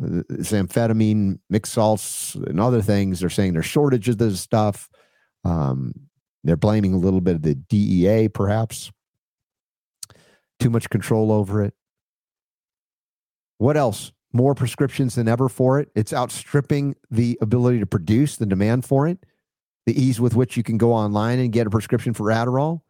It's 0.00 0.52
amphetamine, 0.52 1.40
mixed 1.50 1.72
salts, 1.72 2.34
and 2.34 2.60
other 2.60 2.80
things. 2.80 3.20
They're 3.20 3.30
saying 3.30 3.52
there's 3.52 3.66
shortages 3.66 4.14
of 4.14 4.18
this 4.18 4.40
stuff. 4.40 4.88
Um, 5.48 5.94
they're 6.44 6.56
blaming 6.56 6.92
a 6.92 6.98
little 6.98 7.20
bit 7.20 7.36
of 7.36 7.42
the 7.42 7.54
DEA, 7.54 8.28
perhaps. 8.28 8.92
Too 10.60 10.70
much 10.70 10.90
control 10.90 11.32
over 11.32 11.62
it. 11.62 11.74
What 13.58 13.76
else? 13.76 14.12
More 14.32 14.54
prescriptions 14.54 15.14
than 15.14 15.26
ever 15.26 15.48
for 15.48 15.80
it. 15.80 15.90
It's 15.94 16.12
outstripping 16.12 16.96
the 17.10 17.38
ability 17.40 17.80
to 17.80 17.86
produce, 17.86 18.36
the 18.36 18.46
demand 18.46 18.84
for 18.84 19.08
it, 19.08 19.24
the 19.86 20.00
ease 20.00 20.20
with 20.20 20.34
which 20.34 20.56
you 20.56 20.62
can 20.62 20.76
go 20.76 20.92
online 20.92 21.38
and 21.38 21.52
get 21.52 21.66
a 21.66 21.70
prescription 21.70 22.12
for 22.12 22.26
Adderall. 22.26 22.82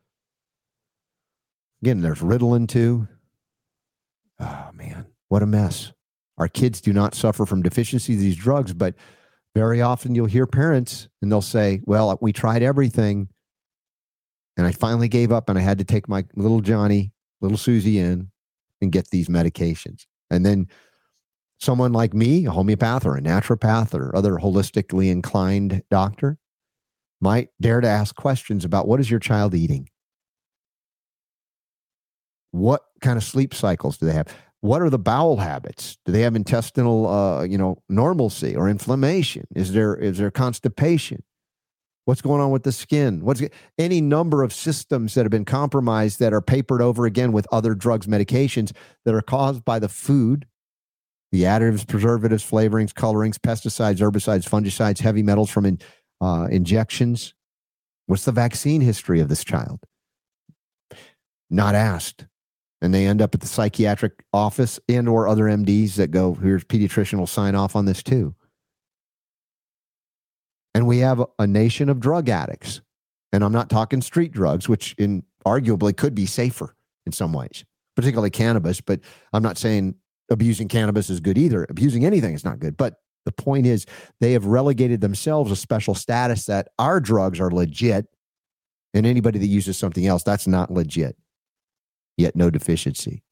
Again, 1.83 2.01
there's 2.01 2.21
Ritalin 2.21 2.69
too. 2.69 3.07
Oh, 4.41 4.71
man, 4.75 5.07
what 5.29 5.43
a 5.43 5.47
mess. 5.47 5.93
Our 6.39 6.49
kids 6.49 6.81
do 6.81 6.93
not 6.93 7.15
suffer 7.15 7.47
from 7.47 7.63
deficiency 7.63 8.15
of 8.15 8.21
these 8.21 8.37
drugs, 8.37 8.73
but 8.73 8.95
very 9.59 9.83
often 9.83 10.15
you'll 10.15 10.27
hear 10.27 10.47
parents 10.47 11.09
and 11.21 11.33
they'll 11.33 11.43
say, 11.43 11.81
Well, 11.85 12.11
uh, 12.11 12.17
we 12.21 12.33
tried 12.33 12.63
everything. 12.63 13.29
And 14.57 14.67
I 14.67 14.73
finally 14.73 15.09
gave 15.09 15.33
up 15.33 15.49
and 15.49 15.59
I 15.59 15.63
had 15.63 15.79
to 15.79 15.85
take 15.85 16.09
my 16.09 16.25
little 16.37 16.61
Johnny, 16.61 17.13
little 17.41 17.59
Susie 17.59 17.99
in 17.99 18.31
and 18.81 18.93
get 18.93 19.11
these 19.11 19.29
medications. 19.29 20.07
And 20.31 20.47
then 20.47 20.69
someone 21.59 21.93
like 21.93 22.15
me, 22.15 22.47
a 22.47 22.53
homeopath 22.53 23.05
or 23.05 23.17
a 23.17 23.21
naturopath 23.21 23.95
or 23.95 24.15
other 24.15 24.35
holistically 24.35 25.11
inclined 25.11 25.83
doctor, 25.91 26.39
might 27.21 27.49
dare 27.61 27.81
to 27.81 27.89
ask 27.89 28.15
questions 28.15 28.65
about 28.65 28.87
what 28.87 29.01
is 29.01 29.11
your 29.11 29.21
child 29.21 29.57
eating? 29.57 29.89
What 32.53 32.83
kind 33.01 33.17
of 33.17 33.25
sleep 33.25 33.55
cycles 33.55 33.99
do 33.99 34.07
they 34.07 34.13
have? 34.13 34.33
What 34.61 34.83
are 34.83 34.91
the 34.91 34.99
bowel 34.99 35.37
habits? 35.37 35.99
Do 36.05 36.13
they 36.13 36.23
have 36.23 36.35
intestinal, 36.35 37.07
uh, 37.09 37.43
you 37.45 37.57
know, 37.57 37.83
normalcy 37.89 38.57
or 38.57 38.69
inflammation? 38.69 39.47
Is 39.55 39.73
there 39.73 39.95
is 39.95 40.19
there 40.19 40.31
constipation? 40.31 41.23
What's 42.07 42.23
going 42.23 42.41
on 42.41 42.51
with 42.51 42.63
the 42.63 42.73
skin? 42.73 43.23
What's 43.23 43.43
any 43.77 44.01
number 44.01 44.43
of 44.43 44.53
systems 44.53 45.13
that 45.15 45.27
have 45.27 45.31
been 45.31 45.45
compromised 45.45 46.19
that 46.21 46.33
are 46.33 46.41
papered 46.41 46.81
over 46.81 47.05
again 47.05 47.33
with 47.33 47.47
other 47.53 47.75
drugs, 47.75 48.07
medications 48.07 48.73
that 49.05 49.15
are 49.15 49.21
caused 49.21 49.63
by 49.63 49.79
the 49.79 49.91
food, 49.91 50.47
the 51.33 51.43
additives, 51.43 51.87
preservatives, 51.87 52.43
flavorings, 52.43 52.95
colorings, 52.95 53.37
pesticides, 53.37 53.99
herbicides, 53.99 54.49
fungicides, 54.49 55.01
heavy 55.01 55.23
metals 55.23 55.51
from 55.51 55.67
in, 55.67 55.79
uh, 56.23 56.49
injections. 56.51 57.35
What's 58.07 58.25
the 58.25 58.33
vaccine 58.33 58.81
history 58.81 59.21
of 59.21 59.29
this 59.29 59.45
child? 59.45 59.81
Not 61.51 61.75
asked. 61.75 62.27
And 62.81 62.95
they 62.95 63.07
end 63.07 63.21
up 63.21 63.35
at 63.35 63.41
the 63.41 63.47
psychiatric 63.47 64.25
office 64.33 64.79
and 64.89 65.09
or 65.09 65.27
other 65.27 65.45
MDs 65.45 65.95
that 65.95 66.11
go, 66.11 66.35
here's 66.35 66.65
pediatrician 66.65 67.19
will 67.19 67.27
sign 67.27 67.55
off 67.55 67.75
on 67.75 67.87
this 67.87 68.03
too. 68.03 68.35
And 70.75 70.87
we 70.87 70.99
have 70.99 71.25
a 71.39 71.47
nation 71.47 71.89
of 71.89 71.99
drug 71.99 72.29
addicts. 72.29 72.81
And 73.33 73.43
I'm 73.43 73.53
not 73.53 73.69
talking 73.69 74.01
street 74.01 74.33
drugs, 74.33 74.69
which 74.69 74.95
in 74.97 75.25
arguably 75.45 75.97
could 75.97 76.15
be 76.15 76.27
safer 76.27 76.77
in 77.05 77.13
some 77.13 77.33
ways, 77.33 77.65
particularly 77.97 78.31
cannabis. 78.31 78.81
But 78.81 79.01
I'm 79.33 79.43
not 79.43 79.59
saying 79.59 79.97
abusing 80.31 80.69
cannabis 80.69 81.11
is 81.11 81.21
good 81.21 81.39
either. 81.39 81.67
Abusing 81.69 82.05
anything 82.05 82.35
is 82.35 82.45
not 82.45 82.61
good. 82.61 82.77
But 82.77 83.01
the 83.25 83.33
point 83.33 83.67
is, 83.67 83.85
they 84.21 84.33
have 84.33 84.47
relegated 84.47 85.01
themselves 85.01 85.51
a 85.51 85.57
special 85.57 85.95
status 85.95 86.47
that 86.47 86.69
our 86.79 87.01
drugs 87.01 87.41
are 87.41 87.51
legit, 87.51 88.07
and 88.95 89.05
anybody 89.05 89.39
that 89.39 89.47
uses 89.47 89.77
something 89.77 90.07
else, 90.07 90.23
that's 90.23 90.47
not 90.47 90.73
legit, 90.73 91.17
yet 92.19 92.37
no 92.37 92.51
deficiency. 92.51 93.23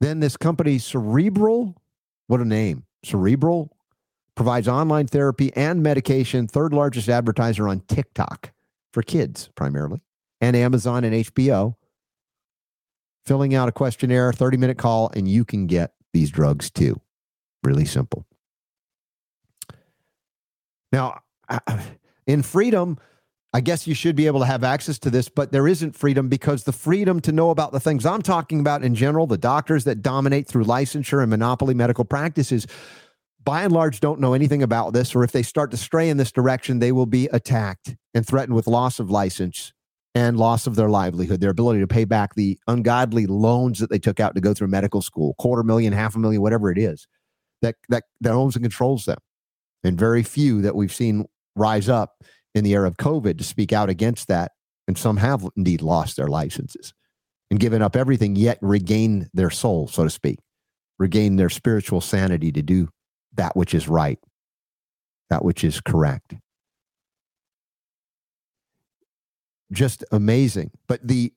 Then 0.00 0.20
this 0.20 0.36
company, 0.36 0.78
Cerebral, 0.78 1.80
what 2.26 2.40
a 2.40 2.44
name, 2.44 2.84
Cerebral 3.04 3.74
provides 4.34 4.68
online 4.68 5.06
therapy 5.06 5.52
and 5.54 5.82
medication, 5.82 6.46
third 6.46 6.74
largest 6.74 7.08
advertiser 7.08 7.68
on 7.68 7.80
TikTok 7.80 8.52
for 8.92 9.02
kids 9.02 9.48
primarily, 9.54 10.02
and 10.40 10.56
Amazon 10.56 11.04
and 11.04 11.14
HBO. 11.14 11.76
Filling 13.24 13.54
out 13.54 13.70
a 13.70 13.72
questionnaire, 13.72 14.32
30 14.34 14.58
minute 14.58 14.76
call, 14.76 15.10
and 15.14 15.26
you 15.26 15.46
can 15.46 15.66
get 15.66 15.94
these 16.12 16.30
drugs 16.30 16.70
too. 16.70 17.00
Really 17.62 17.86
simple. 17.86 18.26
Now, 20.92 21.22
in 22.26 22.42
freedom, 22.42 22.98
I 23.54 23.60
guess 23.60 23.86
you 23.86 23.94
should 23.94 24.16
be 24.16 24.26
able 24.26 24.40
to 24.40 24.46
have 24.46 24.64
access 24.64 24.98
to 24.98 25.10
this, 25.10 25.28
but 25.28 25.52
there 25.52 25.68
isn't 25.68 25.96
freedom 25.96 26.28
because 26.28 26.64
the 26.64 26.72
freedom 26.72 27.20
to 27.20 27.30
know 27.30 27.50
about 27.50 27.70
the 27.70 27.78
things 27.78 28.04
I'm 28.04 28.20
talking 28.20 28.58
about 28.58 28.82
in 28.82 28.96
general, 28.96 29.28
the 29.28 29.38
doctors 29.38 29.84
that 29.84 30.02
dominate 30.02 30.48
through 30.48 30.64
licensure 30.64 31.22
and 31.22 31.30
monopoly 31.30 31.72
medical 31.72 32.04
practices, 32.04 32.66
by 33.44 33.62
and 33.62 33.72
large 33.72 34.00
don't 34.00 34.18
know 34.18 34.34
anything 34.34 34.64
about 34.64 34.92
this, 34.92 35.14
or 35.14 35.22
if 35.22 35.30
they 35.30 35.44
start 35.44 35.70
to 35.70 35.76
stray 35.76 36.08
in 36.08 36.16
this 36.16 36.32
direction, 36.32 36.80
they 36.80 36.90
will 36.90 37.06
be 37.06 37.26
attacked 37.28 37.94
and 38.12 38.26
threatened 38.26 38.56
with 38.56 38.66
loss 38.66 38.98
of 38.98 39.08
license 39.08 39.72
and 40.16 40.36
loss 40.36 40.66
of 40.66 40.74
their 40.74 40.90
livelihood, 40.90 41.40
their 41.40 41.50
ability 41.50 41.78
to 41.78 41.86
pay 41.86 42.04
back 42.04 42.34
the 42.34 42.58
ungodly 42.66 43.26
loans 43.26 43.78
that 43.78 43.88
they 43.88 44.00
took 44.00 44.18
out 44.18 44.34
to 44.34 44.40
go 44.40 44.52
through 44.52 44.66
medical 44.66 45.00
school, 45.00 45.34
quarter 45.38 45.62
million, 45.62 45.92
half 45.92 46.16
a 46.16 46.18
million, 46.18 46.42
whatever 46.42 46.72
it 46.72 46.78
is, 46.78 47.06
that 47.62 47.76
that 47.88 48.02
that 48.20 48.32
owns 48.32 48.56
and 48.56 48.64
controls 48.64 49.04
them. 49.04 49.18
And 49.84 49.96
very 49.96 50.24
few 50.24 50.60
that 50.62 50.74
we've 50.74 50.92
seen 50.92 51.26
rise 51.54 51.88
up 51.88 52.24
in 52.54 52.64
the 52.64 52.72
era 52.72 52.86
of 52.86 52.96
COVID 52.96 53.38
to 53.38 53.44
speak 53.44 53.72
out 53.72 53.88
against 53.88 54.28
that. 54.28 54.52
And 54.86 54.98
some 54.98 55.16
have 55.16 55.48
indeed 55.56 55.82
lost 55.82 56.16
their 56.16 56.28
licenses 56.28 56.92
and 57.50 57.60
given 57.60 57.82
up 57.82 57.96
everything, 57.96 58.36
yet 58.36 58.58
regain 58.60 59.28
their 59.32 59.50
soul, 59.50 59.86
so 59.86 60.04
to 60.04 60.10
speak, 60.10 60.38
regain 60.98 61.36
their 61.36 61.48
spiritual 61.48 62.00
sanity 62.00 62.52
to 62.52 62.62
do 62.62 62.88
that 63.34 63.56
which 63.56 63.74
is 63.74 63.88
right, 63.88 64.18
that 65.30 65.44
which 65.44 65.64
is 65.64 65.80
correct. 65.80 66.34
Just 69.72 70.04
amazing. 70.12 70.70
But 70.86 71.06
the 71.06 71.32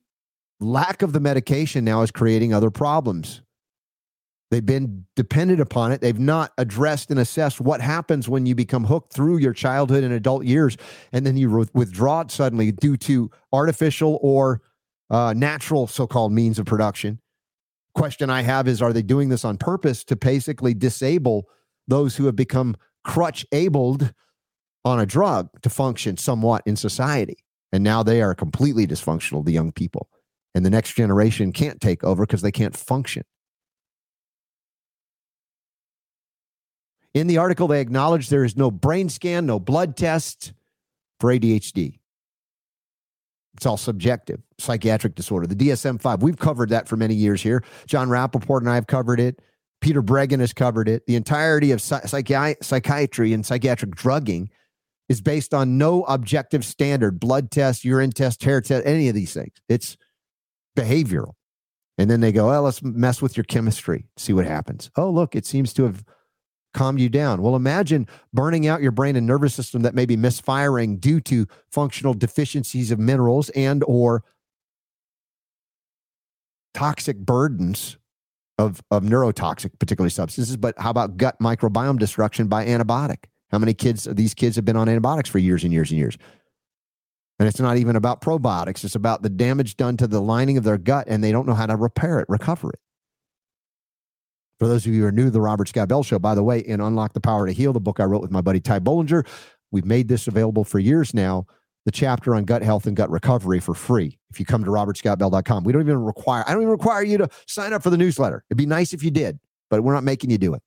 lack 0.60 1.02
of 1.02 1.12
the 1.12 1.20
medication 1.20 1.84
now 1.84 2.02
is 2.02 2.10
creating 2.10 2.52
other 2.52 2.70
problems. 2.70 3.42
They've 4.50 4.64
been 4.64 5.04
dependent 5.14 5.60
upon 5.60 5.92
it. 5.92 6.00
They've 6.00 6.18
not 6.18 6.52
addressed 6.56 7.10
and 7.10 7.20
assessed 7.20 7.60
what 7.60 7.80
happens 7.82 8.28
when 8.28 8.46
you 8.46 8.54
become 8.54 8.84
hooked 8.84 9.12
through 9.12 9.38
your 9.38 9.52
childhood 9.52 10.04
and 10.04 10.12
adult 10.12 10.44
years, 10.44 10.76
and 11.12 11.26
then 11.26 11.36
you 11.36 11.66
withdraw 11.74 12.22
it 12.22 12.30
suddenly 12.30 12.72
due 12.72 12.96
to 12.96 13.30
artificial 13.52 14.18
or 14.22 14.62
uh, 15.10 15.34
natural 15.36 15.86
so 15.86 16.06
called 16.06 16.32
means 16.32 16.58
of 16.58 16.66
production. 16.66 17.20
Question 17.94 18.30
I 18.30 18.42
have 18.42 18.68
is 18.68 18.80
Are 18.80 18.92
they 18.92 19.02
doing 19.02 19.28
this 19.28 19.44
on 19.44 19.58
purpose 19.58 20.04
to 20.04 20.16
basically 20.16 20.72
disable 20.72 21.48
those 21.86 22.16
who 22.16 22.26
have 22.26 22.36
become 22.36 22.76
crutch 23.04 23.46
abled 23.52 24.12
on 24.84 25.00
a 25.00 25.06
drug 25.06 25.48
to 25.62 25.70
function 25.70 26.16
somewhat 26.16 26.62
in 26.66 26.76
society. 26.76 27.38
And 27.72 27.84
now 27.84 28.02
they 28.02 28.22
are 28.22 28.34
completely 28.34 28.86
dysfunctional, 28.86 29.44
the 29.44 29.52
young 29.52 29.72
people. 29.72 30.08
And 30.54 30.64
the 30.64 30.70
next 30.70 30.94
generation 30.94 31.52
can't 31.52 31.80
take 31.80 32.02
over 32.02 32.24
because 32.24 32.42
they 32.42 32.52
can't 32.52 32.76
function. 32.76 33.24
In 37.14 37.26
the 37.26 37.38
article, 37.38 37.68
they 37.68 37.80
acknowledge 37.80 38.28
there 38.28 38.44
is 38.44 38.56
no 38.56 38.70
brain 38.70 39.08
scan, 39.08 39.46
no 39.46 39.58
blood 39.58 39.96
test 39.96 40.52
for 41.20 41.32
ADHD. 41.32 41.98
It's 43.56 43.66
all 43.66 43.76
subjective, 43.76 44.40
psychiatric 44.58 45.14
disorder. 45.16 45.46
The 45.46 45.56
DSM 45.56 46.00
5, 46.00 46.22
we've 46.22 46.38
covered 46.38 46.68
that 46.68 46.86
for 46.86 46.96
many 46.96 47.14
years 47.14 47.42
here. 47.42 47.64
Jon 47.86 48.08
Rappoport 48.08 48.60
and 48.60 48.70
I 48.70 48.76
have 48.76 48.86
covered 48.86 49.18
it. 49.18 49.40
Peter 49.80 50.02
Breggin 50.02 50.40
has 50.40 50.52
covered 50.52 50.88
it. 50.88 51.06
The 51.06 51.16
entirety 51.16 51.72
of 51.72 51.80
psychi- 51.80 52.62
psychiatry 52.62 53.32
and 53.32 53.44
psychiatric 53.44 53.94
drugging 53.94 54.50
is 55.08 55.20
based 55.20 55.54
on 55.54 55.78
no 55.78 56.04
objective 56.04 56.64
standard 56.64 57.18
blood 57.18 57.50
test, 57.50 57.84
urine 57.84 58.12
test, 58.12 58.42
hair 58.44 58.60
test, 58.60 58.86
any 58.86 59.08
of 59.08 59.14
these 59.14 59.32
things. 59.32 59.54
It's 59.68 59.96
behavioral. 60.76 61.32
And 61.96 62.08
then 62.08 62.20
they 62.20 62.30
go, 62.30 62.54
oh, 62.54 62.62
let's 62.62 62.82
mess 62.82 63.20
with 63.20 63.36
your 63.36 63.44
chemistry, 63.44 64.06
see 64.16 64.32
what 64.32 64.46
happens. 64.46 64.90
Oh, 64.96 65.10
look, 65.10 65.34
it 65.34 65.46
seems 65.46 65.72
to 65.74 65.84
have 65.84 66.04
calmed 66.74 67.00
you 67.00 67.08
down. 67.08 67.42
Well, 67.42 67.56
imagine 67.56 68.06
burning 68.32 68.66
out 68.66 68.82
your 68.82 68.92
brain 68.92 69.16
and 69.16 69.26
nervous 69.26 69.54
system 69.54 69.82
that 69.82 69.94
may 69.94 70.06
be 70.06 70.16
misfiring 70.16 70.98
due 70.98 71.20
to 71.22 71.46
functional 71.70 72.14
deficiencies 72.14 72.90
of 72.90 72.98
minerals 72.98 73.50
and 73.50 73.82
or 73.86 74.22
toxic 76.74 77.16
burdens 77.18 77.96
of, 78.58 78.82
of 78.90 79.04
neurotoxic, 79.04 79.78
particularly 79.78 80.10
substances, 80.10 80.56
but 80.56 80.74
how 80.78 80.90
about 80.90 81.16
gut 81.16 81.38
microbiome 81.40 81.98
destruction 81.98 82.48
by 82.48 82.66
antibiotic? 82.66 83.24
How 83.50 83.58
many 83.58 83.72
kids, 83.72 84.04
these 84.04 84.34
kids 84.34 84.56
have 84.56 84.64
been 84.64 84.76
on 84.76 84.88
antibiotics 84.88 85.30
for 85.30 85.38
years 85.38 85.64
and 85.64 85.72
years 85.72 85.90
and 85.90 85.98
years? 85.98 86.18
And 87.38 87.48
it's 87.48 87.60
not 87.60 87.76
even 87.76 87.94
about 87.94 88.20
probiotics. 88.20 88.84
It's 88.84 88.96
about 88.96 89.22
the 89.22 89.28
damage 89.28 89.76
done 89.76 89.96
to 89.98 90.08
the 90.08 90.20
lining 90.20 90.58
of 90.58 90.64
their 90.64 90.76
gut, 90.76 91.06
and 91.08 91.22
they 91.22 91.30
don't 91.30 91.46
know 91.46 91.54
how 91.54 91.66
to 91.66 91.76
repair 91.76 92.18
it, 92.18 92.26
recover 92.28 92.70
it. 92.70 92.80
For 94.58 94.66
those 94.66 94.86
of 94.86 94.92
you 94.92 95.02
who 95.02 95.06
are 95.06 95.12
new 95.12 95.26
to 95.26 95.30
the 95.30 95.40
Robert 95.40 95.68
Scott 95.68 95.88
Bell 95.88 96.02
Show, 96.02 96.18
by 96.18 96.34
the 96.34 96.42
way, 96.42 96.58
in 96.58 96.80
Unlock 96.80 97.12
the 97.12 97.20
Power 97.20 97.46
to 97.46 97.52
Heal, 97.52 97.72
the 97.72 97.80
book 97.80 98.00
I 98.00 98.04
wrote 98.04 98.22
with 98.22 98.32
my 98.32 98.40
buddy 98.40 98.60
Ty 98.60 98.80
Bollinger, 98.80 99.26
we've 99.70 99.84
made 99.84 100.08
this 100.08 100.26
available 100.26 100.64
for 100.64 100.78
years 100.78 101.14
now 101.14 101.46
the 101.84 101.92
chapter 101.92 102.34
on 102.34 102.44
gut 102.44 102.60
health 102.60 102.86
and 102.86 102.94
gut 102.94 103.08
recovery 103.10 103.60
for 103.60 103.72
free 103.72 104.18
if 104.30 104.38
you 104.38 104.44
come 104.44 104.62
to 104.62 104.70
robertscottbell.com. 104.70 105.64
We 105.64 105.72
don't 105.72 105.80
even 105.80 106.02
require, 106.02 106.44
I 106.46 106.52
don't 106.52 106.60
even 106.60 106.72
require 106.72 107.02
you 107.02 107.16
to 107.16 107.30
sign 107.46 107.72
up 107.72 107.82
for 107.82 107.88
the 107.88 107.96
newsletter. 107.96 108.44
It'd 108.50 108.58
be 108.58 108.66
nice 108.66 108.92
if 108.92 109.02
you 109.02 109.10
did, 109.10 109.38
but 109.70 109.82
we're 109.82 109.94
not 109.94 110.04
making 110.04 110.30
you 110.30 110.36
do 110.36 110.52
it. 110.52 110.62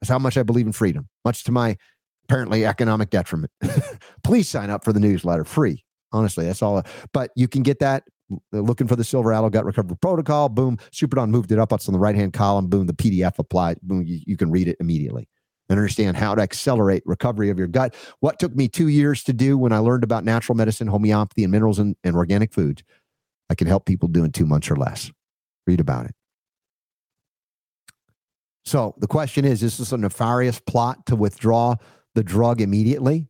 That's 0.00 0.10
how 0.10 0.18
much 0.18 0.36
I 0.36 0.42
believe 0.42 0.66
in 0.66 0.72
freedom, 0.72 1.08
much 1.24 1.44
to 1.44 1.52
my 1.52 1.78
apparently 2.24 2.66
economic 2.66 3.08
detriment. 3.08 3.50
Please 4.22 4.48
sign 4.48 4.68
up 4.68 4.84
for 4.84 4.92
the 4.92 5.00
newsletter 5.00 5.44
free. 5.44 5.82
Honestly, 6.12 6.44
that's 6.44 6.60
all. 6.60 6.82
But 7.14 7.30
you 7.36 7.48
can 7.48 7.62
get 7.62 7.78
that 7.78 8.04
looking 8.52 8.86
for 8.86 8.96
the 8.96 9.04
Silver 9.04 9.32
Aloe 9.32 9.50
Gut 9.50 9.64
Recovery 9.64 9.96
Protocol. 10.00 10.48
Boom. 10.48 10.78
Superdon 10.92 11.30
moved 11.30 11.52
it 11.52 11.58
up. 11.58 11.72
It's 11.72 11.88
on 11.88 11.92
the 11.92 11.98
right 11.98 12.14
hand 12.14 12.32
column. 12.32 12.68
Boom. 12.68 12.86
The 12.86 12.92
PDF 12.92 13.38
applied. 13.38 13.80
Boom. 13.82 14.04
You, 14.06 14.20
you 14.26 14.36
can 14.36 14.50
read 14.50 14.68
it 14.68 14.76
immediately 14.80 15.28
and 15.68 15.78
understand 15.78 16.16
how 16.16 16.34
to 16.34 16.42
accelerate 16.42 17.02
recovery 17.06 17.50
of 17.50 17.58
your 17.58 17.68
gut. 17.68 17.94
What 18.18 18.38
took 18.38 18.54
me 18.54 18.68
two 18.68 18.88
years 18.88 19.22
to 19.24 19.32
do 19.32 19.56
when 19.56 19.72
I 19.72 19.78
learned 19.78 20.04
about 20.04 20.24
natural 20.24 20.56
medicine, 20.56 20.88
homeopathy, 20.88 21.44
and 21.44 21.52
minerals 21.52 21.78
and, 21.78 21.96
and 22.02 22.16
organic 22.16 22.52
foods, 22.52 22.82
I 23.48 23.54
can 23.54 23.66
help 23.66 23.86
people 23.86 24.08
do 24.08 24.24
in 24.24 24.32
two 24.32 24.46
months 24.46 24.70
or 24.70 24.76
less. 24.76 25.10
Read 25.66 25.80
about 25.80 26.06
it. 26.06 26.14
So 28.64 28.94
the 28.98 29.06
question 29.06 29.44
is 29.44 29.62
is 29.62 29.78
this 29.78 29.92
a 29.92 29.96
nefarious 29.96 30.60
plot 30.60 31.06
to 31.06 31.16
withdraw 31.16 31.76
the 32.14 32.22
drug 32.22 32.60
immediately 32.60 33.28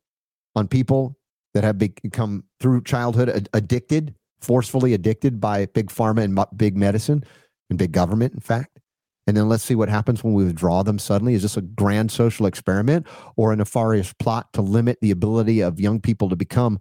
on 0.55 0.69
people 0.69 1.17
that 1.55 1.65
have 1.65 1.79
become 1.79 2.45
through 2.61 2.83
childhood 2.83 3.49
addicted, 3.53 4.15
forcefully 4.41 4.95
addicted 4.95 5.41
by 5.41 5.67
big 5.67 5.89
pharma 5.89 6.23
and 6.25 6.39
big 6.57 6.77
medicine 6.77 7.25
and 7.69 7.79
big 7.79 7.93
government, 7.93 8.35
in 8.35 8.41
fact? 8.41 8.79
And 9.27 9.37
then 9.37 9.49
let's 9.49 9.63
see 9.63 9.75
what 9.75 9.89
happens 9.89 10.25
when 10.25 10.35
we 10.35 10.45
withdraw 10.45 10.83
them 10.83 10.99
suddenly. 10.99 11.35
Is 11.35 11.43
this 11.43 11.57
a 11.57 11.63
grand 11.63 12.11
social 12.11 12.47
experiment 12.47 13.07
or 13.37 13.53
a 13.53 13.57
nefarious 13.57 14.13
plot 14.15 14.53
to 14.55 14.63
limit 14.63 14.99
the 15.01 15.11
ability 15.11 15.61
of 15.61 15.79
young 15.79 16.01
people 16.01 16.29
to 16.31 16.37
become, 16.37 16.81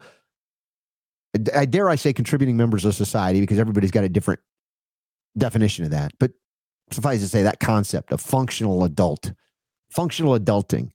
I 1.54 1.66
dare 1.66 1.90
I 1.90 1.96
say, 1.96 2.12
contributing 2.12 2.58
members 2.58 2.86
of 2.86 2.96
society 2.96 3.40
because 3.40 3.60
everybody's 3.60 3.92
got 3.92 4.04
a 4.04 4.10
different 4.10 4.40
definition 5.38 5.86
of 5.86 5.92
that. 5.92 6.14
But 6.20 6.32
suffice 6.92 7.20
to 7.22 7.28
say, 7.28 7.44
that 7.44 7.60
concept 7.60 8.12
of 8.12 8.22
functional 8.22 8.84
adult, 8.84 9.32
functional 9.92 10.38
adulting. 10.38 10.92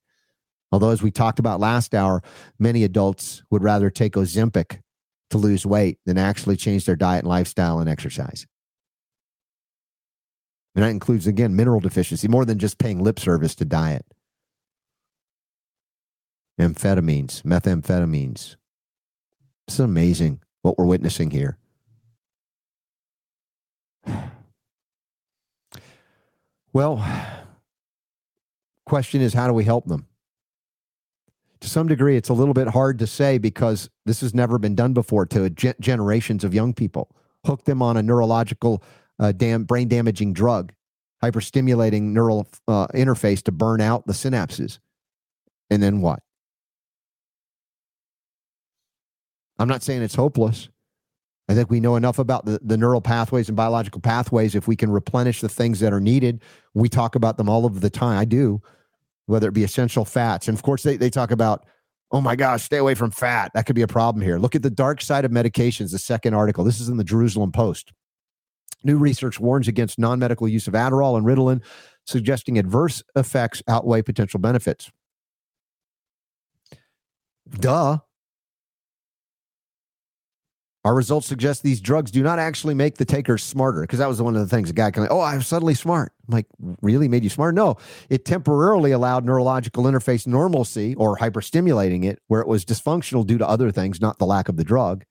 Although, 0.73 0.91
as 0.91 1.03
we 1.03 1.13
talked 1.13 1.39
about 1.39 1.61
last 1.61 1.95
hour, 1.95 2.21
many 2.59 2.83
adults 2.83 3.45
would 3.51 3.63
rather 3.63 3.91
take 3.91 4.15
Ozempic 4.15 4.81
to 5.35 5.39
lose 5.39 5.67
weight 5.67 5.99
than 6.07 6.17
actually 6.17 6.57
change 6.57 6.87
their 6.87 6.95
diet 6.95 7.25
and 7.25 7.29
lifestyle 7.29 7.81
and 7.81 7.91
exercise. 7.91 8.47
And 10.77 10.85
that 10.85 10.91
includes, 10.91 11.27
again, 11.27 11.57
mineral 11.57 11.81
deficiency, 11.81 12.29
more 12.29 12.45
than 12.45 12.61
just 12.61 12.79
paying 12.79 13.03
lip 13.03 13.19
service 13.19 13.57
to 13.57 13.65
diet. 13.65 14.07
Amphetamines, 16.61 17.43
methamphetamines. 17.43 18.55
It's 19.67 19.81
amazing 19.81 20.41
what 20.63 20.79
we're 20.79 20.87
witnessing 20.87 21.31
here. 21.31 21.59
Well, 26.73 27.07
question 28.85 29.21
is 29.21 29.33
how 29.33 29.47
do 29.47 29.53
we 29.53 29.63
help 29.63 29.87
them? 29.87 30.09
To 31.65 31.71
some 31.71 31.89
degree, 31.89 32.19
it's 32.19 32.29
a 32.29 32.35
little 32.35 32.53
bit 32.53 32.69
hard 32.69 32.99
to 32.99 33.07
say 33.07 33.39
because 33.39 33.89
this 34.05 34.21
has 34.21 34.35
never 34.35 34.59
been 34.59 34.75
done 34.75 34.93
before 34.93 35.25
to 35.25 35.49
generations 35.49 36.45
of 36.45 36.53
young 36.53 36.75
people. 36.75 37.17
Hook 37.47 37.65
them 37.65 37.81
on 37.81 37.97
a 37.97 38.03
neurological 38.03 38.83
uh, 39.19 39.33
dam- 39.33 39.65
brain 39.65 39.89
damaging 39.89 40.35
drug, 40.35 40.75
hyperstimulating 41.23 42.03
neural 42.13 42.47
uh, 42.69 42.89
interface 42.89 43.43
to 43.45 43.51
burn 43.51 43.81
out 43.81 44.07
the 44.07 44.13
synapses. 44.13 44.79
And 45.71 45.83
then 45.83 46.03
what? 46.03 46.21
I'm 49.59 49.69
not 49.69 49.83
saying 49.83 50.03
it's 50.03 50.17
hopeless. 50.17 50.69
I 51.49 51.55
think 51.55 51.71
we 51.71 51.81
know 51.81 51.97
enough 51.97 52.19
about 52.19 52.45
the, 52.45 52.61
the 52.63 52.77
neural 52.77 53.01
pathways 53.01 53.49
and 53.49 53.57
biological 53.57 54.03
pathways. 54.03 54.55
If 54.55 54.69
we 54.69 54.77
can 54.77 54.91
replenish 54.91 55.41
the 55.41 55.49
things 55.49 55.81
that 55.81 55.95
are 55.95 56.01
needed, 56.01 56.43
we 56.75 56.91
talk 56.91 57.15
about 57.15 57.39
them 57.39 57.49
all 57.49 57.65
of 57.65 57.81
the 57.81 57.89
time. 57.89 58.19
I 58.19 58.27
do, 58.27 58.61
whether 59.27 59.49
it 59.49 59.55
be 59.55 59.65
essential 59.65 60.05
fats. 60.05 60.49
And 60.49 60.57
of 60.57 60.63
course, 60.63 60.83
they, 60.83 60.97
they 60.97 61.11
talk 61.11 61.31
about, 61.31 61.65
oh 62.11 62.21
my 62.21 62.37
gosh, 62.37 62.63
stay 62.63 62.77
away 62.77 62.95
from 62.95 63.11
fat. 63.11 63.51
That 63.55 63.67
could 63.67 63.77
be 63.77 63.83
a 63.83 63.89
problem 63.89 64.23
here. 64.23 64.39
Look 64.39 64.55
at 64.55 64.63
the 64.63 64.71
dark 64.71 65.01
side 65.01 65.25
of 65.25 65.31
medications, 65.31 65.91
the 65.93 65.99
second 65.99 66.35
article. 66.35 66.65
This 66.65 66.81
is 66.81 66.89
in 66.89 66.97
the 66.97 67.05
Jerusalem 67.05 67.53
Post. 67.53 67.93
New 68.85 68.99
research 68.99 69.41
warns 69.41 69.67
against 69.67 69.99
non 69.99 70.19
medical 70.19 70.47
use 70.47 70.69
of 70.69 70.75
Adderall 70.75 71.17
and 71.17 71.27
Ritalin, 71.27 71.63
suggesting 72.07 72.59
adverse 72.59 73.03
effects 73.17 73.63
outweigh 73.67 74.03
potential 74.03 74.39
benefits. 74.39 74.91
Duh. 77.51 77.99
Our 80.85 80.95
results 80.95 81.27
suggest 81.27 81.63
these 81.63 81.81
drugs 81.81 82.11
do 82.11 82.23
not 82.23 82.39
actually 82.39 82.75
make 82.75 82.97
the 82.97 83.07
takers 83.07 83.43
smarter 83.43 83.81
because 83.81 84.01
that 84.01 84.09
was 84.09 84.21
one 84.21 84.37
of 84.37 84.43
the 84.43 84.55
things 84.55 84.69
a 84.69 84.75
guy 84.75 84.93
like, 84.95 85.11
oh, 85.11 85.21
I'm 85.21 85.41
suddenly 85.41 85.73
smart. 85.73 86.13
I'm 86.29 86.35
like, 86.35 86.47
really 86.83 87.09
made 87.09 87.25
you 87.25 87.31
smart? 87.31 87.55
No, 87.55 87.77
it 88.11 88.27
temporarily 88.27 88.93
allowed 88.93 89.25
neurological 89.25 89.85
interface 89.85 90.27
normalcy 90.27 90.95
or 90.97 91.17
hyperstimulating 91.17 92.05
it 92.05 92.21
where 92.27 92.43
it 92.43 92.49
was 92.49 92.67
dysfunctional 92.67 93.27
due 93.27 93.39
to 93.39 93.49
other 93.49 93.71
things, 93.71 94.01
not 94.01 94.19
the 94.19 94.27
lack 94.27 94.51
of 94.51 94.59
the 94.59 94.65
drug. 94.65 95.05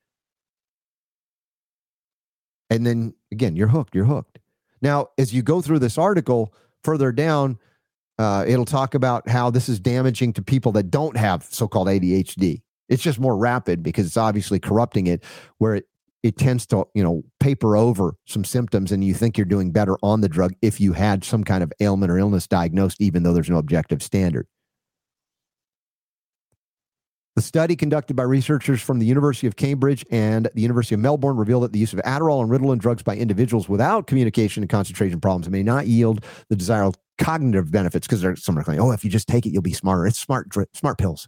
And 2.69 2.85
then 2.85 3.13
again, 3.31 3.55
you're 3.55 3.67
hooked. 3.67 3.93
You're 3.93 4.05
hooked. 4.05 4.39
Now, 4.81 5.09
as 5.17 5.33
you 5.33 5.43
go 5.43 5.61
through 5.61 5.79
this 5.79 5.97
article 5.97 6.53
further 6.83 7.11
down, 7.11 7.59
uh, 8.19 8.45
it'll 8.47 8.65
talk 8.65 8.95
about 8.95 9.29
how 9.29 9.49
this 9.49 9.69
is 9.69 9.79
damaging 9.79 10.33
to 10.33 10.41
people 10.41 10.71
that 10.71 10.91
don't 10.91 11.15
have 11.15 11.43
so-called 11.49 11.87
ADHD. 11.87 12.62
It's 12.89 13.03
just 13.03 13.19
more 13.19 13.37
rapid 13.37 13.81
because 13.81 14.05
it's 14.05 14.17
obviously 14.17 14.59
corrupting 14.59 15.07
it, 15.07 15.23
where 15.57 15.75
it 15.75 15.85
it 16.21 16.37
tends 16.37 16.65
to 16.67 16.85
you 16.93 17.03
know 17.03 17.23
paper 17.39 17.75
over 17.75 18.15
some 18.25 18.43
symptoms, 18.43 18.91
and 18.91 19.03
you 19.03 19.13
think 19.13 19.37
you're 19.37 19.45
doing 19.45 19.71
better 19.71 19.97
on 20.01 20.21
the 20.21 20.29
drug 20.29 20.53
if 20.61 20.79
you 20.79 20.93
had 20.93 21.23
some 21.23 21.43
kind 21.43 21.63
of 21.63 21.71
ailment 21.79 22.11
or 22.11 22.17
illness 22.17 22.47
diagnosed, 22.47 23.01
even 23.01 23.23
though 23.23 23.33
there's 23.33 23.49
no 23.49 23.57
objective 23.57 24.01
standard. 24.01 24.47
The 27.35 27.41
study 27.41 27.75
conducted 27.75 28.15
by 28.15 28.23
researchers 28.23 28.79
from 28.79 28.99
the 28.99 29.07
University 29.07 29.47
of 29.47 29.55
Cambridge 29.55 30.05
and 30.11 30.47
the 30.53 30.61
University 30.61 30.93
of 30.93 31.01
Melbourne 31.01 31.35
revealed 31.35 31.63
that 31.63 31.73
the 31.73 31.79
use 31.79 31.91
of 31.91 31.99
Adderall 32.01 32.43
and 32.43 32.51
Ritalin 32.51 32.77
drugs 32.77 33.01
by 33.01 33.15
individuals 33.15 33.67
without 33.67 34.05
communication 34.05 34.61
and 34.61 34.69
concentration 34.69 35.19
problems 35.19 35.49
may 35.49 35.63
not 35.63 35.87
yield 35.87 36.23
the 36.49 36.55
desired 36.55 36.95
cognitive 37.17 37.71
benefits 37.71 38.05
because 38.05 38.21
there's 38.21 38.43
some 38.43 38.57
are 38.57 38.63
claiming, 38.63 38.81
oh, 38.81 38.91
if 38.91 39.03
you 39.03 39.09
just 39.09 39.27
take 39.27 39.47
it, 39.47 39.49
you'll 39.49 39.63
be 39.63 39.73
smarter. 39.73 40.05
It's 40.05 40.19
smart, 40.19 40.53
smart 40.75 40.99
pills. 40.99 41.27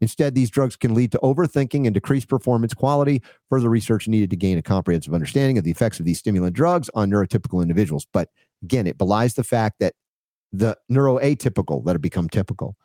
Instead, 0.00 0.34
these 0.34 0.50
drugs 0.50 0.76
can 0.76 0.94
lead 0.94 1.12
to 1.12 1.18
overthinking 1.22 1.86
and 1.86 1.94
decreased 1.94 2.28
performance 2.28 2.74
quality. 2.74 3.22
Further 3.48 3.70
research 3.70 4.08
needed 4.08 4.30
to 4.30 4.36
gain 4.36 4.58
a 4.58 4.62
comprehensive 4.62 5.14
understanding 5.14 5.56
of 5.56 5.64
the 5.64 5.70
effects 5.70 5.98
of 5.98 6.06
these 6.06 6.18
stimulant 6.18 6.54
drugs 6.54 6.90
on 6.94 7.10
neurotypical 7.10 7.62
individuals. 7.62 8.06
But 8.12 8.28
again, 8.62 8.86
it 8.86 8.98
belies 8.98 9.34
the 9.34 9.44
fact 9.44 9.76
that 9.80 9.94
the 10.52 10.76
neuroatypical 10.90 11.84
that 11.84 11.92
have 11.92 12.02
become 12.02 12.28
typical 12.28 12.76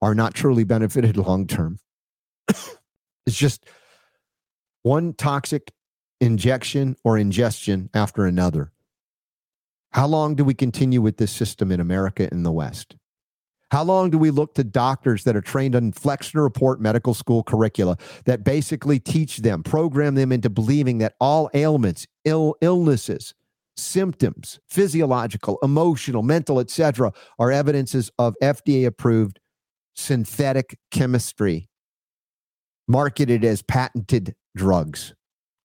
are 0.00 0.14
not 0.14 0.34
truly 0.34 0.64
benefited 0.64 1.16
long 1.16 1.46
term. 1.46 1.78
it's 2.48 3.36
just 3.36 3.66
one 4.82 5.12
toxic 5.12 5.72
injection 6.20 6.96
or 7.04 7.18
ingestion 7.18 7.90
after 7.92 8.24
another. 8.24 8.72
How 9.90 10.06
long 10.06 10.34
do 10.34 10.44
we 10.44 10.54
continue 10.54 11.00
with 11.00 11.16
this 11.16 11.32
system 11.32 11.72
in 11.72 11.80
America 11.80 12.28
and 12.30 12.44
the 12.44 12.52
West? 12.52 12.96
How 13.72 13.82
long 13.82 14.10
do 14.10 14.18
we 14.18 14.30
look 14.30 14.54
to 14.54 14.64
doctors 14.64 15.24
that 15.24 15.34
are 15.36 15.40
trained 15.40 15.74
on 15.74 15.92
Flexner 15.92 16.42
Report 16.42 16.80
medical 16.80 17.14
school 17.14 17.42
curricula 17.42 17.96
that 18.24 18.44
basically 18.44 19.00
teach 19.00 19.38
them, 19.38 19.62
program 19.62 20.14
them 20.14 20.30
into 20.30 20.48
believing 20.48 20.98
that 20.98 21.14
all 21.20 21.50
ailments, 21.52 22.06
ill 22.24 22.54
illnesses, 22.60 23.34
symptoms, 23.76 24.60
physiological, 24.68 25.58
emotional, 25.62 26.22
mental, 26.22 26.60
etc., 26.60 27.12
are 27.38 27.50
evidences 27.50 28.10
of 28.18 28.34
FDA 28.42 28.86
approved 28.86 29.40
synthetic 29.96 30.78
chemistry 30.90 31.68
marketed 32.88 33.44
as 33.44 33.62
patented 33.62 34.34
drugs, 34.56 35.14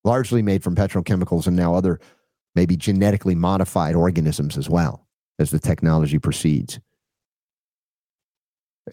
largely 0.04 0.42
made 0.42 0.64
from 0.64 0.76
petrochemicals 0.76 1.46
and 1.46 1.56
now 1.56 1.76
other 1.76 2.00
maybe 2.56 2.76
genetically 2.76 3.36
modified 3.36 3.96
organisms 3.96 4.58
as 4.58 4.70
well 4.70 5.08
as 5.40 5.52
the 5.52 5.60
technology 5.60 6.18
proceeds. 6.18 6.80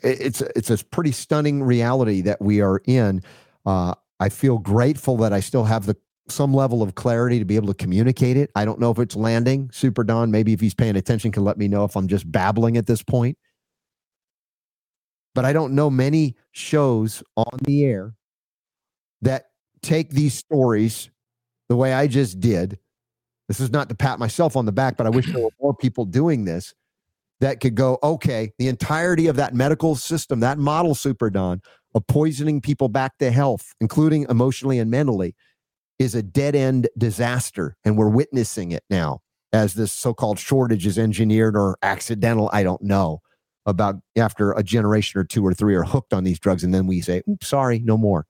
It's 0.03 0.41
it's 0.41 0.71
a 0.71 0.85
pretty 0.85 1.13
stunning 1.13 1.63
reality 1.63 2.21
that 2.23 2.41
we 2.41 2.61
are 2.61 2.81
in. 2.87 3.23
Uh, 3.65 3.95
I 4.21 4.29
feel 4.29 4.59
grateful 4.59 5.17
that 5.19 5.33
I 5.33 5.41
still 5.41 5.65
have 5.65 5.87
the 5.87 5.97
some 6.29 6.53
level 6.53 6.83
of 6.83 6.95
clarity 6.95 7.39
to 7.39 7.45
be 7.47 7.57
able 7.57 7.69
to 7.69 7.75
communicate 7.75 8.37
it. 8.37 8.51
I 8.55 8.67
don't 8.67 8.79
know 8.79 8.91
if 8.91 8.99
it's 8.99 9.17
landing. 9.17 9.71
Super 9.73 10.05
Don, 10.05 10.31
maybe 10.31 10.53
if 10.53 10.61
he's 10.61 10.75
paying 10.75 10.97
attention, 10.97 11.33
can 11.33 11.43
let 11.43 11.57
me 11.57 11.69
know 11.69 11.85
if 11.85 11.97
I'm 11.97 12.07
just 12.07 12.31
babbling 12.31 12.77
at 12.77 12.87
this 12.87 13.03
point 13.03 13.39
but 15.39 15.45
I 15.45 15.53
don't 15.53 15.77
know 15.77 15.89
many 15.89 16.35
shows 16.51 17.23
on 17.37 17.61
the 17.63 17.85
air 17.85 18.17
that 19.23 19.45
take 19.83 20.11
these 20.11 20.35
stories 20.35 21.11
the 21.69 21.77
way 21.77 21.93
I 21.93 22.09
just 22.09 22.41
did. 22.41 22.77
This 23.47 23.61
is 23.61 23.71
not 23.71 23.89
to 23.89 23.95
pat 23.95 24.19
myself 24.19 24.57
on 24.57 24.67
the 24.67 24.73
back, 24.73 24.97
but 24.97 25.07
I 25.07 25.11
wish 25.11 25.33
there 25.33 25.45
were 25.45 25.51
more 25.61 25.77
people 25.77 26.05
doing 26.05 26.45
this 26.45 26.75
that 27.41 27.61
could 27.61 27.75
go, 27.75 27.99
okay, 28.03 28.53
the 28.59 28.69
entirety 28.69 29.27
of 29.27 29.37
that 29.37 29.55
medical 29.55 29.95
system, 29.95 30.41
that 30.41 30.59
model, 30.59 30.95
Super 30.95 31.31
Don, 31.31 31.61
of 31.95 32.07
poisoning 32.07 32.61
people 32.61 32.89
back 32.89 33.19
to 33.19 33.31
health, 33.31 33.75
including 33.81 34.27
emotionally 34.29 34.79
and 34.79 34.91
mentally, 34.91 35.35
is 35.99 36.15
a 36.15 36.23
dead 36.23 36.55
end 36.55 36.89
disaster. 36.97 37.77
And 37.85 37.97
we're 37.97 38.09
witnessing 38.09 38.73
it 38.73 38.85
now 38.91 39.21
as 39.53 39.75
this 39.75 39.93
so 39.93 40.13
called 40.13 40.39
shortage 40.39 40.87
is 40.87 40.99
engineered 40.99 41.57
or 41.57 41.79
accidental. 41.83 42.51
I 42.53 42.63
don't 42.63 42.83
know 42.83 43.23
about 43.69 43.97
after 44.17 44.53
a 44.53 44.63
generation 44.63 45.21
or 45.21 45.25
two 45.25 45.47
or 45.47 45.53
three 45.53 45.75
are 45.75 45.85
hooked 45.85 46.13
on 46.13 46.25
these 46.25 46.41
drugs 46.41 46.65
and 46.65 46.75
then 46.75 46.87
we 46.87 47.01
say 47.01 47.23
sorry 47.43 47.79
no 47.81 47.99
more 47.99 48.27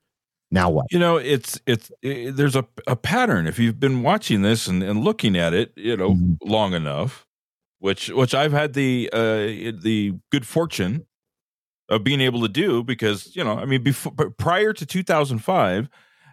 now 0.50 0.68
what 0.68 0.86
you 0.90 0.98
know 0.98 1.16
it's 1.16 1.60
it's 1.64 1.92
it, 2.02 2.36
there's 2.36 2.56
a, 2.56 2.66
a 2.88 2.96
pattern 2.96 3.46
if 3.46 3.58
you've 3.58 3.78
been 3.78 4.02
watching 4.02 4.42
this 4.42 4.66
and, 4.66 4.82
and 4.82 5.04
looking 5.04 5.36
at 5.36 5.54
it 5.54 5.72
you 5.76 5.96
know 5.96 6.10
mm-hmm. 6.10 6.34
long 6.42 6.74
enough 6.74 7.24
which 7.78 8.08
which 8.10 8.34
i've 8.34 8.52
had 8.52 8.72
the 8.74 9.08
uh 9.12 9.72
the 9.82 10.14
good 10.30 10.46
fortune 10.46 11.06
of 11.88 12.04
being 12.04 12.20
able 12.20 12.40
to 12.42 12.48
do 12.48 12.82
because 12.82 13.34
you 13.36 13.42
know 13.44 13.52
i 13.58 13.64
mean 13.64 13.82
before 13.82 14.12
prior 14.38 14.72
to 14.72 14.84
2005 14.86 15.88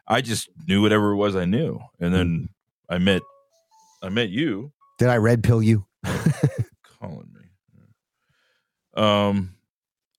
i 0.07 0.21
just 0.21 0.49
knew 0.67 0.81
whatever 0.81 1.11
it 1.11 1.15
was 1.17 1.35
i 1.35 1.45
knew 1.45 1.79
and 1.99 2.13
then 2.13 2.27
mm-hmm. 2.27 2.93
i 2.93 2.97
met 2.97 3.21
i 4.03 4.09
met 4.09 4.29
you 4.29 4.71
did 4.99 5.07
i 5.09 5.17
red 5.17 5.43
pill 5.43 5.61
you 5.63 5.85
calling 6.99 7.27
me 7.33 7.41
Um, 9.01 9.55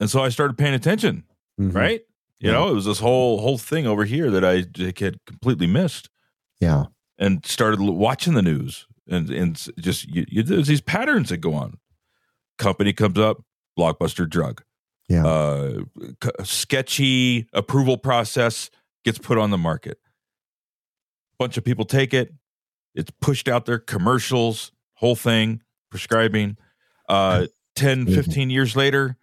and 0.01 0.11
so 0.11 0.23
I 0.23 0.29
started 0.29 0.59
paying 0.59 0.75
attention, 0.75 1.25
Mhm. 1.59 1.75
right? 1.75 2.03
You 2.39 2.51
Yeah. 2.51 2.53
know, 2.59 2.69
it 2.69 2.75
was 2.75 2.85
this 2.85 2.99
whole 2.99 3.41
whole 3.41 3.57
thing 3.57 3.87
over 3.87 4.05
here 4.05 4.31
that 4.31 4.45
I 4.45 4.67
had 5.01 5.25
completely 5.25 5.67
missed, 5.67 6.11
Yeah. 6.61 6.87
and 7.19 7.45
started 7.47 7.81
watching 7.81 8.35
the 8.35 8.43
news, 8.43 8.87
and 9.09 9.31
and 9.31 9.69
just 9.79 10.09
you, 10.09 10.25
you, 10.29 10.43
there's 10.43 10.67
these 10.67 10.81
patterns 10.81 11.29
that 11.31 11.39
go 11.39 11.55
on. 11.55 11.79
Company 12.59 12.93
comes 12.93 13.19
up, 13.19 13.43
blockbuster 13.79 14.29
drug. 14.29 14.63
Yeah. 15.09 15.25
Uh, 15.27 15.81
sketchy 16.43 17.47
approval 17.53 17.97
process 17.97 18.71
gets 19.05 19.19
put 19.19 19.39
on 19.39 19.51
the 19.51 19.59
market. 19.59 19.99
Bunch 21.39 21.57
of 21.57 21.65
people 21.65 21.85
take 21.85 22.13
it. 22.15 22.33
It's 22.95 23.13
pushed 23.21 23.47
out 23.47 23.67
there, 23.67 23.79
commercials, 23.79 24.73
whole 24.95 25.15
thing, 25.17 25.63
prescribing. 25.91 26.57
Uh, 27.09 27.47
10, 27.77 28.07
Mhm. 28.07 28.15
15 28.15 28.49
years 28.51 28.75
later, 28.75 29.17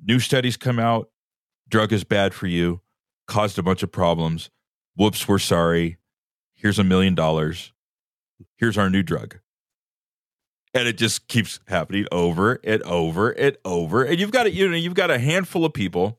new 0.00 0.20
studies 0.20 0.56
come 0.56 0.78
out. 0.78 1.10
Drug 1.68 1.92
is 1.92 2.04
bad 2.04 2.32
for 2.32 2.46
you, 2.46 2.80
caused 3.26 3.58
a 3.58 3.62
bunch 3.64 3.82
of 3.82 3.90
problems. 3.90 4.48
Whoops, 4.94 5.26
we're 5.26 5.40
sorry. 5.40 5.98
Here's 6.54 6.78
a 6.78 6.84
million 6.84 7.14
dollars. 7.16 7.72
Here's 8.58 8.76
our 8.78 8.90
new 8.90 9.02
drug. 9.02 9.38
And 10.74 10.86
it 10.86 10.98
just 10.98 11.28
keeps 11.28 11.60
happening 11.66 12.06
over 12.12 12.60
and 12.62 12.82
over 12.82 13.30
and 13.30 13.56
over. 13.64 14.04
And 14.04 14.20
you've 14.20 14.30
got 14.32 14.46
a, 14.46 14.50
you 14.52 14.68
know, 14.68 14.76
you've 14.76 14.94
got 14.94 15.10
a 15.10 15.18
handful 15.18 15.64
of 15.64 15.72
people, 15.72 16.18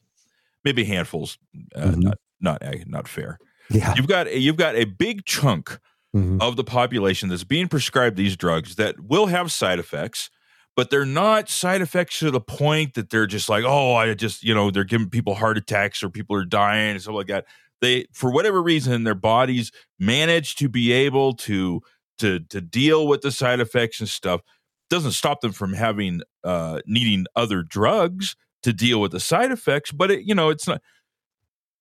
maybe 0.65 0.83
handfuls, 0.85 1.37
uh, 1.75 1.91
Mhm. 1.91 2.03
not 2.03 2.17
not 2.41 2.63
uh, 2.63 2.73
not 2.87 3.07
fair. 3.07 3.37
Yeah. 3.69 3.93
You've 3.95 4.07
got 4.07 4.33
you've 4.35 4.55
got 4.57 4.75
a 4.75 4.85
big 4.85 5.25
chunk 5.25 5.77
Mhm. 6.15 6.41
of 6.41 6.55
the 6.55 6.63
population 6.63 7.29
that's 7.29 7.43
being 7.43 7.67
prescribed 7.67 8.17
these 8.17 8.35
drugs 8.35 8.75
that 8.75 8.99
will 8.99 9.27
have 9.27 9.51
side 9.51 9.77
effects, 9.77 10.31
but 10.75 10.89
they're 10.89 11.05
not 11.05 11.47
side 11.49 11.81
effects 11.81 12.17
to 12.19 12.31
the 12.31 12.41
point 12.41 12.95
that 12.95 13.11
they're 13.11 13.27
just 13.27 13.49
like, 13.49 13.63
oh, 13.67 13.93
I 13.93 14.13
just, 14.15 14.41
you 14.43 14.55
know, 14.55 14.71
they're 14.71 14.83
giving 14.83 15.09
people 15.09 15.35
heart 15.35 15.57
attacks 15.59 16.01
or 16.01 16.09
people 16.09 16.35
are 16.35 16.45
dying 16.45 16.91
and 16.91 17.01
stuff 17.01 17.13
like 17.13 17.27
that. 17.27 17.45
They, 17.81 18.07
for 18.13 18.31
whatever 18.31 18.63
reason, 18.63 19.03
their 19.03 19.13
bodies 19.15 19.71
manage 19.99 20.55
to 20.55 20.67
be 20.67 20.91
able 20.91 21.33
to 21.33 21.81
to 22.19 22.39
to 22.39 22.61
deal 22.61 23.07
with 23.07 23.21
the 23.21 23.31
side 23.31 23.59
effects 23.59 23.99
and 23.99 24.09
stuff. 24.09 24.41
Doesn't 24.89 25.11
stop 25.11 25.41
them 25.41 25.51
from 25.51 25.73
having 25.73 26.21
uh 26.43 26.79
needing 26.85 27.25
other 27.35 27.63
drugs 27.63 28.35
to 28.63 28.73
deal 28.73 28.99
with 29.01 29.11
the 29.11 29.19
side 29.19 29.51
effects, 29.51 29.91
but 29.91 30.11
it, 30.11 30.23
you 30.25 30.35
know, 30.35 30.49
it's 30.49 30.67
not. 30.67 30.81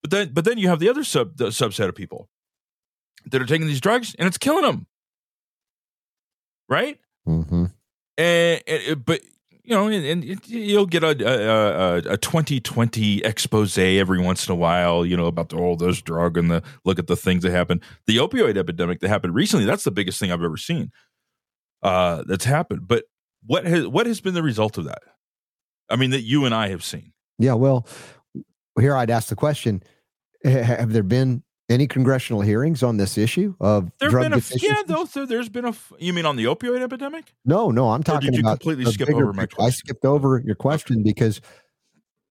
But 0.01 0.11
then, 0.11 0.31
but 0.33 0.45
then 0.45 0.57
you 0.57 0.69
have 0.69 0.79
the 0.79 0.89
other 0.89 1.03
sub 1.03 1.37
the 1.37 1.47
subset 1.47 1.89
of 1.89 1.95
people 1.95 2.29
that 3.25 3.41
are 3.41 3.45
taking 3.45 3.67
these 3.67 3.81
drugs 3.81 4.15
and 4.17 4.27
it's 4.27 4.37
killing 4.37 4.63
them 4.63 4.87
right 6.69 6.99
mm-hmm. 7.27 7.65
and, 8.17 8.63
and 8.65 8.83
it- 8.83 9.05
but 9.05 9.21
you 9.69 9.75
know 9.75 9.87
and, 9.87 10.05
and 10.05 10.47
you'll 10.47 10.85
get 10.85 11.03
a, 11.03 11.15
a, 11.25 12.11
a, 12.11 12.13
a 12.13 12.17
2020 12.17 13.23
expose 13.23 13.77
every 13.77 14.19
once 14.19 14.47
in 14.47 14.51
a 14.51 14.55
while 14.55 15.05
you 15.05 15.15
know 15.15 15.27
about 15.27 15.53
all 15.53 15.73
oh 15.73 15.75
those 15.75 16.01
drug 16.01 16.37
and 16.37 16.49
the 16.49 16.63
look 16.85 16.99
at 16.99 17.07
the 17.07 17.15
things 17.15 17.43
that 17.43 17.51
happen 17.51 17.79
the 18.07 18.17
opioid 18.17 18.57
epidemic 18.57 18.99
that 18.99 19.09
happened 19.09 19.35
recently 19.35 19.65
that's 19.65 19.83
the 19.83 19.91
biggest 19.91 20.19
thing 20.19 20.31
i've 20.31 20.43
ever 20.43 20.57
seen 20.57 20.91
uh 21.83 22.23
that's 22.27 22.45
happened. 22.45 22.87
But 22.87 23.05
what 23.45 23.65
has 23.65 23.87
what 23.87 24.05
has 24.05 24.21
been 24.21 24.33
the 24.33 24.43
result 24.43 24.77
of 24.77 24.85
that? 24.85 25.01
I 25.89 25.95
mean 25.95 26.11
that 26.11 26.21
you 26.21 26.45
and 26.45 26.53
i 26.53 26.69
have 26.69 26.83
seen. 26.83 27.13
Yeah. 27.37 27.53
Well, 27.53 27.87
here 28.79 28.95
I'd 28.95 29.09
ask 29.09 29.29
the 29.29 29.35
question: 29.35 29.81
Have 30.43 30.91
there 30.91 31.03
been 31.03 31.43
any 31.69 31.87
congressional 31.87 32.41
hearings 32.41 32.81
on 32.83 32.97
this 32.97 33.17
issue 33.17 33.53
of 33.59 33.91
there've 33.99 34.11
drug 34.11 34.31
been 34.31 34.33
a 34.39 34.41
yeah 34.61 34.81
though 34.87 35.05
so 35.05 35.25
there's 35.25 35.49
been 35.49 35.65
a 35.65 35.73
you 35.99 36.11
mean 36.13 36.25
on 36.25 36.35
the 36.35 36.45
opioid 36.45 36.81
epidemic 36.81 37.33
No, 37.45 37.69
no, 37.71 37.89
I'm 37.91 38.01
Or 38.01 38.03
talking 38.03 38.31
did 38.31 38.35
you 38.37 38.41
about 38.41 38.59
completely 38.59 38.91
skip 38.91 39.09
over 39.09 39.33
my 39.33 39.43
picture. 39.43 39.61
I 39.61 39.69
skipped 39.69 40.05
over 40.05 40.41
your 40.45 40.55
question 40.55 41.03
because, 41.03 41.41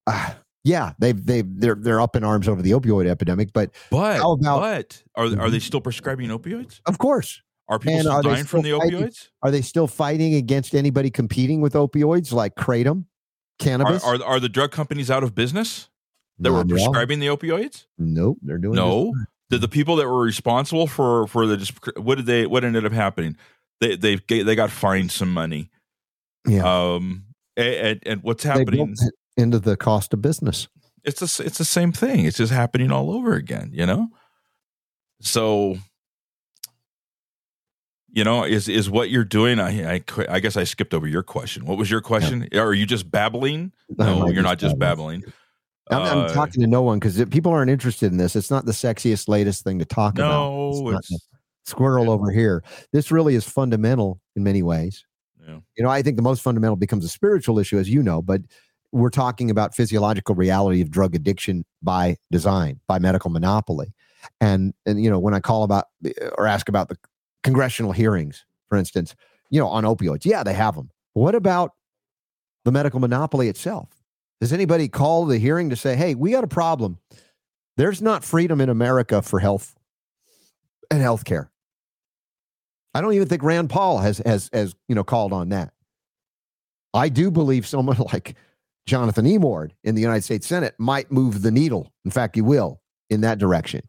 uh, 0.07 0.31
yeah, 0.63 0.93
they've 0.99 1.23
they 1.25 1.41
they're 1.45 1.75
they're 1.75 2.01
up 2.01 2.15
in 2.15 2.23
arms 2.23 2.47
over 2.47 2.61
the 2.61 2.71
opioid 2.71 3.07
epidemic, 3.07 3.53
but 3.53 3.71
but 3.89 4.17
How 4.17 4.33
about- 4.33 4.59
but 4.61 5.03
are 5.15 5.25
are 5.39 5.49
they 5.49 5.57
Mhm. 5.57 5.61
still 5.61 5.81
prescribing 5.81 6.29
opioids 6.29 6.81
of 6.85 6.97
course, 6.97 7.41
Are 7.69 7.79
people 7.79 7.93
And 7.93 8.01
still 8.03 8.13
are 8.13 8.21
dying 8.23 8.45
from 8.45 8.61
the 8.63 8.71
fighting- 8.77 8.99
opioids? 8.99 9.29
are 9.43 9.51
they 9.51 9.61
still 9.61 9.87
fighting 9.87 10.33
against 10.35 10.73
anybody 10.75 11.09
competing 11.09 11.61
with 11.61 11.73
opioids 11.73 12.33
like 12.33 12.55
kratom, 12.55 13.03
Are, 13.03 13.63
cannabis? 13.63 14.03
are 14.03 14.21
are 14.23 14.39
the 14.39 14.49
drug 14.49 14.71
companies 14.71 15.09
out 15.11 15.23
of 15.23 15.33
business 15.35 15.88
that 16.39 16.51
were 16.51 16.59
Not 16.63 16.69
prescribing 16.69 17.19
the 17.19 17.27
opioids? 17.27 17.85
Nope, 17.97 18.37
they're 18.41 18.57
doing 18.57 18.75
No. 18.75 19.13
just 19.15 19.27
Did 19.49 19.61
the 19.61 19.67
people 19.67 19.95
that 19.97 20.07
were 20.07 20.21
responsible 20.21 20.87
for 20.87 21.27
for 21.27 21.45
the 21.47 21.71
what 21.97 22.15
did 22.15 22.25
they 22.25 22.45
what 22.45 22.63
ended 22.63 22.85
up 22.85 22.91
happening? 22.91 23.35
They 23.81 23.95
they 23.95 24.15
they 24.15 24.55
got 24.55 24.71
fined 24.71 25.11
some 25.11 25.33
money. 25.33 25.69
Yeah, 26.47 26.63
Um 26.95 27.25
and, 27.57 27.99
and 28.05 28.23
what's 28.23 28.43
happening? 28.43 28.95
into 29.37 29.59
the 29.59 29.75
cost 29.77 30.13
of 30.13 30.21
business. 30.21 30.67
It's 31.03 31.19
the 31.19 31.25
s- 31.25 31.39
it's 31.39 31.57
the 31.57 31.65
same 31.65 31.91
thing. 31.91 32.25
It's 32.25 32.37
just 32.37 32.51
happening 32.51 32.91
all 32.91 33.11
over 33.11 33.33
again. 33.35 33.71
You 33.73 33.85
know. 33.85 34.09
So. 35.21 35.77
You 38.11 38.23
know, 38.23 38.43
is 38.43 38.67
is 38.67 38.89
what 38.89 39.11
you're 39.11 39.23
doing? 39.23 39.59
I 39.59 39.93
I, 39.95 40.03
I 40.27 40.39
guess 40.39 40.57
I 40.57 40.63
skipped 40.63 40.95
over 40.95 41.07
your 41.07 41.21
question. 41.21 41.65
What 41.65 41.77
was 41.77 41.91
your 41.91 42.01
question? 42.01 42.47
Are 42.55 42.73
you 42.73 42.87
just 42.87 43.09
babbling? 43.09 43.71
No, 43.97 44.23
I'm 44.25 44.33
you're 44.33 44.41
not 44.41 44.57
just 44.57 44.79
babbling. 44.79 45.23
I'm, 45.25 45.33
I'm 45.89 46.19
Uh, 46.19 46.33
talking 46.33 46.61
to 46.61 46.67
no 46.67 46.81
one 46.81 46.99
because 46.99 47.23
people 47.25 47.51
aren't 47.51 47.71
interested 47.71 48.11
in 48.11 48.17
this. 48.17 48.35
It's 48.35 48.51
not 48.51 48.65
the 48.65 48.71
sexiest, 48.71 49.27
latest 49.27 49.63
thing 49.63 49.79
to 49.79 49.85
talk 49.85 50.15
about. 50.15 50.29
No, 50.29 50.91
not 50.91 50.99
it's, 50.99 51.09
the 51.09 51.19
squirrel 51.65 52.05
yeah. 52.05 52.11
over 52.11 52.31
here. 52.31 52.63
This 52.91 53.11
really 53.11 53.35
is 53.35 53.45
fundamental 53.45 54.19
in 54.35 54.43
many 54.43 54.61
ways. 54.61 55.05
yeah. 55.47 55.59
You 55.77 55.83
know, 55.83 55.89
I 55.89 56.01
think 56.01 56.15
the 56.15 56.21
most 56.23 56.41
fundamental 56.41 56.75
becomes 56.75 57.05
a 57.05 57.09
spiritual 57.09 57.57
issue, 57.59 57.79
as 57.79 57.89
you 57.89 58.03
know, 58.03 58.21
but 58.21 58.41
we're 58.91 59.09
talking 59.09 59.51
about 59.51 59.75
physiological 59.75 60.35
reality 60.35 60.81
of 60.81 60.89
drug 60.89 61.15
addiction 61.15 61.65
by 61.81 62.17
design, 62.31 62.79
by 62.87 62.99
medical 62.99 63.29
monopoly. 63.29 63.93
And 64.41 64.73
and 64.85 65.01
you 65.01 65.09
know, 65.09 65.19
when 65.19 65.33
I 65.33 65.39
call 65.39 65.63
about 65.63 65.85
or 66.37 66.45
ask 66.45 66.69
about 66.69 66.89
the 66.89 66.97
congressional 67.43 67.93
hearings, 67.93 68.45
for 68.67 68.77
instance, 68.77 69.15
you 69.49 69.59
know, 69.59 69.67
on 69.67 69.85
opioids, 69.85 70.25
yeah, 70.25 70.43
they 70.43 70.53
have 70.53 70.75
them. 70.75 70.89
What 71.13 71.35
about 71.35 71.71
the 72.65 72.71
medical 72.71 72.99
monopoly 72.99 73.47
itself? 73.47 73.89
Does 74.41 74.53
anybody 74.53 74.87
call 74.87 75.25
the 75.25 75.37
hearing 75.37 75.69
to 75.69 75.75
say, 75.75 75.95
"Hey, 75.95 76.15
we 76.15 76.31
got 76.31 76.43
a 76.43 76.47
problem. 76.47 76.99
There's 77.77 78.01
not 78.01 78.23
freedom 78.23 78.61
in 78.61 78.69
America 78.69 79.21
for 79.21 79.39
health 79.39 79.75
and 80.89 81.01
healthcare." 81.01 81.49
I 82.93 83.01
don't 83.01 83.13
even 83.13 83.27
think 83.27 83.43
Rand 83.43 83.69
Paul 83.69 83.99
has 83.99 84.19
has 84.25 84.49
has 84.53 84.75
you 84.87 84.95
know 84.95 85.03
called 85.03 85.33
on 85.33 85.49
that. 85.49 85.73
I 86.93 87.09
do 87.09 87.29
believe 87.31 87.67
someone 87.67 87.97
like 88.13 88.35
Jonathan 88.87 89.25
Emord 89.25 89.71
in 89.83 89.95
the 89.95 90.01
United 90.01 90.23
States 90.23 90.47
Senate 90.47 90.75
might 90.79 91.11
move 91.11 91.41
the 91.41 91.51
needle. 91.51 91.91
In 92.05 92.11
fact, 92.11 92.35
he 92.35 92.41
will 92.41 92.81
in 93.09 93.21
that 93.21 93.37
direction. 93.37 93.81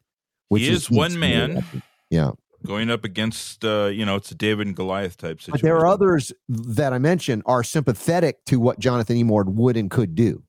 He 0.63 0.69
is 0.69 0.91
one 0.91 1.19
man. 1.19 1.65
Yeah. 2.11 2.33
Going 2.67 2.91
up 2.91 3.05
against 3.05 3.65
uh 3.65 3.87
you 3.87 4.05
know 4.05 4.17
it's 4.17 4.31
a 4.31 4.35
david 4.35 4.67
and 4.67 4.77
goliath 4.77 5.17
type 5.17 5.41
situation 5.41 5.53
But 5.53 5.63
there 5.63 5.77
are 5.77 5.87
others 5.87 6.33
that 6.49 6.93
I 6.93 6.99
mentioned 6.99 7.43
are 7.47 7.63
sympathetic 7.65 8.45
to 8.47 8.61
what 8.61 8.79
Jonathan 8.79 9.17
Emord 9.17 9.47
would 9.47 9.77
and 9.77 9.91
could 9.91 10.15
do. 10.15 10.43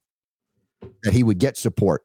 That 1.04 1.14
he 1.14 1.24
would 1.24 1.38
get 1.40 1.58
support 1.58 2.04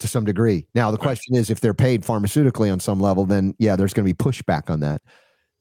to 0.00 0.08
some 0.08 0.24
degree. 0.24 0.66
Now 0.74 0.90
the 0.90 0.98
question 0.98 1.36
is 1.36 1.48
if 1.48 1.60
they're 1.60 1.72
paid 1.74 2.02
pharmaceutically 2.02 2.70
on 2.70 2.80
some 2.80 3.00
level, 3.00 3.24
then 3.24 3.54
yeah, 3.58 3.76
there's 3.76 3.94
going 3.94 4.06
to 4.06 4.12
be 4.12 4.16
pushback 4.16 4.68
on 4.68 4.80
that. 4.80 5.00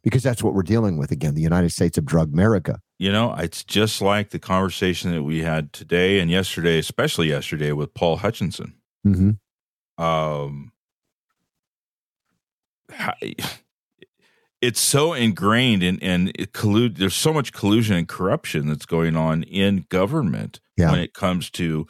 Because 0.03 0.21
that's 0.23 0.43
what 0.43 0.53
we're 0.53 0.63
dealing 0.63 0.97
with 0.97 1.11
again, 1.11 1.33
the 1.33 1.41
United 1.41 1.69
States 1.71 1.97
of 1.97 2.03
drug 2.05 2.33
America. 2.33 2.79
you 2.99 3.09
know 3.11 3.33
it's 3.35 3.63
just 3.63 4.01
like 4.01 4.31
the 4.31 4.39
conversation 4.39 5.11
that 5.11 5.23
we 5.23 5.39
had 5.43 5.71
today 5.71 6.19
and 6.19 6.29
yesterday 6.29 6.77
especially 6.79 7.29
yesterday 7.29 7.71
with 7.71 7.93
paul 7.93 8.17
hutchinson 8.17 8.73
Mm-hmm. 9.07 10.03
um 10.03 10.72
it's 14.61 14.79
so 14.79 15.13
ingrained 15.13 15.83
in 15.83 15.99
and 16.01 16.31
it 16.35 16.53
collude 16.53 16.97
there's 16.97 17.15
so 17.15 17.33
much 17.33 17.51
collusion 17.53 17.95
and 17.97 18.07
corruption 18.07 18.67
that's 18.67 18.85
going 18.85 19.15
on 19.15 19.43
in 19.43 19.85
government 19.89 20.59
Yeah. 20.77 20.91
when 20.91 20.99
it 20.99 21.13
comes 21.13 21.49
to 21.51 21.85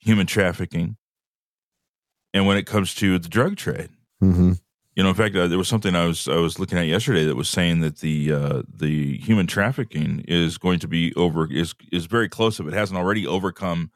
human 0.00 0.26
trafficking 0.26 0.96
and 2.32 2.46
when 2.46 2.56
it 2.56 2.66
comes 2.66 2.94
to 2.96 3.18
the 3.18 3.28
drug 3.28 3.56
trade 3.56 3.90
Mm-hmm. 4.22 4.52
You 4.96 5.04
know, 5.04 5.10
in 5.10 5.14
fact, 5.14 5.36
uh, 5.36 5.46
there 5.46 5.58
was 5.58 5.68
something 5.68 5.94
I 5.94 6.06
was 6.06 6.26
I 6.26 6.38
was 6.38 6.58
looking 6.58 6.76
at 6.76 6.88
yesterday 6.88 7.24
that 7.24 7.36
was 7.36 7.48
saying 7.48 7.82
that 7.82 7.98
the 7.98 8.32
uh, 8.32 8.62
the 8.68 9.16
human 9.18 9.46
trafficking 9.46 10.24
is 10.26 10.58
going 10.58 10.80
to 10.80 10.88
be 10.88 11.14
over 11.14 11.46
is 11.52 11.72
is 11.92 12.06
very 12.06 12.28
close 12.28 12.58
if 12.58 12.66
it 12.66 12.72
hasn't 12.72 12.98
already 12.98 13.24
overcome 13.24 13.92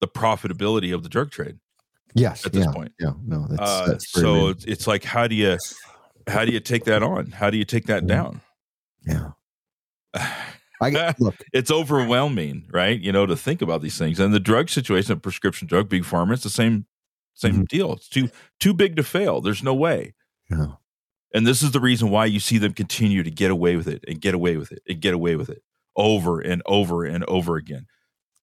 the 0.00 0.08
profitability 0.08 0.92
of 0.92 1.04
the 1.04 1.08
drug 1.08 1.30
trade 1.30 1.58
Yes. 2.14 2.46
at 2.46 2.52
this 2.52 2.64
yeah, 2.66 2.72
point. 2.72 2.92
Yeah. 2.98 3.12
No, 3.24 3.46
that's, 3.48 3.60
Uh, 3.62 3.86
that's 3.86 4.10
so 4.10 4.48
it's, 4.66 4.86
like 4.86 5.04
how 5.04 5.26
do 5.26 5.34
you 5.34 5.56
how 6.26 6.44
do 6.44 6.52
you 6.52 6.60
take 6.60 6.84
that 6.84 7.02
on? 7.02 7.30
How 7.30 7.50
do 7.50 7.56
you 7.56 7.64
take 7.64 7.86
that 7.86 8.06
down? 8.06 8.40
yeah. 9.06 9.30
I 10.80 11.14
look, 11.18 11.34
it's 11.52 11.70
overwhelming, 11.72 12.64
right? 12.70 13.00
You 13.00 13.10
know, 13.10 13.26
to 13.26 13.36
think 13.36 13.62
about 13.62 13.82
these 13.82 13.98
things. 13.98 14.20
And 14.20 14.32
the 14.32 14.38
drug 14.38 14.68
situation, 14.70 15.12
of 15.12 15.22
prescription 15.22 15.66
drug, 15.66 15.88
big 15.88 16.04
pharma, 16.04 16.34
it's 16.34 16.44
the 16.44 16.50
same 16.50 16.86
same 17.34 17.62
Mhm. 17.64 17.68
deal. 17.68 17.92
It's 17.94 18.08
too 18.08 18.30
too 18.60 18.74
big 18.74 18.94
to 18.96 19.02
fail. 19.02 19.40
There's 19.40 19.62
no 19.62 19.74
way. 19.74 20.14
yeah. 20.50 20.74
And 21.34 21.46
this 21.46 21.62
is 21.62 21.72
the 21.72 21.80
reason 21.80 22.08
why 22.10 22.24
you 22.24 22.40
see 22.40 22.56
them 22.58 22.72
continue 22.72 23.22
to 23.22 23.30
get 23.30 23.50
away 23.50 23.76
with 23.76 23.86
it 23.86 24.02
and 24.08 24.18
get 24.20 24.34
away 24.34 24.56
with 24.56 24.72
it 24.72 24.82
and 24.88 24.98
get 25.00 25.12
away 25.14 25.36
with 25.36 25.50
it 25.50 25.62
over 25.96 26.40
and 26.40 26.62
over 26.64 27.04
and 27.04 27.22
over 27.24 27.56
again, 27.56 27.86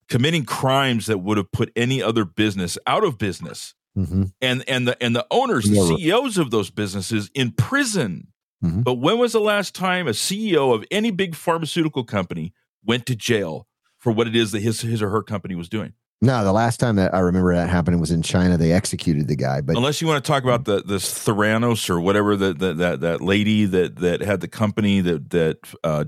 committing 0.10 0.45
crimes 0.45 1.06
that 1.07 1.19
would 1.19 1.38
have 1.38 1.52
put 1.52 1.72
any 1.76 2.02
other 2.02 2.26
business 2.26 2.77
out 2.88 3.03
of 3.03 3.18
business. 3.18 3.73
Mm-hmm. 3.98 4.23
And 4.41 4.64
and 4.68 4.88
the 4.88 5.02
and 5.02 5.15
the 5.15 5.26
owners, 5.32 5.69
the 5.69 5.82
CEOs 5.98 6.38
of 6.38 6.52
those 6.52 6.69
businesses 6.69 7.32
in 7.34 7.52
prison. 7.52 8.27
Mm-hmm. 8.64 8.82
But 8.82 8.95
when 8.95 9.19
was 9.19 9.32
the 9.32 9.40
last 9.40 9.73
time 9.73 10.07
a 10.07 10.11
CEO 10.11 10.73
of 10.73 10.84
any 10.91 11.11
big 11.11 11.36
pharmaceutical 11.36 12.03
company 12.03 12.53
went 12.84 13.06
to 13.06 13.15
jail 13.15 13.68
for 13.98 14.11
what 14.11 14.27
it 14.27 14.36
is 14.36 14.52
that 14.52 14.61
his 14.61 14.82
his 14.82 15.02
or 15.02 15.10
her 15.11 15.23
company 15.23 15.56
was 15.56 15.69
doing? 15.69 15.94
No, 16.22 16.44
the 16.44 16.53
last 16.53 16.80
time 16.80 16.95
that 16.95 17.14
I 17.14 17.19
remember 17.19 17.53
that 17.53 17.69
happening 17.69 17.99
was 17.99 18.11
in 18.11 18.22
China. 18.22 18.57
They 18.57 18.72
executed 18.72 19.27
the 19.27 19.36
guy. 19.36 19.61
But 19.61 19.77
unless 19.77 20.02
you 20.02 20.07
want 20.07 20.23
to 20.23 20.27
talk 20.27 20.44
about 20.44 20.65
the 20.65 20.82
this 20.82 21.14
Theranos 21.14 21.90
or 21.90 22.02
whatever 22.02 22.36
that 22.36 22.60
that 22.60 22.77
that 22.77 23.02
that 23.02 23.22
lady 23.22 23.65
that 23.65 23.98
that 23.98 24.22
had 24.22 24.41
the 24.41 24.48
company 24.48 25.02
that 25.02 25.30
that 25.30 25.57
uh, 25.84 26.06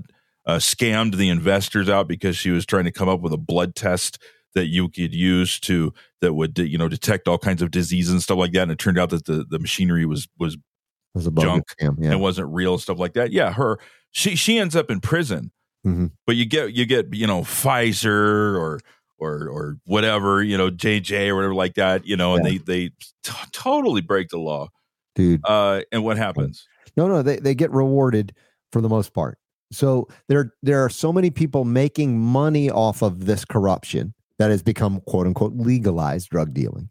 uh, 0.48 0.56
scammed 0.56 1.16
the 1.16 1.28
investors 1.28 1.88
out 1.88 2.08
because 2.08 2.36
she 2.36 2.50
was 2.50 2.66
trying 2.66 2.84
to 2.84 2.90
come 2.90 3.08
up 3.08 3.20
with 3.20 3.32
a 3.32 3.38
blood 3.38 3.74
test 3.74 4.18
that 4.54 4.66
you 4.66 4.88
could 4.88 5.14
use 5.14 5.60
to 5.60 5.92
that 6.20 6.34
would 6.34 6.58
you 6.58 6.78
know 6.78 6.88
detect 6.88 7.28
all 7.28 7.38
kinds 7.38 7.62
of 7.62 7.70
diseases 7.70 8.12
and 8.12 8.22
stuff 8.22 8.38
like 8.38 8.52
that. 8.52 8.62
And 8.62 8.72
it 8.72 8.78
turned 8.78 8.98
out 8.98 9.10
that 9.10 9.26
the 9.26 9.44
the 9.48 9.58
machinery 9.58 10.06
was 10.06 10.26
was, 10.38 10.56
was 11.14 11.26
a 11.26 11.30
junk 11.30 11.64
scam, 11.68 11.96
yeah. 11.98 12.06
and 12.06 12.14
it 12.14 12.20
wasn't 12.20 12.48
real 12.52 12.78
stuff 12.78 12.98
like 12.98 13.12
that. 13.12 13.30
Yeah, 13.30 13.52
her 13.52 13.78
she 14.10 14.34
she 14.34 14.58
ends 14.58 14.74
up 14.74 14.90
in 14.90 15.00
prison. 15.00 15.52
Mm-hmm. 15.86 16.06
But 16.26 16.36
you 16.36 16.46
get 16.46 16.72
you 16.72 16.86
get 16.86 17.14
you 17.14 17.26
know 17.26 17.42
Pfizer 17.42 18.58
or 18.58 18.80
or 19.18 19.48
or 19.48 19.76
whatever, 19.84 20.42
you 20.42 20.56
know, 20.56 20.70
JJ 20.70 21.28
or 21.28 21.36
whatever 21.36 21.54
like 21.54 21.74
that, 21.74 22.06
you 22.06 22.16
know, 22.16 22.34
and 22.34 22.44
they 22.44 22.58
they 22.58 22.88
t- 23.22 23.32
totally 23.52 24.00
break 24.00 24.28
the 24.28 24.38
law, 24.38 24.68
dude. 25.14 25.40
Uh, 25.44 25.82
and 25.92 26.04
what 26.04 26.16
happens? 26.16 26.66
No, 26.96 27.06
no, 27.06 27.22
they 27.22 27.36
they 27.36 27.54
get 27.54 27.70
rewarded 27.70 28.34
for 28.72 28.80
the 28.80 28.88
most 28.88 29.12
part. 29.12 29.38
So 29.70 30.08
there 30.28 30.54
there 30.62 30.84
are 30.84 30.88
so 30.90 31.12
many 31.12 31.30
people 31.30 31.64
making 31.64 32.18
money 32.18 32.70
off 32.70 33.02
of 33.02 33.26
this 33.26 33.44
corruption 33.44 34.14
that 34.38 34.50
has 34.50 34.62
become 34.62 35.00
quote 35.02 35.26
unquote 35.26 35.54
legalized 35.54 36.30
drug 36.30 36.54
dealing 36.54 36.90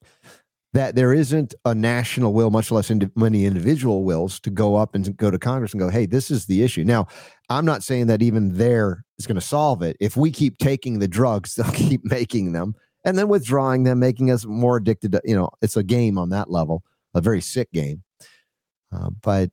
that 0.74 0.96
there 0.96 1.12
isn't 1.12 1.56
a 1.66 1.74
national 1.74 2.34
will, 2.34 2.52
much 2.52 2.70
less 2.70 2.92
many 3.16 3.46
individual 3.46 4.04
wills, 4.04 4.40
to 4.42 4.52
go 4.52 4.76
up 4.76 4.94
and 4.94 5.18
go 5.18 5.32
to 5.32 5.40
Congress 5.40 5.74
and 5.74 5.80
go, 5.80 5.90
hey, 5.90 6.06
this 6.06 6.30
is 6.30 6.46
the 6.46 6.62
issue. 6.62 6.84
Now, 6.84 7.08
I'm 7.50 7.66
not 7.66 7.82
saying 7.84 8.06
that 8.08 8.22
even 8.22 8.58
there 8.58 9.04
is 9.18 9.26
going 9.26 9.40
to 9.40 9.42
solve 9.42 9.82
it. 9.82 9.98
If 10.00 10.16
we 10.18 10.30
keep 10.30 10.60
taking 10.60 11.00
the 11.00 11.08
drugs, 11.08 11.56
they'll 11.56 11.72
keep 11.72 12.06
making 12.06 12.52
them 12.52 12.76
and 13.06 13.18
then 13.18 13.28
withdrawing 13.28 13.84
them, 13.84 14.00
making 14.00 14.30
us 14.30 14.46
more 14.46 14.78
addicted 14.78 15.14
to, 15.14 15.22
you 15.24 15.36
know, 15.36 15.50
it's 15.64 15.78
a 15.78 15.84
game 15.84 16.18
on 16.18 16.30
that 16.30 16.52
level, 16.52 16.84
a 17.16 17.22
very 17.22 17.42
sick 17.42 17.72
game. 17.72 18.04
Uh, 18.92 19.10
but, 19.24 19.50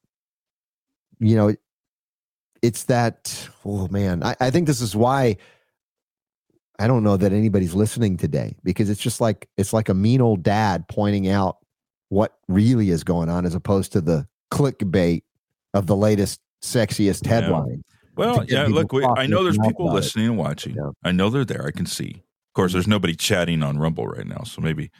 you 1.21 1.37
know, 1.37 1.55
it's 2.65 2.85
that, 2.85 3.47
oh 3.66 3.89
man, 3.89 4.23
I, 4.23 4.35
I 4.41 4.51
think 4.51 4.66
this 4.66 4.81
is 4.81 4.97
why 4.97 5.36
I 6.78 6.86
don't 6.86 7.05
know 7.05 7.19
that 7.19 7.31
anybody's 7.31 7.74
listening 7.74 8.16
today 8.16 8.57
because 8.65 8.89
it's 8.89 9.03
just 9.03 9.20
like 9.20 9.51
it's 9.59 9.74
like 9.74 9.91
a 9.91 9.95
mean 9.95 10.23
old 10.23 10.43
dad 10.43 10.89
pointing 10.89 11.28
out 11.28 11.59
what 12.09 12.39
really 12.49 12.89
is 12.89 13.05
going 13.05 13.28
on 13.28 13.45
as 13.45 13.55
opposed 13.55 13.93
to 13.93 14.01
the 14.01 14.27
clickbait 14.51 15.24
of 15.74 15.86
the 15.86 15.95
latest 15.95 16.41
sexiest 16.62 17.27
headline. 17.27 17.85
Yeah. 17.86 18.15
Well, 18.16 18.45
yeah, 18.49 18.66
look, 18.66 18.93
we, 18.93 19.05
I 19.05 19.27
know 19.27 19.43
there's 19.43 19.59
people 19.59 19.93
listening 19.93 20.24
it. 20.24 20.28
and 20.28 20.39
watching. 20.39 20.74
Yeah. 20.74 20.91
I 21.03 21.12
know 21.12 21.28
they're 21.28 21.45
there. 21.45 21.66
I 21.66 21.70
can 21.70 21.85
see. 21.85 22.11
Of 22.12 22.55
course, 22.55 22.73
there's 22.73 22.85
mm-hmm. 22.85 22.93
nobody 22.93 23.15
chatting 23.15 23.62
on 23.62 23.77
Rumble 23.77 24.07
right 24.07 24.27
now, 24.27 24.45
so 24.45 24.62
maybe. 24.62 24.91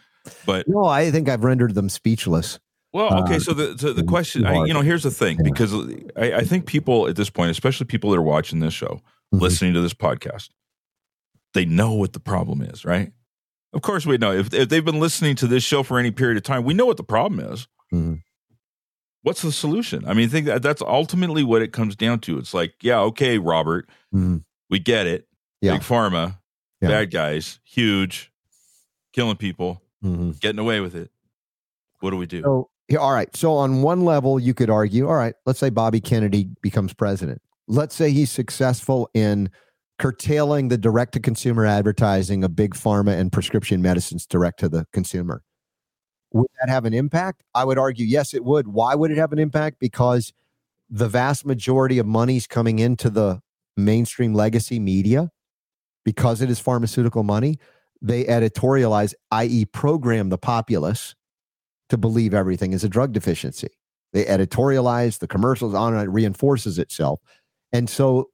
But 0.45 0.69
no, 0.69 0.85
I 0.85 1.11
think 1.11 1.31
I've 1.31 1.45
rendered 1.45 1.75
them 1.75 1.89
speechless. 1.89 2.59
Well, 2.95 3.25
okay. 3.25 3.37
Uh, 3.37 3.41
so 3.41 3.53
the 3.53 3.77
so 3.77 3.93
the 3.93 4.05
question, 4.05 4.47
I, 4.47 4.65
you 4.67 4.73
know, 4.73 4.81
here's 4.81 5.03
the 5.03 5.11
thing, 5.11 5.39
yeah. 5.39 5.51
because 5.51 5.75
I, 6.17 6.35
I, 6.35 6.45
think 6.45 6.65
people 6.65 7.09
at 7.09 7.17
this 7.17 7.29
point, 7.29 7.51
especially 7.51 7.87
people 7.87 8.11
that 8.11 8.19
are 8.19 8.23
watching 8.23 8.61
this 8.61 8.73
show, 8.73 8.87
mm-hmm. 9.35 9.39
listening 9.39 9.75
to 9.75 9.81
this 9.81 9.93
podcast, 9.93 10.51
they 11.55 11.65
know 11.65 11.93
what 11.95 12.13
the 12.13 12.21
problem 12.21 12.63
is, 12.63 12.85
right? 12.85 13.11
Of 13.73 13.83
course, 13.83 14.07
we 14.07 14.17
know 14.17 14.31
if, 14.31 14.55
if 14.55 14.69
they've 14.69 14.85
been 14.85 15.01
listening 15.01 15.35
to 15.37 15.49
this 15.49 15.65
show 15.65 15.83
for 15.83 15.99
any 15.99 16.13
period 16.13 16.37
of 16.37 16.45
time, 16.45 16.63
we 16.63 16.73
know 16.73 16.87
what 16.87 16.97
the 16.97 17.03
problem 17.03 17.41
is. 17.41 17.67
Mm-hmm. 17.93 18.15
What's 19.23 19.43
the 19.43 19.51
solution? 19.51 20.05
I 20.07 20.15
mean, 20.15 20.29
I 20.29 20.31
think 20.31 20.47
that 20.47 20.63
that's 20.63 20.81
ultimately 20.81 21.43
what 21.43 21.63
it 21.63 21.73
comes 21.73 21.97
down 21.97 22.21
to. 22.21 22.39
It's 22.39 22.55
like, 22.55 22.75
yeah, 22.81 23.01
okay, 23.01 23.39
Robert, 23.39 23.89
mm-hmm. 24.15 24.37
we 24.71 24.79
get 24.79 25.09
it. 25.09 25.27
Yeah. 25.61 25.73
Big 25.73 25.81
pharma, 25.81 26.39
yeah. 26.81 26.91
bad 26.91 27.11
guys, 27.11 27.59
huge, 27.65 28.31
killing 29.13 29.37
people, 29.37 29.83
mm-hmm. 30.05 30.33
getting 30.41 30.61
away 30.61 30.79
with 30.79 30.95
it. 30.95 31.11
What 31.99 32.11
do 32.11 32.19
we 32.19 32.27
do? 32.27 32.43
So, 32.43 32.71
all 32.99 33.13
right. 33.13 33.35
So, 33.35 33.55
on 33.55 33.83
one 33.83 34.05
level, 34.05 34.39
you 34.39 34.55
could 34.55 34.71
argue, 34.71 35.09
all 35.09 35.17
right, 35.17 35.35
let's 35.47 35.59
say 35.59 35.71
Bobby 35.71 36.01
Kennedy 36.01 36.49
becomes 36.63 36.93
president. 36.93 37.41
Let's 37.67 37.95
say 37.95 38.11
he's 38.11 38.31
successful 38.31 39.09
in 39.15 39.51
curtailing 39.99 40.69
the 40.69 40.77
direct 40.77 41.13
to 41.15 41.21
consumer 41.21 41.65
advertising 41.65 42.45
of 42.45 42.57
big 42.57 42.75
pharma 42.75 43.19
and 43.19 43.33
prescription 43.33 43.81
medicines 43.81 44.27
direct 44.27 44.61
to 44.61 44.69
the 44.69 44.87
consumer. 44.93 45.43
Would 46.33 46.49
that 46.61 46.69
have 46.69 46.85
an 46.85 46.93
impact? 46.93 47.43
I 47.55 47.65
would 47.65 47.79
argue 47.79 48.05
yes, 48.05 48.35
it 48.35 48.45
would. 48.45 48.69
Why 48.69 48.95
would 48.95 49.11
it 49.11 49.19
have 49.19 49.33
an 49.33 49.39
impact? 49.39 49.79
Because 49.79 50.33
the 50.91 51.09
vast 51.09 51.47
majority 51.47 51.99
of 51.99 52.07
money's 52.07 52.47
coming 52.47 52.81
into 52.81 53.09
the 53.09 53.41
mainstream 53.77 54.35
legacy 54.35 54.79
media 54.79 55.31
because 56.05 56.43
it 56.43 56.51
is 56.51 56.59
pharmaceutical 56.59 57.23
money. 57.23 57.59
They 58.03 58.25
editorialize, 58.25 59.15
i.e., 59.31 59.65
program 59.65 60.29
the 60.29 60.39
populace 60.39 61.15
to 61.89 61.99
believe 61.99 62.35
everything 62.35 62.73
is 62.73 62.85
a 62.85 62.89
drug 62.89 63.13
deficiency. 63.13 63.69
They 64.13 64.25
editorialize 64.25 65.19
the 65.19 65.27
commercials 65.27 65.75
on 65.75 65.97
it, 65.97 66.05
reinforces 66.05 66.79
itself. 66.79 67.21
And 67.73 67.91
so 67.91 68.31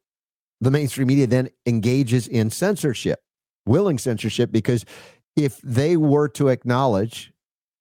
the 0.61 0.71
mainstream 0.71 1.09
media 1.09 1.27
then 1.27 1.49
engages 1.67 2.29
in 2.29 2.51
censorship, 2.51 3.21
willing 3.67 3.99
censorship, 3.99 4.53
because 4.53 4.85
if 5.37 5.59
they 5.63 5.97
were 5.97 6.29
to 6.29 6.49
acknowledge, 6.49 7.33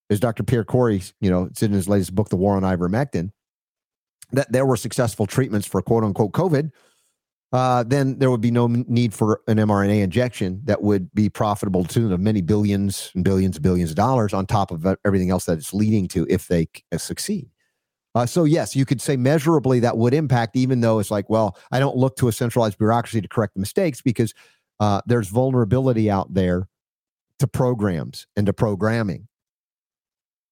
as 0.09 0.19
Dr. 0.19 0.43
Pierre 0.43 0.63
Kory, 0.63 1.01
you 1.19 1.29
know, 1.29 1.43
it's 1.43 1.61
in 1.61 1.71
his 1.71 1.89
latest 1.89 2.15
book, 2.15 2.29
The 2.29 2.37
War 2.37 2.55
on 2.55 2.63
Ivermectin, 2.63 3.31
that 4.31 4.51
there 4.51 4.65
were 4.65 4.77
successful 4.77 5.25
treatments 5.25 5.67
for 5.67 5.81
quote 5.81 6.03
unquote 6.03 6.31
COVID, 6.31 6.71
uh, 7.51 7.83
then 7.83 8.19
there 8.19 8.29
would 8.29 8.41
be 8.41 8.51
no 8.51 8.67
need 8.67 9.13
for 9.13 9.41
an 9.47 9.57
mRNA 9.57 10.03
injection 10.03 10.61
that 10.65 10.83
would 10.83 11.13
be 11.13 11.29
profitable 11.29 11.83
to 11.83 12.13
of 12.13 12.19
many 12.19 12.41
billions 12.41 13.11
and 13.15 13.23
billions 13.23 13.55
and 13.55 13.63
billions 13.63 13.89
of 13.89 13.95
dollars 13.95 14.33
on 14.33 14.45
top 14.45 14.71
of 14.71 14.85
everything 15.03 15.31
else 15.31 15.45
that 15.45 15.57
it's 15.57 15.73
leading 15.73 16.07
to 16.07 16.27
if 16.29 16.47
they 16.47 16.67
succeed. 16.97 17.49
Uh, 18.15 18.25
so 18.25 18.43
yes, 18.43 18.75
you 18.75 18.85
could 18.85 19.01
say 19.01 19.15
measurably 19.17 19.79
that 19.79 19.97
would 19.97 20.13
impact, 20.13 20.55
even 20.55 20.81
though 20.81 20.99
it's 20.99 21.11
like, 21.11 21.29
well, 21.29 21.57
I 21.71 21.79
don't 21.79 21.95
look 21.95 22.17
to 22.17 22.27
a 22.27 22.31
centralized 22.31 22.77
bureaucracy 22.77 23.21
to 23.21 23.27
correct 23.27 23.53
the 23.55 23.59
mistakes 23.59 24.01
because 24.01 24.33
uh, 24.79 25.01
there's 25.05 25.29
vulnerability 25.29 26.09
out 26.09 26.33
there 26.33 26.67
to 27.39 27.47
programs 27.47 28.27
and 28.35 28.45
to 28.45 28.53
programming. 28.53 29.27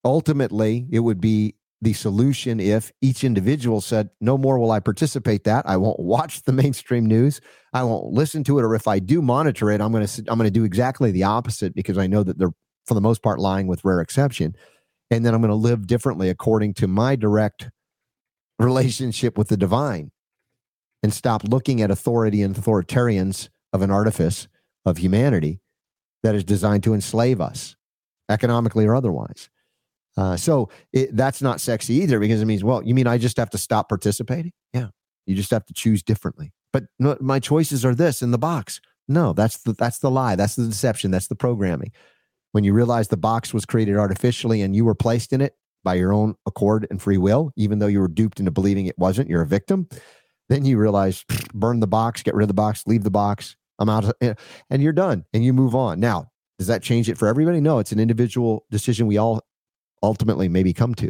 Ultimately, 0.03 0.87
it 0.91 0.99
would 0.99 1.19
be 1.19 1.55
the 1.81 1.93
solution 1.93 2.59
if 2.59 2.91
each 3.01 3.23
individual 3.23 3.81
said, 3.81 4.09
"No 4.19 4.37
more 4.37 4.57
will 4.57 4.71
I 4.71 4.79
participate 4.79 5.43
that. 5.43 5.67
I 5.67 5.77
won't 5.77 5.99
watch 5.99 6.43
the 6.43 6.53
mainstream 6.53 7.05
news. 7.05 7.39
I 7.73 7.83
won't 7.83 8.13
listen 8.13 8.43
to 8.45 8.59
it, 8.59 8.63
or 8.63 8.73
if 8.75 8.87
I 8.87 8.99
do 8.99 9.21
monitor 9.21 9.69
it, 9.71 9.81
I'm 9.81 9.91
going 9.91 10.05
to 10.05 10.23
I'm 10.27 10.37
going 10.37 10.47
to 10.47 10.51
do 10.51 10.63
exactly 10.63 11.11
the 11.11 11.23
opposite 11.23 11.75
because 11.75 11.97
I 11.97 12.07
know 12.07 12.23
that 12.23 12.37
they're 12.37 12.53
for 12.85 12.93
the 12.93 13.01
most 13.01 13.21
part 13.21 13.39
lying 13.39 13.67
with 13.67 13.85
rare 13.85 14.01
exception." 14.01 14.55
and 15.09 15.25
then 15.25 15.33
I'm 15.33 15.41
going 15.41 15.49
to 15.49 15.55
live 15.55 15.87
differently 15.87 16.29
according 16.29 16.73
to 16.75 16.87
my 16.87 17.15
direct 17.15 17.69
relationship 18.59 19.37
with 19.37 19.47
the 19.49 19.57
divine 19.57 20.11
and 21.03 21.13
stop 21.13 21.43
looking 21.43 21.81
at 21.81 21.91
authority 21.91 22.41
and 22.41 22.55
authoritarians 22.55 23.49
of 23.71 23.81
an 23.81 23.91
artifice 23.91 24.47
of 24.85 24.97
humanity 24.97 25.59
that 26.23 26.35
is 26.35 26.43
designed 26.43 26.83
to 26.83 26.93
enslave 26.93 27.39
us 27.39 27.75
economically 28.29 28.85
or 28.85 28.95
otherwise. 28.95 29.49
Uh, 30.17 30.35
so 30.35 30.69
it, 30.91 31.15
that's 31.15 31.41
not 31.41 31.61
sexy 31.61 31.93
either 31.95 32.19
because 32.19 32.41
it 32.41 32.45
means, 32.45 32.63
well, 32.63 32.83
you 32.83 32.95
mean 32.95 33.07
I 33.07 33.17
just 33.17 33.37
have 33.37 33.51
to 33.51 33.57
stop 33.57 33.87
participating? 33.87 34.51
Yeah, 34.73 34.87
you 35.25 35.35
just 35.35 35.51
have 35.51 35.65
to 35.67 35.73
choose 35.73 36.01
differently. 36.01 36.51
But 36.73 36.85
no, 36.99 37.15
my 37.21 37.39
choices 37.39 37.85
are 37.85 37.95
this 37.95 38.21
in 38.21 38.31
the 38.31 38.37
box. 38.37 38.81
No, 39.07 39.33
that's 39.33 39.59
the 39.59 39.73
that's 39.73 39.99
the 39.99 40.11
lie. 40.11 40.35
That's 40.35 40.55
the 40.55 40.65
deception. 40.65 41.11
That's 41.11 41.27
the 41.27 41.35
programming 41.35 41.91
when 42.51 42.63
you 42.63 42.73
realize 42.73 43.07
the 43.07 43.17
box 43.17 43.53
was 43.53 43.65
created 43.65 43.97
artificially 43.97 44.61
and 44.61 44.75
you 44.75 44.85
were 44.85 44.95
placed 44.95 45.33
in 45.33 45.41
it 45.41 45.55
by 45.83 45.93
your 45.93 46.11
own 46.11 46.35
accord 46.45 46.87
and 46.89 47.01
free 47.01 47.17
will, 47.17 47.51
even 47.55 47.79
though 47.79 47.87
you 47.87 47.99
were 47.99 48.07
duped 48.07 48.39
into 48.39 48.51
believing 48.51 48.87
it 48.87 48.97
wasn't, 48.97 49.29
you're 49.29 49.41
a 49.41 49.47
victim. 49.47 49.87
Then 50.49 50.65
you 50.65 50.77
realize, 50.77 51.23
burn 51.53 51.79
the 51.79 51.87
box, 51.87 52.23
get 52.23 52.35
rid 52.35 52.43
of 52.43 52.47
the 52.47 52.53
box, 52.53 52.83
leave 52.87 53.03
the 53.03 53.11
box. 53.11 53.55
I'm 53.79 53.89
out, 53.89 54.11
eh, 54.21 54.33
and 54.69 54.81
you're 54.81 54.91
done, 54.93 55.23
and 55.33 55.45
you 55.45 55.53
move 55.53 55.75
on. 55.75 55.99
Now, 55.99 56.31
does 56.57 56.67
that 56.67 56.81
change 56.81 57.09
it 57.09 57.17
for 57.17 57.27
everybody? 57.27 57.61
No, 57.61 57.77
it's 57.77 57.91
an 57.91 57.99
individual 57.99 58.65
decision 58.71 59.05
we 59.05 59.17
all 59.17 59.41
ultimately 60.03 60.49
maybe 60.49 60.73
come 60.73 60.95
to. 60.95 61.09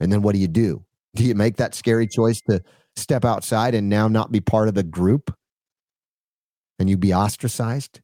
And 0.00 0.12
then 0.12 0.22
what 0.22 0.34
do 0.34 0.38
you 0.38 0.48
do? 0.48 0.84
Do 1.14 1.24
you 1.24 1.34
make 1.34 1.56
that 1.56 1.74
scary 1.74 2.06
choice 2.06 2.40
to 2.48 2.62
step 2.96 3.24
outside 3.24 3.74
and 3.74 3.88
now 3.88 4.08
not 4.08 4.32
be 4.32 4.40
part 4.40 4.68
of 4.68 4.74
the 4.74 4.82
group 4.82 5.34
and 6.78 6.90
you 6.90 6.96
be 6.96 7.14
ostracized? 7.14 8.00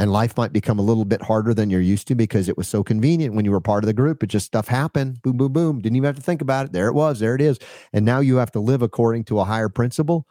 and 0.00 0.10
life 0.10 0.34
might 0.36 0.52
become 0.52 0.78
a 0.78 0.82
little 0.82 1.04
bit 1.04 1.20
harder 1.20 1.52
than 1.52 1.68
you're 1.68 1.78
used 1.78 2.08
to 2.08 2.14
because 2.14 2.48
it 2.48 2.56
was 2.56 2.66
so 2.66 2.82
convenient 2.82 3.34
when 3.34 3.44
you 3.44 3.50
were 3.50 3.60
part 3.60 3.84
of 3.84 3.86
the 3.86 3.92
group. 3.92 4.22
It 4.22 4.28
just 4.28 4.46
stuff 4.46 4.66
happened, 4.66 5.20
boom, 5.20 5.36
boom, 5.36 5.52
boom. 5.52 5.80
Didn't 5.80 5.96
even 5.96 6.06
have 6.06 6.16
to 6.16 6.22
think 6.22 6.40
about 6.40 6.64
it. 6.64 6.72
There 6.72 6.86
it 6.86 6.94
was. 6.94 7.20
There 7.20 7.34
it 7.34 7.42
is. 7.42 7.58
And 7.92 8.04
now 8.06 8.20
you 8.20 8.36
have 8.36 8.50
to 8.52 8.60
live 8.60 8.80
according 8.80 9.24
to 9.24 9.40
a 9.40 9.44
higher 9.44 9.68
principle. 9.68 10.26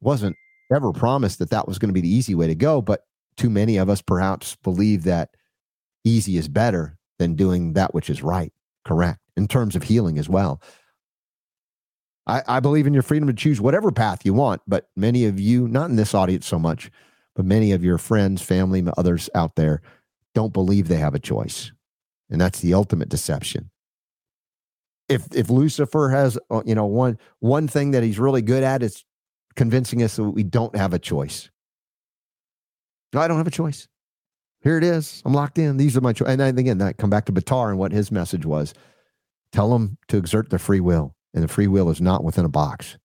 Wasn't 0.00 0.36
ever 0.72 0.92
promised 0.92 1.40
that 1.40 1.50
that 1.50 1.66
was 1.66 1.80
going 1.80 1.88
to 1.88 1.94
be 1.94 2.00
the 2.00 2.14
easy 2.14 2.36
way 2.36 2.46
to 2.46 2.54
go, 2.54 2.80
but 2.80 3.00
too 3.36 3.50
many 3.50 3.76
of 3.76 3.88
us 3.88 4.02
perhaps 4.02 4.56
believe 4.62 5.02
that 5.02 5.30
easy 6.04 6.36
is 6.36 6.46
better 6.46 6.96
than 7.22 7.34
doing 7.36 7.74
that 7.74 7.94
which 7.94 8.10
is 8.10 8.22
right, 8.22 8.52
correct, 8.84 9.20
in 9.36 9.46
terms 9.46 9.76
of 9.76 9.84
healing 9.84 10.18
as 10.18 10.28
well. 10.28 10.60
I, 12.26 12.42
I 12.48 12.60
believe 12.60 12.86
in 12.86 12.94
your 12.94 13.02
freedom 13.02 13.28
to 13.28 13.34
choose 13.34 13.60
whatever 13.60 13.92
path 13.92 14.24
you 14.24 14.34
want, 14.34 14.60
but 14.66 14.88
many 14.96 15.24
of 15.24 15.38
you, 15.38 15.68
not 15.68 15.88
in 15.88 15.96
this 15.96 16.14
audience 16.14 16.46
so 16.46 16.58
much, 16.58 16.90
but 17.34 17.44
many 17.44 17.72
of 17.72 17.84
your 17.84 17.98
friends, 17.98 18.42
family, 18.42 18.84
others 18.96 19.30
out 19.34 19.54
there 19.54 19.82
don't 20.34 20.52
believe 20.52 20.88
they 20.88 20.96
have 20.96 21.14
a 21.14 21.20
choice. 21.20 21.72
And 22.28 22.40
that's 22.40 22.60
the 22.60 22.74
ultimate 22.74 23.08
deception. 23.08 23.70
If 25.08 25.26
if 25.34 25.50
Lucifer 25.50 26.08
has 26.10 26.38
uh, 26.50 26.62
you 26.64 26.74
know 26.74 26.86
one 26.86 27.18
one 27.40 27.68
thing 27.68 27.90
that 27.90 28.02
he's 28.02 28.18
really 28.18 28.40
good 28.40 28.62
at 28.62 28.82
is 28.82 29.04
convincing 29.56 30.02
us 30.02 30.16
that 30.16 30.24
we 30.24 30.42
don't 30.42 30.74
have 30.76 30.94
a 30.94 30.98
choice. 30.98 31.50
No, 33.12 33.20
I 33.20 33.28
don't 33.28 33.36
have 33.36 33.46
a 33.46 33.50
choice. 33.50 33.88
Here 34.62 34.78
it 34.78 34.84
is. 34.84 35.22
I'm 35.24 35.34
locked 35.34 35.58
in. 35.58 35.76
These 35.76 35.96
are 35.96 36.00
my 36.00 36.12
choices. 36.12 36.38
And 36.38 36.58
again, 36.58 36.78
that 36.78 36.98
come 36.98 37.10
back 37.10 37.26
to 37.26 37.32
Batar 37.32 37.70
and 37.70 37.78
what 37.78 37.92
his 37.92 38.12
message 38.12 38.46
was. 38.46 38.74
Tell 39.52 39.70
them 39.70 39.98
to 40.08 40.16
exert 40.16 40.50
their 40.50 40.58
free 40.58 40.80
will, 40.80 41.14
and 41.34 41.42
the 41.44 41.48
free 41.48 41.66
will 41.66 41.90
is 41.90 42.00
not 42.00 42.24
within 42.24 42.44
a 42.44 42.48
box. 42.48 42.96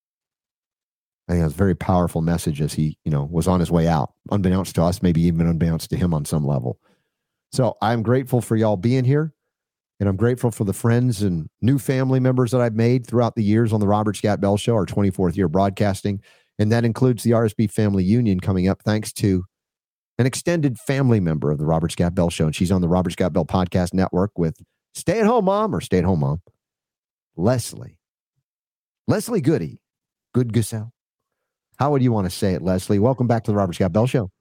I 1.27 1.33
think 1.33 1.43
that's 1.43 1.53
a 1.53 1.57
very 1.57 1.75
powerful 1.75 2.21
message 2.21 2.61
as 2.61 2.73
he, 2.73 2.97
you 3.03 3.11
know, 3.11 3.27
was 3.29 3.47
on 3.47 3.59
his 3.59 3.69
way 3.69 3.87
out, 3.87 4.13
unbeknownst 4.31 4.75
to 4.75 4.83
us, 4.83 5.01
maybe 5.01 5.21
even 5.23 5.45
unbeknownst 5.45 5.89
to 5.89 5.97
him 5.97 6.13
on 6.13 6.23
some 6.23 6.45
level. 6.45 6.79
So 7.51 7.75
I'm 7.81 8.01
grateful 8.01 8.39
for 8.39 8.55
y'all 8.55 8.77
being 8.77 9.03
here. 9.03 9.33
And 9.99 10.07
I'm 10.07 10.15
grateful 10.15 10.51
for 10.51 10.63
the 10.63 10.73
friends 10.73 11.23
and 11.23 11.49
new 11.61 11.79
family 11.79 12.19
members 12.19 12.51
that 12.51 12.61
I've 12.61 12.75
made 12.75 13.07
throughout 13.07 13.35
the 13.35 13.43
years 13.43 13.73
on 13.73 13.79
the 13.79 13.87
Robert 13.87 14.15
Scott 14.15 14.39
Bell 14.39 14.55
Show, 14.55 14.75
our 14.75 14.85
24th 14.85 15.35
year 15.35 15.47
broadcasting. 15.47 16.21
And 16.59 16.71
that 16.71 16.85
includes 16.85 17.23
the 17.23 17.31
RSB 17.31 17.71
Family 17.71 18.03
Union 18.03 18.39
coming 18.39 18.67
up, 18.67 18.83
thanks 18.83 19.11
to 19.13 19.45
an 20.17 20.25
extended 20.25 20.77
family 20.79 21.19
member 21.19 21.51
of 21.51 21.57
the 21.59 21.65
Robert 21.65 21.91
Scott 21.91 22.15
Bell 22.15 22.29
Show. 22.29 22.45
And 22.45 22.55
she's 22.55 22.71
on 22.71 22.81
the 22.81 22.87
Robert 22.87 23.11
Scott 23.11 23.33
Bell 23.33 23.45
Podcast 23.45 23.93
Network 23.93 24.37
with 24.37 24.57
Stay 24.93 25.19
at 25.19 25.25
Home 25.25 25.45
Mom 25.45 25.75
or 25.75 25.81
Stay 25.81 25.99
at 25.99 26.03
Home 26.03 26.21
Mom, 26.21 26.41
Leslie. 27.35 27.97
Leslie 29.07 29.41
Goody. 29.41 29.79
Good 30.33 30.53
Gusel. 30.53 30.91
How 31.79 31.91
would 31.91 32.01
you 32.01 32.11
want 32.11 32.25
to 32.25 32.35
say 32.35 32.53
it, 32.53 32.61
Leslie? 32.61 32.99
Welcome 32.99 33.27
back 33.27 33.43
to 33.43 33.51
the 33.51 33.57
Robert 33.57 33.73
Scott 33.73 33.93
Bell 33.93 34.07
Show. 34.07 34.31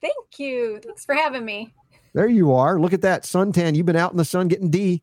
Thank 0.00 0.38
you. 0.38 0.80
Thanks 0.82 1.04
for 1.04 1.14
having 1.14 1.44
me. 1.44 1.72
There 2.12 2.28
you 2.28 2.52
are. 2.52 2.80
Look 2.80 2.92
at 2.92 3.02
that 3.02 3.22
suntan. 3.22 3.76
You've 3.76 3.86
been 3.86 3.96
out 3.96 4.10
in 4.10 4.16
the 4.16 4.24
sun 4.24 4.48
getting 4.48 4.70
D 4.70 5.02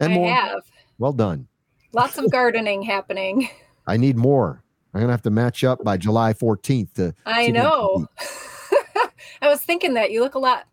and 0.00 0.12
I 0.12 0.16
more. 0.16 0.30
have. 0.32 0.60
Well 0.98 1.12
done. 1.14 1.48
Lots 1.94 2.18
of 2.18 2.30
gardening 2.30 2.82
happening. 2.82 3.48
I 3.86 3.96
need 3.96 4.16
more. 4.16 4.62
I'm 4.92 5.00
gonna 5.00 5.12
have 5.12 5.22
to 5.22 5.30
match 5.30 5.64
up 5.64 5.82
by 5.82 5.96
July 5.96 6.34
14th. 6.34 6.92
To 6.94 7.14
I 7.24 7.48
know. 7.48 8.06
I 9.40 9.48
was 9.48 9.60
thinking 9.60 9.94
that 9.94 10.10
you 10.10 10.20
look 10.20 10.34
a 10.34 10.38
lot 10.38 10.66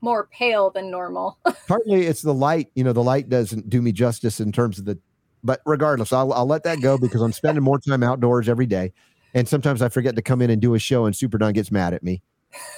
more 0.00 0.28
pale 0.32 0.70
than 0.70 0.90
normal. 0.90 1.38
Partly 1.68 2.06
it's 2.06 2.22
the 2.22 2.34
light. 2.34 2.68
You 2.74 2.84
know, 2.84 2.92
the 2.92 3.02
light 3.02 3.28
doesn't 3.28 3.68
do 3.68 3.82
me 3.82 3.92
justice 3.92 4.40
in 4.40 4.52
terms 4.52 4.78
of 4.78 4.84
the. 4.84 4.98
But 5.42 5.60
regardless, 5.64 6.12
I'll, 6.12 6.32
I'll 6.34 6.46
let 6.46 6.64
that 6.64 6.82
go 6.82 6.98
because 6.98 7.22
I'm 7.22 7.32
spending 7.32 7.64
more 7.64 7.78
time 7.78 8.02
outdoors 8.02 8.46
every 8.48 8.66
day, 8.66 8.92
and 9.32 9.48
sometimes 9.48 9.80
I 9.80 9.88
forget 9.88 10.14
to 10.16 10.22
come 10.22 10.42
in 10.42 10.50
and 10.50 10.60
do 10.60 10.74
a 10.74 10.78
show, 10.78 11.06
and 11.06 11.16
Super 11.16 11.38
Don 11.38 11.54
gets 11.54 11.70
mad 11.70 11.94
at 11.94 12.02
me. 12.02 12.20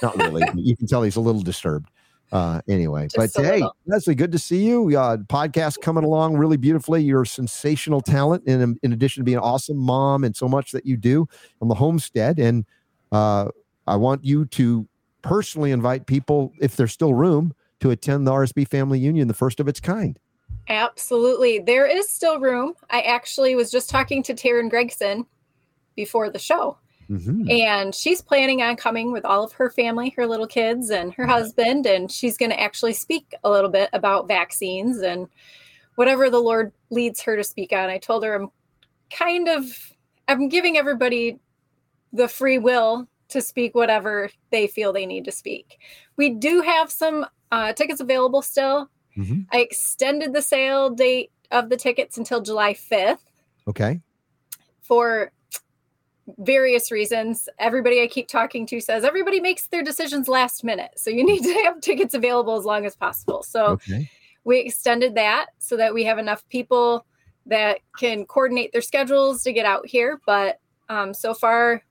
Not 0.01 0.15
really. 0.15 0.43
you 0.55 0.77
can 0.77 0.87
tell 0.87 1.03
he's 1.03 1.17
a 1.17 1.21
little 1.21 1.41
disturbed. 1.41 1.89
Uh, 2.31 2.61
anyway, 2.67 3.07
Just 3.07 3.35
but 3.35 3.43
hey, 3.43 3.57
little. 3.57 3.75
Leslie, 3.85 4.15
good 4.15 4.31
to 4.31 4.39
see 4.39 4.65
you. 4.65 4.97
Uh, 4.97 5.17
podcast 5.17 5.81
coming 5.81 6.03
along 6.03 6.35
really 6.35 6.57
beautifully. 6.57 7.03
You're 7.03 7.21
a 7.21 7.27
sensational 7.27 8.01
talent, 8.01 8.47
in 8.47 8.77
in 8.81 8.93
addition 8.93 9.21
to 9.21 9.25
being 9.25 9.37
an 9.37 9.43
awesome 9.43 9.77
mom 9.77 10.23
and 10.23 10.35
so 10.35 10.47
much 10.47 10.71
that 10.71 10.85
you 10.85 10.97
do 10.97 11.27
on 11.61 11.67
the 11.67 11.75
homestead. 11.75 12.39
And 12.39 12.65
uh, 13.11 13.49
I 13.85 13.97
want 13.97 14.25
you 14.25 14.45
to 14.45 14.87
personally 15.23 15.71
invite 15.71 16.05
people, 16.05 16.53
if 16.59 16.75
there's 16.75 16.93
still 16.93 17.13
room, 17.13 17.53
to 17.79 17.89
attend 17.89 18.27
the 18.27 18.31
RSB 18.31 18.67
Family 18.67 18.99
Union, 18.99 19.27
the 19.27 19.33
first 19.33 19.59
of 19.59 19.67
its 19.67 19.79
kind. 19.79 20.19
Absolutely, 20.69 21.59
there 21.59 21.85
is 21.85 22.07
still 22.07 22.39
room. 22.39 22.73
I 22.89 23.01
actually 23.01 23.55
was 23.55 23.71
just 23.71 23.89
talking 23.89 24.23
to 24.23 24.33
Taryn 24.33 24.69
Gregson 24.69 25.25
before 25.95 26.29
the 26.29 26.39
show 26.39 26.77
Mm-hmm. 27.09 27.49
And 27.49 27.93
she's 27.93 28.21
planning 28.21 28.61
on 28.61 28.75
coming 28.75 29.11
with 29.11 29.25
all 29.25 29.43
of 29.43 29.53
her 29.53 29.69
family, 29.69 30.13
her 30.17 30.25
little 30.25 30.47
kids, 30.47 30.89
and 30.89 31.13
her 31.13 31.27
husband. 31.27 31.85
And 31.85 32.11
she's 32.11 32.37
going 32.37 32.51
to 32.51 32.59
actually 32.59 32.93
speak 32.93 33.33
a 33.43 33.49
little 33.49 33.69
bit 33.69 33.89
about 33.93 34.27
vaccines 34.27 34.99
and 34.99 35.27
whatever 35.95 36.29
the 36.29 36.39
Lord 36.39 36.71
leads 36.89 37.21
her 37.21 37.35
to 37.35 37.43
speak 37.43 37.71
on. 37.73 37.89
I 37.89 37.97
told 37.97 38.23
her 38.23 38.35
I'm 38.35 38.49
kind 39.11 39.47
of 39.47 39.93
I'm 40.27 40.49
giving 40.49 40.77
everybody 40.77 41.39
the 42.13 42.27
free 42.27 42.57
will 42.57 43.07
to 43.33 43.41
speak 43.41 43.75
whatever 43.75 44.29
they 44.51 44.67
feel 44.67 44.93
they 44.93 45.05
need 45.05 45.25
to 45.25 45.31
speak. 45.31 45.79
We 46.17 46.31
do 46.31 46.61
have 46.61 46.91
some 46.91 47.25
uh, 47.51 47.73
tickets 47.73 47.99
available 47.99 48.41
still. 48.41 48.89
Mm-hmm. 49.17 49.41
I 49.51 49.59
extended 49.59 50.33
the 50.33 50.41
sale 50.41 50.89
date 50.89 51.31
of 51.51 51.69
the 51.69 51.77
tickets 51.77 52.17
until 52.17 52.41
July 52.41 52.73
5th. 52.73 53.19
Okay. 53.67 54.01
For 54.81 55.31
various 56.39 56.91
reasons. 56.91 57.49
Everybody 57.59 58.01
I 58.01 58.07
keep 58.07 58.27
talking 58.27 58.65
to 58.67 58.79
says 58.79 59.03
everybody 59.03 59.39
makes 59.39 59.67
their 59.67 59.83
decisions 59.83 60.27
last 60.27 60.63
minute. 60.63 60.91
So 60.95 61.09
you 61.09 61.25
need 61.25 61.43
to 61.43 61.63
have 61.65 61.81
tickets 61.81 62.13
available 62.13 62.57
as 62.57 62.65
long 62.65 62.85
as 62.85 62.95
possible. 62.95 63.43
So 63.43 63.65
okay. 63.65 64.09
we 64.43 64.59
extended 64.59 65.15
that 65.15 65.47
so 65.59 65.77
that 65.77 65.93
we 65.93 66.03
have 66.05 66.17
enough 66.17 66.47
people 66.49 67.05
that 67.45 67.79
can 67.97 68.25
coordinate 68.25 68.71
their 68.71 68.81
schedules 68.81 69.43
to 69.43 69.51
get 69.51 69.65
out 69.65 69.85
here. 69.85 70.21
But 70.25 70.59
um, 70.89 71.13
so 71.13 71.33
far, 71.33 71.83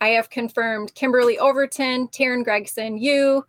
I 0.00 0.08
have 0.08 0.30
confirmed 0.30 0.94
Kimberly 0.94 1.38
Overton, 1.38 2.08
Taryn 2.08 2.44
Gregson, 2.44 2.98
you, 2.98 3.44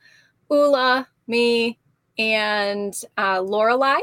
Ula, 0.50 1.08
me, 1.28 1.80
and 2.18 2.94
uh, 3.18 3.40
Lorelai. 3.40 4.00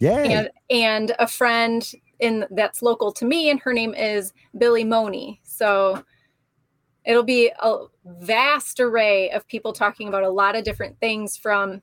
Yeah. 0.00 0.18
And, 0.18 0.50
and 0.70 1.14
a 1.18 1.26
friend 1.26 1.90
in 2.20 2.46
that's 2.50 2.82
local 2.82 3.12
to 3.12 3.24
me, 3.24 3.50
and 3.50 3.60
her 3.60 3.72
name 3.72 3.94
is 3.94 4.32
Billy 4.56 4.84
Money. 4.84 5.40
So 5.44 6.02
it'll 7.04 7.22
be 7.22 7.52
a 7.60 7.84
vast 8.04 8.80
array 8.80 9.30
of 9.30 9.46
people 9.46 9.72
talking 9.72 10.08
about 10.08 10.22
a 10.22 10.30
lot 10.30 10.56
of 10.56 10.64
different 10.64 10.98
things 11.00 11.36
from 11.36 11.82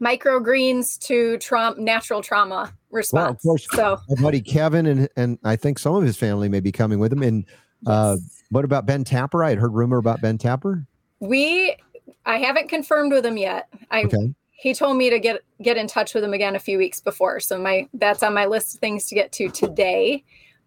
microgreens 0.00 0.98
to 1.00 1.38
trauma, 1.38 1.80
natural 1.80 2.22
trauma 2.22 2.72
response. 2.90 3.40
Well, 3.44 3.54
of 3.56 3.60
course, 3.60 3.66
so 3.72 3.98
my 4.08 4.22
buddy 4.22 4.40
Kevin 4.40 4.86
and 4.86 5.08
and 5.16 5.38
I 5.44 5.56
think 5.56 5.78
some 5.78 5.94
of 5.94 6.04
his 6.04 6.16
family 6.16 6.48
may 6.48 6.60
be 6.60 6.72
coming 6.72 6.98
with 6.98 7.12
him. 7.12 7.22
And 7.22 7.44
uh. 7.86 8.16
What 8.50 8.64
about 8.64 8.86
Ben 8.86 9.04
Tapper? 9.04 9.44
I 9.44 9.50
had 9.50 9.58
heard 9.58 9.74
rumor 9.74 9.98
about 9.98 10.20
Ben 10.20 10.38
Tapper. 10.38 10.86
We, 11.20 11.76
I 12.24 12.38
haven't 12.38 12.68
confirmed 12.68 13.12
with 13.12 13.24
him 13.24 13.36
yet. 13.36 13.68
I 13.90 14.04
okay 14.04 14.34
he 14.58 14.74
told 14.74 14.96
me 14.96 15.08
to 15.08 15.20
get 15.20 15.42
get 15.62 15.76
in 15.76 15.86
touch 15.86 16.14
with 16.14 16.24
him 16.24 16.34
again 16.34 16.56
a 16.56 16.58
few 16.58 16.78
weeks 16.78 17.00
before. 17.00 17.38
So 17.38 17.58
my 17.58 17.88
that's 17.94 18.24
on 18.24 18.34
my 18.34 18.46
list 18.46 18.74
of 18.74 18.80
things 18.80 19.06
to 19.06 19.14
get 19.14 19.30
to 19.32 19.48
today. 19.48 20.24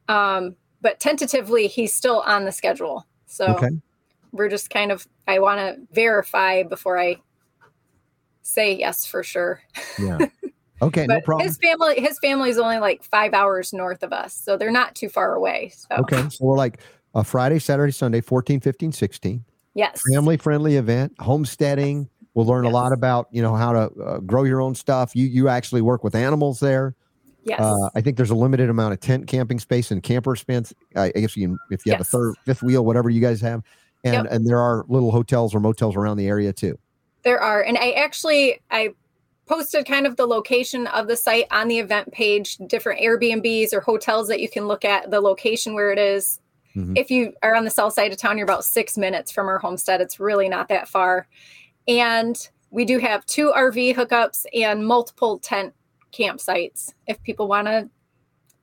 Um, 0.08 0.56
but 0.82 1.00
tentatively, 1.02 1.68
he's 1.68 1.94
still 1.94 2.22
on 2.22 2.46
the 2.46 2.54
schedule. 2.54 3.06
So 3.28 3.46
okay. 3.48 3.70
we're 4.32 4.48
just 4.48 4.70
kind 4.70 4.94
of 4.94 5.06
I 5.28 5.40
want 5.40 5.60
to 5.60 5.94
verify 5.94 6.64
before 6.64 6.98
I 6.98 7.18
say 8.44 8.78
yes 8.78 9.06
for 9.06 9.24
sure. 9.24 9.62
Yeah. 10.00 10.18
Okay, 10.84 11.06
no 11.06 11.22
problem. 11.22 11.46
His 11.46 11.58
family 11.58 12.00
his 12.00 12.18
family 12.24 12.50
is 12.50 12.58
only 12.58 12.80
like 12.80 13.04
five 13.04 13.36
hours 13.36 13.72
north 13.72 14.02
of 14.02 14.12
us, 14.12 14.34
so 14.34 14.58
they're 14.58 14.72
not 14.72 14.96
too 14.96 15.10
far 15.10 15.36
away. 15.36 15.72
So 15.76 15.98
okay, 15.98 16.28
so 16.30 16.44
we're 16.44 16.58
like 16.58 16.80
a 17.14 17.24
Friday, 17.24 17.60
Saturday, 17.60 17.92
Sunday, 17.92 18.22
14, 18.22 18.60
15, 18.60 18.92
16. 18.92 19.44
Yes. 19.74 20.02
Family 20.14 20.38
friendly 20.38 20.76
event, 20.76 21.14
homesteading 21.20 22.10
We'll 22.34 22.46
learn 22.46 22.64
yes. 22.64 22.72
a 22.72 22.74
lot 22.74 22.94
about 22.94 23.28
you 23.32 23.42
know 23.42 23.56
how 23.56 23.74
to 23.74 24.02
uh, 24.02 24.20
grow 24.20 24.44
your 24.44 24.62
own 24.62 24.74
stuff. 24.74 25.16
You 25.16 25.28
you 25.28 25.50
actually 25.50 25.82
work 25.82 26.04
with 26.04 26.16
animals 26.16 26.60
there. 26.60 26.96
Yes. 27.44 27.60
Uh, 27.60 27.90
I 27.96 28.02
think 28.02 28.18
there's 28.18 28.30
a 28.30 28.36
limited 28.36 28.70
amount 28.70 28.94
of 28.94 29.00
tent 29.00 29.28
camping 29.28 29.60
space 29.60 29.92
and 29.92 30.02
camper 30.02 30.36
space. 30.36 30.74
I 30.96 31.10
guess 31.10 31.36
you 31.36 31.48
can, 31.48 31.60
if 31.72 31.86
you 31.86 31.92
have 31.92 32.00
yes. 32.00 32.08
a 32.08 32.18
third, 32.18 32.36
fifth 32.46 32.62
wheel, 32.62 32.86
whatever 32.86 33.10
you 33.10 33.20
guys 33.20 33.42
have, 33.42 33.64
and 34.04 34.14
yep. 34.14 34.28
and 34.30 34.48
there 34.48 34.60
are 34.60 34.86
little 34.88 35.12
hotels 35.12 35.54
or 35.54 35.60
motels 35.60 35.96
around 35.96 36.18
the 36.18 36.28
area 36.28 36.54
too. 36.54 36.78
There 37.24 37.42
are, 37.42 37.62
and 37.62 37.78
I 37.78 37.92
actually 37.92 38.62
I 38.70 38.94
posted 39.48 39.86
kind 39.86 40.06
of 40.08 40.16
the 40.16 40.26
location 40.26 40.88
of 40.88 41.08
the 41.08 41.18
site 41.18 41.48
on 41.52 41.68
the 41.68 41.80
event 41.80 42.14
page, 42.14 42.58
different 42.68 43.02
Airbnbs 43.02 43.74
or 43.74 43.82
hotels 43.82 44.30
that 44.30 44.40
you 44.40 44.50
can 44.50 44.68
look 44.68 44.86
at 44.86 45.12
the 45.12 45.20
location 45.20 45.74
where 45.74 45.92
it 45.92 46.00
is. 46.00 46.40
Mm-hmm. 46.76 46.94
If 46.96 47.12
you 47.12 47.34
are 47.44 47.56
on 47.56 47.66
the 47.66 47.72
south 47.72 47.94
side 47.94 48.12
of 48.12 48.18
town, 48.18 48.38
you're 48.38 48.46
about 48.46 48.66
six 48.66 48.98
minutes 48.98 49.32
from 49.32 49.48
our 49.48 49.60
homestead. 49.60 50.02
It's 50.02 50.20
really 50.20 50.50
not 50.50 50.70
that 50.70 50.88
far. 50.88 51.28
And 51.88 52.38
we 52.70 52.86
do 52.86 53.00
have 53.00 53.26
two 53.26 53.52
RV 53.56 53.96
hookups 53.96 54.46
and 54.54 54.86
multiple 54.86 55.40
tent 55.40 55.74
campsites 56.14 56.94
if 57.08 57.22
people 57.24 57.48
want 57.48 57.68
to 57.68 57.90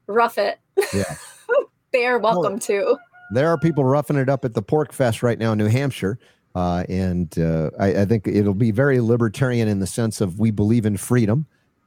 rough 0.07 0.39
it. 0.39 0.59
Yeah. 0.93 1.15
they 1.93 2.07
are 2.07 2.19
welcome 2.19 2.53
well, 2.53 2.61
to. 2.61 2.97
There 3.33 3.49
are 3.49 3.59
people 3.59 3.85
roughing 3.85 4.17
it 4.17 4.29
up 4.29 4.45
at 4.45 4.55
the 4.55 4.63
PorcFest 4.63 5.23
right 5.23 5.39
now 5.39 5.53
in 5.53 5.59
New 5.59 5.67
Hampshire. 5.67 6.19
Uh, 6.55 6.85
and 6.89 7.39
uh, 7.39 7.71
I, 7.79 8.01
I, 8.01 8.05
think 8.05 8.27
it'll 8.27 8.55
be 8.55 8.71
very 8.71 9.01
libertarian 9.01 9.69
in 9.69 9.79
the 9.81 9.87
sense 9.87 10.21
of 10.21 10.41
we 10.41 10.51
believe 10.51 10.87
in 10.87 10.97
freedom. 10.97 11.47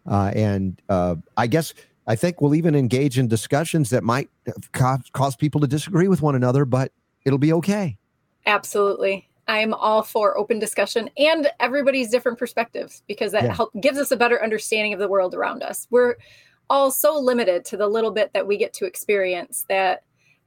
Uh, 0.10 0.32
and 0.36 0.82
uh, 0.88 1.16
I 1.36 1.48
guess 1.48 1.74
I 2.08 2.16
think 2.16 2.42
we'll 2.42 2.56
even 2.56 2.76
engage 2.76 3.20
in 3.20 3.28
discussions 3.28 3.90
that 3.92 4.04
might 4.04 4.30
cause, 4.72 5.02
cause 5.14 5.36
people 5.36 5.62
to 5.62 5.68
disagree 5.68 6.08
with 6.08 6.22
one 6.22 6.36
another, 6.36 6.66
but 6.66 6.92
it'll 7.26 7.40
be 7.40 7.54
okay. 7.54 7.98
Absolutely. 8.46 9.28
I'm 9.48 9.74
all 9.74 10.02
for 10.02 10.38
open 10.38 10.60
discussion 10.60 11.10
and 11.18 11.50
everybody's 11.60 12.10
different 12.10 12.40
perspectives 12.40 13.04
because 13.08 13.32
that 13.34 13.44
yeah. 13.44 13.54
help 13.54 13.72
gives 13.82 13.98
us 13.98 14.12
a 14.12 14.18
better 14.18 14.42
understanding 14.42 14.94
of 14.94 15.00
the 15.00 15.08
world 15.08 15.36
around 15.36 15.62
us. 15.62 15.88
We're 15.90 16.16
all 16.70 16.90
so 16.90 17.20
limited 17.20 17.66
to 17.66 17.78
the 17.78 17.88
little 17.88 18.12
bit 18.12 18.32
that 18.34 18.48
we 18.48 18.58
get 18.58 18.74
to 18.74 18.86
experience 18.86 19.66
that 19.68 20.04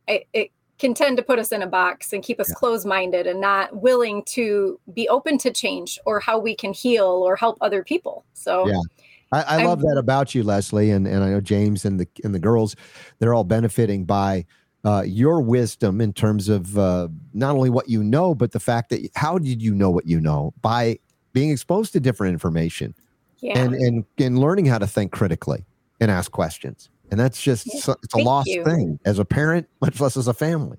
I, 0.09 0.24
it 0.32 0.51
can 0.78 0.94
tend 0.94 1.16
to 1.18 1.22
put 1.22 1.39
us 1.39 1.52
in 1.52 1.62
a 1.62 1.66
box 1.66 2.12
and 2.12 2.22
keep 2.22 2.40
us 2.40 2.48
yeah. 2.48 2.55
closed 2.55 2.86
minded 2.86 3.26
and 3.26 3.40
not 3.40 3.76
willing 3.76 4.22
to 4.24 4.81
be 4.93 5.09
open 5.09 5.39
to 5.39 5.52
change 5.52 5.98
or 6.05 6.18
how 6.18 6.39
we 6.39 6.55
can 6.55 6.72
heal 6.72 7.06
or 7.06 7.36
help 7.36 7.59
other 7.60 7.85
people. 7.85 8.24
So, 8.32 8.66
yeah. 8.66 8.81
I, 9.35 9.59
I 9.61 9.65
love 9.65 9.81
that 9.81 9.97
about 9.98 10.35
you, 10.35 10.43
Leslie, 10.43 10.90
and, 10.90 11.06
and 11.06 11.24
I 11.24 11.31
know 11.31 11.40
James 11.40 11.85
and 11.85 11.98
the 11.98 12.06
and 12.23 12.35
the 12.35 12.39
girls, 12.39 12.77
they're 13.19 13.35
all 13.35 13.44
benefiting 13.44 14.05
by 14.05 14.47
uh, 14.85 15.02
your 15.06 15.40
wisdom 15.40 16.01
in 16.01 16.12
terms 16.12 16.48
of 16.48 16.78
uh, 16.78 17.09
not 17.32 17.56
only 17.56 17.70
what 17.70 17.89
you 17.89 18.05
know, 18.05 18.35
but 18.35 18.52
the 18.52 18.61
fact 18.61 18.90
that 18.90 19.09
how 19.16 19.39
did 19.39 19.61
you 19.61 19.74
know 19.74 19.90
what 19.90 20.06
you 20.06 20.20
know 20.20 20.55
by 20.62 20.98
being 21.32 21.51
exposed 21.51 21.93
to 21.94 22.01
different 22.01 22.32
information 22.32 22.94
yeah. 23.40 23.59
and, 23.59 23.74
and 23.74 24.05
and 24.19 24.39
learning 24.39 24.66
how 24.66 24.78
to 24.78 24.86
think 24.86 25.11
critically 25.11 25.65
and 26.01 26.11
ask 26.11 26.31
questions. 26.31 26.89
And 27.11 27.19
that's 27.19 27.40
just 27.40 27.66
it's 27.66 27.89
a 27.89 27.97
Thank 28.12 28.27
lost 28.27 28.48
you. 28.48 28.65
thing 28.65 28.98
as 29.05 29.19
a 29.19 29.24
parent, 29.24 29.69
much 29.81 30.01
less 30.01 30.16
as 30.16 30.28
a 30.28 30.35
family. 30.35 30.78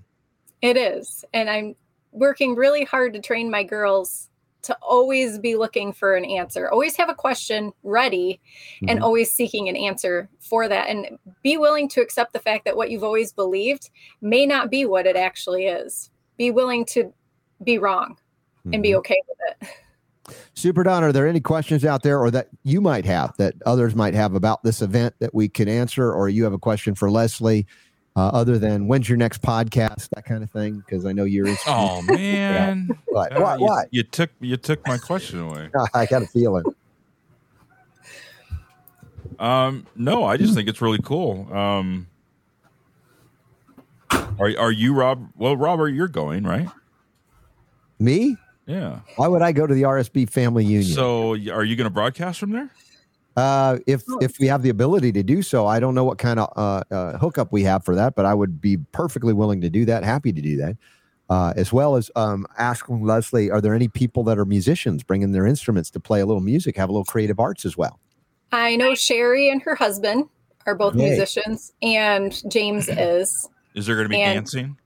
It 0.62 0.78
is, 0.78 1.26
and 1.34 1.50
I'm 1.50 1.76
working 2.12 2.56
really 2.56 2.86
hard 2.86 3.14
to 3.14 3.20
train 3.20 3.52
my 3.52 3.64
girls 3.64 4.30
to 4.66 4.78
always 4.82 5.40
be 5.40 5.56
looking 5.56 5.94
for 5.94 6.16
an 6.16 6.26
answer, 6.26 6.70
always 6.70 6.96
have 6.98 7.10
a 7.10 7.16
question 7.16 7.72
ready, 7.84 8.40
mm-hmm. 8.76 8.90
and 8.90 9.04
always 9.04 9.32
seeking 9.32 9.70
an 9.70 9.76
answer 9.76 10.30
for 10.40 10.68
that. 10.68 10.90
And 10.90 11.18
be 11.44 11.58
willing 11.58 11.90
to 11.90 12.02
accept 12.02 12.34
the 12.34 12.40
fact 12.40 12.66
that 12.66 12.76
what 12.76 12.92
you've 12.92 13.04
always 13.04 13.32
believed 13.32 13.90
may 14.22 14.46
not 14.46 14.70
be 14.70 14.86
what 14.86 15.06
it 15.06 15.16
actually 15.16 15.66
is. 15.66 16.12
Be 16.38 16.52
willing 16.52 16.86
to 16.88 17.14
be 17.64 17.78
wrong 17.78 18.18
mm-hmm. 18.60 18.74
and 18.74 18.84
be 18.84 18.90
mm-hmm. 18.90 19.00
okay 19.00 19.22
with 19.28 19.38
it. 19.62 19.70
Super 20.56 20.84
Don, 20.84 21.04
are 21.04 21.12
there 21.12 21.28
any 21.28 21.40
questions 21.40 21.86
out 21.86 22.02
there 22.02 22.20
or 22.20 22.32
that 22.32 22.48
you 22.64 22.82
might 22.82 23.06
have 23.06 23.36
that 23.38 23.54
others 23.66 23.96
might 23.96 24.16
have 24.16 24.34
about 24.34 24.64
this 24.64 24.82
event 24.82 25.14
that 25.20 25.36
we 25.36 25.48
can 25.48 25.68
answer, 25.68 26.12
or 26.12 26.30
you 26.30 26.44
have 26.44 26.54
a 26.54 26.58
question 26.58 26.96
for 26.96 27.12
Leslie? 27.12 27.68
Uh, 28.16 28.30
other 28.30 28.58
than 28.58 28.88
when's 28.88 29.10
your 29.10 29.18
next 29.18 29.42
podcast, 29.42 30.10
that 30.10 30.26
kind 30.26 30.44
of 30.44 30.50
thing? 30.52 30.78
Because 30.78 31.06
I 31.06 31.12
know 31.12 31.24
you're. 31.24 31.48
Oh 31.68 32.02
man! 32.08 32.88
yeah. 32.90 32.96
What? 33.08 33.36
Uh, 33.36 33.42
what? 33.42 33.60
You, 33.60 33.66
what? 33.66 33.88
You 33.92 34.04
took 34.04 34.30
you 34.40 34.58
took 34.58 34.86
my 34.88 34.98
question 34.98 35.40
away. 35.40 35.70
I 35.94 36.06
got 36.06 36.22
a 36.22 36.28
feeling. 36.28 36.64
Um, 39.40 39.86
no, 39.96 40.24
I 40.24 40.38
just 40.38 40.54
think 40.54 40.70
it's 40.70 40.82
really 40.82 41.00
cool. 41.04 41.52
Um, 41.54 42.08
are 44.12 44.52
are 44.58 44.72
you 44.72 44.94
Rob? 44.94 45.30
Well, 45.36 45.58
Robert, 45.58 45.90
you're 45.90 46.08
going 46.08 46.44
right? 46.44 46.70
Me? 48.00 48.38
Yeah. 48.66 49.00
Why 49.16 49.28
would 49.28 49.42
I 49.42 49.52
go 49.52 49.68
to 49.68 49.74
the 49.74 49.84
RSB 49.84 50.30
Family 50.30 50.66
Union? 50.66 50.92
So, 50.92 51.32
are 51.32 51.64
you 51.64 51.76
going 51.76 51.86
to 51.86 51.90
broadcast 51.90 52.40
from 52.40 52.52
there? 52.52 52.70
Uh, 53.36 53.80
if 53.86 54.04
oh. 54.10 54.18
if 54.22 54.40
we 54.40 54.48
have 54.48 54.62
the 54.62 54.70
ability 54.70 55.12
to 55.12 55.24
do 55.24 55.42
so, 55.42 55.66
I 55.68 55.80
don't 55.80 55.94
know 55.94 56.06
what 56.06 56.18
kind 56.18 56.40
of 56.40 56.52
uh, 56.56 56.84
uh, 56.94 57.18
hookup 57.18 57.52
we 57.52 57.64
have 57.64 57.84
for 57.84 57.94
that, 57.96 58.16
but 58.16 58.26
I 58.26 58.34
would 58.34 58.62
be 58.62 58.78
perfectly 58.78 59.34
willing 59.34 59.62
to 59.62 59.70
do 59.70 59.86
that. 59.86 60.04
Happy 60.04 60.32
to 60.32 60.42
do 60.42 60.56
that, 60.58 60.78
uh, 61.30 61.54
as 61.58 61.74
well 61.74 61.98
as 61.98 62.10
um, 62.16 62.48
asking 62.58 63.04
Leslie, 63.04 63.52
are 63.52 63.60
there 63.60 63.74
any 63.74 63.90
people 63.90 64.24
that 64.26 64.38
are 64.38 64.46
musicians 64.46 65.04
bringing 65.04 65.34
their 65.34 65.46
instruments 65.46 65.90
to 65.92 66.00
play 66.00 66.22
a 66.22 66.26
little 66.26 66.42
music, 66.42 66.78
have 66.78 66.88
a 66.88 66.92
little 66.94 67.06
creative 67.06 67.40
arts 67.40 67.66
as 67.66 67.76
well? 67.76 68.00
I 68.54 68.78
know 68.78 68.96
Sherry 68.96 69.50
and 69.50 69.62
her 69.64 69.76
husband 69.76 70.30
are 70.66 70.76
both 70.76 70.96
Yay. 70.96 71.10
musicians, 71.10 71.74
and 71.82 72.42
James 72.50 72.88
is. 72.90 73.50
Is 73.74 73.86
there 73.86 73.96
going 73.96 74.06
to 74.06 74.10
be 74.10 74.22
and 74.22 74.38
dancing? 74.38 74.78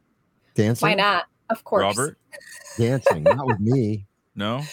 Dancing? 0.56 0.88
Why 0.88 0.96
not? 0.96 1.26
Of 1.52 1.64
course. 1.64 1.84
Robert? 1.84 2.18
Dancing, 2.80 3.24
not 3.24 3.46
with 3.46 3.60
me. 3.60 4.06
No. 4.36 4.64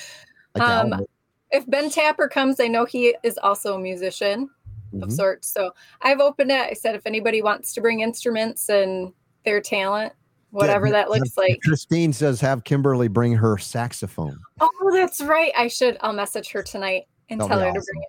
Um, 0.55 1.05
if 1.51 1.69
Ben 1.69 1.91
Tapper 1.91 2.29
comes, 2.29 2.61
I 2.61 2.69
know 2.69 2.85
he 2.85 3.17
is 3.23 3.39
also 3.43 3.75
a 3.75 3.79
musician 3.79 4.51
mm-hmm. 4.93 5.03
of 5.03 5.13
sorts. 5.13 5.49
So 5.49 5.73
I've 6.03 6.21
opened 6.21 6.51
it. 6.51 6.71
I 6.71 6.73
said 6.73 6.95
if 6.95 7.07
anybody 7.07 7.43
wants 7.43 7.73
to 7.75 7.81
bring 7.81 8.01
instruments 8.01 8.69
and 8.69 9.13
their 9.45 9.61
talent, 9.61 10.13
whatever 10.51 10.87
yeah, 10.87 10.93
that 10.93 11.11
looks 11.11 11.37
like. 11.37 11.61
Christine 11.63 12.13
says 12.13 12.41
have 12.41 12.65
Kimberly 12.65 13.09
bring 13.09 13.33
her 13.33 13.59
saxophone. 13.59 14.39
Oh, 14.61 14.91
that's 14.93 15.21
right. 15.21 15.53
I 15.57 15.69
should. 15.69 15.97
I'll 16.01 16.13
message 16.13 16.51
her 16.51 16.63
tonight 16.63 17.05
and 17.31 17.41
That'll 17.41 17.49
tell 17.49 17.61
her 17.61 17.69
awesome. 17.69 17.81
to 17.81 17.87
bring 17.93 18.03
it. 18.03 18.09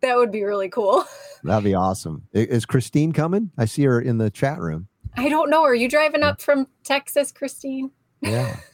That 0.00 0.16
would 0.16 0.32
be 0.32 0.42
really 0.42 0.68
cool. 0.68 1.04
That'd 1.44 1.64
be 1.64 1.74
awesome. 1.74 2.26
Is 2.32 2.66
Christine 2.66 3.12
coming? 3.12 3.50
I 3.56 3.66
see 3.66 3.84
her 3.84 4.00
in 4.00 4.18
the 4.18 4.30
chat 4.30 4.58
room. 4.58 4.88
I 5.16 5.28
don't 5.28 5.50
know. 5.50 5.62
Are 5.62 5.74
you 5.74 5.88
driving 5.88 6.22
up 6.22 6.40
from 6.40 6.66
Texas, 6.84 7.30
Christine? 7.30 7.90
Yeah. 8.20 8.56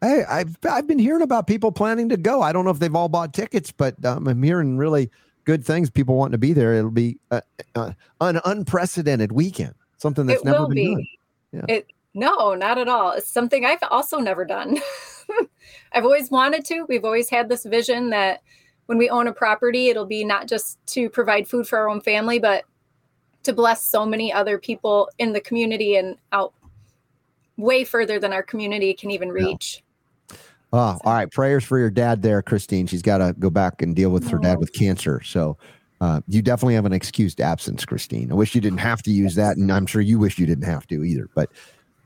Hey, 0.00 0.24
I've 0.28 0.56
I've 0.68 0.86
been 0.86 0.98
hearing 0.98 1.22
about 1.22 1.46
people 1.46 1.72
planning 1.72 2.08
to 2.08 2.16
go. 2.16 2.40
I 2.40 2.52
don't 2.52 2.64
know 2.64 2.70
if 2.70 2.78
they've 2.78 2.94
all 2.94 3.08
bought 3.08 3.34
tickets, 3.34 3.70
but 3.70 4.02
um, 4.04 4.26
I'm 4.26 4.42
hearing 4.42 4.78
really 4.78 5.10
good 5.44 5.64
things. 5.64 5.90
People 5.90 6.16
wanting 6.16 6.32
to 6.32 6.38
be 6.38 6.52
there. 6.52 6.74
It'll 6.74 6.90
be 6.90 7.18
an 7.30 7.94
unprecedented 8.18 9.32
weekend. 9.32 9.74
Something 9.98 10.26
that's 10.26 10.40
it 10.40 10.46
never 10.46 10.66
been 10.66 10.74
be. 10.74 10.94
done. 10.94 11.06
Yeah. 11.52 11.64
It 11.68 11.86
no, 12.14 12.54
not 12.54 12.78
at 12.78 12.88
all. 12.88 13.12
It's 13.12 13.30
something 13.30 13.64
I've 13.64 13.82
also 13.90 14.18
never 14.18 14.44
done. 14.44 14.78
I've 15.92 16.04
always 16.04 16.30
wanted 16.30 16.64
to. 16.66 16.84
We've 16.88 17.04
always 17.04 17.28
had 17.28 17.48
this 17.48 17.64
vision 17.64 18.10
that 18.10 18.42
when 18.86 18.98
we 18.98 19.08
own 19.08 19.28
a 19.28 19.32
property, 19.32 19.88
it'll 19.88 20.06
be 20.06 20.24
not 20.24 20.48
just 20.48 20.84
to 20.88 21.08
provide 21.08 21.46
food 21.46 21.68
for 21.68 21.78
our 21.78 21.88
own 21.88 22.00
family, 22.00 22.38
but 22.38 22.64
to 23.44 23.52
bless 23.52 23.84
so 23.84 24.04
many 24.04 24.32
other 24.32 24.58
people 24.58 25.08
in 25.18 25.32
the 25.32 25.40
community 25.40 25.96
and 25.96 26.16
out 26.32 26.52
way 27.56 27.84
further 27.84 28.18
than 28.18 28.32
our 28.32 28.42
community 28.42 28.92
can 28.94 29.10
even 29.10 29.30
reach. 29.30 29.82
Oh, 30.72 30.98
all 31.04 31.12
right. 31.12 31.30
Prayers 31.30 31.64
for 31.64 31.78
your 31.78 31.90
dad 31.90 32.22
there, 32.22 32.42
Christine. 32.42 32.86
She's 32.86 33.02
got 33.02 33.18
to 33.18 33.34
go 33.38 33.50
back 33.50 33.82
and 33.82 33.94
deal 33.94 34.10
with 34.10 34.28
her 34.28 34.38
dad 34.38 34.58
with 34.58 34.72
cancer. 34.72 35.20
So 35.22 35.58
uh, 36.00 36.20
you 36.28 36.42
definitely 36.42 36.74
have 36.74 36.86
an 36.86 36.92
excused 36.92 37.40
absence, 37.40 37.84
Christine. 37.84 38.30
I 38.30 38.34
wish 38.34 38.54
you 38.54 38.60
didn't 38.60 38.78
have 38.78 39.02
to 39.02 39.10
use 39.10 39.34
that. 39.34 39.56
And 39.56 39.72
I'm 39.72 39.86
sure 39.86 40.00
you 40.00 40.18
wish 40.18 40.38
you 40.38 40.46
didn't 40.46 40.64
have 40.64 40.86
to 40.88 41.04
either. 41.04 41.28
But 41.34 41.50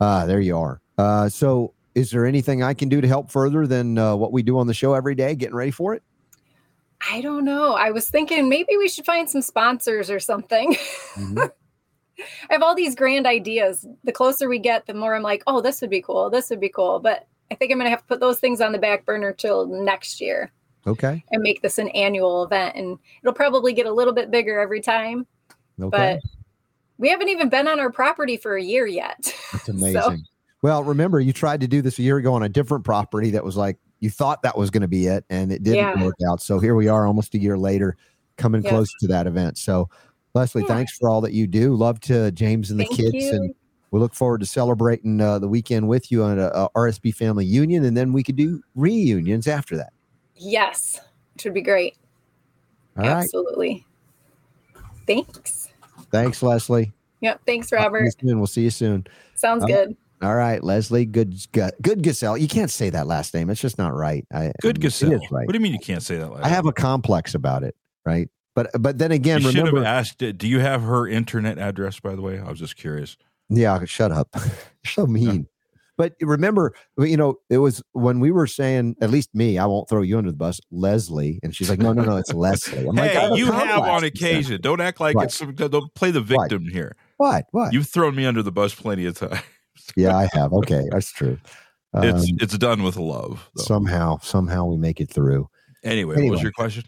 uh, 0.01 0.24
there 0.27 0.41
you 0.41 0.57
are. 0.57 0.81
Uh, 0.97 1.28
so 1.28 1.74
is 1.95 2.11
there 2.11 2.24
anything 2.24 2.62
I 2.62 2.74
can 2.74 2.89
do 2.89 3.01
to 3.01 3.09
help 3.09 3.31
further 3.31 3.66
than 3.66 3.99
uh, 3.99 4.16
what 4.16 4.32
we 4.32 4.43
do 4.43 4.59
on 4.59 4.66
the 4.66 4.74
show 4.74 4.95
every 4.95 5.15
day, 5.15 5.35
getting 5.35 5.55
ready 5.55 5.70
for 5.70 5.95
it? 5.95 6.03
I 7.11 7.20
don't 7.20 7.45
know. 7.45 7.74
I 7.74 7.91
was 7.91 8.09
thinking 8.09 8.49
maybe 8.49 8.77
we 8.78 8.89
should 8.89 9.05
find 9.05 9.28
some 9.28 9.43
sponsors 9.43 10.11
or 10.11 10.20
something. 10.20 10.74
Mm-hmm. 11.15 11.39
I 12.49 12.53
have 12.53 12.62
all 12.62 12.74
these 12.74 12.95
grand 12.95 13.27
ideas. 13.27 13.86
The 14.05 14.12
closer 14.12 14.49
we 14.49 14.59
get, 14.59 14.86
the 14.86 14.95
more 14.95 15.15
I'm 15.15 15.23
like, 15.23 15.43
oh, 15.47 15.61
this 15.61 15.81
would 15.81 15.91
be 15.91 16.01
cool. 16.01 16.31
This 16.31 16.49
would 16.49 16.61
be 16.61 16.69
cool. 16.69 17.01
But 17.01 17.27
I 17.55 17.56
think 17.56 17.70
I'm 17.70 17.78
going 17.78 17.86
to 17.86 17.90
have 17.90 18.01
to 18.01 18.06
put 18.06 18.18
those 18.18 18.40
things 18.40 18.60
on 18.60 18.72
the 18.72 18.78
back 18.78 19.06
burner 19.06 19.32
till 19.32 19.66
next 19.66 20.20
year. 20.20 20.51
Okay. 20.89 21.22
And 21.31 21.40
make 21.40 21.62
this 21.62 21.78
an 21.78 21.89
annual 21.90 22.43
event. 22.43 22.74
And 22.74 22.98
it'll 23.22 23.32
probably 23.32 23.72
get 23.72 23.86
a 23.86 23.93
little 23.93 24.12
bit 24.12 24.28
bigger 24.28 24.59
every 24.59 24.81
time. 24.81 25.24
Okay. 25.81 26.18
But 26.20 26.31
we 26.98 27.09
haven't 27.10 27.28
even 27.28 27.48
been 27.48 27.68
on 27.68 27.78
our 27.78 27.93
property 27.93 28.36
for 28.36 28.56
a 28.56 28.62
year 28.62 28.86
yet. 28.86 29.32
It's 29.55 29.68
amazing. 29.68 30.01
so, 30.01 30.16
well, 30.62 30.82
remember, 30.82 31.20
you 31.20 31.32
tried 31.32 31.60
to 31.60 31.68
do 31.68 31.81
this 31.81 32.01
a 32.01 32.02
year 32.02 32.16
ago 32.16 32.35
on 32.35 32.43
a 32.43 32.48
different 32.48 32.85
property 32.85 33.31
that 33.31 33.44
was 33.44 33.56
like, 33.56 33.78
you 34.01 34.10
thought 34.10 34.43
that 34.43 34.59
was 34.59 34.70
going 34.70 34.81
to 34.81 34.89
be 34.89 35.06
it, 35.06 35.24
and 35.31 35.52
it 35.52 35.62
didn't 35.62 35.78
yeah. 35.78 36.05
work 36.05 36.16
out. 36.28 36.43
So 36.43 36.59
here 36.59 36.74
we 36.74 36.89
are 36.89 37.06
almost 37.06 37.36
a 37.36 37.39
year 37.39 37.56
later, 37.56 37.97
coming 38.36 38.64
close 38.64 38.93
to 39.01 39.06
that 39.06 39.28
event. 39.28 39.59
So, 39.59 39.89
Leslie, 40.35 40.62
yeah. 40.62 40.68
thanks 40.68 40.97
for 40.98 41.09
all 41.09 41.20
that 41.20 41.32
you 41.32 41.47
do. 41.47 41.76
Love 41.76 42.01
to 42.01 42.32
James 42.32 42.72
and 42.72 42.81
the 42.81 42.85
Thank 42.85 42.97
kids. 42.97 43.14
You. 43.14 43.31
And 43.31 43.55
we 43.94 44.00
look 44.00 44.12
forward 44.12 44.40
to 44.40 44.46
celebrating 44.46 45.20
uh, 45.20 45.38
the 45.38 45.46
weekend 45.46 45.86
with 45.86 46.10
you 46.10 46.24
on 46.24 46.36
a, 46.36 46.48
a, 46.48 46.68
RSB 46.74 47.14
family 47.14 47.44
union, 47.44 47.84
and 47.84 47.96
then 47.96 48.12
we 48.12 48.24
could 48.24 48.34
do 48.34 48.60
reunions 48.74 49.46
after 49.46 49.76
that. 49.76 49.92
Yes, 50.34 51.00
which 51.32 51.44
would 51.44 51.54
be 51.54 51.62
great. 51.62 51.96
All 52.98 53.04
Absolutely. 53.04 53.86
Right. 54.74 54.84
Thanks. 55.06 55.68
Thanks, 56.10 56.42
Leslie. 56.42 56.92
Yep. 57.20 57.42
Thanks, 57.46 57.70
Robert. 57.70 58.12
We'll 58.20 58.48
see 58.48 58.62
you 58.62 58.70
soon. 58.70 59.06
Sounds 59.36 59.62
uh, 59.62 59.68
good. 59.68 59.96
All 60.22 60.34
right, 60.34 60.64
Leslie. 60.64 61.06
Good, 61.06 61.36
good, 61.52 61.70
good 61.80 62.02
Gasell. 62.02 62.40
You 62.40 62.48
can't 62.48 62.72
say 62.72 62.90
that 62.90 63.06
last 63.06 63.32
name. 63.32 63.48
It's 63.48 63.60
just 63.60 63.78
not 63.78 63.94
right. 63.94 64.26
I, 64.34 64.50
good 64.60 64.80
Gasell. 64.80 65.20
Right. 65.30 65.46
What 65.46 65.52
do 65.52 65.56
you 65.56 65.62
mean 65.62 65.72
you 65.72 65.78
can't 65.78 66.02
say 66.02 66.18
that? 66.18 66.32
Last 66.32 66.44
I 66.44 66.48
have 66.48 66.66
a 66.66 66.72
complex 66.72 67.36
about 67.36 67.62
it. 67.62 67.76
Right. 68.04 68.28
But 68.56 68.70
but 68.76 68.98
then 68.98 69.12
again, 69.12 69.42
you 69.42 69.48
remember, 69.50 69.70
should 69.70 69.76
have 69.76 69.86
asked. 69.86 70.18
Do 70.18 70.48
you 70.48 70.58
have 70.58 70.82
her 70.82 71.06
internet 71.06 71.58
address? 71.58 72.00
By 72.00 72.16
the 72.16 72.22
way, 72.22 72.40
I 72.40 72.50
was 72.50 72.58
just 72.58 72.74
curious. 72.74 73.16
Yeah, 73.56 73.85
shut 73.85 74.12
up. 74.12 74.28
You're 74.35 74.44
so 74.86 75.06
mean. 75.06 75.48
But 75.97 76.14
remember, 76.20 76.74
you 76.98 77.16
know, 77.16 77.36
it 77.51 77.59
was 77.59 77.82
when 77.93 78.18
we 78.18 78.32
were 78.32 78.48
saying, 78.48 78.97
at 79.01 79.10
least 79.10 79.32
me, 79.32 79.59
I 79.59 79.66
won't 79.66 79.89
throw 79.89 80.02
you 80.02 80.18
under 80.18 80.32
the 80.32 80.36
bus, 80.36 80.60
Leslie, 80.72 81.39
and 81.44 81.55
she's 81.55 81.70
like, 81.70 81.78
no, 81.78 81.93
no, 81.93 82.02
no, 82.02 82.16
it's 82.16 82.32
Leslie. 82.35 82.89
I'm 82.89 82.97
hey, 82.97 83.28
like, 83.28 83.39
you 83.39 83.52
have 83.52 83.85
on 83.85 84.02
occasion. 84.02 84.60
Don't 84.60 84.81
act 84.81 84.98
like 84.98 85.14
what? 85.14 85.26
it's. 85.26 85.39
Don't 85.39 85.94
play 85.94 86.10
the 86.10 86.20
victim 86.20 86.64
what? 86.64 86.72
here. 86.72 86.97
What? 87.18 87.47
What? 87.52 87.72
You've 87.72 87.89
thrown 87.89 88.16
me 88.16 88.26
under 88.26 88.43
the 88.43 88.51
bus 88.51 88.74
plenty 88.74 89.06
of 89.06 89.16
times. 89.16 89.40
yeah, 89.97 90.16
I 90.16 90.28
have. 90.32 90.52
Okay, 90.52 90.89
that's 90.90 91.12
true. 91.12 91.39
it's 91.94 92.31
um, 92.31 92.36
it's 92.40 92.59
done 92.59 92.82
with 92.82 92.97
love. 92.97 93.48
Though. 93.55 93.62
Somehow, 93.62 94.18
somehow 94.18 94.64
we 94.64 94.76
make 94.76 95.01
it 95.01 95.10
through. 95.10 95.48
Anyway, 95.85 96.16
anyway, 96.16 96.28
what 96.28 96.32
was 96.32 96.43
your 96.43 96.52
question? 96.52 96.85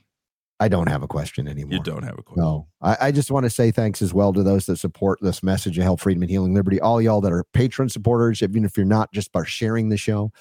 I 0.58 0.68
don't 0.68 0.88
have 0.88 1.02
a 1.02 1.08
question 1.08 1.48
anymore. 1.48 1.74
You 1.74 1.82
don't 1.82 2.02
have 2.02 2.18
a 2.18 2.22
question. 2.22 2.42
No, 2.42 2.66
I, 2.80 2.96
I, 3.02 3.12
just 3.12 3.30
want 3.30 3.44
to 3.44 3.50
say 3.50 3.70
thanks 3.70 4.00
as 4.00 4.14
well 4.14 4.32
to 4.32 4.42
those 4.42 4.64
that 4.66 4.78
support 4.78 5.18
this 5.20 5.42
message 5.42 5.76
of 5.76 5.84
health, 5.84 6.00
freedom, 6.00 6.22
and 6.22 6.30
healing 6.30 6.54
liberty. 6.54 6.80
All 6.80 7.02
y'all 7.02 7.20
that 7.20 7.32
are 7.32 7.44
patron 7.52 7.90
supporters, 7.90 8.42
even 8.42 8.64
if 8.64 8.76
you're 8.76 8.86
not, 8.86 9.12
just 9.12 9.32
by 9.32 9.44
sharing 9.44 9.90
the 9.90 9.98
show. 9.98 10.32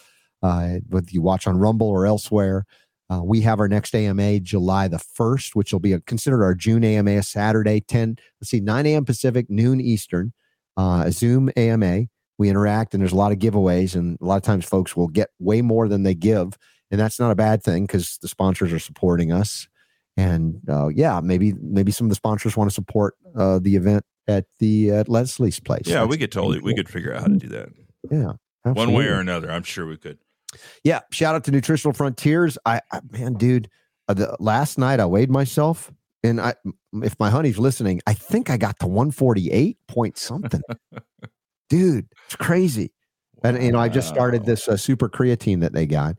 uh, 0.44 0.80
whether 0.90 1.08
you 1.10 1.22
watch 1.22 1.48
on 1.48 1.58
Rumble 1.58 1.88
or 1.88 2.06
elsewhere. 2.06 2.66
Uh, 3.10 3.22
we 3.24 3.42
have 3.42 3.60
our 3.60 3.68
next 3.68 3.94
AMA 3.94 4.40
July 4.40 4.88
the 4.88 4.98
1st, 4.98 5.54
which 5.54 5.72
will 5.72 5.80
be 5.80 5.94
a, 5.94 6.00
considered 6.02 6.44
our 6.44 6.56
June 6.56 6.84
AMA 6.84 7.12
a 7.12 7.24
Saturday, 7.24 7.80
10, 7.82 8.18
let's 8.42 8.50
see, 8.50 8.60
9 8.60 8.86
a.m. 8.88 9.06
Pacific, 9.06 9.48
noon 9.50 9.80
Eastern, 9.80 10.34
uh, 10.78 11.04
a 11.06 11.12
Zoom 11.12 11.52
AMA. 11.56 12.06
We 12.38 12.50
interact 12.50 12.94
and 12.94 13.02
there's 13.02 13.14
a 13.14 13.16
lot 13.16 13.32
of 13.32 13.38
giveaways, 13.38 13.96
and 13.96 14.18
a 14.22 14.26
lot 14.26 14.38
of 14.38 14.44
times 14.44 14.66
folks 14.66 14.96
will 14.96 15.08
get 15.08 15.30
way 15.40 15.62
more 15.62 15.88
than 15.88 16.04
they 16.04 16.16
give. 16.16 16.58
And 16.92 17.00
that's 17.00 17.20
not 17.20 17.32
a 17.32 17.36
bad 17.36 17.64
thing 17.64 17.86
because 17.86 18.18
the 18.22 18.28
sponsors 18.28 18.74
are 18.74 18.80
supporting 18.80 19.32
us. 19.32 19.68
And 20.18 20.62
uh, 20.70 20.88
yeah, 20.88 21.20
maybe 21.22 21.54
maybe 21.62 21.92
some 21.92 22.06
of 22.06 22.10
the 22.10 22.16
sponsors 22.16 22.56
want 22.56 22.70
to 22.70 22.74
support 22.74 23.16
uh, 23.36 23.60
the 23.60 23.76
event 23.76 24.06
at 24.28 24.46
the 24.60 24.92
at 24.92 25.10
Leslie's 25.10 25.60
place. 25.60 25.84
Yeah, 25.86 26.00
That's 26.00 26.10
we 26.10 26.18
could 26.18 26.32
totally 26.32 26.60
cool. 26.60 26.68
we 26.68 26.76
could 26.76 26.90
figure 26.90 27.14
out 27.14 27.22
how 27.22 27.28
to 27.28 27.38
do 27.38 27.48
that. 27.50 27.70
Yeah, 28.10 28.34
absolutely. 28.66 28.74
one 28.74 28.94
way 28.94 29.08
or 29.08 29.20
another. 29.20 29.52
I'm 29.52 29.64
sure 29.64 29.86
we 29.86 29.98
could. 29.98 30.20
Yeah, 30.84 31.02
shout 31.12 31.36
out 31.36 31.44
to 31.46 31.52
Nutritional 31.52 31.94
Frontiers. 31.94 32.58
I, 32.66 32.82
I 32.92 33.02
man, 33.12 33.34
dude, 33.34 33.70
uh, 34.08 34.14
the 34.14 34.36
last 34.40 34.78
night 34.78 35.00
I 35.00 35.06
weighed 35.06 35.30
myself, 35.30 35.92
and 36.24 36.40
I, 36.40 36.56
if 37.04 37.20
my 37.20 37.30
honey's 37.30 37.60
listening, 37.60 38.02
I 38.08 38.14
think 38.14 38.50
I 38.50 38.58
got 38.58 38.80
to 38.80 38.88
148 38.88 39.78
point 39.88 40.18
something. 40.18 40.62
dude, 41.70 42.08
it's 42.26 42.36
crazy. 42.36 42.94
Wow. 43.44 43.52
And 43.52 43.64
you 43.64 43.72
know, 43.72 43.80
I 43.80 43.90
just 43.90 44.08
started 44.08 44.46
this 44.46 44.68
uh, 44.68 44.78
super 44.78 45.10
creatine 45.10 45.62
that 45.62 45.74
they 45.74 45.86
got. 45.86 46.16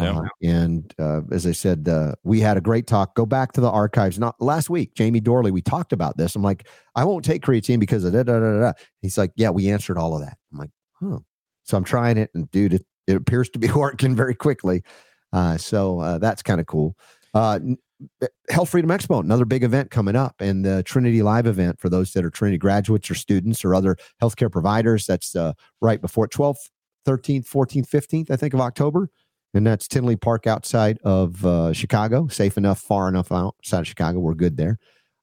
Yeah. 0.00 0.18
Uh, 0.18 0.28
and 0.42 0.94
uh, 0.98 1.20
as 1.32 1.46
I 1.46 1.52
said, 1.52 1.88
uh, 1.88 2.14
we 2.22 2.40
had 2.40 2.56
a 2.56 2.60
great 2.60 2.86
talk. 2.86 3.14
Go 3.14 3.26
back 3.26 3.52
to 3.52 3.60
the 3.60 3.70
archives. 3.70 4.18
Not 4.18 4.40
last 4.40 4.70
week, 4.70 4.94
Jamie 4.94 5.20
Dorley. 5.20 5.50
We 5.50 5.62
talked 5.62 5.92
about 5.92 6.16
this. 6.16 6.36
I'm 6.36 6.42
like, 6.42 6.68
I 6.94 7.04
won't 7.04 7.24
take 7.24 7.42
creatine 7.42 7.80
because 7.80 8.04
of 8.04 8.12
da 8.12 8.22
da 8.22 8.38
da 8.38 8.60
da. 8.60 8.72
He's 9.02 9.18
like, 9.18 9.32
Yeah, 9.36 9.50
we 9.50 9.70
answered 9.70 9.98
all 9.98 10.14
of 10.14 10.22
that. 10.22 10.38
I'm 10.52 10.58
like, 10.58 10.70
Huh. 11.00 11.18
So 11.64 11.76
I'm 11.76 11.84
trying 11.84 12.16
it, 12.16 12.30
and 12.34 12.50
dude, 12.50 12.74
it, 12.74 12.86
it 13.06 13.16
appears 13.16 13.50
to 13.50 13.58
be 13.58 13.68
working 13.74 14.16
very 14.16 14.34
quickly. 14.34 14.82
Uh, 15.32 15.56
so 15.58 16.00
uh, 16.00 16.18
that's 16.18 16.42
kind 16.42 16.60
of 16.60 16.66
cool. 16.66 16.96
Uh, 17.34 17.60
Health 18.48 18.70
Freedom 18.70 18.90
Expo, 18.90 19.20
another 19.20 19.44
big 19.44 19.64
event 19.64 19.90
coming 19.90 20.16
up, 20.16 20.36
and 20.38 20.64
the 20.64 20.82
Trinity 20.84 21.20
Live 21.20 21.46
event 21.46 21.80
for 21.80 21.88
those 21.88 22.12
that 22.12 22.24
are 22.24 22.30
Trinity 22.30 22.56
graduates 22.56 23.10
or 23.10 23.14
students 23.14 23.64
or 23.64 23.74
other 23.74 23.96
healthcare 24.22 24.50
providers. 24.50 25.04
That's 25.04 25.34
right 25.80 26.00
before 26.00 26.28
12th, 26.28 26.70
13th, 27.06 27.46
14th, 27.46 27.88
15th, 27.88 28.30
I 28.30 28.36
think, 28.36 28.54
of 28.54 28.60
October. 28.60 29.10
And 29.54 29.66
that's 29.66 29.88
Tinley 29.88 30.16
Park 30.16 30.46
outside 30.46 30.98
of 31.04 31.44
uh, 31.44 31.72
Chicago. 31.72 32.28
Safe 32.28 32.56
enough, 32.56 32.80
far 32.80 33.08
enough 33.08 33.32
outside 33.32 33.80
of 33.80 33.86
Chicago. 33.86 34.18
We're 34.18 34.34
good 34.34 34.56
there. 34.56 34.78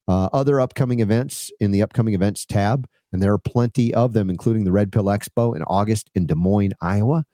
Uh, 0.08 0.30
other 0.34 0.60
upcoming 0.60 1.00
events 1.00 1.52
in 1.60 1.72
the 1.72 1.82
upcoming 1.82 2.14
events 2.14 2.46
tab, 2.46 2.88
and 3.12 3.22
there 3.22 3.34
are 3.34 3.40
plenty 3.40 3.94
of 3.94 4.14
them, 4.14 4.30
including 4.30 4.64
the 4.64 4.72
Red 4.72 4.92
Pill 4.92 5.06
Expo 5.06 5.56
in 5.56 5.64
August 5.64 6.10
in 6.14 6.28
Des 6.28 6.36
Moines, 6.36 6.74
Iowa. 6.82 7.26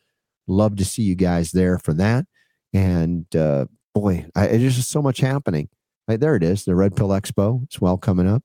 Love 0.48 0.78
to 0.78 0.86
see 0.86 1.04
you 1.04 1.16
guys 1.16 1.52
there 1.52 1.78
for 1.78 1.94
that. 1.94 2.26
And 2.74 3.34
uh, 3.36 3.66
boy, 3.94 4.26
I, 4.36 4.58
just 4.58 4.90
so 4.90 5.02
much 5.02 5.20
happening. 5.20 5.70
Right 6.08 6.20
there 6.20 6.36
it 6.36 6.44
is, 6.44 6.66
the 6.66 6.76
Red 6.76 6.96
Pill 6.96 7.10
Expo. 7.10 7.64
It's 7.64 7.82
well 7.82 7.98
coming 7.98 8.28
up, 8.28 8.44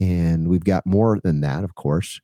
and 0.00 0.48
we've 0.48 0.64
got 0.64 0.86
more 0.86 1.20
than 1.22 1.40
that, 1.40 1.64
of 1.64 1.74
course. 1.74 2.20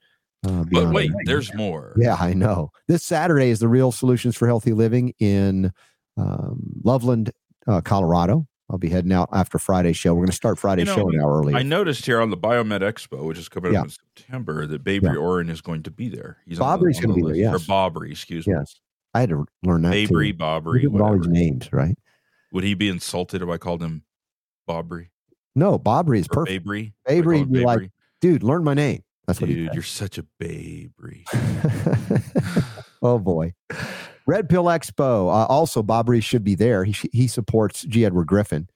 Uh, 0.47 0.65
but 0.71 0.91
wait, 0.91 1.13
there's 1.25 1.55
more. 1.55 1.95
Yeah, 1.97 2.17
I 2.19 2.33
know. 2.35 2.73
This 2.89 3.05
Saturday 3.05 3.51
is 3.51 3.61
the 3.61 3.69
Real 3.69 3.93
Solutions 3.93 4.37
for 4.37 4.47
Healthy 4.47 4.73
Living 4.73 5.15
in 5.21 5.73
um, 6.17 6.81
Loveland, 6.83 7.31
uh, 7.67 7.81
Colorado. 7.81 8.47
I'll 8.69 8.79
be 8.79 8.89
heading 8.89 9.13
out 9.13 9.29
after 9.33 9.59
Friday's 9.59 9.99
show. 9.99 10.15
We're 10.15 10.23
going 10.23 10.31
to 10.31 10.37
start 10.37 10.59
Friday's 10.59 10.89
you 10.89 10.97
know, 10.97 11.03
show 11.03 11.09
an 11.11 11.21
hour 11.21 11.41
early. 11.41 11.55
I 11.55 11.63
noticed 11.63 12.07
here 12.07 12.21
on 12.21 12.31
the 12.31 12.39
Biomed 12.39 12.81
Expo, 12.81 13.23
which 13.25 13.39
is 13.39 13.49
coming 13.49 13.75
yeah. 13.75 13.81
up 13.81 13.87
in 13.87 13.91
September, 13.91 14.67
that 14.67 14.83
Babry 14.83 15.15
yeah. 15.15 15.17
Oren 15.17 15.51
is 15.51 15.61
going 15.61 15.83
to 15.83 15.91
be 15.91 16.09
there. 16.09 16.39
He's 16.47 16.59
Bobry's 16.59 16.99
going 16.99 17.15
to 17.15 17.23
be 17.23 17.23
there. 17.23 17.37
Yes, 17.37 17.55
or 17.55 17.59
Bobry, 17.59 18.11
excuse 18.11 18.47
me. 18.47 18.55
Yes, 18.55 18.81
I 19.13 19.21
had 19.21 19.29
to 19.29 19.47
learn 19.63 19.83
that. 19.83 19.93
Babry, 19.93 20.37
Bobry, 20.37 21.01
all 21.01 21.19
these 21.19 21.29
names, 21.29 21.71
right? 21.73 21.97
Would 22.53 22.65
he 22.65 22.75
be 22.75 22.89
insulted 22.89 23.43
if 23.43 23.49
I 23.49 23.59
called 23.59 23.83
him 23.83 24.05
Bobry? 24.69 25.09
No, 25.55 25.79
Bobry 25.79 26.21
is 26.21 26.27
or 26.29 26.45
perfect. 26.45 26.67
Babry, 26.67 26.95
Babry, 27.07 27.41
would 27.41 27.53
be 27.53 27.65
like, 27.65 27.91
dude, 28.23 28.43
learn 28.43 28.65
my 28.65 28.75
name. 28.75 29.05
That's 29.27 29.39
dude, 29.39 29.49
what 29.49 29.55
dude. 29.55 29.75
You're 29.75 29.83
such 29.83 30.19
a 30.19 30.27
Babry. 30.41 31.25
oh 33.03 33.19
boy. 33.19 33.55
Red 34.27 34.49
Pill 34.49 34.65
Expo. 34.65 35.29
Uh, 35.29 35.47
also, 35.47 35.83
Bob 35.83 36.09
Reese 36.09 36.25
should 36.25 36.45
be 36.45 36.55
there. 36.55 36.85
He 36.85 36.95
he 37.13 37.27
supports 37.27 37.83
G. 37.83 38.05
Edward 38.05 38.27
Griffin 38.27 38.69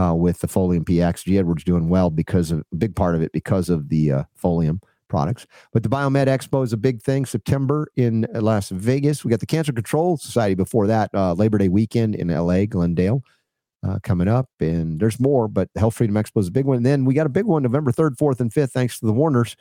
uh, 0.00 0.14
with 0.14 0.40
the 0.40 0.48
Folium 0.48 0.84
PX. 0.84 1.24
G. 1.24 1.38
Edward's 1.38 1.64
doing 1.64 1.88
well 1.88 2.10
because 2.10 2.50
of 2.50 2.64
a 2.72 2.76
big 2.76 2.96
part 2.96 3.14
of 3.14 3.22
it 3.22 3.32
because 3.32 3.68
of 3.68 3.88
the 3.88 4.12
uh, 4.12 4.22
Folium 4.40 4.80
products. 5.08 5.46
But 5.72 5.82
the 5.82 5.88
Biomed 5.88 6.26
Expo 6.26 6.64
is 6.64 6.72
a 6.72 6.76
big 6.76 7.02
thing. 7.02 7.26
September 7.26 7.88
in 7.96 8.26
Las 8.34 8.70
Vegas. 8.70 9.24
We 9.24 9.30
got 9.30 9.40
the 9.40 9.46
Cancer 9.46 9.72
Control 9.72 10.16
Society 10.16 10.54
before 10.54 10.86
that. 10.88 11.10
Uh, 11.14 11.34
Labor 11.34 11.58
Day 11.58 11.68
weekend 11.68 12.14
in 12.14 12.30
L.A. 12.30 12.66
Glendale. 12.66 13.22
Uh, 13.86 13.98
coming 14.02 14.28
up, 14.28 14.48
and 14.60 14.98
there's 14.98 15.20
more, 15.20 15.46
but 15.46 15.68
Health 15.76 15.96
Freedom 15.96 16.16
Expo 16.16 16.40
is 16.40 16.48
a 16.48 16.50
big 16.50 16.64
one. 16.64 16.78
And 16.78 16.86
then 16.86 17.04
we 17.04 17.12
got 17.12 17.26
a 17.26 17.28
big 17.28 17.44
one 17.44 17.64
November 17.64 17.92
3rd, 17.92 18.16
4th, 18.16 18.40
and 18.40 18.50
5th, 18.50 18.70
thanks 18.70 18.98
to 18.98 19.04
the 19.04 19.12
Warners, 19.12 19.56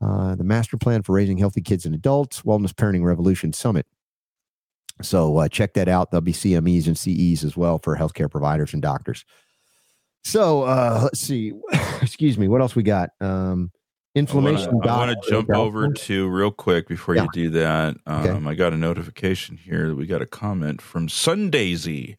uh, 0.00 0.34
the 0.34 0.44
Master 0.44 0.76
Plan 0.76 1.02
for 1.02 1.12
Raising 1.12 1.38
Healthy 1.38 1.62
Kids 1.62 1.84
and 1.84 1.94
Adults, 1.94 2.42
Wellness 2.42 2.72
Parenting 2.72 3.04
Revolution 3.04 3.52
Summit. 3.52 3.86
So 5.02 5.36
uh, 5.38 5.48
check 5.48 5.74
that 5.74 5.88
out. 5.88 6.10
There'll 6.10 6.22
be 6.22 6.32
CMEs 6.32 6.86
and 6.86 6.98
CEs 6.98 7.44
as 7.44 7.56
well 7.56 7.78
for 7.78 7.96
healthcare 7.96 8.30
providers 8.30 8.72
and 8.72 8.82
doctors. 8.82 9.24
So 10.24 10.62
uh, 10.62 11.00
let's 11.04 11.20
see. 11.20 11.52
Excuse 12.02 12.38
me. 12.38 12.48
What 12.48 12.60
else 12.60 12.74
we 12.74 12.82
got? 12.82 13.10
Um, 13.20 13.70
inflammation. 14.14 14.80
I 14.82 14.96
want 14.96 15.22
to 15.22 15.30
jump 15.30 15.50
over 15.50 15.92
to 15.92 16.28
real 16.28 16.50
quick 16.50 16.88
before 16.88 17.14
yeah. 17.14 17.22
you 17.22 17.28
do 17.32 17.50
that. 17.50 17.96
Um, 18.06 18.26
okay. 18.26 18.50
I 18.50 18.54
got 18.54 18.72
a 18.72 18.76
notification 18.76 19.56
here 19.56 19.88
that 19.88 19.94
we 19.94 20.06
got 20.06 20.22
a 20.22 20.26
comment 20.26 20.82
from 20.82 21.08
Sundaisy 21.08 22.16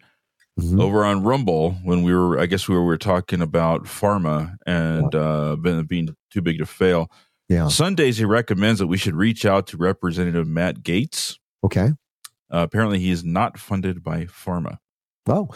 mm-hmm. 0.60 0.80
over 0.80 1.03
on 1.06 1.23
Rumble 1.23 1.72
when 1.84 2.03
we 2.03 2.14
were. 2.14 2.39
I 2.39 2.45
guess 2.45 2.68
we 2.68 2.76
were, 2.76 2.81
we 2.81 2.88
were 2.88 2.97
talking 2.97 3.41
about 3.41 3.85
pharma 3.85 4.56
and 4.65 5.14
uh, 5.14 5.56
being 5.57 6.15
too 6.31 6.41
big 6.41 6.60
to 6.60 6.65
fail. 6.65 7.11
Yeah. 7.49 7.67
Sundays, 7.67 8.17
he 8.17 8.26
recommends 8.26 8.80
that 8.80 8.88
we 8.88 8.97
should 8.97 9.15
reach 9.15 9.45
out 9.45 9.67
to 9.67 9.77
Representative 9.77 10.47
Matt 10.47 10.81
Gaetz. 10.84 11.38
Okay. 11.63 11.93
Uh, 12.51 12.61
apparently, 12.61 12.99
he 12.99 13.09
is 13.09 13.23
not 13.23 13.57
funded 13.57 14.03
by 14.03 14.26
pharma. 14.26 14.77
Oh, 15.27 15.49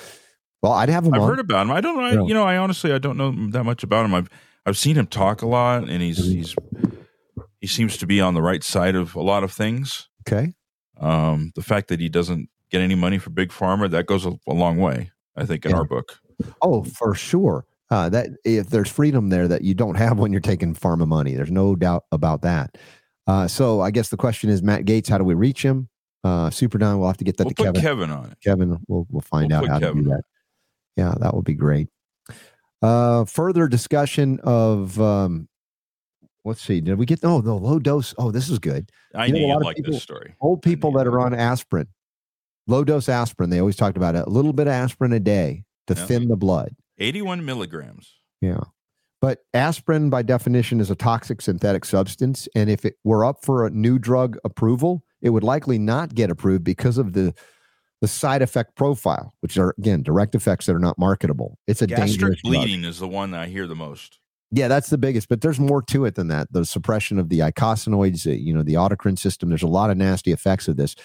well, 0.62 0.72
I'd 0.74 0.90
have 0.90 1.06
him. 1.06 1.14
I've 1.14 1.22
on. 1.22 1.30
heard 1.30 1.40
about 1.40 1.68
him. 1.68 1.72
I 1.72 1.82
don't 1.82 1.98
know. 1.98 2.24
I, 2.24 2.28
you 2.28 2.34
know, 2.34 2.44
I 2.44 2.58
honestly 2.58 2.92
I 2.92 2.98
don't 2.98 3.18
know 3.18 3.32
that 3.52 3.64
much 3.64 3.84
about 3.84 4.06
him. 4.06 4.14
I've 4.14 4.30
I've 4.66 4.78
seen 4.78 4.96
him 4.96 5.08
talk 5.08 5.42
a 5.42 5.48
lot, 5.48 5.90
and 5.90 6.02
he's 6.02 6.20
mm-hmm. 6.20 6.32
he's 6.32 6.56
he 7.60 7.68
seems 7.68 7.98
to 7.98 8.08
be 8.08 8.22
on 8.22 8.34
the 8.34 8.42
right 8.42 8.64
side 8.64 8.96
of 8.96 9.16
a 9.16 9.22
lot 9.22 9.44
of 9.44 9.52
things. 9.52 10.10
Okay. 10.28 10.54
Um, 11.00 11.52
the 11.56 11.62
fact 11.62 11.90
that 11.90 12.00
he 12.00 12.10
doesn't 12.10 12.50
get 12.70 12.82
any 12.82 12.96
money 12.96 13.18
for 13.18 13.30
big 13.30 13.50
pharma 13.50 13.90
that 13.92 14.06
goes 14.06 14.26
a, 14.26 14.34
a 14.48 14.54
long 14.54 14.78
way. 14.78 15.12
I 15.36 15.46
think 15.46 15.66
in 15.66 15.72
yeah. 15.72 15.78
our 15.78 15.86
book. 15.86 16.20
Oh, 16.62 16.84
for 16.84 17.16
sure. 17.16 17.66
Uh, 17.94 18.10
that 18.10 18.30
if 18.44 18.72
there's 18.72 18.90
freedom 18.90 19.30
there 19.30 19.48
that 19.48 19.62
you 19.62 19.76
don't 19.76 19.94
have 19.94 20.18
when 20.18 20.32
you're 20.32 20.42
taking 20.42 20.74
pharma 20.74 21.08
money, 21.08 21.36
there's 21.36 21.52
no 21.52 21.76
doubt 21.76 22.06
about 22.12 22.42
that. 22.42 22.76
Uh, 23.28 23.48
so 23.48 23.82
I 23.82 23.92
guess 23.92 24.10
the 24.10 24.18
question 24.18 24.50
is, 24.50 24.64
Matt 24.64 24.86
Gaetz, 24.86 25.08
how 25.08 25.20
do 25.20 25.24
we 25.24 25.36
reach 25.36 25.62
him? 25.62 25.90
Uh, 26.24 26.50
Super 26.50 26.80
Don, 26.80 26.98
we'll 26.98 27.08
have 27.08 27.18
to 27.18 27.24
get 27.24 27.38
that 27.38 27.44
we'll 27.44 27.54
to 27.54 27.64
Kevin. 27.64 27.82
Kevin 27.82 28.10
on 28.10 28.32
it. 28.32 28.38
Kevin, 28.44 28.80
we'll 28.88 29.06
we'll 29.12 29.22
find 29.22 29.52
we'll 29.52 29.60
out 29.60 29.68
how 29.68 29.78
Kevin 29.78 29.98
to 29.98 30.04
do 30.06 30.10
that. 30.10 30.24
Yeah, 30.98 31.14
that 31.20 31.36
would 31.36 31.46
be 31.46 31.54
great. 31.54 31.88
Uh, 32.82 33.26
further 33.26 33.68
discussion 33.68 34.40
of 34.44 35.00
um, 35.00 35.48
let's 36.46 36.64
see, 36.64 36.82
did 36.82 36.98
we 36.98 37.06
get 37.06 37.20
oh 37.22 37.42
the 37.42 37.54
low 37.54 37.78
dose? 37.78 38.16
Oh, 38.18 38.32
this 38.32 38.50
is 38.50 38.58
good. 38.58 38.90
I 39.14 39.28
you 39.28 39.34
know, 39.34 39.40
you 39.40 39.60
like 39.60 39.76
people, 39.76 39.94
this 39.94 40.02
story. 40.02 40.34
Old 40.42 40.64
people 40.64 40.94
that 40.94 41.06
are 41.06 41.20
on 41.20 41.36
aspirin, 41.36 41.88
low 42.66 42.84
dose 42.84 43.08
aspirin. 43.08 43.52
They 43.52 43.60
always 43.60 43.76
talked 43.76 43.98
about 43.98 44.16
it. 44.16 44.26
A 44.26 44.30
little 44.32 44.52
bit 44.52 44.66
of 44.66 44.74
aspirin 44.74 45.14
a 45.14 45.20
day 45.20 45.64
to 45.86 45.94
yeah. 45.94 46.06
thin 46.08 46.28
the 46.28 46.36
blood. 46.36 46.76
Eighty-one 47.00 47.44
milligrams. 47.46 48.14
Yeah. 48.42 48.62
But 49.22 49.40
aspirin, 49.54 50.10
by 50.10 50.22
definition, 50.22 50.82
is 50.82 50.92
a 50.92 50.96
toxic 50.96 51.42
synthetic 51.42 51.86
substance. 51.86 52.50
And 52.56 52.70
if 52.70 52.84
it 52.84 52.96
were 53.06 53.24
up 53.24 53.46
for 53.46 53.66
a 53.66 53.70
new 53.70 53.98
drug 53.98 54.38
approval, 54.44 55.02
it 55.22 55.30
would 55.30 55.44
likely 55.44 55.80
not 55.80 56.14
get 56.14 56.30
approved 56.30 56.64
because 56.64 56.98
of 56.98 57.14
the 57.14 57.34
the 58.02 58.08
side 58.10 58.42
effect 58.42 58.76
profile, 58.76 59.34
which 59.40 59.58
are 59.58 59.74
again 59.78 60.04
direct 60.04 60.36
effects 60.36 60.66
that 60.66 60.76
are 60.76 60.80
not 60.80 61.00
marketable. 61.00 61.58
It's 61.68 61.82
a 61.82 61.88
gastric 61.88 62.10
dangerous 62.10 62.42
bleeding 62.44 62.82
drug. 62.82 62.90
is 62.90 63.00
the 63.00 63.08
one 63.08 63.34
I 63.34 63.48
hear 63.48 63.66
the 63.66 63.76
most. 63.76 64.20
Yeah, 64.52 64.68
that's 64.68 64.90
the 64.90 64.98
biggest, 64.98 65.30
but 65.30 65.42
there's 65.42 65.60
more 65.60 65.82
to 65.84 66.06
it 66.06 66.16
than 66.16 66.28
that. 66.28 66.52
The 66.52 66.66
suppression 66.66 67.18
of 67.18 67.30
the 67.30 67.40
eicosanoids, 67.40 68.26
you 68.26 68.54
know, 68.54 68.62
the 68.62 68.76
autocrine 68.76 69.18
system. 69.18 69.50
There's 69.50 69.64
a 69.64 69.68
lot 69.68 69.90
of 69.90 69.98
nasty 69.98 70.32
effects 70.32 70.68
of 70.68 70.76
this. 70.76 70.96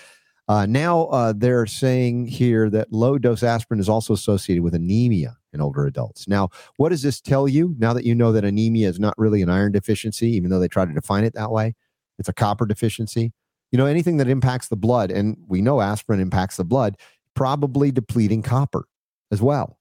Uh, 0.49 0.67
now 0.67 1.05
uh, 1.05 1.33
they're 1.35 1.67
saying 1.67 2.27
here 2.27 2.69
that 2.69 2.93
low 2.93 3.17
dose 3.17 3.43
aspirin 3.43 3.81
is 3.81 3.89
also 3.89 4.13
associated 4.13 4.63
with 4.63 4.75
anemia 4.75 5.38
in 5.59 5.63
older 5.63 5.87
adults. 5.87 6.27
Now, 6.29 6.49
what 6.77 6.91
does 6.91 7.03
this 7.03 7.21
tell 7.21 7.49
you? 7.49 7.75
Now 7.79 7.93
that 7.93 8.05
you 8.05 8.15
know 8.15 8.33
that 8.33 8.45
anemia 8.45 8.89
is 8.89 8.99
not 8.99 9.15
really 9.19 9.43
an 9.43 9.51
iron 9.51 9.73
deficiency, 9.73 10.29
even 10.31 10.51
though 10.51 10.61
they 10.61 10.69
try 10.69 10.85
to 10.85 10.93
define 10.93 11.25
it 11.25 11.35
that 11.35 11.51
way, 11.51 11.75
it's 12.19 12.29
a 12.29 12.33
copper 12.33 12.67
deficiency 12.67 13.33
you 13.71 13.77
know, 13.77 13.87
anything 13.87 14.17
that 14.19 14.29
impacts 14.29 14.69
the 14.69 14.77
blood, 14.77 15.11
and 15.11 15.37
we 15.47 15.61
know 15.61 15.81
aspirin 15.81 16.21
impacts 16.21 16.57
the 16.57 16.65
blood, 16.65 16.97
probably 17.35 17.91
depleting 17.91 18.43
copper 18.43 18.85
as 19.31 19.43
well. 19.43 19.79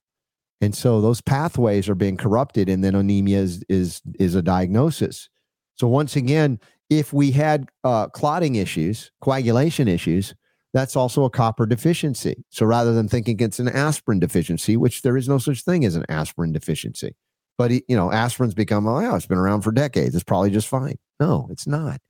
And 0.60 0.74
so 0.74 1.00
those 1.00 1.20
pathways 1.20 1.88
are 1.88 1.94
being 1.94 2.16
corrupted, 2.16 2.68
and 2.68 2.82
then 2.84 2.94
anemia 2.94 3.38
is 3.38 3.64
is, 3.68 4.02
is 4.18 4.34
a 4.34 4.42
diagnosis. 4.42 5.28
So 5.74 5.88
once 5.88 6.16
again, 6.16 6.58
if 6.90 7.12
we 7.12 7.30
had 7.30 7.68
uh, 7.84 8.08
clotting 8.08 8.56
issues, 8.56 9.10
coagulation 9.20 9.88
issues, 9.88 10.34
that's 10.74 10.96
also 10.96 11.24
a 11.24 11.30
copper 11.30 11.66
deficiency. 11.66 12.44
So 12.50 12.66
rather 12.66 12.92
than 12.92 13.08
thinking 13.08 13.40
it's 13.40 13.58
an 13.58 13.68
aspirin 13.68 14.20
deficiency, 14.20 14.76
which 14.76 15.02
there 15.02 15.16
is 15.16 15.28
no 15.28 15.38
such 15.38 15.62
thing 15.62 15.84
as 15.84 15.96
an 15.96 16.04
aspirin 16.08 16.52
deficiency, 16.52 17.14
but 17.56 17.70
you 17.70 17.96
know, 17.96 18.12
aspirin's 18.12 18.54
become, 18.54 18.86
oh 18.86 19.00
yeah, 19.00 19.16
it's 19.16 19.26
been 19.26 19.38
around 19.38 19.62
for 19.62 19.72
decades. 19.72 20.14
It's 20.14 20.24
probably 20.24 20.50
just 20.50 20.68
fine. 20.68 20.98
No, 21.18 21.48
it's 21.50 21.66
not. 21.66 22.00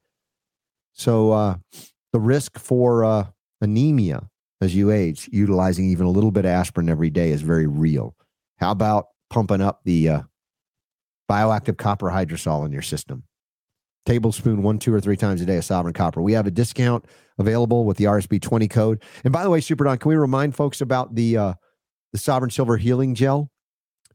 So 0.92 1.32
uh, 1.32 1.56
the 2.12 2.20
risk 2.20 2.58
for 2.58 3.04
uh, 3.04 3.26
anemia 3.60 4.28
as 4.60 4.74
you 4.74 4.90
age, 4.90 5.28
utilizing 5.32 5.88
even 5.88 6.06
a 6.06 6.10
little 6.10 6.30
bit 6.30 6.44
of 6.44 6.50
aspirin 6.50 6.88
every 6.88 7.10
day 7.10 7.30
is 7.30 7.42
very 7.42 7.66
real. 7.66 8.14
How 8.56 8.72
about 8.72 9.06
pumping 9.30 9.60
up 9.60 9.80
the 9.84 10.08
uh, 10.08 10.22
bioactive 11.30 11.78
copper 11.78 12.06
hydrosol 12.06 12.66
in 12.66 12.72
your 12.72 12.82
system? 12.82 13.24
Tablespoon 14.06 14.62
one, 14.62 14.78
two, 14.78 14.94
or 14.94 15.00
three 15.00 15.16
times 15.16 15.40
a 15.40 15.46
day 15.46 15.58
of 15.58 15.64
sovereign 15.64 15.94
copper. 15.94 16.22
We 16.22 16.32
have 16.32 16.46
a 16.46 16.50
discount 16.50 17.04
available 17.38 17.84
with 17.84 17.96
the 17.96 18.04
RSB 18.04 18.40
20 18.40 18.68
code. 18.68 19.02
And 19.24 19.32
by 19.32 19.42
the 19.42 19.50
way, 19.50 19.60
Super 19.60 19.84
Don, 19.84 19.98
can 19.98 20.08
we 20.08 20.16
remind 20.16 20.54
folks 20.54 20.80
about 20.80 21.14
the 21.14 21.36
uh, 21.36 21.54
the 22.12 22.18
Sovereign 22.18 22.50
Silver 22.50 22.76
Healing 22.76 23.14
Gel? 23.14 23.50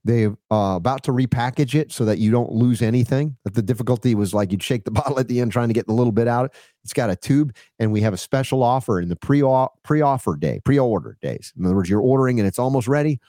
They're 0.06 0.36
uh, 0.52 0.76
about 0.76 1.04
to 1.04 1.12
repackage 1.12 1.76
it 1.76 1.94
so 1.94 2.04
that 2.06 2.18
you 2.18 2.30
don't 2.30 2.52
lose 2.52 2.82
anything. 2.82 3.38
That 3.46 3.54
the 3.54 3.62
difficulty 3.62 4.16
was 4.16 4.34
like 4.34 4.52
you'd 4.52 4.64
shake 4.64 4.84
the 4.84 4.92
bottle 5.00 5.20
at 5.20 5.28
the 5.28 5.40
end 5.40 5.52
trying 5.52 5.70
to 5.70 5.74
get 5.74 5.88
the 5.88 5.94
little 5.94 6.12
bit 6.12 6.28
out. 6.28 6.54
It's 6.84 6.94
got 6.94 7.10
a 7.10 7.16
tube, 7.16 7.56
and 7.80 7.92
we 7.92 8.02
have 8.02 8.14
a 8.14 8.18
special 8.18 8.64
offer 8.64 9.00
in 9.00 9.10
the 9.10 9.16
pre 9.16 9.44
pre 9.84 10.02
offer 10.02 10.36
day, 10.36 10.60
pre 10.66 10.78
order 10.78 11.18
days. 11.22 11.54
In 11.58 11.66
other 11.66 11.76
words, 11.76 11.90
you're 11.90 12.02
ordering 12.02 12.40
and 12.40 12.48
it's 12.48 12.60
almost 12.60 12.88
ready. 12.88 13.20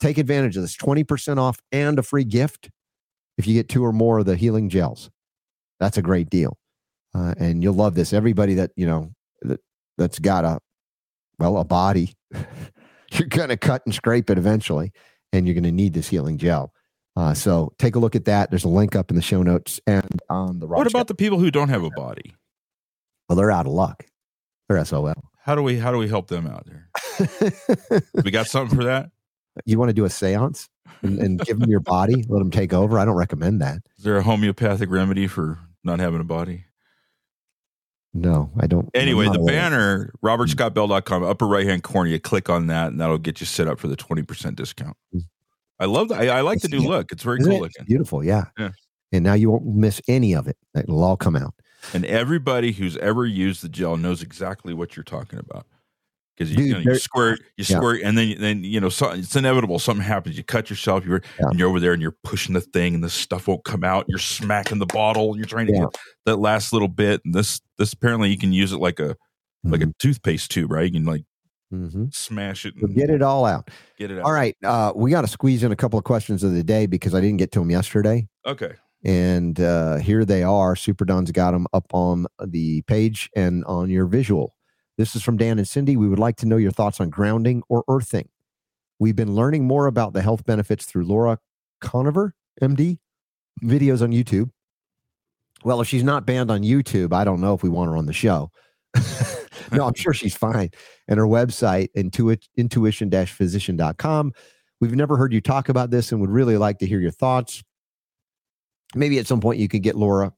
Take 0.00 0.18
advantage 0.18 0.56
of 0.56 0.62
this 0.62 0.76
20% 0.76 1.38
off 1.38 1.60
and 1.70 1.98
a 1.98 2.02
free 2.02 2.24
gift 2.24 2.70
if 3.38 3.46
you 3.46 3.54
get 3.54 3.68
two 3.68 3.84
or 3.84 3.92
more 3.92 4.18
of 4.18 4.26
the 4.26 4.36
healing 4.36 4.68
gels. 4.68 5.10
That's 5.82 5.98
a 5.98 6.02
great 6.02 6.30
deal. 6.30 6.56
Uh, 7.12 7.34
and 7.38 7.60
you'll 7.60 7.74
love 7.74 7.96
this. 7.96 8.12
Everybody 8.12 8.54
that, 8.54 8.70
you 8.76 8.86
know, 8.86 9.10
that, 9.42 9.60
that's 9.98 10.20
got 10.20 10.44
a, 10.44 10.60
well, 11.40 11.58
a 11.58 11.64
body, 11.64 12.14
you're 13.12 13.26
going 13.28 13.48
to 13.48 13.56
cut 13.56 13.82
and 13.84 13.92
scrape 13.92 14.30
it 14.30 14.38
eventually, 14.38 14.92
and 15.32 15.44
you're 15.44 15.54
going 15.54 15.64
to 15.64 15.72
need 15.72 15.92
this 15.92 16.06
healing 16.06 16.38
gel. 16.38 16.72
Uh, 17.16 17.34
so 17.34 17.72
take 17.80 17.96
a 17.96 17.98
look 17.98 18.14
at 18.14 18.26
that. 18.26 18.50
There's 18.50 18.62
a 18.62 18.68
link 18.68 18.94
up 18.94 19.10
in 19.10 19.16
the 19.16 19.22
show 19.22 19.42
notes 19.42 19.80
and 19.84 20.20
on 20.30 20.60
the. 20.60 20.68
What 20.68 20.86
about 20.86 21.08
the 21.08 21.16
people 21.16 21.40
who 21.40 21.50
don't 21.50 21.68
have 21.68 21.82
a 21.82 21.90
body? 21.90 22.32
Well, 23.28 23.36
they're 23.36 23.50
out 23.50 23.66
of 23.66 23.72
luck. 23.72 24.06
They're 24.68 24.82
SOL. 24.84 25.14
How 25.44 25.56
do 25.56 25.62
we 25.62 25.78
how 25.78 25.90
do 25.90 25.98
we 25.98 26.08
help 26.08 26.28
them 26.28 26.46
out 26.46 26.64
there? 26.66 28.02
we 28.24 28.30
got 28.30 28.46
something 28.46 28.78
for 28.78 28.84
that? 28.84 29.10
You 29.66 29.80
want 29.80 29.90
to 29.90 29.94
do 29.94 30.04
a 30.04 30.08
séance 30.08 30.68
and, 31.02 31.18
and 31.18 31.40
give 31.40 31.58
them 31.58 31.68
your 31.68 31.80
body, 31.80 32.24
let 32.28 32.38
them 32.38 32.50
take 32.52 32.72
over? 32.72 32.98
I 32.98 33.04
don't 33.04 33.16
recommend 33.16 33.60
that. 33.60 33.80
Is 33.98 34.04
there 34.04 34.16
a 34.16 34.22
homeopathic 34.22 34.88
remedy 34.88 35.26
for 35.26 35.58
not 35.84 36.00
having 36.00 36.20
a 36.20 36.24
body? 36.24 36.64
No, 38.14 38.50
I 38.60 38.66
don't. 38.66 38.90
Anyway, 38.94 39.26
the 39.28 39.38
banner, 39.38 40.12
robertscottbell.com, 40.22 41.22
upper 41.22 41.46
right 41.46 41.66
hand 41.66 41.82
corner, 41.82 42.10
you 42.10 42.20
click 42.20 42.50
on 42.50 42.66
that 42.66 42.88
and 42.88 43.00
that'll 43.00 43.16
get 43.18 43.40
you 43.40 43.46
set 43.46 43.68
up 43.68 43.78
for 43.78 43.88
the 43.88 43.96
20% 43.96 44.54
discount. 44.54 44.96
Mm. 45.14 45.22
I 45.80 45.86
love 45.86 46.08
that. 46.10 46.20
I, 46.20 46.38
I 46.38 46.40
like 46.42 46.60
the 46.60 46.68
new 46.68 46.80
look. 46.80 47.10
It's 47.10 47.22
very 47.22 47.38
Isn't 47.38 47.50
cool 47.50 47.60
it? 47.60 47.62
looking. 47.62 47.86
Beautiful. 47.86 48.22
Yeah. 48.22 48.44
yeah. 48.58 48.70
And 49.12 49.24
now 49.24 49.32
you 49.32 49.50
won't 49.50 49.64
miss 49.64 50.00
any 50.08 50.34
of 50.34 50.46
it. 50.46 50.58
It'll 50.76 51.02
all 51.02 51.16
come 51.16 51.36
out. 51.36 51.54
And 51.94 52.04
everybody 52.04 52.72
who's 52.72 52.96
ever 52.98 53.26
used 53.26 53.62
the 53.62 53.68
gel 53.68 53.96
knows 53.96 54.22
exactly 54.22 54.74
what 54.74 54.94
you're 54.94 55.04
talking 55.04 55.38
about 55.38 55.66
because 56.50 56.66
you, 56.66 56.76
you, 56.76 56.84
know, 56.84 56.92
you 56.92 56.98
squirt, 56.98 57.40
you 57.56 57.64
yeah. 57.68 57.76
squirt, 57.76 58.02
and 58.02 58.16
then 58.16 58.36
then 58.38 58.64
you 58.64 58.80
know 58.80 58.88
so, 58.88 59.10
it's 59.10 59.36
inevitable. 59.36 59.78
Something 59.78 60.04
happens. 60.04 60.36
You 60.36 60.44
cut 60.44 60.70
yourself. 60.70 61.04
You're 61.04 61.22
yeah. 61.40 61.48
and 61.48 61.58
you're 61.58 61.68
over 61.68 61.80
there 61.80 61.92
and 61.92 62.02
you're 62.02 62.16
pushing 62.24 62.54
the 62.54 62.60
thing, 62.60 62.94
and 62.94 63.04
the 63.04 63.10
stuff 63.10 63.48
won't 63.48 63.64
come 63.64 63.84
out. 63.84 64.06
You're 64.08 64.18
smacking 64.18 64.78
the 64.78 64.86
bottle. 64.86 65.36
You're 65.36 65.46
trying 65.46 65.66
to 65.68 65.72
yeah. 65.72 65.80
get 65.80 65.98
that 66.26 66.36
last 66.36 66.72
little 66.72 66.88
bit. 66.88 67.20
And 67.24 67.34
this 67.34 67.60
this 67.78 67.92
apparently 67.92 68.30
you 68.30 68.38
can 68.38 68.52
use 68.52 68.72
it 68.72 68.78
like 68.78 69.00
a 69.00 69.10
mm-hmm. 69.10 69.72
like 69.72 69.80
a 69.80 69.84
mm-hmm. 69.84 69.92
toothpaste 69.98 70.50
tube, 70.50 70.70
right? 70.70 70.84
You 70.84 70.92
can 70.92 71.04
like 71.04 71.24
mm-hmm. 71.72 72.06
smash 72.12 72.66
it. 72.66 72.74
And, 72.76 72.94
get 72.94 73.10
it 73.10 73.22
all 73.22 73.44
out. 73.44 73.70
Get 73.98 74.10
it 74.10 74.18
out. 74.18 74.24
All 74.24 74.32
right, 74.32 74.56
uh, 74.64 74.92
we 74.94 75.10
got 75.10 75.22
to 75.22 75.28
squeeze 75.28 75.62
in 75.62 75.72
a 75.72 75.76
couple 75.76 75.98
of 75.98 76.04
questions 76.04 76.42
of 76.42 76.52
the 76.52 76.64
day 76.64 76.86
because 76.86 77.14
I 77.14 77.20
didn't 77.20 77.38
get 77.38 77.52
to 77.52 77.60
them 77.60 77.70
yesterday. 77.70 78.28
Okay. 78.46 78.72
And 79.04 79.58
uh, 79.60 79.96
here 79.96 80.24
they 80.24 80.44
are. 80.44 80.76
Super 80.76 81.04
Don's 81.04 81.32
got 81.32 81.50
them 81.50 81.66
up 81.72 81.86
on 81.92 82.26
the 82.44 82.82
page 82.82 83.28
and 83.34 83.64
on 83.64 83.90
your 83.90 84.06
visual. 84.06 84.54
This 84.98 85.16
is 85.16 85.22
from 85.22 85.36
Dan 85.36 85.58
and 85.58 85.66
Cindy. 85.66 85.96
We 85.96 86.08
would 86.08 86.18
like 86.18 86.36
to 86.36 86.46
know 86.46 86.56
your 86.56 86.70
thoughts 86.70 87.00
on 87.00 87.10
grounding 87.10 87.62
or 87.68 87.84
earthing. 87.88 88.28
We've 88.98 89.16
been 89.16 89.34
learning 89.34 89.66
more 89.66 89.86
about 89.86 90.12
the 90.12 90.22
health 90.22 90.44
benefits 90.44 90.84
through 90.84 91.04
Laura 91.04 91.38
Koniver, 91.82 92.32
MD, 92.60 92.98
videos 93.62 94.02
on 94.02 94.10
YouTube. 94.10 94.50
Well, 95.64 95.80
if 95.80 95.88
she's 95.88 96.04
not 96.04 96.26
banned 96.26 96.50
on 96.50 96.62
YouTube, 96.62 97.12
I 97.12 97.24
don't 97.24 97.40
know 97.40 97.54
if 97.54 97.62
we 97.62 97.68
want 97.68 97.90
her 97.90 97.96
on 97.96 98.06
the 98.06 98.12
show. 98.12 98.50
no, 99.72 99.86
I'm 99.86 99.94
sure 99.94 100.12
she's 100.12 100.36
fine. 100.36 100.70
And 101.08 101.18
her 101.18 101.26
website, 101.26 101.88
intuit, 101.96 102.48
intuition 102.56 103.10
physician.com. 103.10 104.32
We've 104.80 104.94
never 104.94 105.16
heard 105.16 105.32
you 105.32 105.40
talk 105.40 105.68
about 105.68 105.90
this 105.90 106.12
and 106.12 106.20
would 106.20 106.30
really 106.30 106.56
like 106.56 106.78
to 106.80 106.86
hear 106.86 107.00
your 107.00 107.12
thoughts. 107.12 107.62
Maybe 108.94 109.18
at 109.18 109.26
some 109.26 109.40
point 109.40 109.58
you 109.58 109.68
could 109.68 109.82
get 109.82 109.96
Laura 109.96 110.32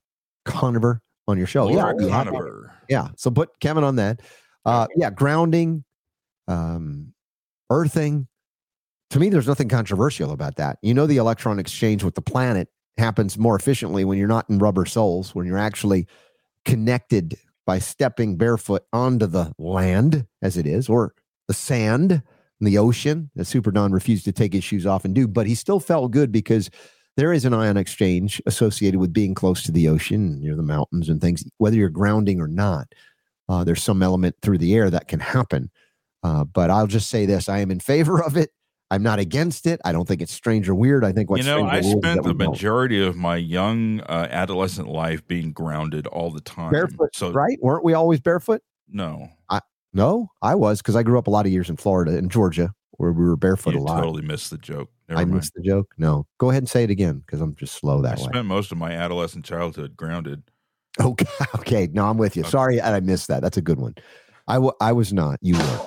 Koniver 0.47 1.01
on 1.27 1.39
your 1.39 1.47
show. 1.47 1.67
Laura 1.67 1.95
yeah, 1.99 2.09
Koniver. 2.09 2.71
Yeah. 2.89 3.09
So 3.17 3.31
put 3.31 3.59
Kevin 3.61 3.85
on 3.85 3.97
that. 3.97 4.21
Uh, 4.65 4.86
yeah, 4.97 5.11
grounding, 5.11 5.85
um, 6.49 7.12
earthing. 7.70 8.27
To 9.11 9.20
me, 9.20 9.28
there's 9.28 9.47
nothing 9.47 9.69
controversial 9.69 10.32
about 10.32 10.57
that. 10.57 10.78
You 10.82 10.95
know, 10.95 11.07
the 11.07 11.19
electron 11.19 11.59
exchange 11.59 12.03
with 12.03 12.15
the 12.15 12.23
planet 12.23 12.69
happens 12.97 13.39
more 13.39 13.57
efficiently 13.57 14.05
when 14.05 14.19
you're 14.19 14.28
not 14.28 14.49
in 14.49 14.59
rubber 14.59 14.86
soles, 14.86 15.35
when 15.35 15.47
you're 15.47 15.59
actually 15.59 16.07
connected 16.65 17.36
by 17.66 17.78
stepping 17.78 18.36
barefoot 18.36 18.85
onto 18.93 19.27
the 19.27 19.53
land, 19.59 20.27
as 20.43 20.57
it 20.57 20.66
is, 20.66 20.89
or 20.89 21.15
the 21.49 21.55
sand 21.55 22.12
in 22.12 22.66
the 22.66 22.78
ocean. 22.78 23.31
As 23.36 23.49
Super 23.49 23.70
Don 23.70 23.93
refused 23.93 24.24
to 24.24 24.32
take 24.32 24.53
his 24.53 24.65
shoes 24.65 24.86
off 24.86 25.05
and 25.05 25.15
do, 25.15 25.27
but 25.28 25.47
he 25.47 25.55
still 25.55 25.81
felt 25.81 26.11
good 26.12 26.32
because 26.32 26.70
there 27.16 27.32
is 27.32 27.45
an 27.45 27.55
ion 27.55 27.77
exchange 27.77 28.43
associated 28.47 28.99
with 28.99 29.12
being 29.12 29.35
close 29.35 29.62
to 29.62 29.73
the 29.73 29.89
ocean, 29.89 30.41
near 30.41 30.57
the 30.57 30.62
mountains 30.62 31.09
and 31.09 31.20
things, 31.20 31.45
whether 31.59 31.77
you're 31.77 31.89
grounding 31.89 32.41
or 32.41 32.49
not. 32.49 32.89
Uh, 33.49 33.65
there's 33.65 33.83
some 33.83 34.03
element 34.03 34.37
through 34.43 34.59
the 34.59 34.75
air 34.75 34.91
that 34.91 35.09
can 35.09 35.21
happen. 35.21 35.71
Uh, 36.23 36.45
but 36.45 36.71
I'll 36.71 36.87
just 36.87 37.11
say 37.11 37.27
this 37.27 37.49
I 37.49 37.59
am 37.59 37.71
in 37.71 37.81
favor 37.81 38.23
of 38.23 38.37
it. 38.37 38.51
I'm 38.91 39.03
not 39.03 39.19
against 39.19 39.66
it. 39.66 39.81
I 39.85 39.93
don't 39.93 40.07
think 40.07 40.23
it's 40.23 40.33
strange 40.33 40.69
or 40.69 40.75
weird. 40.75 41.05
I 41.05 41.12
think 41.12 41.29
what's 41.29 41.45
you 41.45 41.51
know, 41.51 41.66
I 41.66 41.81
spent 41.81 42.23
the 42.23 42.35
majority 42.35 43.05
of 43.05 43.16
my 43.16 43.37
young 43.37 44.01
uh, 44.03 44.29
adolescent 44.31 44.89
life 44.89 45.27
being 45.27 45.53
grounded 45.53 46.07
all 46.07 46.31
the 46.31 46.41
time. 46.41 46.71
Barefoot, 46.71 47.15
so 47.15 47.33
right? 47.33 47.59
Weren't 47.61 47.85
we 47.85 47.95
always 47.95 48.21
barefoot? 48.21 48.62
No, 48.89 49.29
I 49.51 49.61
no, 49.93 50.29
I 50.43 50.55
was 50.55 50.81
because 50.81 50.97
I 50.97 51.03
grew 51.03 51.19
up 51.19 51.27
a 51.27 51.31
lot 51.31 51.47
of 51.47 51.53
years 51.53 51.71
in 51.71 51.77
Florida 51.77 52.16
and 52.16 52.31
Georgia 52.31 52.73
where 52.93 53.12
we 53.12 53.25
were 53.25 53.37
barefoot 53.37 53.75
you 53.75 53.81
a 53.81 53.83
lot. 53.83 54.01
Totally 54.01 54.23
missed 54.23 54.51
the 54.51 54.59
joke. 54.59 54.91
Never 55.09 55.21
I 55.21 55.25
mind. 55.25 55.37
missed 55.37 55.55
the 55.55 55.62
joke. 55.62 55.93
No, 55.99 56.27
go 56.39 56.51
ahead 56.51 56.62
and 56.62 56.69
say 56.69 56.85
it 56.85 56.91
again 56.91 57.19
because 57.19 57.41
I'm 57.41 57.55
just 57.57 57.75
slow 57.75 58.01
that 58.03 58.19
I 58.19 58.23
way. 58.23 58.29
Spent 58.29 58.47
most 58.47 58.73
of 58.73 58.79
my 58.79 58.93
adolescent 58.93 59.45
childhood 59.45 59.97
grounded. 59.97 60.43
Okay, 61.01 61.27
okay. 61.57 61.89
No, 61.93 62.07
I'm 62.07 62.19
with 62.19 62.37
you. 62.37 62.43
Okay. 62.43 62.51
Sorry, 62.51 62.81
I 62.81 63.01
missed 63.01 63.27
that. 63.29 63.43
That's 63.43 63.57
a 63.57 63.62
good 63.62 63.81
one. 63.81 63.95
I, 64.47 64.55
w- 64.55 64.73
I 64.81 64.93
was 64.93 65.12
not. 65.12 65.39
You 65.43 65.57
were. 65.57 65.87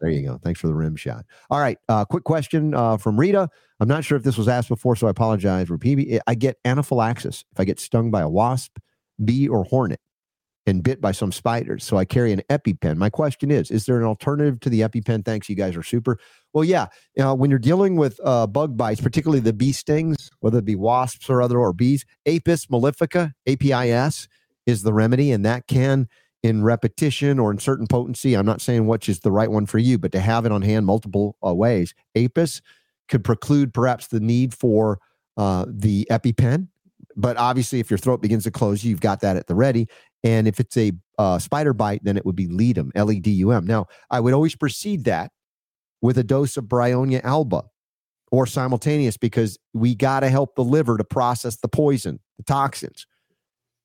There 0.00 0.10
you 0.10 0.26
go. 0.26 0.38
Thanks 0.42 0.60
for 0.60 0.68
the 0.68 0.74
rim 0.74 0.96
shot. 0.96 1.24
All 1.50 1.60
right. 1.60 1.76
Uh, 1.88 2.04
quick 2.04 2.24
question 2.24 2.72
uh, 2.72 2.96
from 2.96 3.18
Rita. 3.18 3.48
I'm 3.80 3.88
not 3.88 4.04
sure 4.04 4.16
if 4.16 4.24
this 4.24 4.38
was 4.38 4.48
asked 4.48 4.68
before, 4.68 4.96
so 4.96 5.06
I 5.06 5.10
apologize. 5.10 5.68
Repeat. 5.70 6.20
I 6.26 6.34
get 6.34 6.56
anaphylaxis 6.64 7.44
if 7.52 7.60
I 7.60 7.64
get 7.64 7.80
stung 7.80 8.10
by 8.10 8.22
a 8.22 8.28
wasp, 8.28 8.78
bee, 9.22 9.48
or 9.48 9.64
hornet 9.64 10.00
and 10.68 10.82
bit 10.82 11.00
by 11.00 11.12
some 11.12 11.32
spiders. 11.32 11.82
So 11.82 11.96
I 11.96 12.04
carry 12.04 12.32
an 12.32 12.42
EpiPen. 12.50 12.96
My 12.96 13.10
question 13.10 13.50
is 13.50 13.70
Is 13.70 13.86
there 13.86 13.98
an 13.98 14.04
alternative 14.04 14.60
to 14.60 14.70
the 14.70 14.82
EpiPen? 14.82 15.24
Thanks. 15.24 15.48
You 15.48 15.56
guys 15.56 15.76
are 15.76 15.82
super. 15.82 16.18
Well, 16.52 16.64
yeah. 16.64 16.86
You 17.16 17.24
know, 17.24 17.34
when 17.34 17.50
you're 17.50 17.58
dealing 17.58 17.96
with 17.96 18.20
uh, 18.24 18.46
bug 18.46 18.76
bites, 18.76 19.00
particularly 19.00 19.40
the 19.40 19.52
bee 19.52 19.72
stings, 19.72 20.30
whether 20.40 20.58
it 20.58 20.64
be 20.64 20.76
wasps 20.76 21.28
or 21.28 21.42
other 21.42 21.58
or 21.58 21.72
bees, 21.72 22.04
Apis 22.26 22.66
mellifica, 22.66 23.32
APIS, 23.46 24.28
is 24.68 24.82
the 24.82 24.92
remedy. 24.92 25.32
And 25.32 25.44
that 25.46 25.66
can, 25.66 26.08
in 26.42 26.62
repetition 26.62 27.38
or 27.38 27.50
in 27.50 27.58
certain 27.58 27.86
potency, 27.86 28.34
I'm 28.34 28.46
not 28.46 28.60
saying 28.60 28.86
which 28.86 29.08
is 29.08 29.20
the 29.20 29.32
right 29.32 29.50
one 29.50 29.64
for 29.64 29.78
you, 29.78 29.98
but 29.98 30.12
to 30.12 30.20
have 30.20 30.44
it 30.44 30.52
on 30.52 30.62
hand 30.62 30.84
multiple 30.84 31.36
uh, 31.44 31.54
ways, 31.54 31.94
Apis 32.14 32.60
could 33.08 33.24
preclude 33.24 33.72
perhaps 33.72 34.08
the 34.08 34.20
need 34.20 34.52
for 34.52 35.00
uh, 35.38 35.64
the 35.66 36.06
EpiPen. 36.10 36.68
But 37.16 37.38
obviously, 37.38 37.80
if 37.80 37.90
your 37.90 37.98
throat 37.98 38.20
begins 38.20 38.44
to 38.44 38.50
close, 38.50 38.84
you've 38.84 39.00
got 39.00 39.20
that 39.22 39.36
at 39.36 39.46
the 39.46 39.54
ready. 39.54 39.88
And 40.22 40.46
if 40.46 40.60
it's 40.60 40.76
a 40.76 40.92
uh, 41.16 41.38
spider 41.38 41.72
bite, 41.72 42.04
then 42.04 42.18
it 42.18 42.26
would 42.26 42.36
be 42.36 42.46
Ledum, 42.46 42.90
L 42.94 43.10
E 43.10 43.18
D 43.20 43.30
U 43.30 43.50
M. 43.52 43.66
Now, 43.66 43.86
I 44.10 44.20
would 44.20 44.34
always 44.34 44.54
precede 44.54 45.04
that 45.04 45.32
with 46.02 46.18
a 46.18 46.24
dose 46.24 46.56
of 46.58 46.64
Bryonia 46.64 47.24
alba 47.24 47.64
or 48.30 48.46
simultaneous 48.46 49.16
because 49.16 49.58
we 49.72 49.94
got 49.94 50.20
to 50.20 50.28
help 50.28 50.54
the 50.54 50.62
liver 50.64 50.98
to 50.98 51.04
process 51.04 51.56
the 51.56 51.68
poison, 51.68 52.20
the 52.36 52.44
toxins. 52.44 53.06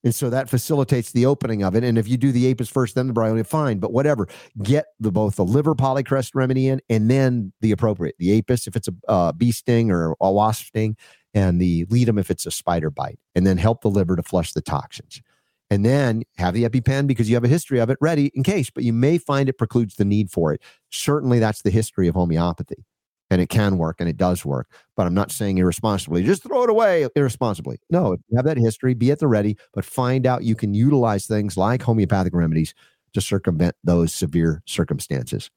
And 0.04 0.14
so 0.14 0.30
that 0.30 0.50
facilitates 0.50 1.12
the 1.14 1.26
opening 1.26 1.64
of 1.64 1.76
it. 1.76 1.84
And 1.84 1.98
if 1.98 2.08
you 2.10 2.18
do 2.18 2.32
the 2.34 2.52
apis 2.52 2.70
first, 2.70 2.96
then 2.96 3.08
the 3.08 3.14
bryonia, 3.14 3.48
fine. 3.48 3.80
But 3.80 3.94
whatever, 3.94 4.28
get 4.62 4.88
the 5.00 5.12
both 5.12 5.38
the 5.38 5.46
liver 5.46 5.76
polycrest 5.76 6.32
remedy 6.36 6.68
in 6.68 6.82
and 6.90 7.10
then 7.10 7.54
the 7.62 7.72
appropriate, 7.72 8.16
the 8.20 8.38
apis 8.38 8.68
if 8.68 8.76
it's 8.76 8.90
a 8.90 8.94
uh, 9.08 9.32
bee 9.32 9.54
sting 9.54 9.92
or 9.92 10.16
a 10.20 10.32
wasp 10.32 10.66
sting, 10.68 10.98
and 11.34 11.62
the 11.62 11.86
ledum 11.86 12.20
if 12.20 12.30
it's 12.30 12.46
a 12.46 12.52
spider 12.52 12.90
bite, 12.90 13.18
and 13.34 13.48
then 13.48 13.58
help 13.58 13.82
the 13.82 13.90
liver 13.90 14.16
to 14.16 14.24
flush 14.24 14.52
the 14.54 14.62
toxins. 14.62 15.22
and 15.70 15.84
then 15.86 16.24
have 16.38 16.54
the 16.54 16.64
EpiPen 16.66 17.08
because 17.08 17.30
you 17.30 17.36
have 17.36 17.44
a 17.44 17.48
history 17.48 17.80
of 17.80 17.90
it 17.90 17.98
ready 18.02 18.32
in 18.36 18.44
case, 18.44 18.70
but 18.70 18.84
you 18.84 18.94
may 18.94 19.18
find 19.18 19.50
it 19.50 19.58
precludes 19.58 19.96
the 19.96 20.06
need 20.06 20.30
for 20.30 20.54
it. 20.54 20.62
Certainly, 20.92 21.40
that's 21.40 21.64
the 21.64 21.72
history 21.72 22.08
of 22.08 22.16
homeopathy, 22.16 22.86
and 23.34 23.42
it 23.42 23.50
can 23.50 23.80
work 23.80 23.96
and 24.00 24.08
it 24.08 24.16
does 24.16 24.46
work. 24.46 24.70
But 24.96 25.08
I'm 25.08 25.14
not 25.16 25.32
saying 25.32 25.58
irresponsibly, 25.58 26.22
just 26.24 26.44
throw 26.44 26.64
it 26.64 26.70
away 26.70 27.08
irresponsibly. 27.16 27.80
No, 27.90 28.16
have 28.36 28.46
that 28.46 28.58
history, 28.58 28.94
be 28.94 29.10
at 29.10 29.18
the 29.18 29.28
ready, 29.28 29.58
but 29.74 29.84
find 29.84 30.28
out 30.28 30.44
you 30.44 30.56
can 30.56 30.76
utilize 30.76 31.26
things 31.26 31.58
like 31.58 31.82
homeopathic 31.82 32.36
remedies 32.36 32.76
to 33.14 33.22
circumvent 33.22 33.76
those 33.84 34.14
severe 34.14 34.62
circumstances. 34.68 35.50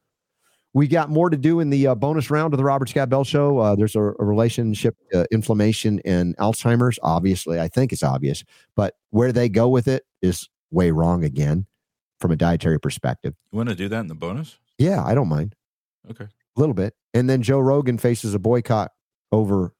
We 0.73 0.87
got 0.87 1.11
more 1.11 1.29
to 1.29 1.37
do 1.37 1.59
in 1.59 1.69
the 1.69 1.85
uh, 1.85 1.95
bonus 1.95 2.31
round 2.31 2.53
of 2.53 2.57
the 2.57 2.63
Robert 2.63 2.89
Scott 2.89 3.09
Bell 3.09 3.23
Show. 3.23 3.59
Uh, 3.59 3.75
there's 3.75 3.95
a, 3.95 4.01
a 4.01 4.25
relationship, 4.25 4.95
uh, 5.13 5.25
inflammation, 5.31 6.01
and 6.03 6.35
Alzheimer's. 6.37 6.97
Obviously, 7.03 7.59
I 7.59 7.67
think 7.67 7.93
it's 7.93 8.03
obvious, 8.03 8.43
but 8.75 8.95
where 9.11 9.31
they 9.31 9.49
go 9.49 9.69
with 9.69 9.87
it 9.87 10.03
is 10.23 10.49
way 10.71 10.89
wrong 10.89 11.23
again 11.23 11.67
from 12.19 12.31
a 12.31 12.35
dietary 12.35 12.79
perspective. 12.79 13.35
You 13.51 13.57
want 13.57 13.69
to 13.69 13.75
do 13.75 13.87
that 13.87 13.99
in 13.99 14.07
the 14.07 14.15
bonus? 14.15 14.57
Yeah, 14.79 15.03
I 15.03 15.13
don't 15.13 15.29
mind. 15.29 15.55
Okay. 16.09 16.27
A 16.57 16.59
little 16.59 16.73
bit. 16.73 16.95
And 17.13 17.29
then 17.29 17.41
Joe 17.43 17.59
Rogan 17.59 17.97
faces 17.97 18.33
a 18.33 18.39
boycott 18.39 18.91
over 19.31 19.73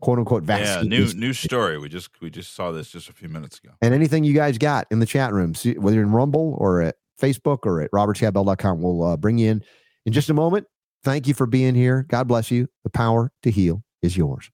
quote 0.00 0.18
unquote 0.18 0.42
vaccine. 0.42 0.90
Yeah, 0.90 0.98
new 0.98 1.12
new 1.14 1.32
story. 1.32 1.78
We 1.78 1.88
just 1.88 2.10
we 2.20 2.30
just 2.30 2.54
saw 2.54 2.72
this 2.72 2.90
just 2.90 3.08
a 3.08 3.12
few 3.12 3.28
minutes 3.28 3.58
ago. 3.58 3.70
And 3.80 3.94
anything 3.94 4.24
you 4.24 4.34
guys 4.34 4.58
got 4.58 4.86
in 4.90 4.98
the 4.98 5.06
chat 5.06 5.32
room, 5.32 5.54
see, 5.54 5.74
whether 5.78 5.94
you're 5.96 6.04
in 6.04 6.12
Rumble 6.12 6.56
or 6.58 6.82
at 6.82 6.96
Facebook 7.20 7.60
or 7.64 7.80
at 7.80 7.90
robertscottbell.com, 7.92 8.80
we'll 8.82 9.02
uh, 9.02 9.16
bring 9.16 9.38
you 9.38 9.50
in 9.50 9.64
in 10.06 10.12
just 10.12 10.30
a 10.30 10.34
moment. 10.34 10.66
Thank 11.04 11.26
you 11.28 11.34
for 11.34 11.46
being 11.46 11.74
here. 11.74 12.04
God 12.08 12.26
bless 12.28 12.50
you. 12.50 12.68
The 12.84 12.90
power 12.90 13.32
to 13.42 13.50
heal 13.50 13.84
is 14.02 14.16
yours. 14.16 14.50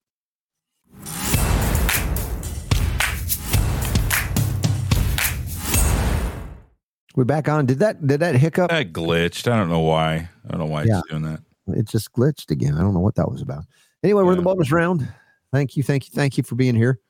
We're 7.14 7.24
back 7.24 7.48
on. 7.48 7.64
Did 7.64 7.78
that 7.78 8.06
did 8.06 8.20
that 8.20 8.34
hiccup? 8.34 8.68
That 8.70 8.92
glitched. 8.92 9.50
I 9.50 9.56
don't 9.56 9.70
know 9.70 9.80
why. 9.80 10.28
I 10.46 10.50
don't 10.50 10.58
know 10.58 10.66
why 10.66 10.82
Yeah. 10.84 10.98
it's 10.98 11.08
doing 11.08 11.22
that. 11.22 11.40
It 11.68 11.86
just 11.86 12.12
glitched 12.12 12.50
again. 12.50 12.74
I 12.74 12.80
don't 12.80 12.94
know 12.94 13.00
what 13.00 13.14
that 13.16 13.30
was 13.30 13.42
about. 13.42 13.64
Anyway, 14.02 14.22
we're 14.22 14.32
in 14.32 14.38
the 14.38 14.42
Yeah. 14.42 14.54
bonus 14.54 14.70
round. 14.72 15.08
Thank 15.52 15.76
you, 15.76 15.82
thank 15.82 16.06
you, 16.06 16.12
thank 16.14 16.36
you 16.36 16.42
for 16.44 16.54
being 16.54 16.74
here. 16.74 17.00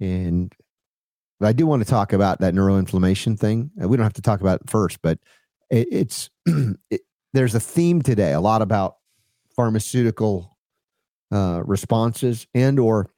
And 0.00 0.52
I 1.40 1.52
do 1.52 1.66
want 1.66 1.82
to 1.82 1.88
talk 1.88 2.12
about 2.12 2.40
that 2.40 2.54
neuroinflammation 2.54 3.38
thing. 3.38 3.70
Uh, 3.82 3.88
We 3.88 3.96
don't 3.96 4.04
have 4.04 4.12
to 4.14 4.22
talk 4.22 4.40
about 4.40 4.60
it 4.62 4.70
first, 4.70 5.00
but 5.02 5.18
it, 5.70 5.88
it's 5.90 6.30
it, 6.90 7.00
there's 7.32 7.54
a 7.54 7.60
theme 7.60 8.02
today, 8.02 8.32
a 8.32 8.40
lot 8.40 8.60
about 8.62 8.96
pharmaceutical 9.56 10.56
uh, 11.32 11.62
responses 11.64 12.46
and 12.54 12.78
or 12.78 13.10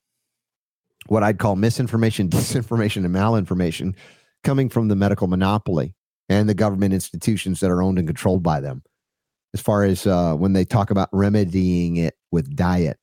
what 1.07 1.23
I'd 1.23 1.39
call 1.39 1.57
misinformation, 1.57 2.29
disinformation, 2.31 3.05
and 3.05 3.15
malinformation 3.15 3.95
coming 4.45 4.69
from 4.69 4.89
the 4.89 4.97
medical 4.97 5.27
monopoly 5.27 5.95
and 6.29 6.49
the 6.49 6.55
government 6.55 6.95
institutions 6.95 7.61
that 7.61 7.71
are 7.71 7.83
owned 7.83 7.99
and 7.99 8.07
controlled 8.07 8.43
by 8.43 8.61
them 8.61 8.83
as 9.55 9.61
far 9.61 9.85
as 9.85 10.07
uh, 10.07 10.35
when 10.35 10.53
they 10.53 10.65
talk 10.65 10.91
about 10.91 11.09
remedying 11.13 11.97
it 11.97 12.15
with 12.31 12.55
diet 12.57 12.99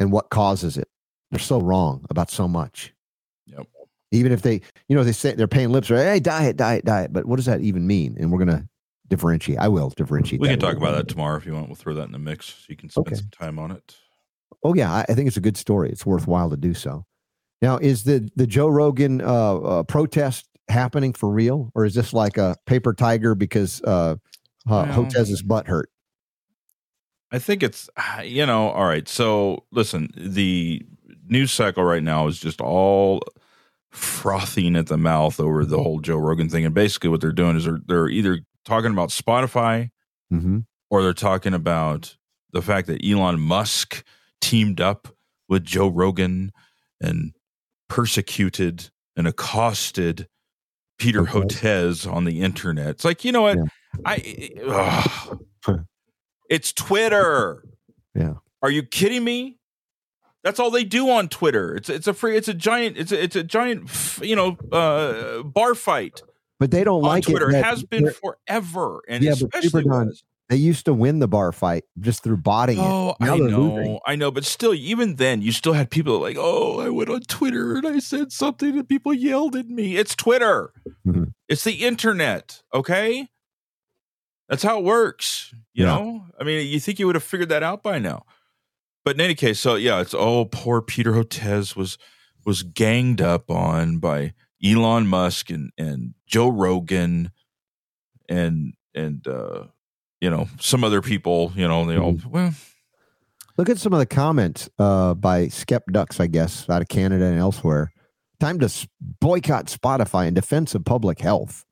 and 0.00 0.12
what 0.12 0.30
causes 0.30 0.76
it. 0.76 0.88
They're 1.30 1.40
so 1.40 1.60
wrong 1.60 2.04
about 2.10 2.30
so 2.30 2.46
much. 2.48 2.92
Yep. 3.46 3.66
Even 4.12 4.32
if 4.32 4.42
they, 4.42 4.60
you 4.88 4.96
know, 4.96 5.02
they 5.04 5.12
say 5.12 5.34
they're 5.34 5.48
paying 5.48 5.70
lips, 5.70 5.90
right? 5.90 6.04
Hey, 6.04 6.20
diet, 6.20 6.56
diet, 6.56 6.84
diet. 6.84 7.12
But 7.12 7.26
what 7.26 7.36
does 7.36 7.46
that 7.46 7.60
even 7.60 7.86
mean? 7.86 8.16
And 8.18 8.30
we're 8.30 8.44
going 8.44 8.58
to 8.58 8.68
differentiate. 9.08 9.58
I 9.58 9.68
will 9.68 9.90
differentiate. 9.90 10.40
We 10.40 10.48
can 10.48 10.58
talk 10.58 10.76
about 10.76 10.92
that 10.96 11.08
tomorrow 11.08 11.36
if 11.36 11.46
you 11.46 11.52
want. 11.52 11.68
We'll 11.68 11.76
throw 11.76 11.94
that 11.94 12.04
in 12.04 12.12
the 12.12 12.18
mix 12.18 12.46
so 12.46 12.54
you 12.68 12.76
can 12.76 12.88
spend 12.90 13.08
Okay. 13.08 13.16
some 13.16 13.30
time 13.30 13.58
on 13.58 13.70
it. 13.72 13.96
Oh 14.62 14.74
yeah, 14.74 14.92
I, 14.92 15.04
I 15.08 15.14
think 15.14 15.26
it's 15.28 15.36
a 15.36 15.40
good 15.40 15.56
story. 15.56 15.90
It's 15.90 16.06
worthwhile 16.06 16.50
to 16.50 16.56
do 16.56 16.74
so. 16.74 17.04
Now, 17.62 17.78
is 17.78 18.04
the 18.04 18.28
the 18.36 18.46
Joe 18.46 18.68
Rogan 18.68 19.20
uh, 19.20 19.56
uh, 19.56 19.82
protest 19.82 20.46
happening 20.68 21.12
for 21.12 21.28
real, 21.30 21.70
or 21.74 21.84
is 21.84 21.94
this 21.94 22.12
like 22.12 22.36
a 22.38 22.56
paper 22.66 22.92
tiger 22.94 23.34
because 23.34 23.82
uh, 23.82 24.16
uh, 24.66 24.86
Well- 24.88 25.04
Hotez's 25.04 25.42
butt 25.42 25.66
hurt? 25.66 25.90
I 27.32 27.38
think 27.40 27.62
it's 27.62 27.90
you 28.24 28.46
know 28.46 28.68
all 28.70 28.86
right. 28.86 29.08
So 29.08 29.64
listen, 29.72 30.10
the 30.16 30.82
news 31.28 31.50
cycle 31.50 31.82
right 31.82 32.02
now 32.02 32.28
is 32.28 32.38
just 32.38 32.60
all 32.60 33.20
frothing 33.90 34.76
at 34.76 34.86
the 34.86 34.96
mouth 34.96 35.40
over 35.40 35.64
the 35.64 35.76
whole 35.82 36.00
Joe 36.00 36.18
Rogan 36.18 36.48
thing, 36.48 36.64
and 36.64 36.74
basically 36.74 37.10
what 37.10 37.20
they're 37.20 37.32
doing 37.32 37.56
is 37.56 37.64
they're 37.64 37.80
they're 37.86 38.08
either 38.08 38.40
talking 38.64 38.92
about 38.92 39.10
Spotify 39.10 39.90
Mm-hmm. 40.32 40.58
or 40.90 41.02
they're 41.02 41.12
talking 41.12 41.54
about 41.54 42.16
the 42.52 42.60
fact 42.62 42.88
that 42.88 43.04
Elon 43.04 43.38
Musk 43.38 44.04
teamed 44.40 44.80
up 44.80 45.06
with 45.48 45.62
Joe 45.64 45.86
Rogan 45.88 46.50
and 47.00 47.32
persecuted 47.88 48.90
and 49.16 49.26
accosted 49.28 50.26
Peter 50.98 51.20
Okay. 51.22 51.30
Hotez 51.30 52.12
on 52.12 52.24
the 52.24 52.40
internet. 52.40 52.88
It's 52.88 53.04
like, 53.04 53.24
you 53.24 53.30
know 53.30 53.42
what? 53.42 53.56
Yeah. 53.56 53.64
I 54.04 54.50
ugh. 54.66 55.38
it's 56.50 56.72
Twitter. 56.72 57.62
Yeah. 58.14 58.34
Are 58.62 58.70
you 58.70 58.82
kidding 58.82 59.22
me? 59.24 59.58
That's 60.42 60.58
all 60.58 60.70
they 60.70 60.84
do 60.84 61.10
on 61.10 61.28
Twitter. 61.28 61.74
It's 61.76 61.90
it's 61.90 62.06
a 62.06 62.14
free 62.14 62.34
it's 62.34 62.48
a 62.48 62.54
giant 62.54 62.96
it's 62.96 63.12
a, 63.12 63.22
it's 63.22 63.36
a 63.36 63.42
giant 63.42 63.90
you 64.22 64.34
know 64.34 64.56
uh 64.72 65.42
bar 65.42 65.74
fight 65.74 66.22
But 66.58 66.70
they 66.70 66.82
don't 66.82 67.02
on 67.02 67.08
like 67.08 67.24
Twitter. 67.24 67.50
it. 67.50 67.56
It 67.56 67.64
has 67.64 67.82
been 67.84 68.10
forever 68.10 69.02
and 69.06 69.22
Yeah, 69.22 69.32
especially 69.32 69.84
They 70.48 70.56
used 70.56 70.86
to 70.86 70.94
win 70.94 71.18
the 71.18 71.28
bar 71.28 71.52
fight 71.52 71.84
just 72.00 72.22
through 72.22 72.38
botting 72.38 72.78
Oh, 72.80 73.10
it. 73.10 73.16
Now 73.20 73.34
I 73.34 73.36
know, 73.38 73.60
losing. 73.74 73.98
I 74.06 74.16
know, 74.16 74.30
but 74.30 74.46
still, 74.46 74.72
even 74.72 75.16
then, 75.16 75.42
you 75.42 75.52
still 75.52 75.74
had 75.74 75.90
people 75.90 76.18
like, 76.20 76.36
"Oh, 76.38 76.80
I 76.80 76.88
went 76.88 77.10
on 77.10 77.20
Twitter 77.20 77.76
and 77.76 77.86
I 77.86 77.98
said 77.98 78.32
something 78.32 78.78
and 78.78 78.88
people 78.88 79.12
yelled 79.12 79.56
at 79.56 79.66
me." 79.68 79.96
It's 79.98 80.14
Twitter. 80.14 80.72
Mhm. 81.06 81.32
It's 81.48 81.64
the 81.64 81.84
internet. 81.84 82.62
Okay, 82.72 83.28
that's 84.48 84.62
how 84.62 84.78
it 84.78 84.84
works. 84.84 85.52
You 85.74 85.84
Yeah. 85.84 85.94
know, 85.96 86.24
I 86.40 86.44
mean, 86.44 86.66
you 86.66 86.80
think 86.80 86.98
you 86.98 87.06
would 87.06 87.14
have 87.16 87.24
figured 87.24 87.48
that 87.50 87.62
out 87.62 87.82
by 87.82 87.98
now. 87.98 88.24
But 89.04 89.16
in 89.16 89.20
any 89.20 89.34
case, 89.34 89.60
so 89.60 89.74
yeah, 89.76 90.00
it's 90.00 90.14
oh, 90.14 90.46
poor 90.46 90.82
Peter 90.82 91.12
Hotez 91.12 91.76
was 91.76 91.96
was 92.44 92.62
ganged 92.62 93.20
up 93.20 93.50
on 93.50 93.98
by 93.98 94.32
Elon 94.64 95.06
Musk 95.06 95.50
and 95.50 95.70
and 95.78 96.14
Joe 96.26 96.48
Rogan 96.48 97.30
and 98.28 98.74
and 98.94 99.26
uh 99.28 99.64
you 100.20 100.30
know 100.30 100.48
some 100.58 100.82
other 100.84 101.02
people. 101.02 101.52
You 101.54 101.68
know, 101.68 101.84
they 101.84 101.96
all 101.96 102.14
Mm-hmm. 102.14 102.30
well. 102.30 102.54
Look 103.58 103.70
at 103.70 103.78
some 103.78 103.94
of 103.94 103.98
the 104.00 104.06
comments 104.06 104.68
uh, 104.78 105.14
by 105.14 105.48
Skep 105.48 105.84
Ducks, 105.90 106.20
I 106.20 106.26
guess, 106.26 106.68
out 106.68 106.82
of 106.82 106.88
Canada 106.88 107.24
and 107.24 107.38
elsewhere. 107.38 107.90
Time 108.38 108.58
to 108.58 108.88
boycott 109.00 109.66
Spotify 109.68 110.26
in 110.28 110.34
defense 110.34 110.74
of 110.74 110.84
public 110.84 111.20
health. 111.20 111.64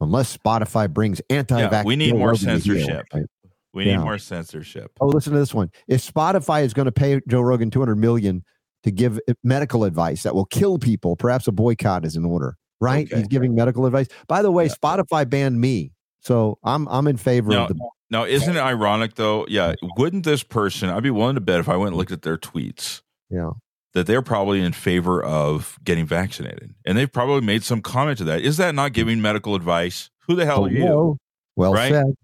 Unless 0.00 0.36
Spotify 0.36 0.92
brings 0.92 1.20
anti-vax. 1.30 1.84
we 1.84 1.96
need 1.96 2.14
more 2.14 2.34
censorship. 2.36 3.06
Right. 3.14 3.24
We 3.72 3.84
need 3.84 3.92
Yeah. 3.92 4.04
more 4.04 4.18
censorship. 4.18 4.90
Oh, 5.00 5.06
listen 5.06 5.32
to 5.32 5.38
this 5.38 5.52
one. 5.54 5.70
If 5.88 6.00
Spotify 6.02 6.62
is 6.64 6.72
going 6.74 6.86
to 6.86 6.92
pay 6.92 7.20
Joe 7.28 7.40
Rogan 7.40 7.70
200 7.70 7.96
million 7.96 8.42
to 8.84 8.90
give 8.90 9.18
medical 9.42 9.84
advice 9.84 10.22
that 10.22 10.34
will 10.34 10.44
kill 10.46 10.78
people, 10.78 11.16
perhaps 11.16 11.46
a 11.46 11.52
boycott 11.52 12.04
is 12.04 12.16
in 12.16 12.24
order, 12.24 12.56
right? 12.80 13.06
Okay. 13.06 13.18
He's 13.18 13.28
giving 13.28 13.54
medical 13.54 13.84
advice. 13.86 14.06
By 14.28 14.42
the 14.42 14.50
way, 14.50 14.66
Yeah. 14.66 14.72
Spotify 14.82 15.28
banned 15.28 15.60
me. 15.60 15.92
So 16.20 16.58
I'm 16.64 16.88
I'm 16.88 17.06
in 17.06 17.16
favor 17.16 17.50
Now, 17.50 17.64
of 17.64 17.68
the 17.68 17.88
now, 18.10 18.24
isn't 18.24 18.56
it 18.56 18.60
ironic 18.60 19.14
though? 19.14 19.46
Yeah, 19.48 19.74
wouldn't 19.96 20.24
this 20.24 20.42
person? 20.42 20.88
I'd 20.88 21.02
be 21.02 21.10
willing 21.10 21.34
to 21.36 21.40
bet 21.40 21.60
if 21.60 21.68
I 21.68 21.76
went 21.76 21.88
and 21.88 21.96
looked 21.96 22.12
at 22.12 22.22
their 22.22 22.36
tweets 22.38 23.02
yeah. 23.30 23.50
That 23.96 24.06
they're 24.06 24.20
probably 24.20 24.60
in 24.62 24.74
favor 24.74 25.24
of 25.24 25.78
getting 25.82 26.04
vaccinated, 26.04 26.74
and 26.84 26.98
they've 26.98 27.10
probably 27.10 27.40
made 27.40 27.62
some 27.64 27.80
comment 27.80 28.18
to 28.18 28.24
that. 28.24 28.42
Is 28.42 28.58
that 28.58 28.74
not 28.74 28.92
giving 28.92 29.22
medical 29.22 29.54
advice? 29.54 30.10
Who 30.28 30.34
the 30.36 30.44
hell 30.44 30.60
Oh, 30.60 30.64
are 30.66 30.70
you? 30.70 30.84
no. 30.84 31.16
Well 31.56 31.72
Right? 31.72 31.90
said. 31.92 32.14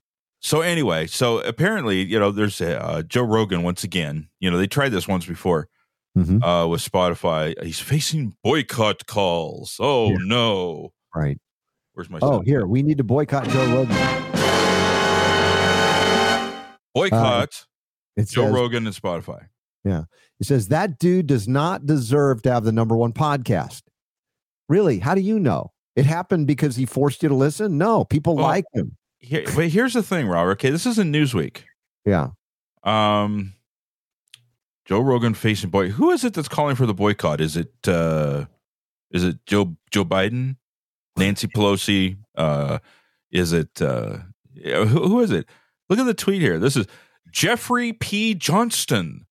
So 0.41 0.61
anyway, 0.61 1.07
so 1.07 1.39
apparently, 1.41 2.03
you 2.03 2.19
know, 2.19 2.31
there's 2.31 2.61
a, 2.61 2.79
uh, 2.83 3.03
Joe 3.05 3.23
Rogan 3.23 3.63
once 3.63 3.85
again. 3.85 4.29
You 4.39 4.51
know, 4.51 4.59
they 4.59 4.67
tried 4.67 4.91
this 4.91 5.09
once 5.09 5.25
before 5.25 5.69
Mhm. 6.19 6.43
uh, 6.45 6.69
with 6.69 6.83
Spotify. 6.83 7.55
He's 7.65 7.81
facing 7.81 8.37
boycott 8.45 9.07
calls. 9.07 9.77
Oh 9.81 10.11
Yeah. 10.11 10.17
no! 10.27 10.93
Right. 11.15 11.39
Where's 11.95 12.11
my 12.11 12.19
Oh, 12.21 12.41
here 12.45 12.67
we 12.67 12.83
need 12.83 12.99
to 12.99 13.05
boycott 13.05 13.49
Joe 13.49 13.65
Rogan. 13.75 13.97
boycott 16.95 17.67
It 18.17 18.29
Joe 18.29 18.45
says, 18.47 18.53
Rogan 18.55 18.87
and 18.87 18.95
Spotify? 18.95 19.47
It 20.43 20.47
says 20.47 20.67
that 20.69 20.99
dude 20.99 21.29
does 21.29 21.47
not 21.47 21.87
deserve 21.87 22.43
to 22.43 22.51
have 22.51 22.65
the 22.65 22.73
number 22.73 22.97
one 22.97 23.13
podcast. 23.13 23.83
Really? 24.69 24.99
How 24.99 25.15
do 25.15 25.21
you 25.21 25.39
know? 25.39 25.71
It 25.95 26.05
happened 26.05 26.49
because 26.49 26.75
he 26.75 26.85
forced 26.85 27.23
you 27.23 27.29
to 27.29 27.35
listen? 27.37 27.79
No, 27.79 28.05
people 28.05 28.35
Well, 28.35 28.47
like 28.47 28.65
him. 28.75 28.97
Here, 29.21 29.45
but 29.55 29.69
here's 29.69 29.93
the 29.95 30.03
thing, 30.03 30.27
Robert. 30.27 30.53
Okay, 30.55 30.71
this 30.71 30.85
isn't 30.85 31.13
Newsweek. 31.13 31.59
Yeah. 32.05 32.31
Um, 32.83 33.53
Joe 34.85 34.99
Rogan 34.99 35.35
facing 35.35 35.71
boy. 35.71 35.91
Who 35.91 36.11
is 36.11 36.25
it 36.25 36.35
that's 36.35 36.49
calling 36.49 36.75
for 36.75 36.87
the 36.87 36.95
boycott? 36.95 37.41
Is 37.41 37.57
it 37.57 37.73
uh, 37.87 38.47
is 39.13 39.23
it 39.23 39.37
Joe 39.47 39.77
Joe 39.93 40.05
Biden, 40.05 40.57
Nancy 41.17 41.47
Pelosi? 41.47 42.17
Uh, 42.35 42.81
is 43.31 43.53
it 43.53 43.81
uh, 43.81 44.17
who, 44.61 44.85
who 44.85 45.21
is 45.21 45.31
it? 45.31 45.47
Look 45.89 46.01
at 46.01 46.07
the 46.07 46.15
tweet 46.15 46.43
here. 46.43 46.59
This 46.59 46.75
is 46.75 46.89
Jeffrey 47.31 47.93
P. 47.93 48.35
Johnston 48.35 49.27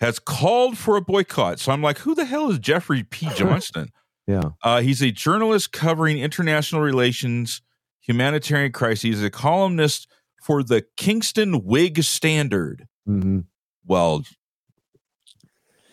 has 0.00 0.18
called 0.18 0.78
for 0.78 0.96
a 0.96 1.00
boycott. 1.00 1.58
So 1.58 1.72
I'm 1.72 1.82
like, 1.82 1.98
who 1.98 2.14
the 2.14 2.24
hell 2.24 2.50
is 2.50 2.58
Jeffrey 2.58 3.02
P. 3.04 3.28
Johnston? 3.34 3.88
Yeah. 4.26 4.42
Uh, 4.62 4.80
he's 4.80 5.02
a 5.02 5.10
journalist 5.10 5.72
covering 5.72 6.18
international 6.18 6.82
relations, 6.82 7.62
humanitarian 8.00 8.72
crises, 8.72 9.22
a 9.22 9.30
columnist 9.30 10.06
for 10.42 10.62
the 10.62 10.84
Kingston 10.96 11.64
Whig 11.64 12.02
Standard. 12.04 12.86
Mm-hmm. 13.08 13.40
Well, 13.86 14.22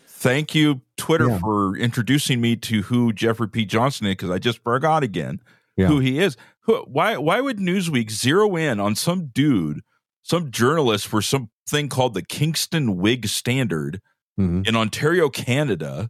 thank 0.08 0.54
you, 0.56 0.82
Twitter, 0.98 1.30
Yeah. 1.30 1.40
for 1.40 1.76
introducing 1.78 2.42
me 2.42 2.56
to 2.58 2.84
who 2.84 3.14
Jeffrey 3.14 3.50
P. 3.50 3.66
Johnston 3.66 4.08
is, 4.08 4.12
because 4.14 4.30
I 4.32 4.38
just 4.40 4.62
forgot 4.64 5.04
again 5.04 5.40
Yeah. 5.78 5.88
who 5.88 6.00
he 6.00 6.20
is. 6.20 6.38
Who, 6.62 6.78
why? 6.84 7.18
Why 7.18 7.42
would 7.42 7.58
Newsweek 7.58 8.10
zero 8.10 8.56
in 8.56 8.80
on 8.80 8.96
some 8.96 9.28
dude, 9.28 9.82
some 10.26 10.50
journalist 10.50 11.06
for 11.06 11.22
something 11.22 11.88
called 11.88 12.16
the 12.16 12.24
Kingston 12.24 12.98
Whig 12.98 13.28
Standard 13.28 14.02
Mm-hmm. 14.38 14.64
in 14.66 14.76
Ontario, 14.76 15.30
Canada, 15.30 16.10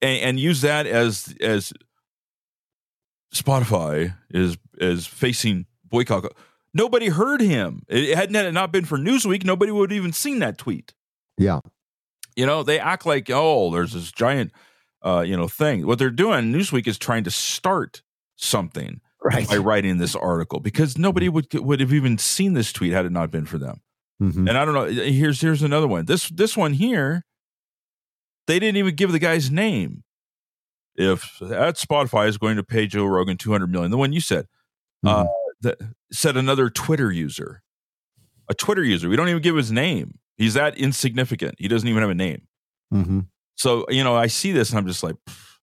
and, 0.00 0.22
and 0.22 0.40
use 0.40 0.62
that 0.62 0.86
as 0.86 1.34
as 1.38 1.74
Spotify 3.34 4.14
is 4.30 4.56
is 4.78 5.06
facing 5.06 5.66
boycott? 5.84 6.32
Nobody 6.72 7.08
heard 7.08 7.42
him. 7.42 7.82
It 7.86 8.16
hadn't 8.16 8.34
had 8.34 8.46
it 8.46 8.52
not 8.52 8.72
been 8.72 8.86
for 8.86 8.96
Newsweek, 8.96 9.44
nobody 9.44 9.70
would 9.72 9.90
have 9.90 9.96
even 9.98 10.14
seen 10.14 10.38
that 10.38 10.56
tweet. 10.56 10.94
Yeah. 11.36 11.60
You 12.34 12.46
know, 12.46 12.62
they 12.62 12.78
act 12.80 13.04
like, 13.04 13.28
oh, 13.28 13.70
there's 13.70 13.92
this 13.92 14.10
giant, 14.10 14.52
uh, 15.02 15.20
you 15.26 15.36
know, 15.36 15.46
thing. 15.48 15.86
What 15.86 15.98
they're 15.98 16.08
doing, 16.08 16.52
Newsweek 16.52 16.86
is 16.86 16.96
trying 16.96 17.24
to 17.24 17.30
start 17.30 18.00
something 18.36 19.02
Right. 19.22 19.46
by 19.48 19.58
writing 19.58 19.98
this 19.98 20.16
article 20.16 20.60
because 20.60 20.96
nobody 20.96 21.28
would 21.28 21.52
would 21.54 21.80
have 21.80 21.92
even 21.92 22.16
seen 22.16 22.54
this 22.54 22.72
tweet 22.72 22.92
had 22.92 23.04
it 23.04 23.12
not 23.12 23.30
been 23.30 23.44
for 23.44 23.58
them. 23.58 23.82
Mhm. 24.22 24.48
And 24.48 24.56
I 24.56 24.64
don't 24.64 24.72
know. 24.74 24.86
Here's 24.86 25.40
here's 25.40 25.62
another 25.62 25.86
one. 25.86 26.06
This 26.06 26.28
this 26.30 26.56
one 26.56 26.72
here, 26.72 27.24
they 28.46 28.58
didn't 28.58 28.78
even 28.78 28.94
give 28.94 29.12
the 29.12 29.18
guy's 29.18 29.50
name. 29.50 30.04
If 30.96 31.36
that 31.40 31.76
Spotify 31.76 32.28
is 32.28 32.38
going 32.38 32.56
to 32.56 32.62
pay 32.62 32.86
Joe 32.86 33.04
Rogan 33.04 33.36
two 33.36 33.52
hundred 33.52 33.70
million, 33.70 33.90
the 33.90 33.98
one 33.98 34.12
you 34.12 34.20
said, 34.20 34.46
uh, 35.06 35.24
Mhm. 35.24 35.28
that 35.62 35.78
said 36.10 36.36
another 36.36 36.70
Twitter 36.70 37.12
user, 37.12 37.62
a 38.48 38.54
Twitter 38.54 38.82
user. 38.84 39.08
We 39.08 39.16
don't 39.16 39.28
even 39.28 39.42
give 39.42 39.56
his 39.56 39.70
name. 39.70 40.18
He's 40.38 40.54
that 40.54 40.76
insignificant. 40.78 41.56
He 41.58 41.68
doesn't 41.68 41.88
even 41.88 42.00
have 42.00 42.10
a 42.10 42.14
name. 42.14 42.48
Mhm. 42.92 43.26
So 43.56 43.84
you 43.90 44.02
know, 44.02 44.16
I 44.16 44.28
see 44.28 44.52
this 44.52 44.70
and 44.70 44.78
I'm 44.78 44.86
just 44.86 45.02
like, 45.02 45.16
"Pff, 45.28 45.58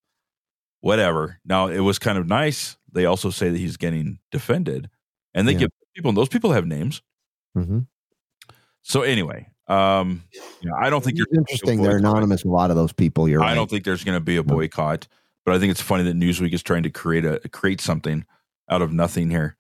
whatever. 0.81 1.39
Now 1.43 1.67
it 1.67 1.79
was 1.79 1.97
kind 1.99 2.17
of 2.19 2.27
nice. 2.27 2.77
They 2.97 3.05
also 3.05 3.29
say 3.29 3.49
that 3.51 3.57
he's 3.59 3.77
getting 3.77 4.17
defended, 4.31 4.89
and 5.35 5.47
they 5.47 5.51
Yeah. 5.53 5.59
give 5.59 5.69
people. 5.95 6.09
And 6.09 6.17
those 6.17 6.29
people 6.29 6.51
have 6.51 6.65
names. 6.65 7.03
Mhm. 7.55 7.85
So 8.81 9.03
anyway, 9.03 9.49
um, 9.67 10.23
you 10.61 10.69
know, 10.69 10.75
I 10.75 10.89
don't 10.89 11.03
think 11.03 11.19
It's 11.19 11.27
you're 11.31 11.39
interesting. 11.39 11.83
They're 11.83 11.97
anonymous. 11.97 12.43
A 12.43 12.47
lot 12.47 12.71
of 12.71 12.75
those 12.75 12.93
people. 12.93 13.29
You're 13.29 13.43
I 13.43 13.49
right. 13.49 13.53
don't 13.55 13.69
think 13.69 13.83
there's 13.85 14.03
going 14.03 14.15
to 14.17 14.23
be 14.23 14.37
a 14.37 14.43
boycott, 14.43 15.07
but 15.45 15.53
I 15.53 15.59
think 15.59 15.69
it's 15.71 15.81
funny 15.81 16.03
that 16.05 16.15
Newsweek 16.17 16.53
is 16.53 16.63
trying 16.63 16.83
to 16.83 16.89
create 16.89 17.23
a 17.23 17.39
create 17.49 17.81
something 17.81 18.25
out 18.69 18.81
of 18.81 18.91
nothing 18.91 19.29
here 19.29 19.57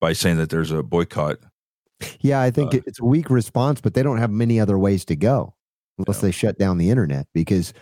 by 0.00 0.12
saying 0.14 0.38
that 0.38 0.48
there's 0.50 0.70
a 0.70 0.82
boycott. 0.82 1.38
Yeah, 2.20 2.40
I 2.40 2.50
think 2.50 2.74
Uh, 2.74 2.80
it's 2.86 3.00
a 3.00 3.04
weak 3.04 3.28
response, 3.28 3.80
but 3.82 3.92
they 3.94 4.02
don't 4.02 4.18
have 4.18 4.30
many 4.30 4.58
other 4.58 4.78
ways 4.78 5.04
to 5.04 5.14
go 5.16 5.54
unless 5.98 6.22
No. 6.22 6.28
they 6.28 6.32
shut 6.32 6.58
down 6.58 6.78
the 6.78 6.88
internet 6.90 7.28
because 7.34 7.72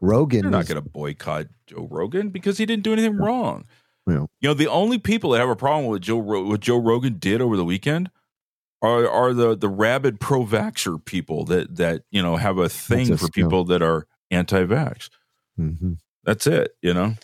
Rogan. 0.00 0.42
They're 0.42 0.50
not 0.50 0.66
going 0.66 0.82
to 0.82 0.88
boycott 0.88 1.46
Joe 1.66 1.88
Rogan 1.90 2.28
because 2.28 2.58
he 2.58 2.66
didn't 2.66 2.82
do 2.84 2.92
anything 2.92 3.16
wrong. 3.16 3.64
Yeah. 4.06 4.26
You 4.40 4.48
know, 4.48 4.54
the 4.54 4.68
only 4.68 4.98
people 4.98 5.30
that 5.30 5.40
have 5.40 5.48
a 5.48 5.56
problem 5.56 5.86
with 5.90 6.02
Joe 6.02 6.18
Ro- 6.18 6.44
what 6.44 6.60
Joe 6.60 6.78
Rogan 6.78 7.18
did 7.18 7.40
over 7.40 7.56
the 7.56 7.64
weekend 7.64 8.10
are 8.82 9.08
are 9.08 9.32
the 9.32 9.56
the 9.56 9.68
rabid 9.68 10.20
pro-vaxxer 10.20 11.02
people 11.04 11.44
that 11.46 11.76
that 11.76 12.02
you 12.10 12.20
know 12.22 12.36
have 12.36 12.58
a 12.58 12.68
thing 12.68 13.16
for 13.16 13.28
people 13.28 13.64
that 13.64 13.80
are 13.82 14.06
anti-vax. 14.30 15.08
Mhm. 15.58 15.98
That's 16.24 16.46
it. 16.46 16.76
You 16.82 16.92
know, 16.92 17.14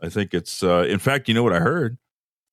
I 0.00 0.08
think 0.08 0.32
it's. 0.32 0.62
uh 0.62 0.86
In 0.88 0.98
fact, 0.98 1.28
you 1.28 1.34
know 1.34 1.42
what 1.42 1.52
I 1.52 1.60
heard? 1.60 1.98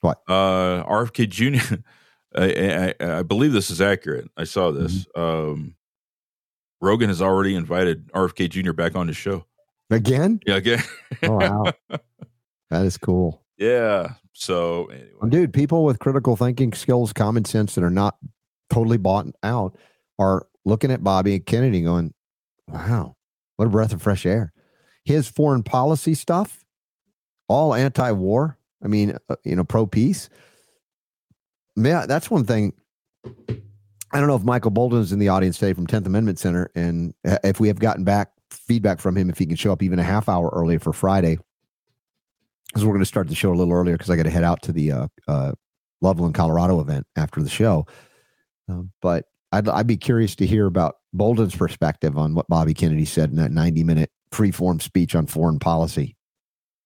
What? 0.02 0.22
Uh 0.28 0.84
RFK 0.84 1.30
Jr. 1.30 1.76
I, 2.36 2.94
I, 3.00 3.20
I 3.20 3.22
believe 3.22 3.54
this 3.54 3.70
is 3.70 3.80
accurate. 3.80 4.30
I 4.36 4.44
saw 4.44 4.72
this. 4.72 5.06
Mm-hmm. 5.16 5.22
Um 5.22 5.76
Rogan 6.82 7.08
has 7.08 7.22
already 7.22 7.56
invited 7.56 8.12
RFK 8.12 8.50
Jr. 8.50 8.74
back 8.74 8.96
on 8.98 9.08
his 9.08 9.16
show. 9.16 9.46
Again? 9.90 10.42
Yeah, 10.46 10.56
again. 10.56 10.84
Oh, 11.22 11.36
wow. 11.38 11.64
that 12.70 12.86
is 12.86 12.98
cool. 12.98 13.44
yeah. 13.58 14.14
So 14.34 14.86
anyway, 14.86 15.30
dude, 15.30 15.54
people 15.54 15.86
with 15.86 16.00
critical 16.00 16.36
thinking 16.36 16.74
skills, 16.74 17.14
common 17.14 17.46
sense 17.46 17.76
that 17.76 17.84
are 17.84 17.90
not 17.90 18.18
totally 18.70 18.98
bought 18.98 19.28
out 19.44 19.78
are 20.18 20.48
looking 20.66 20.92
at 20.92 21.04
Bobby 21.04 21.36
and 21.36 21.46
Kennedy 21.46 21.82
going, 21.82 22.14
wow, 22.68 23.16
what 23.58 23.66
a 23.66 23.70
breath 23.70 23.94
of 23.94 24.02
fresh 24.02 24.26
air. 24.26 24.52
His 25.06 25.28
foreign 25.28 25.64
policy 25.64 26.14
stuff, 26.16 26.66
all 27.48 27.74
anti 27.74 28.12
war. 28.12 28.58
I 28.84 28.88
mean, 28.88 29.18
uh, 29.30 29.36
you 29.44 29.56
know, 29.56 29.64
pro 29.64 29.86
peace. 29.86 30.30
Yeah, 31.76 32.06
that's 32.06 32.32
one 32.32 32.46
thing. 32.46 32.74
I 33.26 34.20
don't 34.20 34.28
know 34.28 34.36
if 34.36 34.44
Michael 34.44 34.72
Boldin's 34.72 35.12
in 35.12 35.20
the 35.20 35.30
audience 35.30 35.58
today 35.58 35.74
from 35.74 35.88
10th 35.88 36.06
Amendment 36.06 36.38
Center, 36.40 36.70
and 36.76 37.14
uh, 37.26 37.38
if 37.44 37.60
we 37.60 37.68
have 37.68 37.80
gotten 37.80 38.04
back 38.04 38.32
feedback 38.52 39.00
from 39.00 39.18
him, 39.18 39.30
if 39.30 39.38
he 39.38 39.46
can 39.46 39.56
show 39.56 39.72
up 39.72 39.82
even 39.82 40.00
a 40.00 40.04
half 40.04 40.30
hour 40.30 40.50
earlier 40.54 40.80
for 40.80 40.94
Friday, 40.94 41.38
because 42.74 42.86
we're 42.86 42.94
going 42.94 43.02
to 43.02 43.06
start 43.06 43.28
the 43.28 43.36
show 43.36 43.54
a 43.54 43.56
little 43.56 43.74
earlier 43.74 43.96
because 43.96 44.10
I 44.10 44.16
got 44.16 44.24
to 44.24 44.32
head 44.32 44.44
out 44.44 44.64
to 44.64 44.72
the 44.72 44.92
uh, 44.92 45.08
uh, 45.28 45.52
Loveland, 46.02 46.34
Colorado 46.34 46.82
event 46.82 47.06
after 47.16 47.44
the 47.44 47.50
show. 47.50 47.86
Um, 48.68 48.92
but 49.00 49.26
I'd, 49.52 49.70
I'd 49.70 49.88
be 49.88 49.98
curious 49.98 50.36
to 50.38 50.48
hear 50.48 50.66
about 50.66 50.96
Boldin's 51.14 51.56
perspective 51.56 52.18
on 52.18 52.34
what 52.34 52.48
Bobby 52.48 52.74
Kennedy 52.74 53.06
said 53.06 53.30
in 53.30 53.36
that 53.36 53.52
90 53.52 53.84
minute 53.84 54.12
free-form 54.32 54.80
speech 54.80 55.14
on 55.14 55.28
foreign 55.28 55.60
policy. 55.60 56.18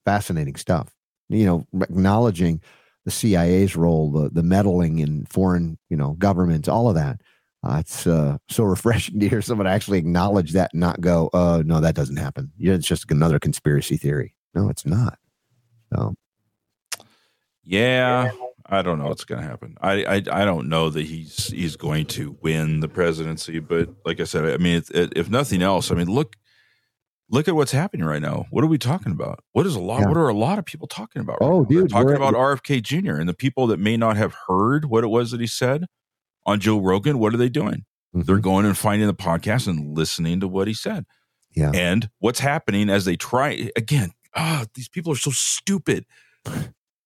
Fascinating 0.06 0.58
stuff. 0.58 0.94
You 1.30 1.46
know, 1.46 1.68
acknowledging 1.82 2.62
the 3.06 3.12
CIA's 3.12 3.76
role, 3.78 4.12
the 4.12 4.30
the 4.30 4.44
meddling 4.44 5.00
in 5.00 5.26
foreign, 5.28 5.78
you 5.90 5.96
know, 5.96 6.12
governments, 6.14 6.68
all 6.68 6.90
of 6.90 6.96
that. 6.96 7.22
Uh, 7.64 7.78
it's 7.80 8.06
uh, 8.06 8.38
so 8.50 8.64
refreshing 8.66 9.20
to 9.20 9.30
hear 9.30 9.42
someone 9.42 9.68
actually 9.68 9.98
acknowledge 9.98 10.52
that 10.52 10.72
and 10.74 10.82
not 10.82 11.02
go, 11.02 11.30
"Uh, 11.34 11.64
no, 11.66 11.80
that 11.80 11.96
doesn't 11.96 12.18
happen. 12.18 12.52
Yeah, 12.58 12.74
it's 12.74 12.88
just 12.88 13.10
another 13.12 13.40
conspiracy 13.40 13.98
theory." 13.98 14.36
No, 14.54 14.70
it's 14.70 14.86
not. 14.86 15.20
So, 15.94 16.16
yeah, 17.64 18.32
I 18.66 18.82
don't 18.82 19.00
know 19.00 19.08
what's 19.08 19.26
going 19.26 19.42
to 19.42 19.48
happen. 19.48 19.76
I, 19.82 20.04
I 20.04 20.16
I 20.16 20.46
don't 20.46 20.70
know 20.70 20.90
that 20.90 21.06
he's 21.06 21.48
he's 21.48 21.76
going 21.76 22.06
to 22.08 22.38
win 22.42 22.80
the 22.80 22.88
presidency, 22.88 23.60
but 23.60 23.90
like 24.06 24.20
I 24.20 24.26
said, 24.26 24.46
I 24.46 24.58
mean, 24.58 24.78
it, 24.78 24.90
it, 24.92 25.14
if 25.16 25.30
nothing 25.30 25.62
else, 25.62 25.92
I 25.92 25.96
mean, 25.96 26.08
look 26.08 26.36
look 27.30 27.48
at 27.48 27.56
what's 27.56 27.72
happening 27.72 28.06
right 28.06 28.22
now. 28.22 28.46
What 28.50 28.64
are 28.64 28.68
we 28.68 28.78
talking 28.78 29.12
about? 29.12 29.40
What 29.52 29.66
is 29.66 29.76
a 29.76 29.80
lot? 29.80 30.02
Yeah. 30.02 30.08
What 30.08 30.18
are 30.18 30.28
a 30.28 30.34
lot 30.34 30.60
of 30.60 30.66
people 30.66 30.88
talking 30.88 31.22
about? 31.22 31.38
Oh, 31.42 31.62
now? 31.62 31.68
They're 31.70 31.82
dude, 31.82 31.90
talking 31.90 32.08
we're- 32.08 32.18
about 32.18 32.34
RFK 32.34 32.82
Jr. 32.82 33.16
and 33.16 33.28
the 33.28 33.34
people 33.34 33.68
that 33.68 33.80
may 33.80 33.98
not 33.98 34.18
have 34.18 34.36
heard 34.48 34.86
what 34.86 35.04
it 35.04 35.08
was 35.08 35.32
that 35.32 35.42
he 35.42 35.48
said 35.48 35.86
on 36.46 36.60
Joe 36.60 36.80
Rogan. 36.80 37.20
What 37.20 37.34
are 37.34 37.38
they 37.38 37.50
doing? 37.50 37.86
They're 38.14 38.38
mhm. 38.38 38.42
going 38.42 38.66
and 38.66 38.78
finding 38.78 39.08
the 39.08 39.14
podcast 39.14 39.68
and 39.68 39.96
listening 39.96 40.40
to 40.40 40.48
what 40.48 40.68
he 40.68 40.74
said. 40.74 41.06
Yeah. 41.56 41.72
And 41.74 42.10
what's 42.20 42.40
happening 42.40 42.90
as 42.90 43.06
they 43.06 43.16
try 43.16 43.70
again, 43.76 44.12
ah, 44.38 44.66
these 44.76 44.88
people 44.90 45.12
are 45.12 45.18
so 45.18 45.32
stupid. 45.32 46.06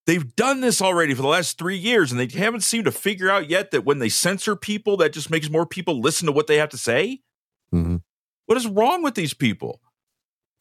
They've 0.08 0.36
done 0.36 0.62
this 0.62 0.82
already 0.82 1.14
for 1.14 1.22
the 1.22 1.28
last 1.28 1.58
three 1.58 1.78
years, 1.78 2.12
and 2.12 2.20
they 2.20 2.28
haven't 2.38 2.62
seemed 2.62 2.86
to 2.86 2.92
figure 2.92 3.30
out 3.30 3.50
yet 3.50 3.72
that 3.72 3.86
when 3.86 4.00
they 4.00 4.10
censor 4.10 4.56
people, 4.56 4.98
that 4.98 5.14
just 5.14 5.30
makes 5.30 5.50
more 5.50 5.66
people 5.66 6.00
listen 6.02 6.26
to 6.26 6.32
what 6.32 6.48
they 6.48 6.58
have 6.58 6.70
to 6.70 6.78
say. 6.78 7.22
Mhm. 7.74 8.02
What 8.48 8.58
is 8.58 8.68
wrong 8.68 9.04
with 9.04 9.16
these 9.16 9.34
people? 9.34 9.80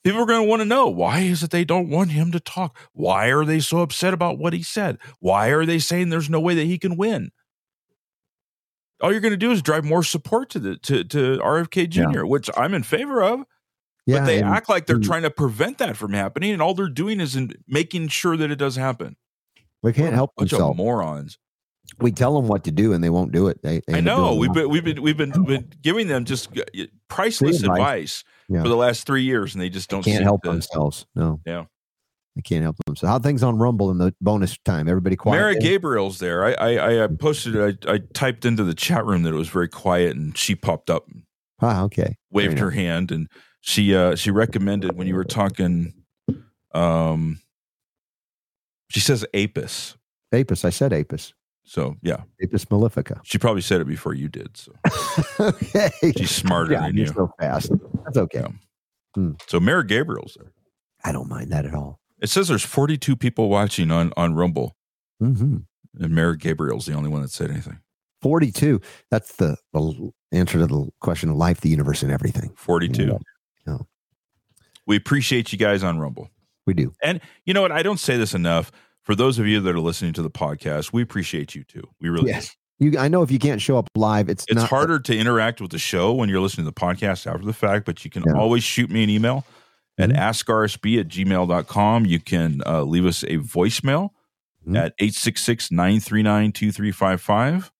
People 0.04 0.20
are 0.22 0.26
going 0.26 0.42
to 0.42 0.48
want 0.48 0.60
to 0.60 0.66
know 0.66 0.86
why 0.88 1.20
is 1.20 1.42
it 1.42 1.50
they 1.50 1.64
don't 1.64 1.90
want 1.90 2.12
him 2.12 2.32
to 2.32 2.40
talk? 2.40 2.78
Why 2.92 3.26
are 3.28 3.44
they 3.44 3.60
so 3.60 3.80
upset 3.80 4.14
about 4.14 4.38
what 4.38 4.52
he 4.52 4.62
said? 4.62 4.98
Why 5.18 5.48
are 5.48 5.66
they 5.66 5.78
saying 5.78 6.08
there's 6.08 6.30
no 6.30 6.40
way 6.40 6.54
that 6.54 6.64
he 6.64 6.78
can 6.78 6.96
win? 6.96 7.32
All 9.02 9.10
you're 9.10 9.20
going 9.20 9.32
to 9.32 9.36
do 9.36 9.50
is 9.50 9.62
drive 9.62 9.84
more 9.84 10.02
support 10.04 10.50
to 10.50 10.58
the 10.58 10.76
to, 10.78 11.04
to 11.04 11.38
RFK 11.38 11.86
Jr., 11.88 12.24
which 12.26 12.48
I'm 12.56 12.74
in 12.74 12.82
favor 12.82 13.22
of. 13.22 13.44
Yeah, 14.10 14.18
but 14.20 14.26
they 14.26 14.38
and- 14.40 14.48
act 14.48 14.68
like 14.68 14.86
they're 14.86 14.96
and 14.96 15.04
trying 15.04 15.22
to 15.22 15.30
prevent 15.30 15.78
that 15.78 15.96
from 15.96 16.12
happening, 16.12 16.52
and 16.52 16.60
all 16.62 16.74
they're 16.74 16.88
doing 16.88 17.20
is 17.20 17.36
in 17.36 17.52
making 17.68 18.08
sure 18.08 18.36
that 18.36 18.50
it 18.50 18.56
does 18.56 18.76
happen. 18.76 19.16
we 19.82 19.92
can't 19.92 20.14
help 20.14 20.32
Bunch 20.36 20.50
themselves. 20.50 20.76
morons. 20.76 21.38
We 21.98 22.12
tell 22.12 22.34
them 22.40 22.46
what 22.48 22.64
to 22.64 22.70
do, 22.70 22.92
and 22.92 23.02
they 23.02 23.10
won't 23.10 23.32
do 23.32 23.48
it. 23.48 23.62
They, 23.62 23.80
they 23.88 23.94
I 23.98 24.00
know 24.00 24.34
we've 24.36 24.52
been 24.52 24.68
we've 24.68 24.84
been 24.84 25.02
we've 25.02 25.16
been, 25.16 25.32
been 25.44 25.72
giving 25.82 26.06
them 26.06 26.24
just 26.24 26.56
uh, 26.56 26.62
priceless 27.08 27.60
advice. 27.62 27.78
advice 27.78 28.24
Yeah. 28.48 28.62
for 28.62 28.68
the 28.68 28.76
last 28.76 29.06
three 29.06 29.22
years, 29.24 29.54
and 29.54 29.60
they 29.62 29.68
just 29.70 29.90
don't 29.90 30.04
can't 30.04 30.22
help 30.22 30.42
to- 30.44 30.50
themselves. 30.50 31.06
No. 31.16 31.40
Yeah. 31.46 31.64
They 32.36 32.42
can't 32.42 32.62
help 32.62 32.76
them. 32.86 32.94
So 32.94 33.08
How 33.08 33.18
things 33.18 33.42
on 33.42 33.58
Rumble 33.58 33.90
in 33.90 33.98
the 33.98 34.14
bonus 34.20 34.56
time? 34.64 34.88
Everybody 34.88 35.16
quiet. 35.16 35.40
Mara 35.40 35.52
there? 35.54 35.60
Gabriel's 35.60 36.20
there. 36.20 36.44
I 36.44 36.52
I, 36.52 36.70
I 36.74 36.96
uh, 36.98 37.08
posted. 37.18 37.56
I, 37.86 37.92
I 37.92 37.98
typed 38.14 38.44
into 38.44 38.62
the 38.62 38.74
chat 38.74 39.04
room 39.04 39.24
that 39.24 39.30
it 39.34 39.36
was 39.36 39.48
very 39.48 39.68
quiet, 39.68 40.14
and 40.14 40.38
she 40.38 40.54
popped 40.54 40.90
up, 40.90 41.06
Ah, 41.60 41.82
okay. 41.82 42.16
waved 42.30 42.60
her 42.60 42.70
hand, 42.70 43.10
and 43.10 43.26
she 43.60 43.94
uh 43.94 44.14
she 44.16 44.30
recommended 44.30 44.96
when 44.96 45.06
you 45.06 45.14
were 45.14 45.24
talking. 45.24 45.94
Um, 46.74 47.40
she 48.88 49.00
says 49.00 49.24
apis. 49.34 49.96
Apis. 50.32 50.64
I 50.64 50.70
said 50.70 50.92
Apis. 50.92 51.34
So 51.64 51.96
yeah, 52.02 52.22
Apis 52.42 52.64
mellifica. 52.66 53.20
she 53.24 53.38
probably 53.38 53.62
said 53.62 53.80
it 53.80 53.86
before 53.86 54.14
you 54.14 54.28
did. 54.28 54.56
So 54.56 54.72
okay. 55.40 55.90
she's 56.16 56.30
smarter 56.30 56.72
Yeah, 56.72 56.82
than 56.86 56.96
you're 56.96 57.06
so 57.06 57.30
fast. 57.38 57.70
That's 58.04 58.16
okay. 58.16 58.44
Yeah. 59.16 59.30
So 59.48 59.60
Mara 59.60 59.86
Gabriel's 59.86 60.36
there. 60.40 60.52
I 61.04 61.12
don't 61.12 61.28
mind 61.28 61.50
that 61.52 61.66
at 61.66 61.74
all. 61.74 62.00
It 62.20 62.28
says 62.28 62.48
there's 62.48 62.64
42 62.64 63.16
people 63.16 63.48
watching 63.48 63.90
on 63.90 64.12
on 64.16 64.34
Rumble, 64.34 64.76
Mm-hmm. 65.22 65.58
and 66.02 66.14
Mary 66.14 66.36
Gabriel's 66.36 66.86
the 66.86 66.94
only 66.94 67.08
one 67.10 67.22
that 67.22 67.30
said 67.30 67.50
anything. 67.50 67.78
42. 68.22 68.80
That's 69.10 69.36
the, 69.36 69.56
the 69.72 70.10
answer 70.32 70.58
to 70.58 70.66
the 70.66 70.88
question 71.00 71.30
of 71.30 71.36
life, 71.36 71.60
the 71.62 71.68
universe, 71.70 72.02
and 72.02 72.10
everything. 72.12 72.52
42. 72.56 73.04
Yeah. 73.06 73.18
Yeah. 73.66 73.78
We 74.86 74.96
appreciate 74.96 75.52
you 75.52 75.58
guys 75.58 75.82
on 75.84 75.98
Rumble. 75.98 76.30
We 76.66 76.74
do. 76.74 76.92
And 77.02 77.20
you 77.44 77.54
know 77.54 77.62
what? 77.62 77.72
I 77.72 77.82
don't 77.82 78.00
say 78.00 78.16
this 78.16 78.34
enough. 78.34 78.70
For 79.02 79.14
those 79.14 79.38
of 79.38 79.46
you 79.46 79.60
that 79.60 79.74
are 79.74 79.80
listening 79.80 80.12
to 80.14 80.22
the 80.22 80.30
podcast, 80.30 80.92
we 80.92 81.02
appreciate 81.02 81.54
you 81.54 81.64
too. 81.64 81.82
We 82.00 82.08
really 82.08 82.30
Yes. 82.30 82.54
You, 82.78 82.98
I 82.98 83.08
know 83.08 83.22
if 83.22 83.30
you 83.30 83.38
can't 83.38 83.60
show 83.60 83.76
up 83.76 83.88
live, 83.94 84.28
it's, 84.30 84.44
It's 84.48 84.56
not 84.56 84.68
harder 84.70 84.98
to 85.00 85.16
interact 85.16 85.60
with 85.60 85.70
the 85.70 85.78
show 85.78 86.14
when 86.14 86.28
you're 86.30 86.40
listening 86.40 86.64
to 86.66 86.70
the 86.70 86.80
podcast 86.80 87.26
after 87.26 87.44
the 87.44 87.52
fact, 87.52 87.84
but 87.84 88.04
you 88.04 88.10
can 88.10 88.24
Yeah. 88.26 88.34
always 88.40 88.62
shoot 88.64 88.88
me 88.90 89.02
an 89.04 89.10
email 89.10 89.44
at 89.98 90.10
Mhm. 90.10 90.16
askrsb 90.16 90.98
at 91.00 91.08
gmail.com. 91.08 92.06
You 92.06 92.20
can 92.20 92.62
uh, 92.66 92.82
leave 92.84 93.04
us 93.04 93.22
a 93.24 93.36
voicemail 93.38 94.10
Mhm. 94.66 94.78
at 94.78 94.94
866 94.98 95.70
939 95.70 96.52
2355. 96.52 97.70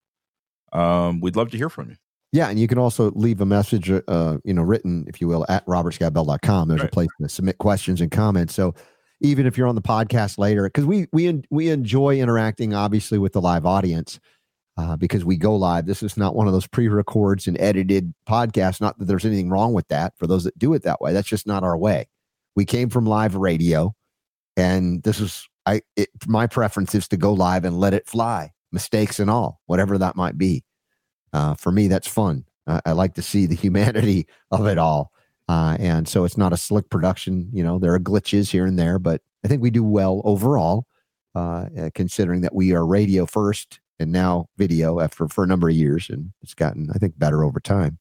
Um, 0.73 1.21
we'd 1.21 1.37
love 1.37 1.51
to 1.53 1.57
hear 1.57 1.71
from 1.71 1.91
you. 1.91 1.97
Yeah, 2.33 2.49
and 2.49 2.61
you 2.61 2.69
can 2.69 2.79
also 2.79 3.11
leave 3.13 3.41
a 3.41 3.47
message, 3.47 3.91
uh, 3.91 4.39
you 4.45 4.55
know, 4.55 4.63
written, 4.63 5.05
if 5.09 5.21
you 5.21 5.27
will, 5.27 5.45
at 5.49 5.67
robertscottbell.com. 5.67 6.69
There's 6.69 6.81
Right. 6.81 6.89
a 6.89 6.93
place 6.93 7.09
to 7.21 7.29
submit 7.29 7.59
questions 7.59 8.01
and 8.01 8.11
comments. 8.11 8.55
So 8.55 8.75
even 9.21 9.47
if 9.47 9.59
you're 9.59 9.67
on 9.67 9.75
the 9.75 9.83
podcast 9.83 10.39
later, 10.39 10.63
because 10.65 10.85
we 10.87 11.07
we 11.13 11.43
we 11.51 11.69
enjoy 11.71 12.21
interacting, 12.21 12.73
obviously, 12.73 13.19
with 13.19 13.33
the 13.33 13.41
live 13.41 13.67
audience, 13.67 14.21
uh, 14.77 14.97
because 14.97 15.25
we 15.25 15.37
go 15.37 15.57
live. 15.57 15.87
This 15.87 16.03
is 16.05 16.17
not 16.17 16.37
one 16.37 16.47
of 16.47 16.53
those 16.53 16.69
pre-records 16.69 17.49
and 17.49 17.61
edited 17.61 18.15
podcasts. 18.29 18.81
Not 18.81 18.99
that 18.99 19.07
there's 19.07 19.25
anything 19.27 19.51
wrong 19.51 19.73
with 19.73 19.89
that. 19.89 20.15
For 20.17 20.27
those 20.29 20.45
that 20.45 20.57
do 20.59 20.73
it 20.75 20.85
that 20.85 21.01
way, 21.01 21.13
that's 21.13 21.29
just 21.29 21.47
not 21.49 21.65
our 21.65 21.77
way. 21.77 22.09
We 22.55 22.65
came 22.65 22.89
from 22.91 23.07
live 23.07 23.35
radio, 23.35 23.93
and 24.57 25.03
this 25.03 25.19
is 25.21 25.49
I. 25.67 25.83
It, 25.97 26.11
my 26.29 26.47
preference 26.47 26.95
is 26.95 27.09
to 27.09 27.17
go 27.17 27.33
live 27.33 27.65
and 27.65 27.81
let 27.81 27.93
it 27.93 28.07
fly, 28.07 28.53
mistakes 28.71 29.19
and 29.19 29.29
all, 29.29 29.61
whatever 29.67 29.99
that 29.99 30.15
might 30.15 30.39
be 30.39 30.63
uh, 31.33 31.55
for 31.55 31.73
me 31.73 31.89
that's 31.89 32.09
fun. 32.09 32.45
I, 32.67 32.81
I 32.87 32.93
like 32.93 33.15
to 33.15 33.23
see 33.23 33.47
the 33.47 33.55
humanity 33.67 34.27
of 34.51 34.67
it 34.67 34.79
all. 34.79 35.13
Uh, 35.49 35.77
and 35.81 36.09
so 36.09 36.25
it's 36.25 36.39
not 36.39 36.53
a 36.53 36.57
slick 36.57 36.89
production 36.91 37.49
you 37.53 37.65
know 37.65 37.81
there 37.81 37.93
are 37.93 37.99
glitches 37.99 38.53
here 38.53 38.67
and 38.67 38.79
there 38.79 39.01
but 39.01 39.21
i 39.45 39.49
think 39.49 39.61
we 39.61 39.69
do 39.69 39.83
well 39.83 40.23
overall 40.25 40.87
uh, 41.35 41.67
uh, 41.77 41.91
considering 41.93 42.41
that 42.41 42.55
we 42.55 42.73
are 42.73 42.87
radio 42.87 43.27
first 43.27 43.81
and 43.99 44.13
now 44.13 44.49
video 44.57 45.01
after 45.01 45.27
for 45.27 45.43
a 45.43 45.47
number 45.49 45.69
of 45.69 45.75
years 45.75 46.09
and 46.09 46.33
it's 46.41 46.55
gotten 46.55 46.89
i 46.95 46.99
think 46.99 47.19
better 47.19 47.43
over 47.43 47.59
time. 47.59 47.99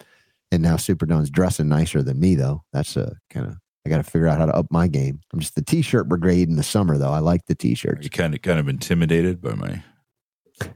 And 0.52 0.64
now 0.64 0.78
superdone's 0.78 1.30
dressing 1.30 1.70
nicer 1.70 2.02
than 2.02 2.20
me 2.20 2.36
though. 2.36 2.64
That's 2.74 2.98
a 2.98 3.16
kind 3.30 3.46
of 3.46 3.58
i 3.86 3.90
got 3.90 3.98
to 3.98 4.04
figure 4.04 4.28
out 4.28 4.40
how 4.40 4.46
to 4.48 4.56
up 4.56 4.68
my 4.72 4.88
game. 4.88 5.22
I'm 5.32 5.40
just 5.40 5.56
the 5.56 5.64
t-shirt 5.64 6.10
brigade 6.10 6.50
in 6.50 6.56
the 6.56 6.64
summer 6.64 6.98
though. 6.98 7.12
I 7.12 7.20
like 7.20 7.46
the 7.46 7.56
t-shirts. 7.56 8.04
You 8.04 8.10
kind 8.10 8.34
of 8.34 8.42
kind 8.42 8.60
of 8.60 8.68
intimidated 8.68 9.42
by 9.42 9.54
my 9.54 9.84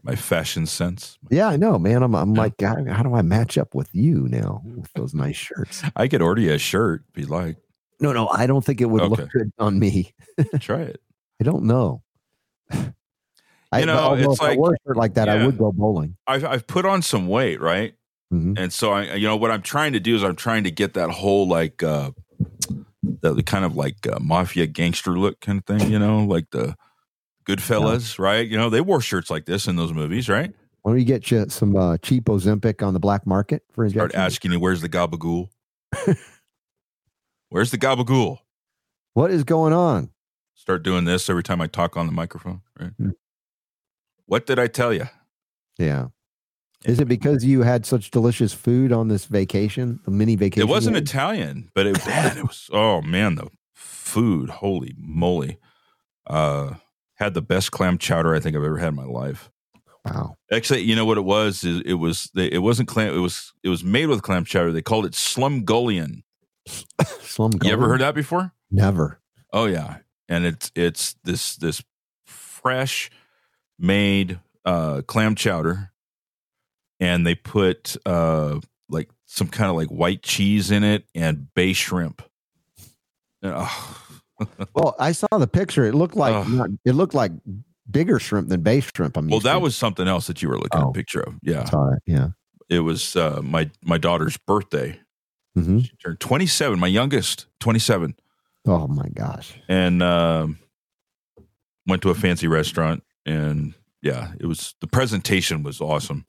my 0.03 0.15
fashion 0.15 0.65
sense? 0.65 1.17
yeah 1.29 1.47
i 1.47 1.55
know 1.57 1.77
man 1.79 2.03
i'm, 2.03 2.15
I'm 2.15 2.33
Yeah. 2.35 2.41
like 2.41 2.61
how, 2.61 2.83
how 2.85 3.03
do 3.03 3.13
i 3.15 3.21
match 3.21 3.57
up 3.57 3.73
with 3.75 3.89
you 3.93 4.27
now 4.29 4.61
with 4.65 4.91
those 4.93 5.13
nice 5.13 5.35
shirts 5.35 5.83
I 5.95 6.07
could 6.07 6.21
order 6.21 6.41
you 6.41 6.53
a 6.53 6.57
shirt 6.57 7.03
Be 7.13 7.25
like. 7.25 7.57
No, 7.99 8.11
no, 8.11 8.27
I 8.27 8.47
don't 8.47 8.65
think 8.65 8.81
it 8.81 8.85
would 8.89 9.01
Okay. 9.03 9.21
look 9.21 9.31
good 9.31 9.51
on 9.59 9.79
me. 9.79 10.13
Try 10.59 10.81
it. 10.81 11.01
I 11.39 11.43
don't 11.45 11.63
know. 11.65 12.01
I, 13.71 13.79
You 13.79 13.85
know, 13.85 14.13
it's 14.13 14.33
if 14.33 14.41
I 14.41 14.49
like- 14.49 14.57
wore 14.57 14.73
a 14.73 14.77
shirt 14.85 14.97
like 14.97 15.13
that, 15.15 15.29
I 15.29 15.45
would 15.45 15.57
go 15.57 15.71
bowling. 15.71 16.17
I've 16.27 16.43
I've 16.43 16.67
put 16.67 16.85
on 16.85 17.01
some 17.01 17.27
weight, 17.27 17.61
right? 17.61 17.95
Mhm. 18.33 18.57
And 18.59 18.73
so 18.73 18.91
I, 18.91 19.13
you 19.15 19.27
know, 19.27 19.35
what 19.37 19.51
I'm 19.51 19.61
trying 19.61 19.93
to 19.93 19.99
do 19.99 20.15
is 20.15 20.23
I'm 20.23 20.35
trying 20.35 20.63
to 20.65 20.71
get 20.71 20.95
that 20.95 21.09
whole 21.11 21.47
like, 21.47 21.81
uh, 21.83 22.11
the, 23.21 23.33
the 23.35 23.43
kind 23.43 23.63
of 23.63 23.75
like 23.75 24.05
uh, 24.07 24.19
mafia 24.19 24.67
gangster 24.67 25.11
look 25.17 25.39
kind 25.39 25.59
of 25.59 25.65
thing, 25.65 25.89
you 25.91 25.99
know, 25.99 26.23
like 26.25 26.49
the 26.51 26.75
Goodfellas, 27.45 28.19
right? 28.19 28.47
You 28.47 28.57
know, 28.57 28.69
they 28.69 28.81
wore 28.81 29.01
shirts 29.01 29.29
like 29.29 29.45
this 29.45 29.67
in 29.67 29.75
those 29.75 29.93
movies, 29.93 30.29
right? 30.29 30.53
Why 30.81 30.91
don't 30.91 30.99
you 30.99 31.05
get 31.05 31.31
you 31.31 31.45
some 31.49 31.75
uh, 31.75 31.97
cheap 31.97 32.25
Ozempic 32.25 32.85
on 32.85 32.93
the 32.93 32.99
black 32.99 33.25
market 33.25 33.63
for 33.71 33.83
his? 33.83 33.93
Start 33.93 34.13
asking 34.13 34.51
you, 34.51 34.59
where's 34.59 34.81
the 34.81 34.89
gabagool? 34.89 35.49
where's 37.49 37.71
the 37.71 37.77
gabagool? 37.77 38.39
What 39.13 39.31
is 39.31 39.43
going 39.43 39.73
on? 39.73 40.09
Start 40.55 40.83
doing 40.83 41.05
this 41.05 41.29
every 41.29 41.43
time 41.43 41.61
I 41.61 41.67
talk 41.67 41.95
on 41.95 42.05
the 42.05 42.11
microphone, 42.11 42.61
right? 42.79 42.91
Hmm. 42.97 43.09
What 44.25 44.45
did 44.45 44.59
I 44.59 44.67
tell 44.67 44.93
you? 44.93 45.05
Yeah. 45.77 46.07
Is 46.85 46.99
it 46.99 47.07
because 47.07 47.45
you 47.45 47.61
had 47.61 47.85
such 47.85 48.11
delicious 48.11 48.53
food 48.53 48.91
on 48.91 49.07
this 49.07 49.25
vacation, 49.25 49.99
the 50.03 50.11
mini 50.11 50.35
vacation? 50.35 50.67
It 50.67 50.71
wasn't? 50.71 50.97
Italian, 50.97 51.69
but 51.73 51.87
it, 51.87 52.05
man, 52.05 52.37
it 52.37 52.43
was. 52.43 52.69
Oh 52.73 53.01
man, 53.01 53.35
the 53.35 53.47
food! 53.73 54.49
Holy 54.49 54.93
moly! 54.97 55.59
Uh, 56.27 56.75
had 57.23 57.33
the 57.33 57.41
best 57.41 57.71
clam 57.71 57.97
chowder 57.97 58.35
I 58.35 58.39
think 58.39 58.55
I've 58.55 58.63
ever 58.63 58.77
had 58.77 58.89
in 58.89 58.95
my 58.95 59.05
life. 59.05 59.49
Wow. 60.05 60.35
Actually, 60.51 60.81
you 60.81 60.95
know 60.95 61.05
what 61.05 61.17
it 61.17 61.23
was? 61.23 61.63
Is 61.63 61.81
it 61.85 61.93
was 61.93 62.29
it 62.35 62.61
wasn't 62.61 62.89
clam. 62.89 63.13
It 63.15 63.19
was 63.19 63.53
it 63.63 63.69
was 63.69 63.83
made 63.83 64.07
with 64.07 64.21
clam 64.21 64.43
chowder. 64.43 64.71
They 64.71 64.81
called 64.81 65.05
it 65.05 65.13
slumgullion. 65.13 66.23
Slumgullion. 66.67 67.63
You 67.63 67.71
ever 67.71 67.87
heard 67.87 68.01
that 68.01 68.13
before? 68.13 68.51
Never. 68.69 69.21
Oh 69.53 69.65
yeah, 69.65 69.99
and 70.27 70.45
it's 70.45 70.71
it's 70.75 71.15
this 71.23 71.55
this 71.55 71.81
fresh 72.25 73.09
made 73.79 74.39
uh, 74.65 75.03
clam 75.07 75.35
chowder, 75.35 75.91
and 76.99 77.25
they 77.25 77.35
put 77.35 77.95
uh, 78.05 78.59
like 78.89 79.09
some 79.25 79.47
kind 79.47 79.69
of 79.69 79.77
like 79.77 79.87
white 79.87 80.21
cheese 80.21 80.69
in 80.69 80.83
it 80.83 81.05
and 81.15 81.53
bay 81.53 81.71
shrimp. 81.71 82.21
And, 83.41 83.53
oh, 83.55 84.02
Well, 84.73 84.95
I 84.99 85.11
saw 85.11 85.27
the 85.37 85.47
picture. 85.47 85.85
It 85.85 85.93
looked 85.95 86.15
like 86.15 86.47
not, 86.47 86.69
it 86.85 86.93
looked 86.93 87.13
like 87.13 87.31
bigger 87.89 88.19
shrimp 88.19 88.49
than 88.49 88.61
bay 88.61 88.79
shrimp. 88.81 89.17
I'm 89.17 89.27
well, 89.27 89.39
that 89.41 89.53
to. 89.53 89.59
was 89.59 89.75
something 89.75 90.07
else 90.07 90.27
that 90.27 90.41
you 90.41 90.49
were 90.49 90.57
looking 90.57 90.79
at 90.79 90.85
Oh. 90.85 90.89
a 90.89 90.93
picture 90.93 91.21
of. 91.21 91.35
Yeah, 91.41 91.63
it. 91.67 91.99
Yeah. 92.05 92.27
it 92.69 92.79
was 92.79 93.15
uh, 93.15 93.41
my 93.43 93.69
my 93.83 93.97
daughter's 93.97 94.37
birthday. 94.37 94.99
hmm 95.55 95.79
She 95.79 95.95
turned 95.97 96.19
twenty 96.19 96.47
seven. 96.47 96.79
My 96.79 96.87
youngest, 96.87 97.45
twenty 97.59 97.79
seven. 97.79 98.15
Oh 98.65 98.87
my 98.87 99.09
gosh. 99.09 99.53
and 99.67 100.01
um, 100.01 100.57
went 101.85 102.01
to 102.03 102.09
a 102.09 102.15
fancy 102.15 102.47
restaurant 102.47 103.03
and 103.25 103.73
yeah 104.01 104.31
it 104.39 104.45
was 104.45 104.75
the 104.81 104.87
presentation 104.87 105.63
was 105.63 105.79
awesome 105.81 106.25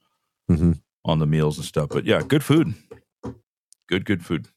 hmm 0.48 0.72
on 1.04 1.18
the 1.20 1.26
meals 1.26 1.56
and 1.58 1.64
stuff 1.66 1.88
but 1.90 2.04
yeah 2.04 2.22
good 2.22 2.42
food 2.42 2.74
good 3.88 4.04
good 4.04 4.24
food 4.24 4.48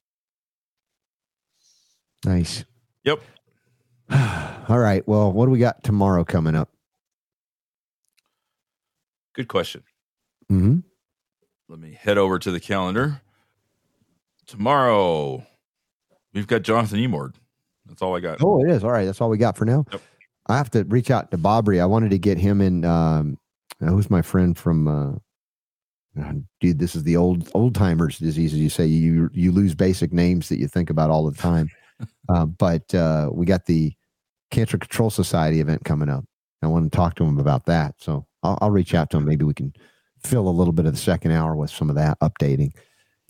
Nice. 2.26 2.66
Yep. 3.04 3.22
All 4.70 4.80
right. 4.80 5.08
Well, 5.08 5.32
what 5.32 5.46
do 5.46 5.52
we 5.52 5.60
got 5.60 5.84
tomorrow 5.84 6.24
coming 6.24 6.56
up? 6.56 6.70
good 9.36 9.48
question 9.48 9.84
hmm 10.50 10.80
let 11.70 11.78
me 11.78 11.96
head 12.02 12.18
over 12.18 12.40
to 12.40 12.50
the 12.50 12.60
calendar 12.60 13.22
tomorrow 14.48 15.46
we've 16.34 16.48
got 16.48 16.64
jonathan 16.64 16.98
emord 16.98 17.36
that's 17.88 18.02
all 18.02 18.16
i 18.16 18.20
got 18.20 18.38
Oh, 18.42 18.64
it 18.64 18.70
is. 18.70 18.84
All 18.84 18.92
right. 18.92 19.06
That's 19.06 19.22
all 19.22 19.30
we 19.30 19.38
got 19.38 19.58
for 19.58 19.66
now. 19.66 19.86
Yep. 19.92 20.02
I 20.48 20.58
have 20.58 20.70
to 20.72 20.84
reach 20.86 21.12
out 21.12 21.32
to 21.32 21.38
Bobry. 21.38 21.82
I 21.82 21.86
wanted 21.86 22.12
to 22.12 22.18
get 22.18 22.38
him 22.38 22.62
in. 22.62 22.86
Um, 22.86 23.38
uh, 23.82 23.88
who's 23.88 24.10
my 24.10 24.22
friend 24.22 24.58
from? 24.58 24.88
Uh, 24.88 26.22
uh, 26.22 26.34
dude, 26.60 26.80
this 26.80 26.96
is 26.96 27.04
the 27.04 27.16
old 27.16 27.50
old 27.54 27.76
timers 27.76 28.18
disease. 28.18 28.54
As 28.54 28.60
you 28.60 28.70
say, 28.70 28.86
you 28.86 29.30
you 29.34 29.52
lose 29.52 29.76
basic 29.76 30.14
names 30.14 30.50
that 30.50 30.60
you 30.60 30.68
think 30.68 30.90
about 30.90 31.10
all 31.10 31.30
the 31.30 31.38
time. 31.38 31.70
uh, 32.30 32.46
but 32.46 32.94
uh, 32.94 33.30
we 33.32 33.46
got 33.46 33.66
the 33.66 33.94
Cancer 34.52 34.78
Control 34.78 35.10
Society 35.10 35.60
event 35.60 35.84
coming 35.86 36.10
up. 36.10 36.26
I 36.62 36.68
want 36.68 36.92
to 36.92 36.96
talk 36.96 37.16
to 37.16 37.24
him 37.24 37.40
about 37.40 37.66
that. 37.66 37.96
So 38.00 38.26
I'll, 38.44 38.58
I'll 38.62 38.72
reach 38.72 38.94
out 38.94 39.10
to 39.12 39.18
him. 39.18 39.26
Maybe 39.26 39.46
we 39.46 39.54
can 39.54 39.74
fill 40.24 40.48
a 40.48 40.50
little 40.50 40.74
bit 40.74 40.86
of 40.86 40.94
the 40.94 41.00
second 41.00 41.32
hour 41.32 41.56
with 41.56 41.70
some 41.70 41.90
of 41.90 41.96
that 41.96 42.20
updating. 42.20 42.72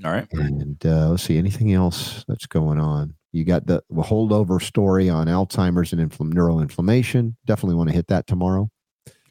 all 0.04 0.12
right 0.12 0.28
And 0.32 0.84
uh, 0.86 1.10
let's 1.10 1.24
see, 1.24 1.38
anything 1.38 1.74
else 1.74 2.24
that's 2.28 2.46
going 2.46 2.80
on? 2.80 3.14
You 3.34 3.44
got 3.44 3.68
the, 3.68 3.84
holdover 3.94 4.62
story 4.62 5.10
on 5.10 5.28
Alzheimer's 5.28 5.94
and 5.94 6.12
infl- 6.12 6.34
neuroinflammation. 6.34 7.36
Definitely 7.46 7.76
want 7.76 7.90
to 7.90 7.96
hit 7.96 8.08
that 8.08 8.26
tomorrow. 8.26 8.70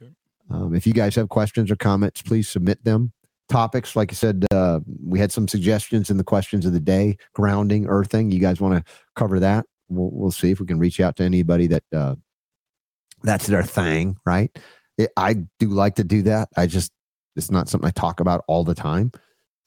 Okay. 0.01 0.13
Um, 0.51 0.75
if 0.75 0.87
you 0.87 0.93
guys 0.93 1.15
have 1.17 1.29
questions 1.29 1.71
or 1.71 1.77
comments, 1.77 2.23
please 2.23 2.49
submit 2.49 2.85
them. 2.85 3.13
Topics, 3.49 3.97
like 3.97 4.13
I 4.13 4.15
said, 4.15 4.45
uh, 4.53 4.81
we 5.05 5.19
had 5.19 5.33
some 5.33 5.49
suggestions 5.49 6.11
in 6.11 6.19
the 6.19 6.25
questions 6.25 6.67
of 6.67 6.73
the 6.73 6.81
day 6.81 7.17
grounding, 7.33 7.87
earthing. 7.87 8.31
You 8.31 8.41
guys 8.41 8.61
want 8.61 8.75
to 8.75 8.93
cover 9.15 9.41
that? 9.41 9.67
We'll, 9.89 10.11
we'll 10.13 10.31
see 10.31 10.51
if 10.51 10.61
we 10.61 10.67
can 10.67 10.79
reach 10.79 11.01
out 11.01 11.17
to 11.17 11.25
anybody 11.25 11.67
that 11.69 11.85
uh, 11.95 12.15
that's 13.23 13.47
their 13.47 13.63
thing, 13.63 14.17
right? 14.25 14.57
It, 14.99 15.11
I 15.17 15.35
do 15.59 15.69
like 15.69 15.97
to 15.97 16.05
do 16.05 16.23
that. 16.23 16.49
I 16.57 16.67
just, 16.67 16.93
it's 17.35 17.51
not 17.51 17.69
something 17.69 17.87
I 17.87 17.93
talk 17.93 18.21
about 18.21 18.45
all 18.49 18.65
the 18.65 18.75
time 18.75 19.13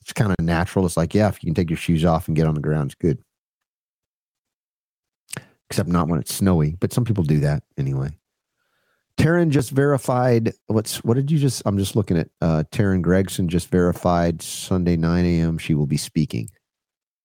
it's 0.01 0.13
kind 0.13 0.31
of 0.31 0.43
natural. 0.43 0.85
It's 0.85 0.97
like, 0.97 1.13
yeah, 1.13 1.27
if 1.27 1.43
you 1.43 1.47
can 1.47 1.53
take 1.53 1.69
your 1.69 1.77
shoes 1.77 2.05
off 2.05 2.27
and 2.27 2.35
get 2.35 2.47
on 2.47 2.55
the 2.55 2.61
ground, 2.61 2.91
it's 2.91 2.95
good. 2.95 3.19
Except 5.69 5.87
not 5.87 6.07
when 6.07 6.19
it's 6.19 6.33
snowy, 6.33 6.75
but 6.79 6.91
some 6.91 7.05
people 7.05 7.23
do 7.23 7.39
that 7.41 7.63
anyway. 7.77 8.09
Taryn 9.17 9.49
just 9.49 9.71
verified 9.71 10.53
what's 10.67 11.03
what 11.03 11.15
did 11.15 11.29
you 11.29 11.37
just 11.37 11.61
I'm 11.65 11.77
just 11.77 11.95
looking 11.95 12.17
at 12.17 12.29
uh 12.41 12.63
Taryn 12.71 13.01
Gregson 13.01 13.49
just 13.49 13.67
verified 13.67 14.41
Sunday 14.41 14.95
9 14.95 15.25
a.m. 15.25 15.57
She 15.57 15.75
will 15.75 15.85
be 15.85 15.97
speaking. 15.97 16.49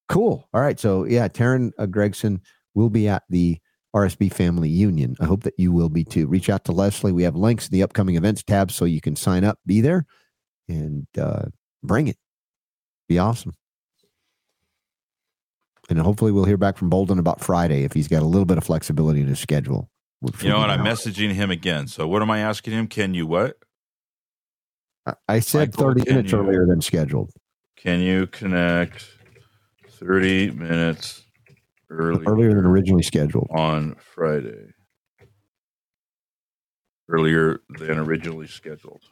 Cool. 0.08 0.46
All 0.52 0.60
right. 0.60 0.78
So 0.78 1.04
yeah, 1.04 1.28
Taryn 1.28 1.70
uh, 1.78 1.86
Gregson 1.86 2.42
will 2.74 2.90
be 2.90 3.08
at 3.08 3.22
the 3.28 3.58
RSB 3.94 4.32
Family 4.32 4.68
Union. 4.68 5.14
I 5.20 5.24
hope 5.24 5.44
that 5.44 5.54
you 5.56 5.72
will 5.72 5.88
be 5.88 6.04
too. 6.04 6.26
Reach 6.26 6.50
out 6.50 6.64
to 6.64 6.72
Leslie. 6.72 7.12
We 7.12 7.22
have 7.22 7.36
links 7.36 7.68
in 7.68 7.72
the 7.72 7.82
upcoming 7.82 8.16
events 8.16 8.42
tab 8.42 8.72
so 8.72 8.84
you 8.84 9.00
can 9.00 9.14
sign 9.14 9.44
up, 9.44 9.58
be 9.66 9.80
there, 9.80 10.04
and 10.68 11.06
uh, 11.16 11.44
bring 11.82 12.08
it. 12.08 12.16
Be 13.08 13.18
awesome. 13.18 13.52
And 15.88 15.98
hopefully 15.98 16.32
we'll 16.32 16.46
hear 16.46 16.56
back 16.56 16.76
from 16.76 16.90
Boldin 16.90 17.18
about 17.18 17.40
Friday 17.40 17.84
if 17.84 17.92
he's 17.92 18.08
got 18.08 18.22
a 18.22 18.26
little 18.26 18.46
bit 18.46 18.58
of 18.58 18.64
flexibility 18.64 19.20
in 19.20 19.26
his 19.26 19.38
schedule. 19.38 19.90
You 20.40 20.48
know 20.48 20.58
what? 20.58 20.70
I'm 20.70 20.80
messaging 20.80 21.32
him 21.32 21.50
again. 21.50 21.86
So 21.86 22.08
what 22.08 22.22
am 22.22 22.30
I 22.30 22.40
asking 22.40 22.72
him? 22.72 22.86
Can 22.86 23.12
you 23.12 23.26
what? 23.26 23.56
I 25.28 25.40
said 25.40 25.76
Michael, 25.76 25.94
30 25.94 26.10
minutes 26.10 26.32
you, 26.32 26.38
earlier 26.38 26.66
than 26.66 26.80
scheduled. 26.80 27.30
Can 27.76 28.00
you 28.00 28.26
connect 28.26 29.06
30 29.90 30.52
minutes 30.52 31.23
earlier, 31.90 32.24
earlier 32.26 32.54
than 32.54 32.66
originally 32.66 33.02
scheduled 33.02 33.48
on 33.50 33.96
Friday? 34.14 34.72
Earlier 37.08 37.60
than 37.78 37.98
originally 37.98 38.46
scheduled. 38.46 39.02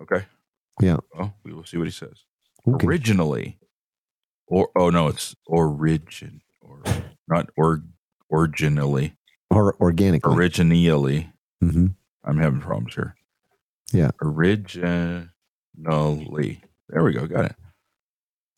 Okay. 0.00 0.24
Yeah. 0.80 0.98
Oh, 1.18 1.32
we 1.44 1.52
will 1.52 1.64
see 1.64 1.76
what 1.76 1.86
he 1.86 1.92
says. 1.92 2.24
Okay. 2.66 2.86
Originally, 2.86 3.58
or 4.46 4.68
oh 4.76 4.90
no, 4.90 5.08
it's 5.08 5.34
origin 5.46 6.40
or 6.60 6.82
not 7.28 7.48
or 7.56 7.82
originally 8.32 9.16
or 9.50 9.74
organically. 9.80 10.34
Originally. 10.34 11.30
Mm-hmm. 11.62 11.86
I'm 12.24 12.38
having 12.38 12.60
problems 12.60 12.94
here. 12.94 13.16
Yeah. 13.92 14.10
Originally. 14.22 15.30
There 16.88 17.02
we 17.02 17.12
go. 17.12 17.26
Got 17.26 17.46
it. 17.46 17.56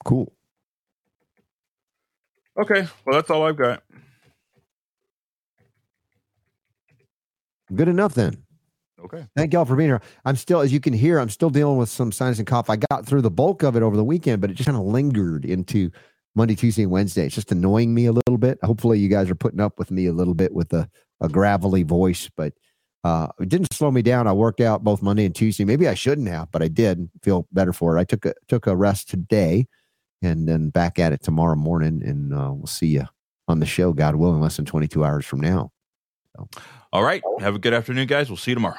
Cool. 0.05 0.32
Okay. 2.59 2.86
Well, 3.05 3.16
that's 3.16 3.31
all 3.31 3.44
I've 3.44 3.56
got. 3.56 3.82
Good 7.74 7.89
enough 7.89 8.14
then. 8.14 8.44
Okay. 9.02 9.26
Thank 9.36 9.52
y'all 9.52 9.64
for 9.64 9.76
being 9.76 9.90
here. 9.90 10.01
I'm 10.24 10.36
still, 10.36 10.60
as 10.60 10.72
you 10.72 10.81
can 10.81 10.93
hear, 10.93 11.18
I'm 11.18 11.28
still 11.28 11.51
dealing 11.51 11.76
with 11.76 11.89
some 11.89 12.12
sinus 12.12 12.39
and 12.39 12.47
cough. 12.47 12.70
I 12.70 12.76
got 12.90 13.05
through 13.05 13.22
the 13.22 13.31
bulk 13.31 13.62
of 13.62 13.76
it 13.76 13.82
over 13.82 13.97
the 13.97 14.05
weekend, 14.05 14.40
but 14.40 14.51
it 14.51 14.55
just 14.55 14.66
kind 14.66 14.78
of 14.78 14.85
lingered 14.85 15.44
into 15.44 15.90
Monday, 16.35 16.55
Tuesday, 16.55 16.82
and 16.82 16.90
Wednesday. 16.90 17.26
It's 17.26 17.35
just 17.35 17.52
annoying 17.52 17.93
me 17.93 18.06
a 18.06 18.12
little 18.12 18.39
bit. 18.39 18.59
Hopefully, 18.62 18.98
you 18.98 19.09
guys 19.09 19.31
are 19.31 19.35
putting 19.35 19.60
up 19.60 19.78
with 19.78 19.90
me 19.90 20.06
a 20.06 20.12
little 20.12 20.35
bit 20.35 20.55
with 20.55 20.72
a, 20.72 20.89
a 21.20 21.28
gravelly 21.28 21.82
voice, 21.82 22.31
but 22.35 22.55
uh, 23.05 23.28
it 23.39 23.51
didn't 23.51 23.72
slow 23.74 23.90
me 23.90 24.01
down. 24.01 24.26
I 24.26 24.32
worked 24.32 24.60
out 24.60 24.82
both 24.82 25.02
Monday 25.02 25.26
and 25.26 25.35
Tuesday. 25.35 25.64
Maybe 25.64 25.86
I 25.86 25.94
shouldn't 25.94 26.28
have, 26.28 26.51
but 26.51 26.62
I 26.62 26.68
did 26.68 27.10
feel 27.22 27.47
better 27.52 27.72
for 27.72 27.97
it. 27.97 28.01
I 28.01 28.05
took 28.05 28.24
a 28.24 28.35
took 28.48 28.66
a 28.66 28.74
rest 28.74 29.10
today, 29.10 29.66
and 30.23 30.49
then 30.49 30.70
back 30.70 30.99
at 30.99 31.12
it 31.12 31.23
tomorrow 31.23 31.57
morning. 31.57 32.03
And 32.05 32.35
uh, 32.35 32.53
we'll 32.53 32.66
see 32.66 32.89
you 32.89 33.05
on 33.49 33.61
the 33.61 33.66
show, 33.66 33.93
God 33.93 34.16
willing, 34.16 34.41
less 34.41 34.57
than 34.57 34.65
22 34.65 35.05
hours 35.05 35.27
from 35.27 35.41
now. 35.41 35.70
So. 36.36 36.49
All 36.93 37.03
right. 37.03 37.23
Have 37.41 37.55
a 37.55 37.59
good 37.59 37.74
afternoon, 37.74 38.07
guys. 38.07 38.28
We'll 38.28 38.36
see 38.36 38.53
you 38.53 38.57
tomorrow. 38.57 38.78